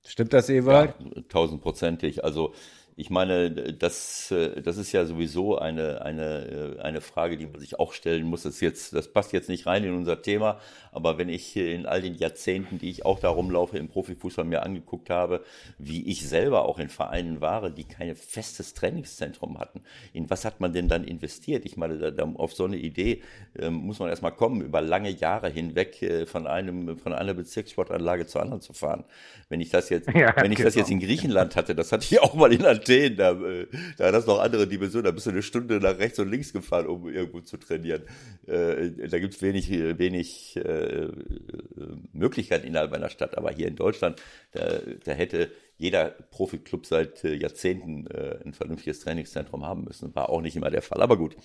Stimmt 0.05 0.32
das, 0.32 0.47
Ewald? 0.49 0.93
Ja, 0.99 1.22
tausendprozentig. 1.28 2.24
Also 2.24 2.53
ich 3.00 3.10
meine, 3.10 3.50
das, 3.50 4.30
äh, 4.30 4.62
das 4.62 4.76
ist 4.76 4.91
ja 4.91 5.06
sowieso 5.06 5.58
eine, 5.58 6.02
eine, 6.02 6.76
äh, 6.78 6.82
eine 6.82 7.00
Frage, 7.00 7.38
die 7.38 7.45
man 7.45 7.62
sich 7.62 7.80
auch 7.80 7.93
stellen 7.93 8.26
muss. 8.26 8.43
Das, 8.43 8.60
jetzt, 8.60 8.93
das 8.93 9.08
passt 9.08 9.32
jetzt 9.32 9.47
nicht 9.47 9.68
rein 9.68 9.86
in 9.86 9.93
unser 9.93 10.22
Thema, 10.22 10.60
aber 10.91 11.18
wenn 11.18 11.30
ich 11.30 11.56
in 11.56 11.86
all 11.86 12.02
den 12.02 12.16
Jahrzehnten, 12.16 12.78
die 12.78 12.89
ich 12.89 13.06
auch 13.06 13.20
da 13.20 13.30
rumlaufe, 13.30 13.78
im 13.78 13.88
Profifußball 13.88 14.43
mir 14.43 14.64
angeguckt 14.64 15.10
habe, 15.10 15.45
wie 15.78 16.10
ich 16.10 16.28
selber 16.28 16.66
auch 16.66 16.78
in 16.78 16.89
Vereinen 16.89 17.39
war, 17.39 17.70
die 17.70 17.86
kein 17.86 18.14
festes 18.18 18.74
Trainingszentrum 18.74 19.60
hatten, 19.60 19.82
in 20.12 20.30
was 20.30 20.43
hat 20.43 20.60
man 20.60 20.74
denn 20.74 20.89
dann 20.89 21.06
investiert? 21.06 21.66
Ich 21.66 21.78
meine, 21.78 21.97
da, 21.97 22.12
da, 22.12 22.30
auf 22.36 22.54
so 22.54 22.66
eine 22.66 22.78
Idee 22.78 23.22
äh, 23.58 23.70
muss 23.70 24.00
man 24.00 24.10
erstmal 24.10 24.34
kommen, 24.34 24.60
über 24.60 24.82
lange 24.82 25.10
Jahre 25.10 25.50
hinweg 25.50 26.02
äh, 26.02 26.26
von, 26.26 26.47
einem, 26.47 26.97
von 26.97 27.14
einer 27.14 27.34
Bezirkssportanlage 27.34 28.28
zur 28.28 28.41
anderen 28.41 28.62
zu 28.62 28.74
fahren. 28.74 29.06
Wenn 29.47 29.62
ich 29.62 29.70
das 29.70 29.89
jetzt, 29.89 30.10
ja, 30.14 30.36
wenn 30.36 30.52
ich 30.52 30.58
genau. 30.58 30.68
das 30.68 30.76
jetzt 30.76 30.91
in 30.91 31.00
Griechenland 31.00 31.56
hatte, 31.56 31.76
das 31.76 31.93
hatte 31.93 32.04
ich 32.04 32.22
auch 32.22 32.34
mal 32.34 32.52
in 32.52 32.66
Athen 32.66 32.89
Athen, 32.90 33.16
da, 33.16 33.32
äh, 33.32 33.68
da 33.98 34.08
hat 34.08 34.14
das 34.14 34.26
noch 34.26 34.40
andere 34.40 34.68
Dimensionen, 34.68 35.06
da 35.06 35.12
bist 35.12 35.26
du 35.26 35.32
eine 35.32 35.42
Stunde 35.42 35.80
nach 35.80 35.98
rechts 35.98 36.20
und 36.20 36.30
links 36.30 36.54
gefahren, 36.54 36.88
um 36.88 37.08
irgendwo 37.10 37.42
zu 37.42 37.58
trainieren. 37.58 38.04
Äh, 38.48 39.08
da 39.08 39.20
gibt 39.20 39.36
es 39.36 39.42
wenig, 39.42 39.70
wenig 39.70 40.58
äh, 40.58 41.08
Möglichkeiten 42.14 42.68
innerhalb 42.68 42.94
einer 42.94 43.10
Stadt, 43.10 43.38
aber 43.38 43.52
hier 43.52 43.68
in 43.68 43.76
Deutschland, 43.76 44.22
da, 44.52 44.80
da 45.04 45.12
hätte 45.12 45.52
jeder 45.78 46.10
Profiklub 46.32 46.86
seit 46.86 47.24
Jahrzehnten 47.24 48.06
ein 48.44 48.54
vernünftiges 48.54 49.00
Trainingszentrum 49.00 49.66
haben 49.66 49.86
müssen. 49.86 50.14
War 50.14 50.30
auch 50.30 50.42
nicht 50.42 50.58
immer 50.58 50.70
der 50.70 50.82
Fall, 50.82 51.02
aber 51.02 51.16
gut 51.16 51.38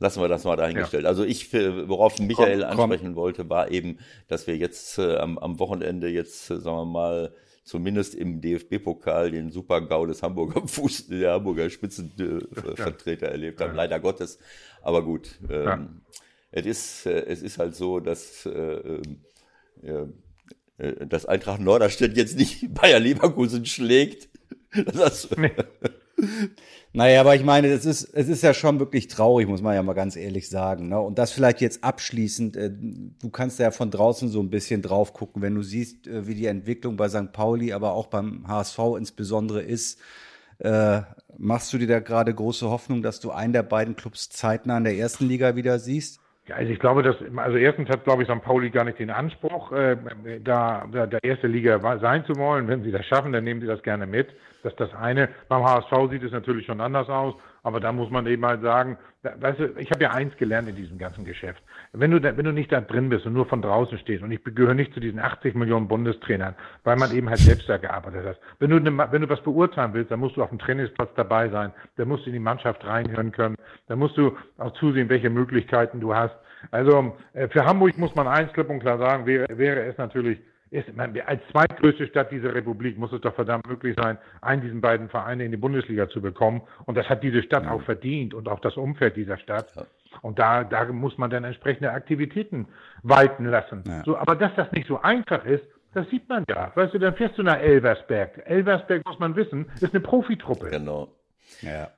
lassen 0.00 0.20
wir 0.20 0.28
das 0.28 0.44
mal 0.44 0.56
dahingestellt. 0.56 1.04
Ja. 1.04 1.08
Also 1.08 1.24
ich, 1.24 1.52
worauf 1.52 2.18
Michael 2.18 2.60
komm, 2.60 2.76
komm. 2.76 2.90
ansprechen 2.90 3.16
wollte, 3.16 3.48
war 3.48 3.70
eben, 3.70 3.98
dass 4.28 4.46
wir 4.46 4.56
jetzt 4.56 4.98
äh, 4.98 5.16
am, 5.16 5.38
am 5.38 5.58
Wochenende 5.60 6.08
jetzt, 6.08 6.50
äh, 6.50 6.58
sagen 6.58 6.76
wir 6.76 6.84
mal, 6.86 7.34
zumindest 7.70 8.16
im 8.16 8.40
DFB-Pokal 8.40 9.30
den 9.30 9.52
Super-GAU 9.52 10.06
des 10.06 10.24
Hamburger 10.24 10.60
Fuß, 10.66 11.06
der 11.06 11.34
Hamburger 11.34 11.70
Spitzenvertreter 11.70 13.26
ja. 13.26 13.32
erlebt 13.32 13.60
haben, 13.60 13.76
leider 13.76 14.00
Gottes. 14.00 14.40
Aber 14.82 15.04
gut, 15.04 15.38
ähm, 15.48 16.00
es, 16.50 16.66
ist, 16.66 17.06
äh, 17.06 17.26
es 17.26 17.42
ist 17.42 17.58
halt 17.58 17.76
so, 17.76 18.00
dass 18.00 18.44
äh, 18.44 18.50
äh, 19.82 20.06
äh 20.78 21.06
dass 21.06 21.26
Eintracht 21.26 21.60
Norderstedt 21.60 22.16
jetzt 22.16 22.36
nicht 22.36 22.74
Bayer 22.74 22.98
Leverkusen 22.98 23.64
schlägt. 23.66 24.28
Das, 24.94 25.28
nee. 25.36 25.50
Naja, 26.92 27.20
aber 27.20 27.36
ich 27.36 27.44
meine, 27.44 27.68
es 27.68 27.84
ist, 27.86 28.02
es 28.02 28.28
ist 28.28 28.42
ja 28.42 28.52
schon 28.52 28.80
wirklich 28.80 29.06
traurig, 29.06 29.46
muss 29.46 29.62
man 29.62 29.74
ja 29.74 29.82
mal 29.82 29.92
ganz 29.92 30.16
ehrlich 30.16 30.48
sagen. 30.48 30.88
Ne? 30.88 31.00
Und 31.00 31.18
das 31.18 31.30
vielleicht 31.30 31.60
jetzt 31.60 31.84
abschließend, 31.84 32.56
äh, 32.56 32.70
du 32.72 33.30
kannst 33.30 33.60
ja 33.60 33.70
von 33.70 33.92
draußen 33.92 34.28
so 34.28 34.40
ein 34.40 34.50
bisschen 34.50 34.82
drauf 34.82 35.12
gucken, 35.12 35.40
wenn 35.40 35.54
du 35.54 35.62
siehst, 35.62 36.08
äh, 36.08 36.26
wie 36.26 36.34
die 36.34 36.46
Entwicklung 36.46 36.96
bei 36.96 37.08
St. 37.08 37.32
Pauli, 37.32 37.72
aber 37.72 37.92
auch 37.92 38.08
beim 38.08 38.48
HSV 38.48 38.78
insbesondere 38.98 39.62
ist. 39.62 40.00
Äh, 40.58 41.02
machst 41.38 41.72
du 41.72 41.78
dir 41.78 41.86
da 41.86 42.00
gerade 42.00 42.34
große 42.34 42.68
Hoffnung, 42.68 43.02
dass 43.02 43.20
du 43.20 43.30
einen 43.30 43.52
der 43.52 43.62
beiden 43.62 43.94
Clubs 43.94 44.28
zeitnah 44.28 44.78
in 44.78 44.84
der 44.84 44.96
ersten 44.96 45.26
Liga 45.26 45.54
wieder 45.54 45.78
siehst? 45.78 46.18
Ja, 46.50 46.56
also 46.56 46.72
ich 46.72 46.80
glaube, 46.80 47.04
dass, 47.04 47.14
also 47.36 47.56
erstens 47.56 47.88
hat, 47.90 48.02
glaube 48.02 48.24
ich, 48.24 48.28
St. 48.28 48.42
Pauli 48.42 48.70
gar 48.70 48.82
nicht 48.82 48.98
den 48.98 49.10
Anspruch, 49.10 49.70
äh, 49.70 49.96
da, 50.42 50.84
da 50.90 51.06
der 51.06 51.22
erste 51.22 51.46
Liga 51.46 51.78
sein 51.98 52.24
zu 52.24 52.34
wollen. 52.36 52.66
Wenn 52.66 52.82
sie 52.82 52.90
das 52.90 53.06
schaffen, 53.06 53.32
dann 53.32 53.44
nehmen 53.44 53.60
sie 53.60 53.68
das 53.68 53.80
gerne 53.84 54.04
mit. 54.04 54.30
Das 54.64 54.72
ist 54.72 54.80
das 54.80 54.92
eine. 54.94 55.28
Beim 55.48 55.62
HSV 55.62 56.10
sieht 56.10 56.24
es 56.24 56.32
natürlich 56.32 56.66
schon 56.66 56.80
anders 56.80 57.08
aus, 57.08 57.34
aber 57.62 57.80
da 57.80 57.92
muss 57.92 58.10
man 58.10 58.26
eben 58.26 58.44
halt 58.44 58.62
sagen, 58.62 58.96
weißt 59.22 59.58
du, 59.58 59.64
ich 59.78 59.90
habe 59.90 60.02
ja 60.02 60.10
eins 60.12 60.36
gelernt 60.36 60.68
in 60.68 60.76
diesem 60.76 60.98
ganzen 60.98 61.24
Geschäft. 61.24 61.62
Wenn 61.92 62.10
du, 62.10 62.20
da, 62.20 62.36
wenn 62.36 62.44
du 62.44 62.52
nicht 62.52 62.72
da 62.72 62.80
drin 62.80 63.08
bist 63.08 63.26
und 63.26 63.34
nur 63.34 63.46
von 63.46 63.62
draußen 63.62 63.98
stehst, 63.98 64.22
und 64.22 64.30
ich 64.32 64.42
gehöre 64.42 64.74
nicht 64.74 64.94
zu 64.94 65.00
diesen 65.00 65.18
80 65.18 65.54
Millionen 65.54 65.88
Bundestrainern, 65.88 66.54
weil 66.84 66.96
man 66.96 67.12
eben 67.12 67.28
halt 67.28 67.40
selbst 67.40 67.68
da 67.68 67.76
gearbeitet 67.76 68.26
hat. 68.26 68.40
Wenn 68.58 68.70
du, 68.70 68.78
ne, 68.80 69.08
wenn 69.10 69.22
du 69.22 69.28
was 69.28 69.42
beurteilen 69.42 69.92
willst, 69.92 70.10
dann 70.10 70.20
musst 70.20 70.36
du 70.36 70.42
auf 70.42 70.50
dem 70.50 70.58
Trainingsplatz 70.58 71.10
dabei 71.16 71.48
sein, 71.48 71.72
dann 71.96 72.08
musst 72.08 72.24
du 72.24 72.30
in 72.30 72.34
die 72.34 72.40
Mannschaft 72.40 72.84
reinhören 72.86 73.32
können, 73.32 73.56
dann 73.88 73.98
musst 73.98 74.16
du 74.16 74.36
auch 74.58 74.72
zusehen, 74.74 75.08
welche 75.08 75.30
Möglichkeiten 75.30 76.00
du 76.00 76.14
hast. 76.14 76.34
Also 76.70 77.16
äh, 77.32 77.48
für 77.48 77.64
Hamburg 77.64 77.96
muss 77.98 78.14
man 78.14 78.28
eins 78.28 78.52
klipp 78.52 78.68
und 78.70 78.80
klar 78.80 78.98
sagen, 78.98 79.26
wäre, 79.26 79.46
wäre 79.56 79.84
es 79.84 79.96
natürlich 79.98 80.38
ist, 80.70 80.86
als 80.98 81.40
zweitgrößte 81.50 82.06
Stadt 82.06 82.30
dieser 82.30 82.54
Republik 82.54 82.96
muss 82.96 83.12
es 83.12 83.20
doch 83.20 83.34
verdammt 83.34 83.66
möglich 83.66 83.96
sein, 84.00 84.18
einen 84.40 84.62
dieser 84.62 84.80
beiden 84.80 85.08
Vereine 85.08 85.44
in 85.44 85.50
die 85.50 85.56
Bundesliga 85.56 86.08
zu 86.08 86.20
bekommen. 86.20 86.62
Und 86.86 86.96
das 86.96 87.08
hat 87.08 87.22
diese 87.22 87.42
Stadt 87.42 87.66
auch 87.66 87.82
verdient 87.82 88.34
und 88.34 88.48
auch 88.48 88.60
das 88.60 88.76
Umfeld 88.76 89.16
dieser 89.16 89.38
Stadt. 89.38 89.66
Und 90.22 90.38
da, 90.38 90.64
da 90.64 90.84
muss 90.86 91.18
man 91.18 91.30
dann 91.30 91.44
entsprechende 91.44 91.90
Aktivitäten 91.90 92.68
walten 93.02 93.46
lassen. 93.46 93.82
Ja. 93.86 94.02
So, 94.04 94.16
aber 94.16 94.36
dass 94.36 94.54
das 94.56 94.70
nicht 94.72 94.86
so 94.86 95.00
einfach 95.00 95.44
ist, 95.44 95.64
das 95.92 96.08
sieht 96.08 96.28
man 96.28 96.44
ja. 96.48 96.70
Weißt 96.74 96.94
du, 96.94 96.98
dann 96.98 97.14
fährst 97.14 97.36
du 97.36 97.42
nach 97.42 97.58
Elversberg. 97.58 98.42
Elversberg, 98.46 99.04
muss 99.06 99.18
man 99.18 99.34
wissen, 99.34 99.66
ist 99.80 99.92
eine 99.92 100.00
Profitruppe. 100.00 100.70
Genau. 100.70 101.08
Ja. 101.62 101.90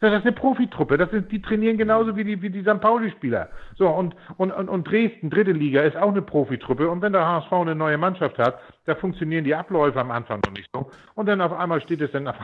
Das 0.00 0.12
ist 0.12 0.22
eine 0.22 0.32
Profitruppe. 0.32 0.96
Das 0.96 1.10
sind, 1.10 1.32
die 1.32 1.42
trainieren 1.42 1.76
genauso 1.76 2.16
wie 2.16 2.22
die, 2.22 2.40
wie 2.40 2.50
die 2.50 2.62
St. 2.62 2.80
Pauli-Spieler. 2.80 3.48
So, 3.76 3.88
und, 3.88 4.14
und, 4.36 4.52
und, 4.52 4.68
und 4.68 4.88
Dresden, 4.88 5.28
dritte 5.28 5.50
Liga, 5.50 5.82
ist 5.82 5.96
auch 5.96 6.10
eine 6.10 6.22
Profitruppe. 6.22 6.88
Und 6.88 7.02
wenn 7.02 7.12
der 7.12 7.26
HSV 7.26 7.52
eine 7.52 7.74
neue 7.74 7.98
Mannschaft 7.98 8.38
hat, 8.38 8.60
da 8.84 8.94
funktionieren 8.94 9.42
die 9.42 9.56
Abläufe 9.56 9.98
am 9.98 10.12
Anfang 10.12 10.40
noch 10.46 10.52
nicht 10.52 10.70
so. 10.72 10.88
Und 11.14 11.26
dann 11.26 11.40
auf 11.40 11.52
einmal 11.52 11.80
steht 11.80 12.00
es 12.00 12.12
dann 12.12 12.28
auf 12.28 12.36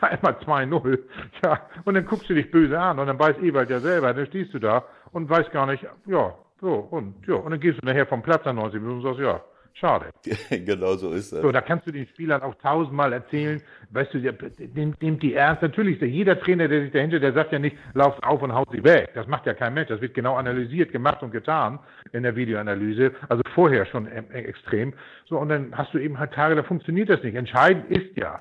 einmal 0.00 0.32
2-0. 0.70 0.98
Ja, 1.44 1.60
und 1.84 1.94
dann 1.94 2.06
guckst 2.06 2.30
du 2.30 2.34
dich 2.34 2.50
böse 2.50 2.80
an 2.80 2.98
und 2.98 3.06
dann 3.06 3.18
weiß 3.18 3.38
Ewald 3.42 3.68
ja 3.68 3.80
selber, 3.80 4.14
dann 4.14 4.26
stehst 4.26 4.54
du 4.54 4.58
da 4.58 4.82
und 5.12 5.28
weißt 5.28 5.52
gar 5.52 5.66
nicht, 5.66 5.86
ja, 6.06 6.34
so, 6.60 6.72
und, 6.72 7.14
ja, 7.26 7.34
und 7.34 7.50
dann 7.50 7.60
gehst 7.60 7.82
du 7.82 7.86
nachher 7.86 8.06
vom 8.06 8.22
Platz 8.22 8.46
an 8.46 8.56
90 8.56 8.80
Minuten 8.80 8.98
und 8.98 9.02
sagst, 9.02 9.20
ja, 9.20 9.40
Schade. 9.78 10.06
genau 10.50 10.94
so 10.94 11.10
ist 11.10 11.32
es. 11.32 11.42
So, 11.42 11.52
da 11.52 11.60
kannst 11.60 11.86
du 11.86 11.92
den 11.92 12.06
Spielern 12.06 12.40
auch 12.40 12.54
tausendmal 12.54 13.12
erzählen, 13.12 13.60
weißt 13.90 14.14
du, 14.14 14.18
nimmt 14.74 15.22
die 15.22 15.34
ernst. 15.34 15.60
Natürlich, 15.60 16.00
jeder 16.00 16.40
Trainer, 16.40 16.66
der 16.66 16.80
sich 16.80 16.92
dahinter, 16.92 17.20
der 17.20 17.34
sagt 17.34 17.52
ja 17.52 17.58
nicht, 17.58 17.76
lauft 17.92 18.24
auf 18.24 18.40
und 18.40 18.54
haut 18.54 18.70
sie 18.72 18.82
weg. 18.82 19.10
Das 19.14 19.26
macht 19.26 19.44
ja 19.44 19.52
kein 19.52 19.74
Mensch. 19.74 19.88
Das 19.88 20.00
wird 20.00 20.14
genau 20.14 20.36
analysiert, 20.36 20.92
gemacht 20.92 21.22
und 21.22 21.30
getan 21.30 21.78
in 22.12 22.22
der 22.22 22.34
Videoanalyse. 22.36 23.12
Also 23.28 23.42
vorher 23.54 23.84
schon 23.84 24.06
e, 24.06 24.22
e, 24.32 24.44
extrem. 24.44 24.94
So, 25.26 25.38
und 25.38 25.50
dann 25.50 25.76
hast 25.76 25.92
du 25.92 25.98
eben 25.98 26.18
halt 26.18 26.32
Tage, 26.32 26.54
da 26.54 26.62
funktioniert 26.62 27.10
das 27.10 27.22
nicht. 27.22 27.34
Entscheidend 27.34 27.90
ist 27.90 28.16
ja, 28.16 28.40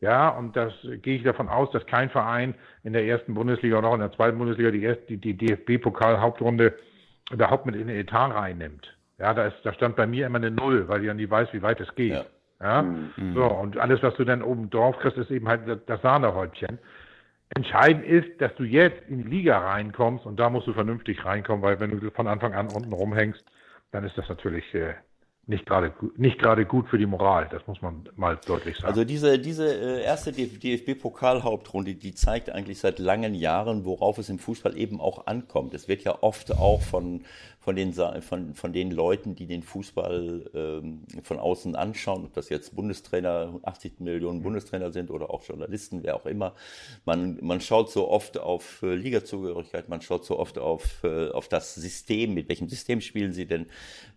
ja, 0.00 0.28
und 0.30 0.56
das 0.56 0.72
gehe 1.02 1.18
ich 1.18 1.22
davon 1.22 1.48
aus, 1.48 1.70
dass 1.70 1.86
kein 1.86 2.10
Verein 2.10 2.52
in 2.82 2.94
der 2.94 3.04
ersten 3.04 3.34
Bundesliga 3.34 3.78
oder 3.78 3.90
auch 3.90 3.94
in 3.94 4.00
der 4.00 4.12
zweiten 4.12 4.38
Bundesliga 4.38 4.72
die, 4.72 4.92
die, 5.08 5.18
die 5.18 5.36
DFB-Pokal-Hauptrunde 5.36 6.74
überhaupt 7.30 7.64
mit 7.64 7.76
in 7.76 7.86
den 7.86 7.96
Etat 7.96 8.34
reinnimmt. 8.34 8.94
Ja, 9.18 9.32
da, 9.34 9.46
ist, 9.46 9.56
da 9.62 9.72
stand 9.72 9.96
bei 9.96 10.06
mir 10.06 10.26
immer 10.26 10.38
eine 10.38 10.50
Null, 10.50 10.88
weil 10.88 11.00
ich 11.00 11.06
ja 11.06 11.14
nie 11.14 11.30
weiß, 11.30 11.48
wie 11.52 11.62
weit 11.62 11.80
es 11.80 11.94
geht. 11.94 12.12
Ja. 12.12 12.24
ja? 12.60 12.82
Mhm. 12.82 13.34
So, 13.34 13.44
und 13.44 13.78
alles, 13.78 14.02
was 14.02 14.14
du 14.14 14.24
dann 14.24 14.42
oben 14.42 14.70
drauf 14.70 14.98
kriegst, 14.98 15.18
ist 15.18 15.30
eben 15.30 15.48
halt 15.48 15.62
das 15.86 16.02
Sahnehäubchen. 16.02 16.78
Entscheidend 17.50 18.04
ist, 18.04 18.40
dass 18.40 18.54
du 18.56 18.64
jetzt 18.64 19.08
in 19.08 19.18
die 19.18 19.28
Liga 19.28 19.58
reinkommst 19.58 20.26
und 20.26 20.40
da 20.40 20.50
musst 20.50 20.66
du 20.66 20.72
vernünftig 20.72 21.24
reinkommen, 21.24 21.62
weil 21.62 21.78
wenn 21.78 22.00
du 22.00 22.10
von 22.10 22.26
Anfang 22.26 22.54
an 22.54 22.68
unten 22.68 22.92
rumhängst, 22.92 23.44
dann 23.92 24.04
ist 24.04 24.18
das 24.18 24.28
natürlich 24.28 24.74
äh, 24.74 24.94
nicht 25.46 25.66
gerade 25.66 25.92
nicht 26.16 26.38
gerade 26.38 26.64
gut 26.64 26.88
für 26.88 26.98
die 26.98 27.06
Moral, 27.06 27.48
das 27.50 27.66
muss 27.66 27.82
man 27.82 28.08
mal 28.16 28.38
deutlich 28.46 28.76
sagen. 28.76 28.86
Also 28.86 29.04
diese 29.04 29.38
diese 29.38 29.66
äh, 29.66 30.02
erste 30.02 30.32
DFB-Pokalhauptrunde, 30.32 31.94
die 31.94 32.14
zeigt 32.14 32.50
eigentlich 32.50 32.80
seit 32.80 32.98
langen 32.98 33.34
Jahren, 33.34 33.84
worauf 33.84 34.18
es 34.18 34.30
im 34.30 34.38
Fußball 34.38 34.76
eben 34.76 35.00
auch 35.00 35.26
ankommt. 35.26 35.74
Es 35.74 35.86
wird 35.86 36.02
ja 36.02 36.16
oft 36.22 36.52
auch 36.52 36.80
von 36.80 37.24
von 37.64 37.76
den, 37.76 37.94
von, 37.94 38.54
von 38.54 38.74
den 38.74 38.90
Leuten, 38.90 39.34
die 39.34 39.46
den 39.46 39.62
Fußball 39.62 40.50
ähm, 40.54 41.04
von 41.22 41.38
außen 41.38 41.74
anschauen, 41.76 42.26
ob 42.26 42.34
das 42.34 42.50
jetzt 42.50 42.76
Bundestrainer, 42.76 43.58
80 43.62 44.00
Millionen 44.00 44.42
Bundestrainer 44.42 44.92
sind 44.92 45.10
oder 45.10 45.30
auch 45.30 45.42
Journalisten, 45.44 46.02
wer 46.02 46.16
auch 46.16 46.26
immer. 46.26 46.54
Man, 47.06 47.38
man 47.40 47.62
schaut 47.62 47.90
so 47.90 48.10
oft 48.10 48.36
auf 48.36 48.82
äh, 48.82 48.94
Ligazugehörigkeit, 48.94 49.88
man 49.88 50.02
schaut 50.02 50.26
so 50.26 50.38
oft 50.38 50.58
auf, 50.58 51.02
äh, 51.04 51.30
auf 51.30 51.48
das 51.48 51.74
System, 51.74 52.34
mit 52.34 52.50
welchem 52.50 52.68
System 52.68 53.00
spielen 53.00 53.32
sie 53.32 53.46
denn. 53.46 53.64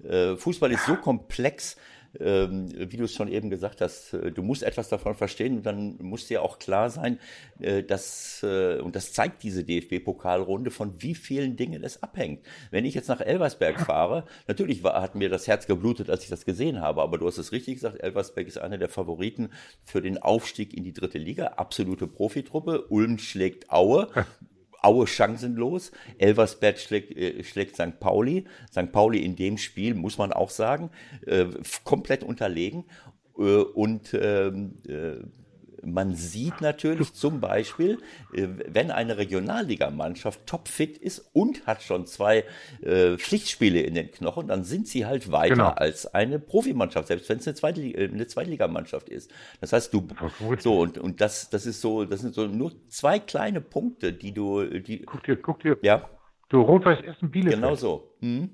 Äh, 0.03 0.35
Fußball 0.35 0.73
ist 0.73 0.85
so 0.85 0.97
komplex, 0.97 1.77
ähm, 2.19 2.69
wie 2.77 2.97
du 2.97 3.05
es 3.05 3.13
schon 3.13 3.27
eben 3.27 3.49
gesagt 3.49 3.81
hast, 3.81 4.13
äh, 4.13 4.31
du 4.31 4.43
musst 4.43 4.63
etwas 4.63 4.89
davon 4.89 5.15
verstehen 5.15 5.57
und 5.57 5.65
dann 5.65 5.97
muss 5.99 6.27
dir 6.27 6.41
auch 6.41 6.59
klar 6.59 6.89
sein, 6.89 7.19
äh, 7.59 7.83
dass, 7.83 8.43
äh, 8.43 8.79
und 8.79 8.95
das 8.95 9.13
zeigt 9.13 9.43
diese 9.43 9.63
DFB-Pokalrunde, 9.63 10.71
von 10.71 11.01
wie 11.01 11.15
vielen 11.15 11.55
Dingen 11.55 11.83
es 11.83 12.03
abhängt. 12.03 12.45
Wenn 12.71 12.85
ich 12.85 12.93
jetzt 12.93 13.09
nach 13.09 13.21
Elversberg 13.21 13.79
fahre, 13.79 14.25
natürlich 14.47 14.83
war, 14.83 15.01
hat 15.01 15.15
mir 15.15 15.29
das 15.29 15.47
Herz 15.47 15.67
geblutet, 15.67 16.09
als 16.09 16.23
ich 16.23 16.29
das 16.29 16.45
gesehen 16.45 16.81
habe, 16.81 17.01
aber 17.01 17.17
du 17.17 17.27
hast 17.27 17.37
es 17.37 17.51
richtig 17.51 17.75
gesagt, 17.75 18.01
Elversberg 18.01 18.47
ist 18.47 18.57
einer 18.57 18.77
der 18.77 18.89
Favoriten 18.89 19.49
für 19.83 20.01
den 20.01 20.17
Aufstieg 20.17 20.73
in 20.73 20.83
die 20.83 20.93
dritte 20.93 21.17
Liga, 21.17 21.47
absolute 21.57 22.07
Profitruppe. 22.07 22.87
Ulm 22.89 23.17
schlägt 23.17 23.69
Aue 23.69 24.07
Aue 24.81 25.07
chancenlos. 25.07 25.91
Elversberg 26.17 26.79
schlägt, 26.79 27.15
äh, 27.17 27.43
schlägt 27.43 27.75
St. 27.75 27.99
Pauli. 27.99 28.45
St. 28.71 28.91
Pauli 28.91 29.19
in 29.19 29.35
dem 29.35 29.57
Spiel, 29.57 29.93
muss 29.93 30.17
man 30.17 30.31
auch 30.33 30.49
sagen, 30.49 30.91
äh, 31.25 31.45
komplett 31.83 32.23
unterlegen. 32.23 32.85
Äh, 33.37 33.41
und 33.41 34.13
ähm, 34.13 34.77
äh, 34.87 35.17
man 35.93 36.15
sieht 36.15 36.61
natürlich 36.61 37.13
zum 37.13 37.39
Beispiel, 37.39 37.99
äh, 38.33 38.47
wenn 38.67 38.91
eine 38.91 39.17
Regionalligamannschaft 39.17 40.45
topfit 40.45 40.97
ist 40.97 41.29
und 41.33 41.65
hat 41.65 41.81
schon 41.81 42.05
zwei 42.05 42.43
äh, 42.81 43.17
Pflichtspiele 43.17 43.81
in 43.81 43.95
den 43.95 44.11
Knochen, 44.11 44.47
dann 44.47 44.63
sind 44.63 44.87
sie 44.87 45.05
halt 45.05 45.31
weiter 45.31 45.55
genau. 45.55 45.69
als 45.69 46.13
eine 46.13 46.39
Profimannschaft, 46.39 47.07
selbst 47.07 47.29
wenn 47.29 47.39
es 47.39 47.47
eine, 47.47 47.55
Zweite, 47.55 47.81
äh, 47.81 48.09
eine 48.09 48.27
Zweitligamannschaft 48.27 49.09
ist. 49.09 49.31
Das 49.61 49.73
heißt, 49.73 49.93
du 49.93 50.07
so 50.59 50.79
und 50.79 50.97
und 50.97 51.21
das 51.21 51.49
das 51.49 51.65
ist 51.65 51.81
so, 51.81 52.05
das 52.05 52.21
sind 52.21 52.33
so 52.33 52.47
nur 52.47 52.73
zwei 52.89 53.19
kleine 53.19 53.61
Punkte, 53.61 54.13
die 54.13 54.33
du 54.33 54.65
die 54.65 55.03
guck 55.03 55.23
dir 55.23 55.37
guck 55.37 55.61
dir 55.61 55.77
ja 55.81 56.09
du 56.49 56.61
Rot-Weiß 56.61 57.01
Essen 57.03 57.31
Bielefeld 57.31 57.61
genau 57.61 57.75
so. 57.75 58.15
Hm? 58.19 58.49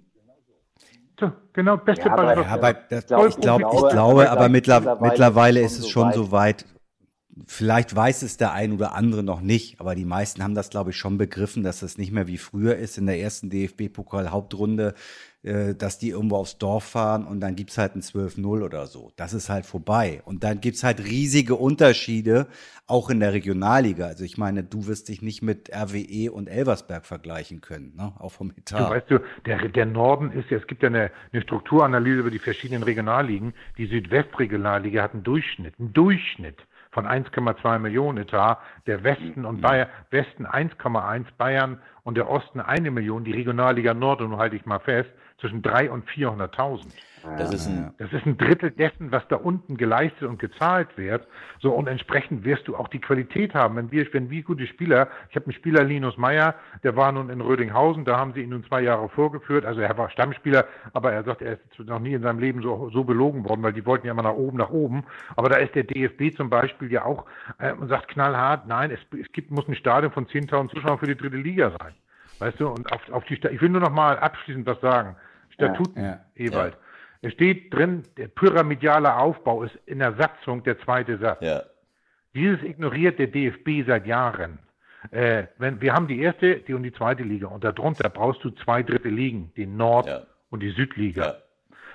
So, 1.20 1.32
genau, 1.54 1.78
beste 1.78 2.08
ja, 2.08 2.14
aber, 2.14 2.34
ja, 2.34 2.46
aber 2.48 2.74
das, 2.74 3.04
ich, 3.04 3.08
glaub, 3.08 3.28
ich, 3.28 3.36
glaub, 3.38 3.62
ich 3.62 3.90
glaube, 3.90 4.32
aber 4.32 4.50
mittlerweile, 4.50 5.00
mittlerweile 5.00 5.62
ist 5.62 5.78
es 5.78 5.88
schon 5.88 6.12
so 6.12 6.32
weit, 6.32 6.66
Vielleicht 7.48 7.96
weiß 7.96 8.22
es 8.22 8.38
der 8.38 8.54
ein 8.54 8.74
oder 8.74 8.94
andere 8.94 9.24
noch 9.24 9.42
nicht, 9.42 9.80
aber 9.80 9.96
die 9.96 10.06
meisten 10.06 10.44
haben 10.44 10.54
das, 10.54 10.70
glaube 10.70 10.92
ich, 10.92 10.98
schon 10.98 11.18
begriffen, 11.18 11.64
dass 11.64 11.80
das 11.80 11.98
nicht 11.98 12.12
mehr 12.12 12.28
wie 12.28 12.38
früher 12.38 12.76
ist 12.76 12.98
in 12.98 13.08
der 13.08 13.20
ersten 13.20 13.50
DFB-Pokal-Hauptrunde, 13.50 14.94
äh, 15.42 15.74
dass 15.74 15.98
die 15.98 16.10
irgendwo 16.10 16.36
aufs 16.36 16.60
Dorf 16.60 16.84
fahren 16.84 17.26
und 17.26 17.40
dann 17.40 17.56
gibt's 17.56 17.78
halt 17.80 17.96
ein 17.96 18.02
12-0 18.02 18.64
oder 18.64 18.86
so. 18.86 19.12
Das 19.16 19.34
ist 19.34 19.50
halt 19.50 19.66
vorbei. 19.66 20.22
Und 20.26 20.44
dann 20.44 20.62
gibt's 20.62 20.84
halt 20.84 21.04
riesige 21.04 21.56
Unterschiede, 21.56 22.48
auch 22.86 23.10
in 23.10 23.20
der 23.20 23.34
Regionalliga. 23.34 24.06
Also 24.06 24.24
ich 24.26 24.38
meine, 24.38 24.64
du 24.64 24.86
wirst 24.86 25.10
dich 25.10 25.24
nicht 25.24 25.42
mit 25.42 25.72
RWE 25.74 26.32
und 26.32 26.48
Elversberg 26.48 27.06
vergleichen 27.06 27.62
können, 27.62 27.96
ne? 27.96 28.14
auch 28.20 28.32
vom 28.32 28.52
Etat. 28.56 28.80
Du 28.80 28.90
weißt 28.90 29.10
du, 29.10 29.20
der, 29.48 29.70
der 29.70 29.86
Norden 29.88 30.32
ist 30.32 30.52
ja, 30.52 30.58
es 30.58 30.68
gibt 30.68 30.84
ja 30.84 30.90
eine, 30.90 31.10
eine 31.32 31.42
Strukturanalyse 31.42 32.20
über 32.20 32.32
die 32.32 32.40
verschiedenen 32.40 32.84
Regionalligen. 32.84 33.56
Die 33.80 33.88
Südwestregionalliga 33.88 35.02
hat 35.02 35.14
einen 35.14 35.24
Durchschnitt, 35.24 35.74
einen 35.80 35.94
Durchschnitt 35.94 36.58
von 36.94 37.06
1,2 37.06 37.80
Millionen 37.80 38.20
Etat, 38.20 38.60
der 38.88 39.04
Westen 39.04 39.46
und 39.46 39.62
Bayern, 39.62 39.90
Westen 40.12 40.46
1,1, 40.46 41.26
Bayern 41.38 41.82
und 42.04 42.16
der 42.16 42.30
Osten 42.30 42.62
eine 42.62 42.92
Million, 42.92 43.24
die 43.24 43.34
Regionalliga 43.34 43.94
Nord, 43.94 44.22
und 44.22 44.30
nun 44.30 44.40
halte 44.40 44.56
ich 44.56 44.66
mal 44.66 44.80
fest, 44.80 45.10
zwischen 45.40 45.62
3 45.62 45.90
und 45.92 46.08
400.000. 46.08 46.86
Das 47.38 47.54
ist, 47.54 47.68
ein, 47.68 47.94
das 48.00 48.12
ist 48.12 48.26
ein 48.26 48.38
Drittel 48.38 48.72
dessen, 48.72 49.12
was 49.12 49.26
da 49.30 49.38
unten 49.38 49.78
geleistet 49.78 50.24
und 50.24 50.40
gezahlt 50.40 50.98
wird. 50.98 51.26
So 51.62 51.72
und 51.72 51.88
entsprechend 51.88 52.44
wirst 52.44 52.68
du 52.68 52.76
auch 52.76 52.90
die 52.90 53.00
Qualität 53.00 53.54
haben. 53.54 53.78
Wenn 53.78 53.92
wir, 53.92 54.06
wenn 54.14 54.30
wir 54.30 54.44
gute 54.44 54.68
Spieler, 54.68 55.08
ich 55.30 55.36
habe 55.38 55.46
einen 55.46 55.54
Spieler 55.54 55.84
Linus 55.86 56.18
Meyer, 56.18 56.56
der 56.84 56.98
war 56.98 57.14
nun 57.14 57.30
in 57.30 57.40
Rödinghausen, 57.40 58.04
da 58.04 58.18
haben 58.18 58.34
sie 58.34 58.42
ihn 58.42 58.50
nun 58.50 58.66
zwei 58.66 58.82
Jahre 58.82 59.08
vorgeführt. 59.08 59.66
Also 59.66 59.80
er 59.80 59.98
war 59.98 60.10
Stammspieler, 60.10 60.66
aber 60.92 61.14
er 61.14 61.24
sagt, 61.24 61.42
er 61.42 61.54
ist 61.54 61.80
noch 61.80 62.00
nie 62.00 62.14
in 62.14 62.22
seinem 62.22 62.40
Leben 62.40 62.62
so, 62.62 62.90
so 62.90 63.06
belogen 63.06 63.48
worden, 63.48 63.64
weil 63.64 63.74
die 63.74 63.86
wollten 63.86 64.06
ja 64.06 64.12
immer 64.12 64.24
nach 64.24 64.34
oben, 64.34 64.58
nach 64.58 64.72
oben. 64.72 65.06
Aber 65.38 65.48
da 65.48 65.58
ist 65.58 65.76
der 65.76 65.84
DFB 65.84 66.36
zum 66.36 66.50
Beispiel 66.50 66.92
ja 66.92 67.06
auch 67.06 67.26
äh, 67.58 67.72
und 67.72 67.88
sagt 67.88 68.10
knallhart, 68.10 68.68
nein, 68.68 68.92
es, 68.92 69.00
es 69.18 69.32
gibt, 69.32 69.50
muss 69.50 69.68
ein 69.70 69.76
Stadion 69.76 70.12
von 70.12 70.28
10.000 70.28 70.74
Zuschauern 70.74 71.00
für 71.00 71.08
die 71.08 71.16
dritte 71.16 71.38
Liga 71.38 71.72
sein. 71.80 71.94
Weißt 72.40 72.60
du, 72.60 72.68
und 72.68 72.92
auf, 72.92 73.10
auf 73.12 73.24
die, 73.26 73.36
ich 73.36 73.62
will 73.62 73.70
nur 73.70 73.82
noch 73.82 73.92
mal 73.92 74.20
abschließend 74.20 74.66
was 74.66 74.82
sagen. 74.82 75.16
Statuten, 75.52 76.02
ja, 76.02 76.10
ja, 76.10 76.20
Ewald. 76.36 76.74
Ja. 76.74 76.80
Es 77.24 77.32
steht 77.32 77.74
drin, 77.74 78.04
der 78.18 78.28
pyramidale 78.28 79.16
Aufbau 79.16 79.64
ist 79.64 79.76
in 79.86 80.00
der 80.00 80.14
Satzung 80.16 80.62
der 80.64 80.78
zweite 80.80 81.18
Satz. 81.18 81.42
Ja. 81.42 81.64
Dieses 82.36 82.62
ignoriert 82.64 83.18
der 83.18 83.28
DFB 83.28 83.88
seit 83.88 84.06
Jahren. 84.06 84.60
Äh, 85.10 85.46
wenn, 85.58 85.80
wir 85.80 85.94
haben 85.94 86.08
die 86.08 86.20
erste 86.20 86.58
die 86.58 86.74
und 86.74 86.84
die 86.84 86.92
zweite 86.92 87.24
Liga 87.24 87.48
und 87.48 87.64
darunter 87.64 88.10
brauchst 88.10 88.44
du 88.44 88.50
zwei 88.52 88.84
dritte 88.84 89.08
Ligen, 89.08 89.54
die 89.56 89.66
Nord- 89.66 90.08
ja. 90.08 90.24
und 90.50 90.62
die 90.62 90.72
Südliga. 90.72 91.26
Ja. 91.26 91.36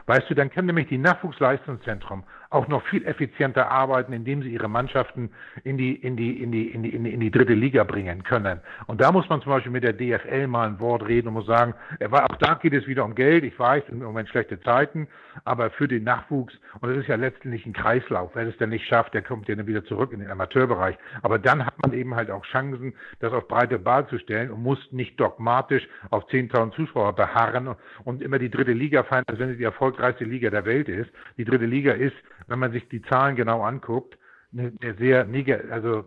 Weißt 0.06 0.30
du, 0.30 0.34
dann 0.34 0.50
kann 0.50 0.64
nämlich 0.64 0.88
die 0.88 0.96
Nachwuchsleistungszentrum 0.96 2.24
auch 2.50 2.66
noch 2.68 2.82
viel 2.86 3.04
effizienter 3.04 3.70
arbeiten, 3.70 4.12
indem 4.12 4.42
sie 4.42 4.50
ihre 4.50 4.68
Mannschaften 4.68 5.30
in 5.64 5.76
die, 5.76 5.94
in 5.94 6.16
die, 6.16 6.42
in 6.42 6.50
die, 6.50 6.68
in 6.68 6.82
die, 6.82 6.90
in 6.90 7.04
die, 7.04 7.12
in 7.12 7.20
die 7.20 7.30
dritte 7.30 7.52
Liga 7.52 7.84
bringen 7.84 8.22
können. 8.22 8.60
Und 8.86 9.00
da 9.00 9.12
muss 9.12 9.28
man 9.28 9.42
zum 9.42 9.52
Beispiel 9.52 9.72
mit 9.72 9.84
der 9.84 9.92
DFL 9.92 10.46
mal 10.46 10.68
ein 10.68 10.80
Wort 10.80 11.06
reden 11.06 11.28
und 11.28 11.34
muss 11.34 11.46
sagen, 11.46 11.74
auch 12.10 12.36
da 12.36 12.54
geht 12.54 12.72
es 12.72 12.86
wieder 12.86 13.04
um 13.04 13.14
Geld. 13.14 13.44
Ich 13.44 13.58
weiß, 13.58 13.84
im 13.88 13.98
Moment 13.98 14.28
schlechte 14.30 14.58
Zeiten, 14.60 15.08
aber 15.44 15.70
für 15.70 15.88
den 15.88 16.04
Nachwuchs, 16.04 16.54
und 16.80 16.88
das 16.88 16.98
ist 16.98 17.08
ja 17.08 17.16
letztendlich 17.16 17.66
ein 17.66 17.74
Kreislauf. 17.74 18.30
Wer 18.34 18.46
es 18.46 18.56
denn 18.56 18.70
nicht 18.70 18.86
schafft, 18.86 19.12
der 19.12 19.22
kommt 19.22 19.48
ja 19.48 19.54
dann 19.54 19.66
wieder 19.66 19.84
zurück 19.84 20.12
in 20.12 20.20
den 20.20 20.30
Amateurbereich. 20.30 20.96
Aber 21.22 21.38
dann 21.38 21.64
hat 21.64 21.74
man 21.82 21.92
eben 21.92 22.14
halt 22.14 22.30
auch 22.30 22.44
Chancen, 22.46 22.94
das 23.20 23.32
auf 23.32 23.46
breite 23.46 23.78
Bahn 23.78 24.08
zu 24.08 24.18
stellen 24.18 24.50
und 24.50 24.62
muss 24.62 24.78
nicht 24.90 25.20
dogmatisch 25.20 25.86
auf 26.10 26.24
10.000 26.28 26.74
Zuschauer 26.74 27.14
beharren 27.14 27.74
und 28.04 28.22
immer 28.22 28.38
die 28.38 28.50
dritte 28.50 28.72
Liga 28.72 29.02
feiern, 29.02 29.24
als 29.26 29.38
wenn 29.38 29.50
sie 29.50 29.58
die 29.58 29.64
erfolgreichste 29.64 30.24
Liga 30.24 30.48
der 30.50 30.64
Welt 30.64 30.88
ist. 30.88 31.10
Die 31.36 31.44
dritte 31.44 31.66
Liga 31.66 31.92
ist 31.92 32.16
wenn 32.48 32.58
man 32.58 32.72
sich 32.72 32.88
die 32.88 33.02
Zahlen 33.02 33.36
genau 33.36 33.62
anguckt, 33.62 34.18
eine, 34.52 34.72
eine 34.80 34.94
sehr 34.94 35.24
negativ, 35.24 35.70
also 35.70 36.04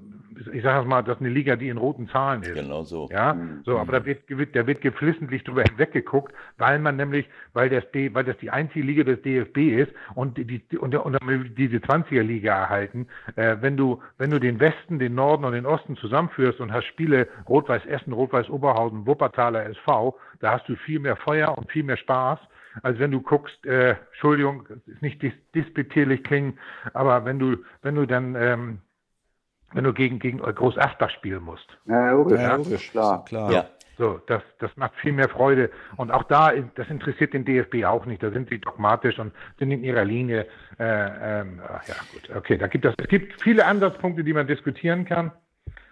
ich 0.51 0.63
sage 0.63 0.87
mal, 0.87 1.03
das 1.03 1.17
ist 1.17 1.21
eine 1.21 1.29
Liga, 1.29 1.55
die 1.55 1.69
in 1.69 1.77
roten 1.77 2.07
Zahlen 2.09 2.41
ist. 2.41 2.55
Genau 2.55 2.83
so. 2.83 3.07
Ja, 3.11 3.33
mhm. 3.33 3.61
so, 3.63 3.77
aber 3.77 3.99
da 3.99 4.05
wird, 4.05 4.55
da 4.55 4.65
wird 4.65 4.81
geflissentlich 4.81 5.43
drüber 5.43 5.63
hinweggeguckt, 5.63 6.33
weil 6.57 6.79
man 6.79 6.95
nämlich, 6.95 7.27
weil 7.53 7.69
das, 7.69 7.83
weil 7.93 8.23
das 8.23 8.37
die 8.37 8.49
einzige 8.49 8.85
Liga 8.85 9.03
des 9.03 9.21
DFB 9.21 9.57
ist 9.57 9.91
und 10.15 10.37
die, 10.37 10.63
und, 10.77 10.95
und 10.95 11.19
diese 11.57 11.77
20er 11.77 12.21
Liga 12.21 12.57
erhalten. 12.57 13.07
Äh, 13.35 13.57
wenn 13.61 13.77
du, 13.77 14.01
wenn 14.17 14.31
du 14.31 14.39
den 14.39 14.59
Westen, 14.59 14.97
den 14.97 15.13
Norden 15.15 15.45
und 15.45 15.53
den 15.53 15.65
Osten 15.65 15.95
zusammenführst 15.97 16.59
und 16.59 16.71
hast 16.71 16.85
Spiele 16.85 17.27
Rot-Weiß 17.47 17.85
Essen, 17.85 18.13
Rot-Weiß 18.13 18.49
Oberhausen, 18.49 19.05
Wuppertaler 19.05 19.65
SV, 19.67 20.17
da 20.39 20.53
hast 20.53 20.67
du 20.67 20.75
viel 20.75 20.99
mehr 20.99 21.17
Feuer 21.17 21.55
und 21.57 21.71
viel 21.71 21.83
mehr 21.83 21.97
Spaß 21.97 22.39
als 22.84 22.99
wenn 22.99 23.11
du 23.11 23.22
guckst, 23.22 23.65
äh, 23.65 23.95
Entschuldigung, 24.11 24.67
ist 24.86 25.01
nicht 25.01 25.22
dis 25.22 25.34
disputierlich 25.53 26.24
klingen, 26.24 26.57
aber 26.93 27.26
wenn 27.26 27.39
du, 27.39 27.57
wenn 27.82 27.95
du 27.95 28.05
dann, 28.05 28.36
ähm, 28.36 28.80
wenn 29.74 29.84
du 29.84 29.93
gegen, 29.93 30.19
gegen 30.19 30.39
Groß 30.39 30.78
Asbach 30.78 31.09
spielen 31.11 31.43
musst. 31.43 31.67
Ja, 31.86 32.11
logisch, 32.11 32.41
ja, 32.41 32.55
logisch 32.55 32.91
klar. 32.91 33.26
klar. 33.26 33.51
Ja. 33.51 33.65
So, 33.97 34.19
das, 34.26 34.41
das 34.57 34.76
macht 34.78 34.95
viel 34.95 35.11
mehr 35.11 35.30
Freude. 35.30 35.69
Und 35.95 36.11
auch 36.11 36.24
da, 36.24 36.51
das 36.76 36.89
interessiert 36.89 37.34
den 37.34 37.45
DFB 37.45 37.86
auch 37.86 38.05
nicht. 38.07 38.24
Da 38.24 38.32
sind 38.32 38.49
sie 38.49 38.57
dogmatisch 38.57 39.19
und 39.19 39.32
sind 39.59 39.69
in 39.69 39.84
ihrer 39.84 40.03
Linie. 40.03 40.47
Äh, 40.80 41.41
ähm, 41.41 41.61
ja, 41.88 41.95
gut, 42.11 42.36
okay, 42.36 42.57
da 42.57 42.67
gibt 42.67 42.86
es, 42.86 42.95
es 42.97 43.07
gibt 43.07 43.39
viele 43.41 43.65
Ansatzpunkte, 43.65 44.24
die 44.24 44.34
man 44.34 44.47
diskutieren 44.47 45.05
kann. 45.05 45.32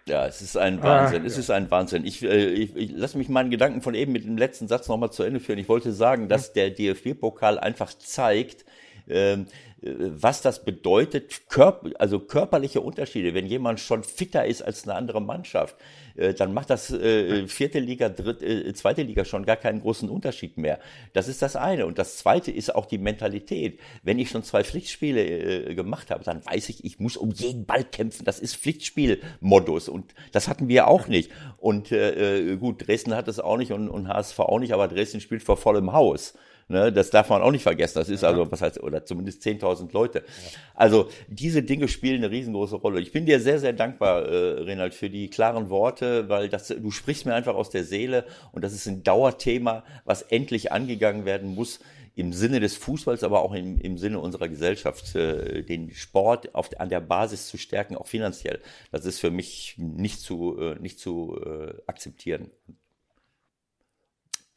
Ja, 0.10 0.26
es 0.26 0.41
ist 0.41 0.57
ein 0.57 0.82
Wahnsinn. 0.82 1.22
Ah, 1.22 1.26
es 1.26 1.36
ja. 1.36 1.39
ist 1.39 1.51
ein 1.51 1.70
Wahnsinn. 1.70 2.03
Ich, 2.03 2.24
äh, 2.24 2.47
ich, 2.47 2.76
ich 2.76 2.91
lasse 2.91 3.18
mich 3.18 3.30
meinen 3.30 3.51
Gedanken 3.51 3.82
von 3.82 3.93
eben 3.93 4.12
mit 4.12 4.26
dem 4.26 4.38
letzten 4.38 4.68
Satz 4.68 4.88
nochmal 4.88 5.12
zu 5.12 5.24
Ende 5.24 5.39
führen. 5.39 5.60
Ich 5.60 5.70
wollte 5.70 5.93
sagen, 5.93 6.28
dass 6.28 6.51
der 6.51 6.72
DFB-Pokal 6.72 7.60
einfach 7.60 7.93
zeigt, 7.93 8.66
ähm, 9.10 9.47
was 9.82 10.41
das 10.41 10.66
bedeutet, 10.66 11.47
körp 11.47 11.93
also 11.99 12.20
körperliche 12.20 12.82
Unterschiede. 12.82 13.34
Wenn 13.34 13.45
jemand 13.45 13.80
schon 13.80 14.03
fitter 14.03 14.45
ist 14.45 14.62
als 14.62 14.84
eine 14.84 14.95
andere 14.95 15.22
Mannschaft, 15.22 15.76
äh, 16.16 16.34
dann 16.34 16.53
macht 16.53 16.70
das 16.70 16.91
äh, 16.91 17.47
vierte 17.47 17.80
Liga, 17.80 18.10
dritte, 18.10 18.45
äh, 18.45 18.74
zweite 18.74 19.03
Liga 19.03 19.24
schon 19.24 19.45
gar 19.45 19.55
keinen 19.55 19.82
großen 19.82 20.10
Unterschied 20.10 20.57
mehr. 20.57 20.80
Das 21.14 21.30
ist 21.30 21.41
das 21.41 21.55
eine. 21.55 21.86
Und 21.86 21.97
das 21.97 22.18
zweite 22.18 22.51
ist 22.51 22.76
auch 22.76 22.86
die 22.86 22.97
Mentalität. 22.97 23.80
Wenn 24.03 24.20
ich 24.20 24.30
schon 24.30 24.43
zwei 24.43 24.64
Pflichtspiele 24.64 25.70
äh, 25.70 25.76
gemacht 25.76 26.12
habe, 26.12 26.26
dann 26.26 26.45
weiß 26.45 26.70
ich, 26.70 26.84
ich 26.84 26.99
muss 26.99 27.16
um 27.16 27.32
jeden 27.32 27.66
Ball 27.66 27.86
kämpfen. 27.86 28.26
Das 28.26 28.39
ist 28.39 28.57
Pflichtspielmodus. 28.57 29.88
Und 29.88 30.14
das 30.34 30.49
hatten 30.49 30.68
wir 30.68 30.88
auch 30.88 31.07
nicht. 31.07 31.32
Und 31.57 31.91
äh, 31.91 32.51
äh 32.51 32.57
gut, 32.57 32.86
Dresden 32.86 33.16
hat 33.16 33.30
es 33.30 33.39
auch 33.39 33.57
nicht 33.57 33.72
und, 33.72 33.88
und 33.88 34.10
HSV 34.10 34.39
auch 34.39 34.60
nicht, 34.60 34.74
aber 34.74 34.89
Dresden 34.89 35.22
spielt 35.22 35.43
vor 35.43 35.55
vollem 35.55 35.93
Haus. 35.93 36.34
Ne, 36.72 36.93
das 36.93 37.09
darf 37.09 37.30
man 37.30 37.41
auch 37.41 37.49
nicht 37.49 37.63
vergessen. 37.63 37.97
Das 37.97 38.09
ist 38.09 38.24
also, 38.24 38.51
was 38.51 38.61
heißt, 38.61 38.84
oder 38.84 39.03
zumindest 39.03 39.41
10.000 39.41 39.91
Leute. 39.91 40.24
Also 40.76 41.09
diese 41.28 41.63
Dinge 41.63 41.88
spielen 41.88 42.17
eine 42.17 42.30
riesengroße 42.30 42.76
Rolle. 42.76 43.01
Ich 43.01 43.11
bin 43.11 43.26
dir 43.26 43.39
sehr, 43.39 43.57
sehr 43.59 43.74
dankbar, 43.74 44.26
äh, 44.26 44.61
Renald, 44.61 44.93
für 44.93 45.09
die 45.09 45.32
klaren 45.32 45.72
Worte, 45.72 46.30
weil 46.30 46.47
das, 46.47 46.67
du 46.67 46.91
sprichst 46.91 47.26
mir 47.26 47.34
einfach 47.34 47.55
aus 47.55 47.72
der 47.72 47.84
Seele 47.84 48.24
und 48.51 48.63
das 48.63 48.74
ist 48.74 48.86
ein 48.86 49.01
Dauerthema, 49.03 49.84
was 50.05 50.22
endlich 50.22 50.72
angegangen 50.72 51.26
werden 51.26 51.55
muss 51.55 51.80
im 52.15 52.34
Sinne 52.34 52.59
des 52.59 52.78
Fußballs, 52.78 53.24
aber 53.24 53.41
auch 53.41 53.55
im, 53.55 53.80
im 53.80 53.97
Sinne 53.97 54.20
unserer 54.20 54.47
Gesellschaft, 54.47 55.15
äh, 55.15 55.63
den 55.63 55.89
Sport 55.95 56.53
auf, 56.53 56.70
an 56.80 56.89
der 56.89 56.99
Basis 56.99 57.47
zu 57.47 57.57
stärken, 57.57 57.95
auch 57.95 58.07
finanziell. 58.07 58.59
Das 58.91 59.05
ist 59.05 59.20
für 59.20 59.32
mich 59.32 59.74
nicht 59.78 60.20
zu, 60.20 60.55
äh, 60.59 60.76
nicht 60.80 60.99
zu 60.99 61.36
äh, 61.43 61.74
akzeptieren. 61.88 62.51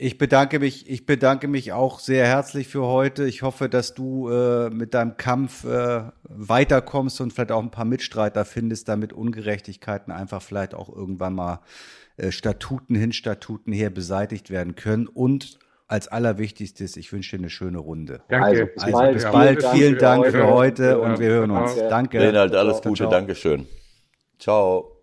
Ich 0.02 0.18
bedanke 0.18 0.58
mich, 0.58 0.90
ich 0.90 1.06
bedanke 1.06 1.46
mich 1.46 1.72
auch 1.72 2.00
sehr 2.00 2.26
herzlich 2.26 2.66
für 2.66 2.82
heute. 2.82 3.24
Ich 3.24 3.42
hoffe, 3.42 3.68
dass 3.68 3.94
du 3.94 4.28
äh, 4.28 4.68
mit 4.68 4.94
deinem 4.94 5.16
Kampf 5.16 5.62
äh, 5.62 6.02
weiterkommst 6.24 7.20
und 7.20 7.32
vielleicht 7.32 7.52
auch 7.52 7.62
ein 7.62 7.70
paar 7.70 7.84
Mitstreiter 7.84 8.44
findest, 8.44 8.88
damit 8.88 9.12
Ungerechtigkeiten 9.12 10.12
einfach 10.12 10.42
vielleicht 10.42 10.74
auch 10.74 10.88
irgendwann 10.88 11.34
mal 11.34 11.60
äh, 12.16 12.32
Statuten 12.32 12.96
hin, 12.96 13.12
Statuten 13.12 13.72
her 13.72 13.90
beseitigt 13.90 14.50
werden 14.50 14.74
können. 14.74 15.06
Und 15.06 15.60
als 15.86 16.08
allerwichtigstes, 16.08 16.96
ich 16.96 17.12
wünsche 17.12 17.36
dir 17.36 17.42
eine 17.42 17.50
schöne 17.50 17.78
Runde. 17.78 18.22
Danke. 18.28 18.44
Also, 18.44 18.66
bis 18.74 18.82
also, 18.82 18.98
bald. 18.98 19.14
Bis 19.14 19.24
bald. 19.24 19.66
Vielen 19.66 19.98
Dank 19.98 20.26
für 20.26 20.48
heute 20.48 20.84
ja, 20.84 20.96
und 20.96 21.20
wir 21.20 21.28
hören 21.28 21.52
uns. 21.52 21.76
Danke. 21.76 22.18
Renald, 22.18 22.56
alles 22.56 22.82
Gute. 22.82 23.06
Dankeschön. 23.08 23.68
Ciao. 24.40 25.01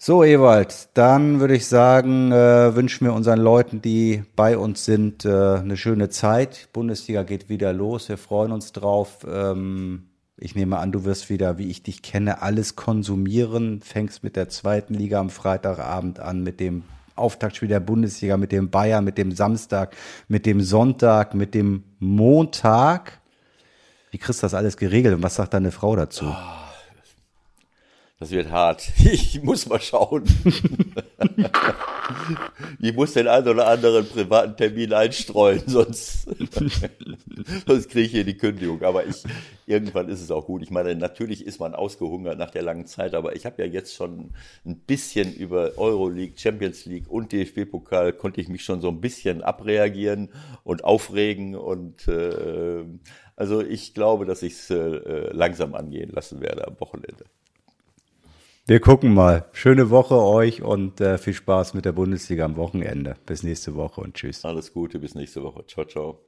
So, 0.00 0.22
Ewald, 0.22 0.90
dann 0.94 1.40
würde 1.40 1.56
ich 1.56 1.66
sagen, 1.66 2.30
äh, 2.30 2.76
wünschen 2.76 3.04
wir 3.04 3.12
unseren 3.12 3.40
Leuten, 3.40 3.82
die 3.82 4.22
bei 4.36 4.56
uns 4.56 4.84
sind, 4.84 5.24
äh, 5.24 5.56
eine 5.56 5.76
schöne 5.76 6.08
Zeit. 6.08 6.68
Bundesliga 6.72 7.24
geht 7.24 7.48
wieder 7.48 7.72
los. 7.72 8.08
Wir 8.08 8.16
freuen 8.16 8.52
uns 8.52 8.70
drauf. 8.70 9.26
Ähm, 9.28 10.04
ich 10.36 10.54
nehme 10.54 10.78
an, 10.78 10.92
du 10.92 11.04
wirst 11.04 11.30
wieder, 11.30 11.58
wie 11.58 11.68
ich 11.68 11.82
dich 11.82 12.00
kenne, 12.00 12.42
alles 12.42 12.76
konsumieren. 12.76 13.80
Fängst 13.80 14.22
mit 14.22 14.36
der 14.36 14.48
zweiten 14.48 14.94
Liga 14.94 15.18
am 15.18 15.30
Freitagabend 15.30 16.20
an, 16.20 16.44
mit 16.44 16.60
dem 16.60 16.84
Auftaktspiel 17.16 17.68
der 17.68 17.80
Bundesliga, 17.80 18.36
mit 18.36 18.52
dem 18.52 18.70
Bayern, 18.70 19.04
mit 19.04 19.18
dem 19.18 19.32
Samstag, 19.32 19.96
mit 20.28 20.46
dem 20.46 20.60
Sonntag, 20.60 21.34
mit 21.34 21.54
dem 21.54 21.82
Montag. 21.98 23.18
Wie 24.12 24.18
kriegst 24.18 24.42
du 24.42 24.44
das 24.44 24.54
alles 24.54 24.76
geregelt 24.76 25.16
und 25.16 25.24
was 25.24 25.34
sagt 25.34 25.54
deine 25.54 25.72
Frau 25.72 25.96
dazu? 25.96 26.26
Oh. 26.26 26.67
Das 28.20 28.32
wird 28.32 28.50
hart. 28.50 28.90
Ich 29.04 29.42
muss 29.42 29.68
mal 29.68 29.80
schauen. 29.80 30.24
ich 32.80 32.94
muss 32.94 33.12
den 33.12 33.28
einen 33.28 33.48
oder 33.48 33.68
anderen 33.68 34.06
privaten 34.06 34.56
Termin 34.56 34.92
einstreuen, 34.92 35.62
sonst, 35.66 36.28
sonst 37.66 37.88
kriege 37.88 38.06
ich 38.06 38.10
hier 38.10 38.24
die 38.24 38.36
Kündigung. 38.36 38.82
Aber 38.82 39.06
ich, 39.06 39.22
irgendwann 39.66 40.08
ist 40.08 40.20
es 40.20 40.32
auch 40.32 40.46
gut. 40.46 40.62
Ich 40.62 40.70
meine, 40.70 40.96
natürlich 40.96 41.46
ist 41.46 41.60
man 41.60 41.74
ausgehungert 41.74 42.38
nach 42.38 42.50
der 42.50 42.62
langen 42.62 42.86
Zeit, 42.86 43.14
aber 43.14 43.36
ich 43.36 43.46
habe 43.46 43.62
ja 43.62 43.68
jetzt 43.68 43.94
schon 43.94 44.30
ein 44.64 44.80
bisschen 44.80 45.32
über 45.32 45.78
Euroleague, 45.78 46.34
Champions 46.36 46.86
League 46.86 47.08
und 47.08 47.32
DFB-Pokal 47.32 48.12
konnte 48.14 48.40
ich 48.40 48.48
mich 48.48 48.64
schon 48.64 48.80
so 48.80 48.88
ein 48.88 49.00
bisschen 49.00 49.42
abreagieren 49.42 50.30
und 50.64 50.82
aufregen 50.82 51.54
und 51.54 52.08
äh, 52.08 52.84
also 53.36 53.60
ich 53.62 53.94
glaube, 53.94 54.26
dass 54.26 54.42
ich 54.42 54.54
es 54.54 54.70
äh, 54.70 55.30
langsam 55.32 55.74
angehen 55.74 56.10
lassen 56.10 56.40
werde 56.40 56.66
am 56.66 56.80
Wochenende. 56.80 57.24
Wir 58.68 58.80
gucken 58.80 59.14
mal. 59.14 59.46
Schöne 59.52 59.88
Woche 59.88 60.22
euch 60.22 60.60
und 60.60 61.00
äh, 61.00 61.16
viel 61.16 61.32
Spaß 61.32 61.72
mit 61.72 61.86
der 61.86 61.92
Bundesliga 61.92 62.44
am 62.44 62.56
Wochenende. 62.56 63.16
Bis 63.24 63.42
nächste 63.42 63.74
Woche 63.76 64.02
und 64.02 64.12
tschüss. 64.12 64.44
Alles 64.44 64.74
Gute, 64.74 64.98
bis 64.98 65.14
nächste 65.14 65.42
Woche. 65.42 65.64
Ciao, 65.66 65.86
ciao. 65.86 66.27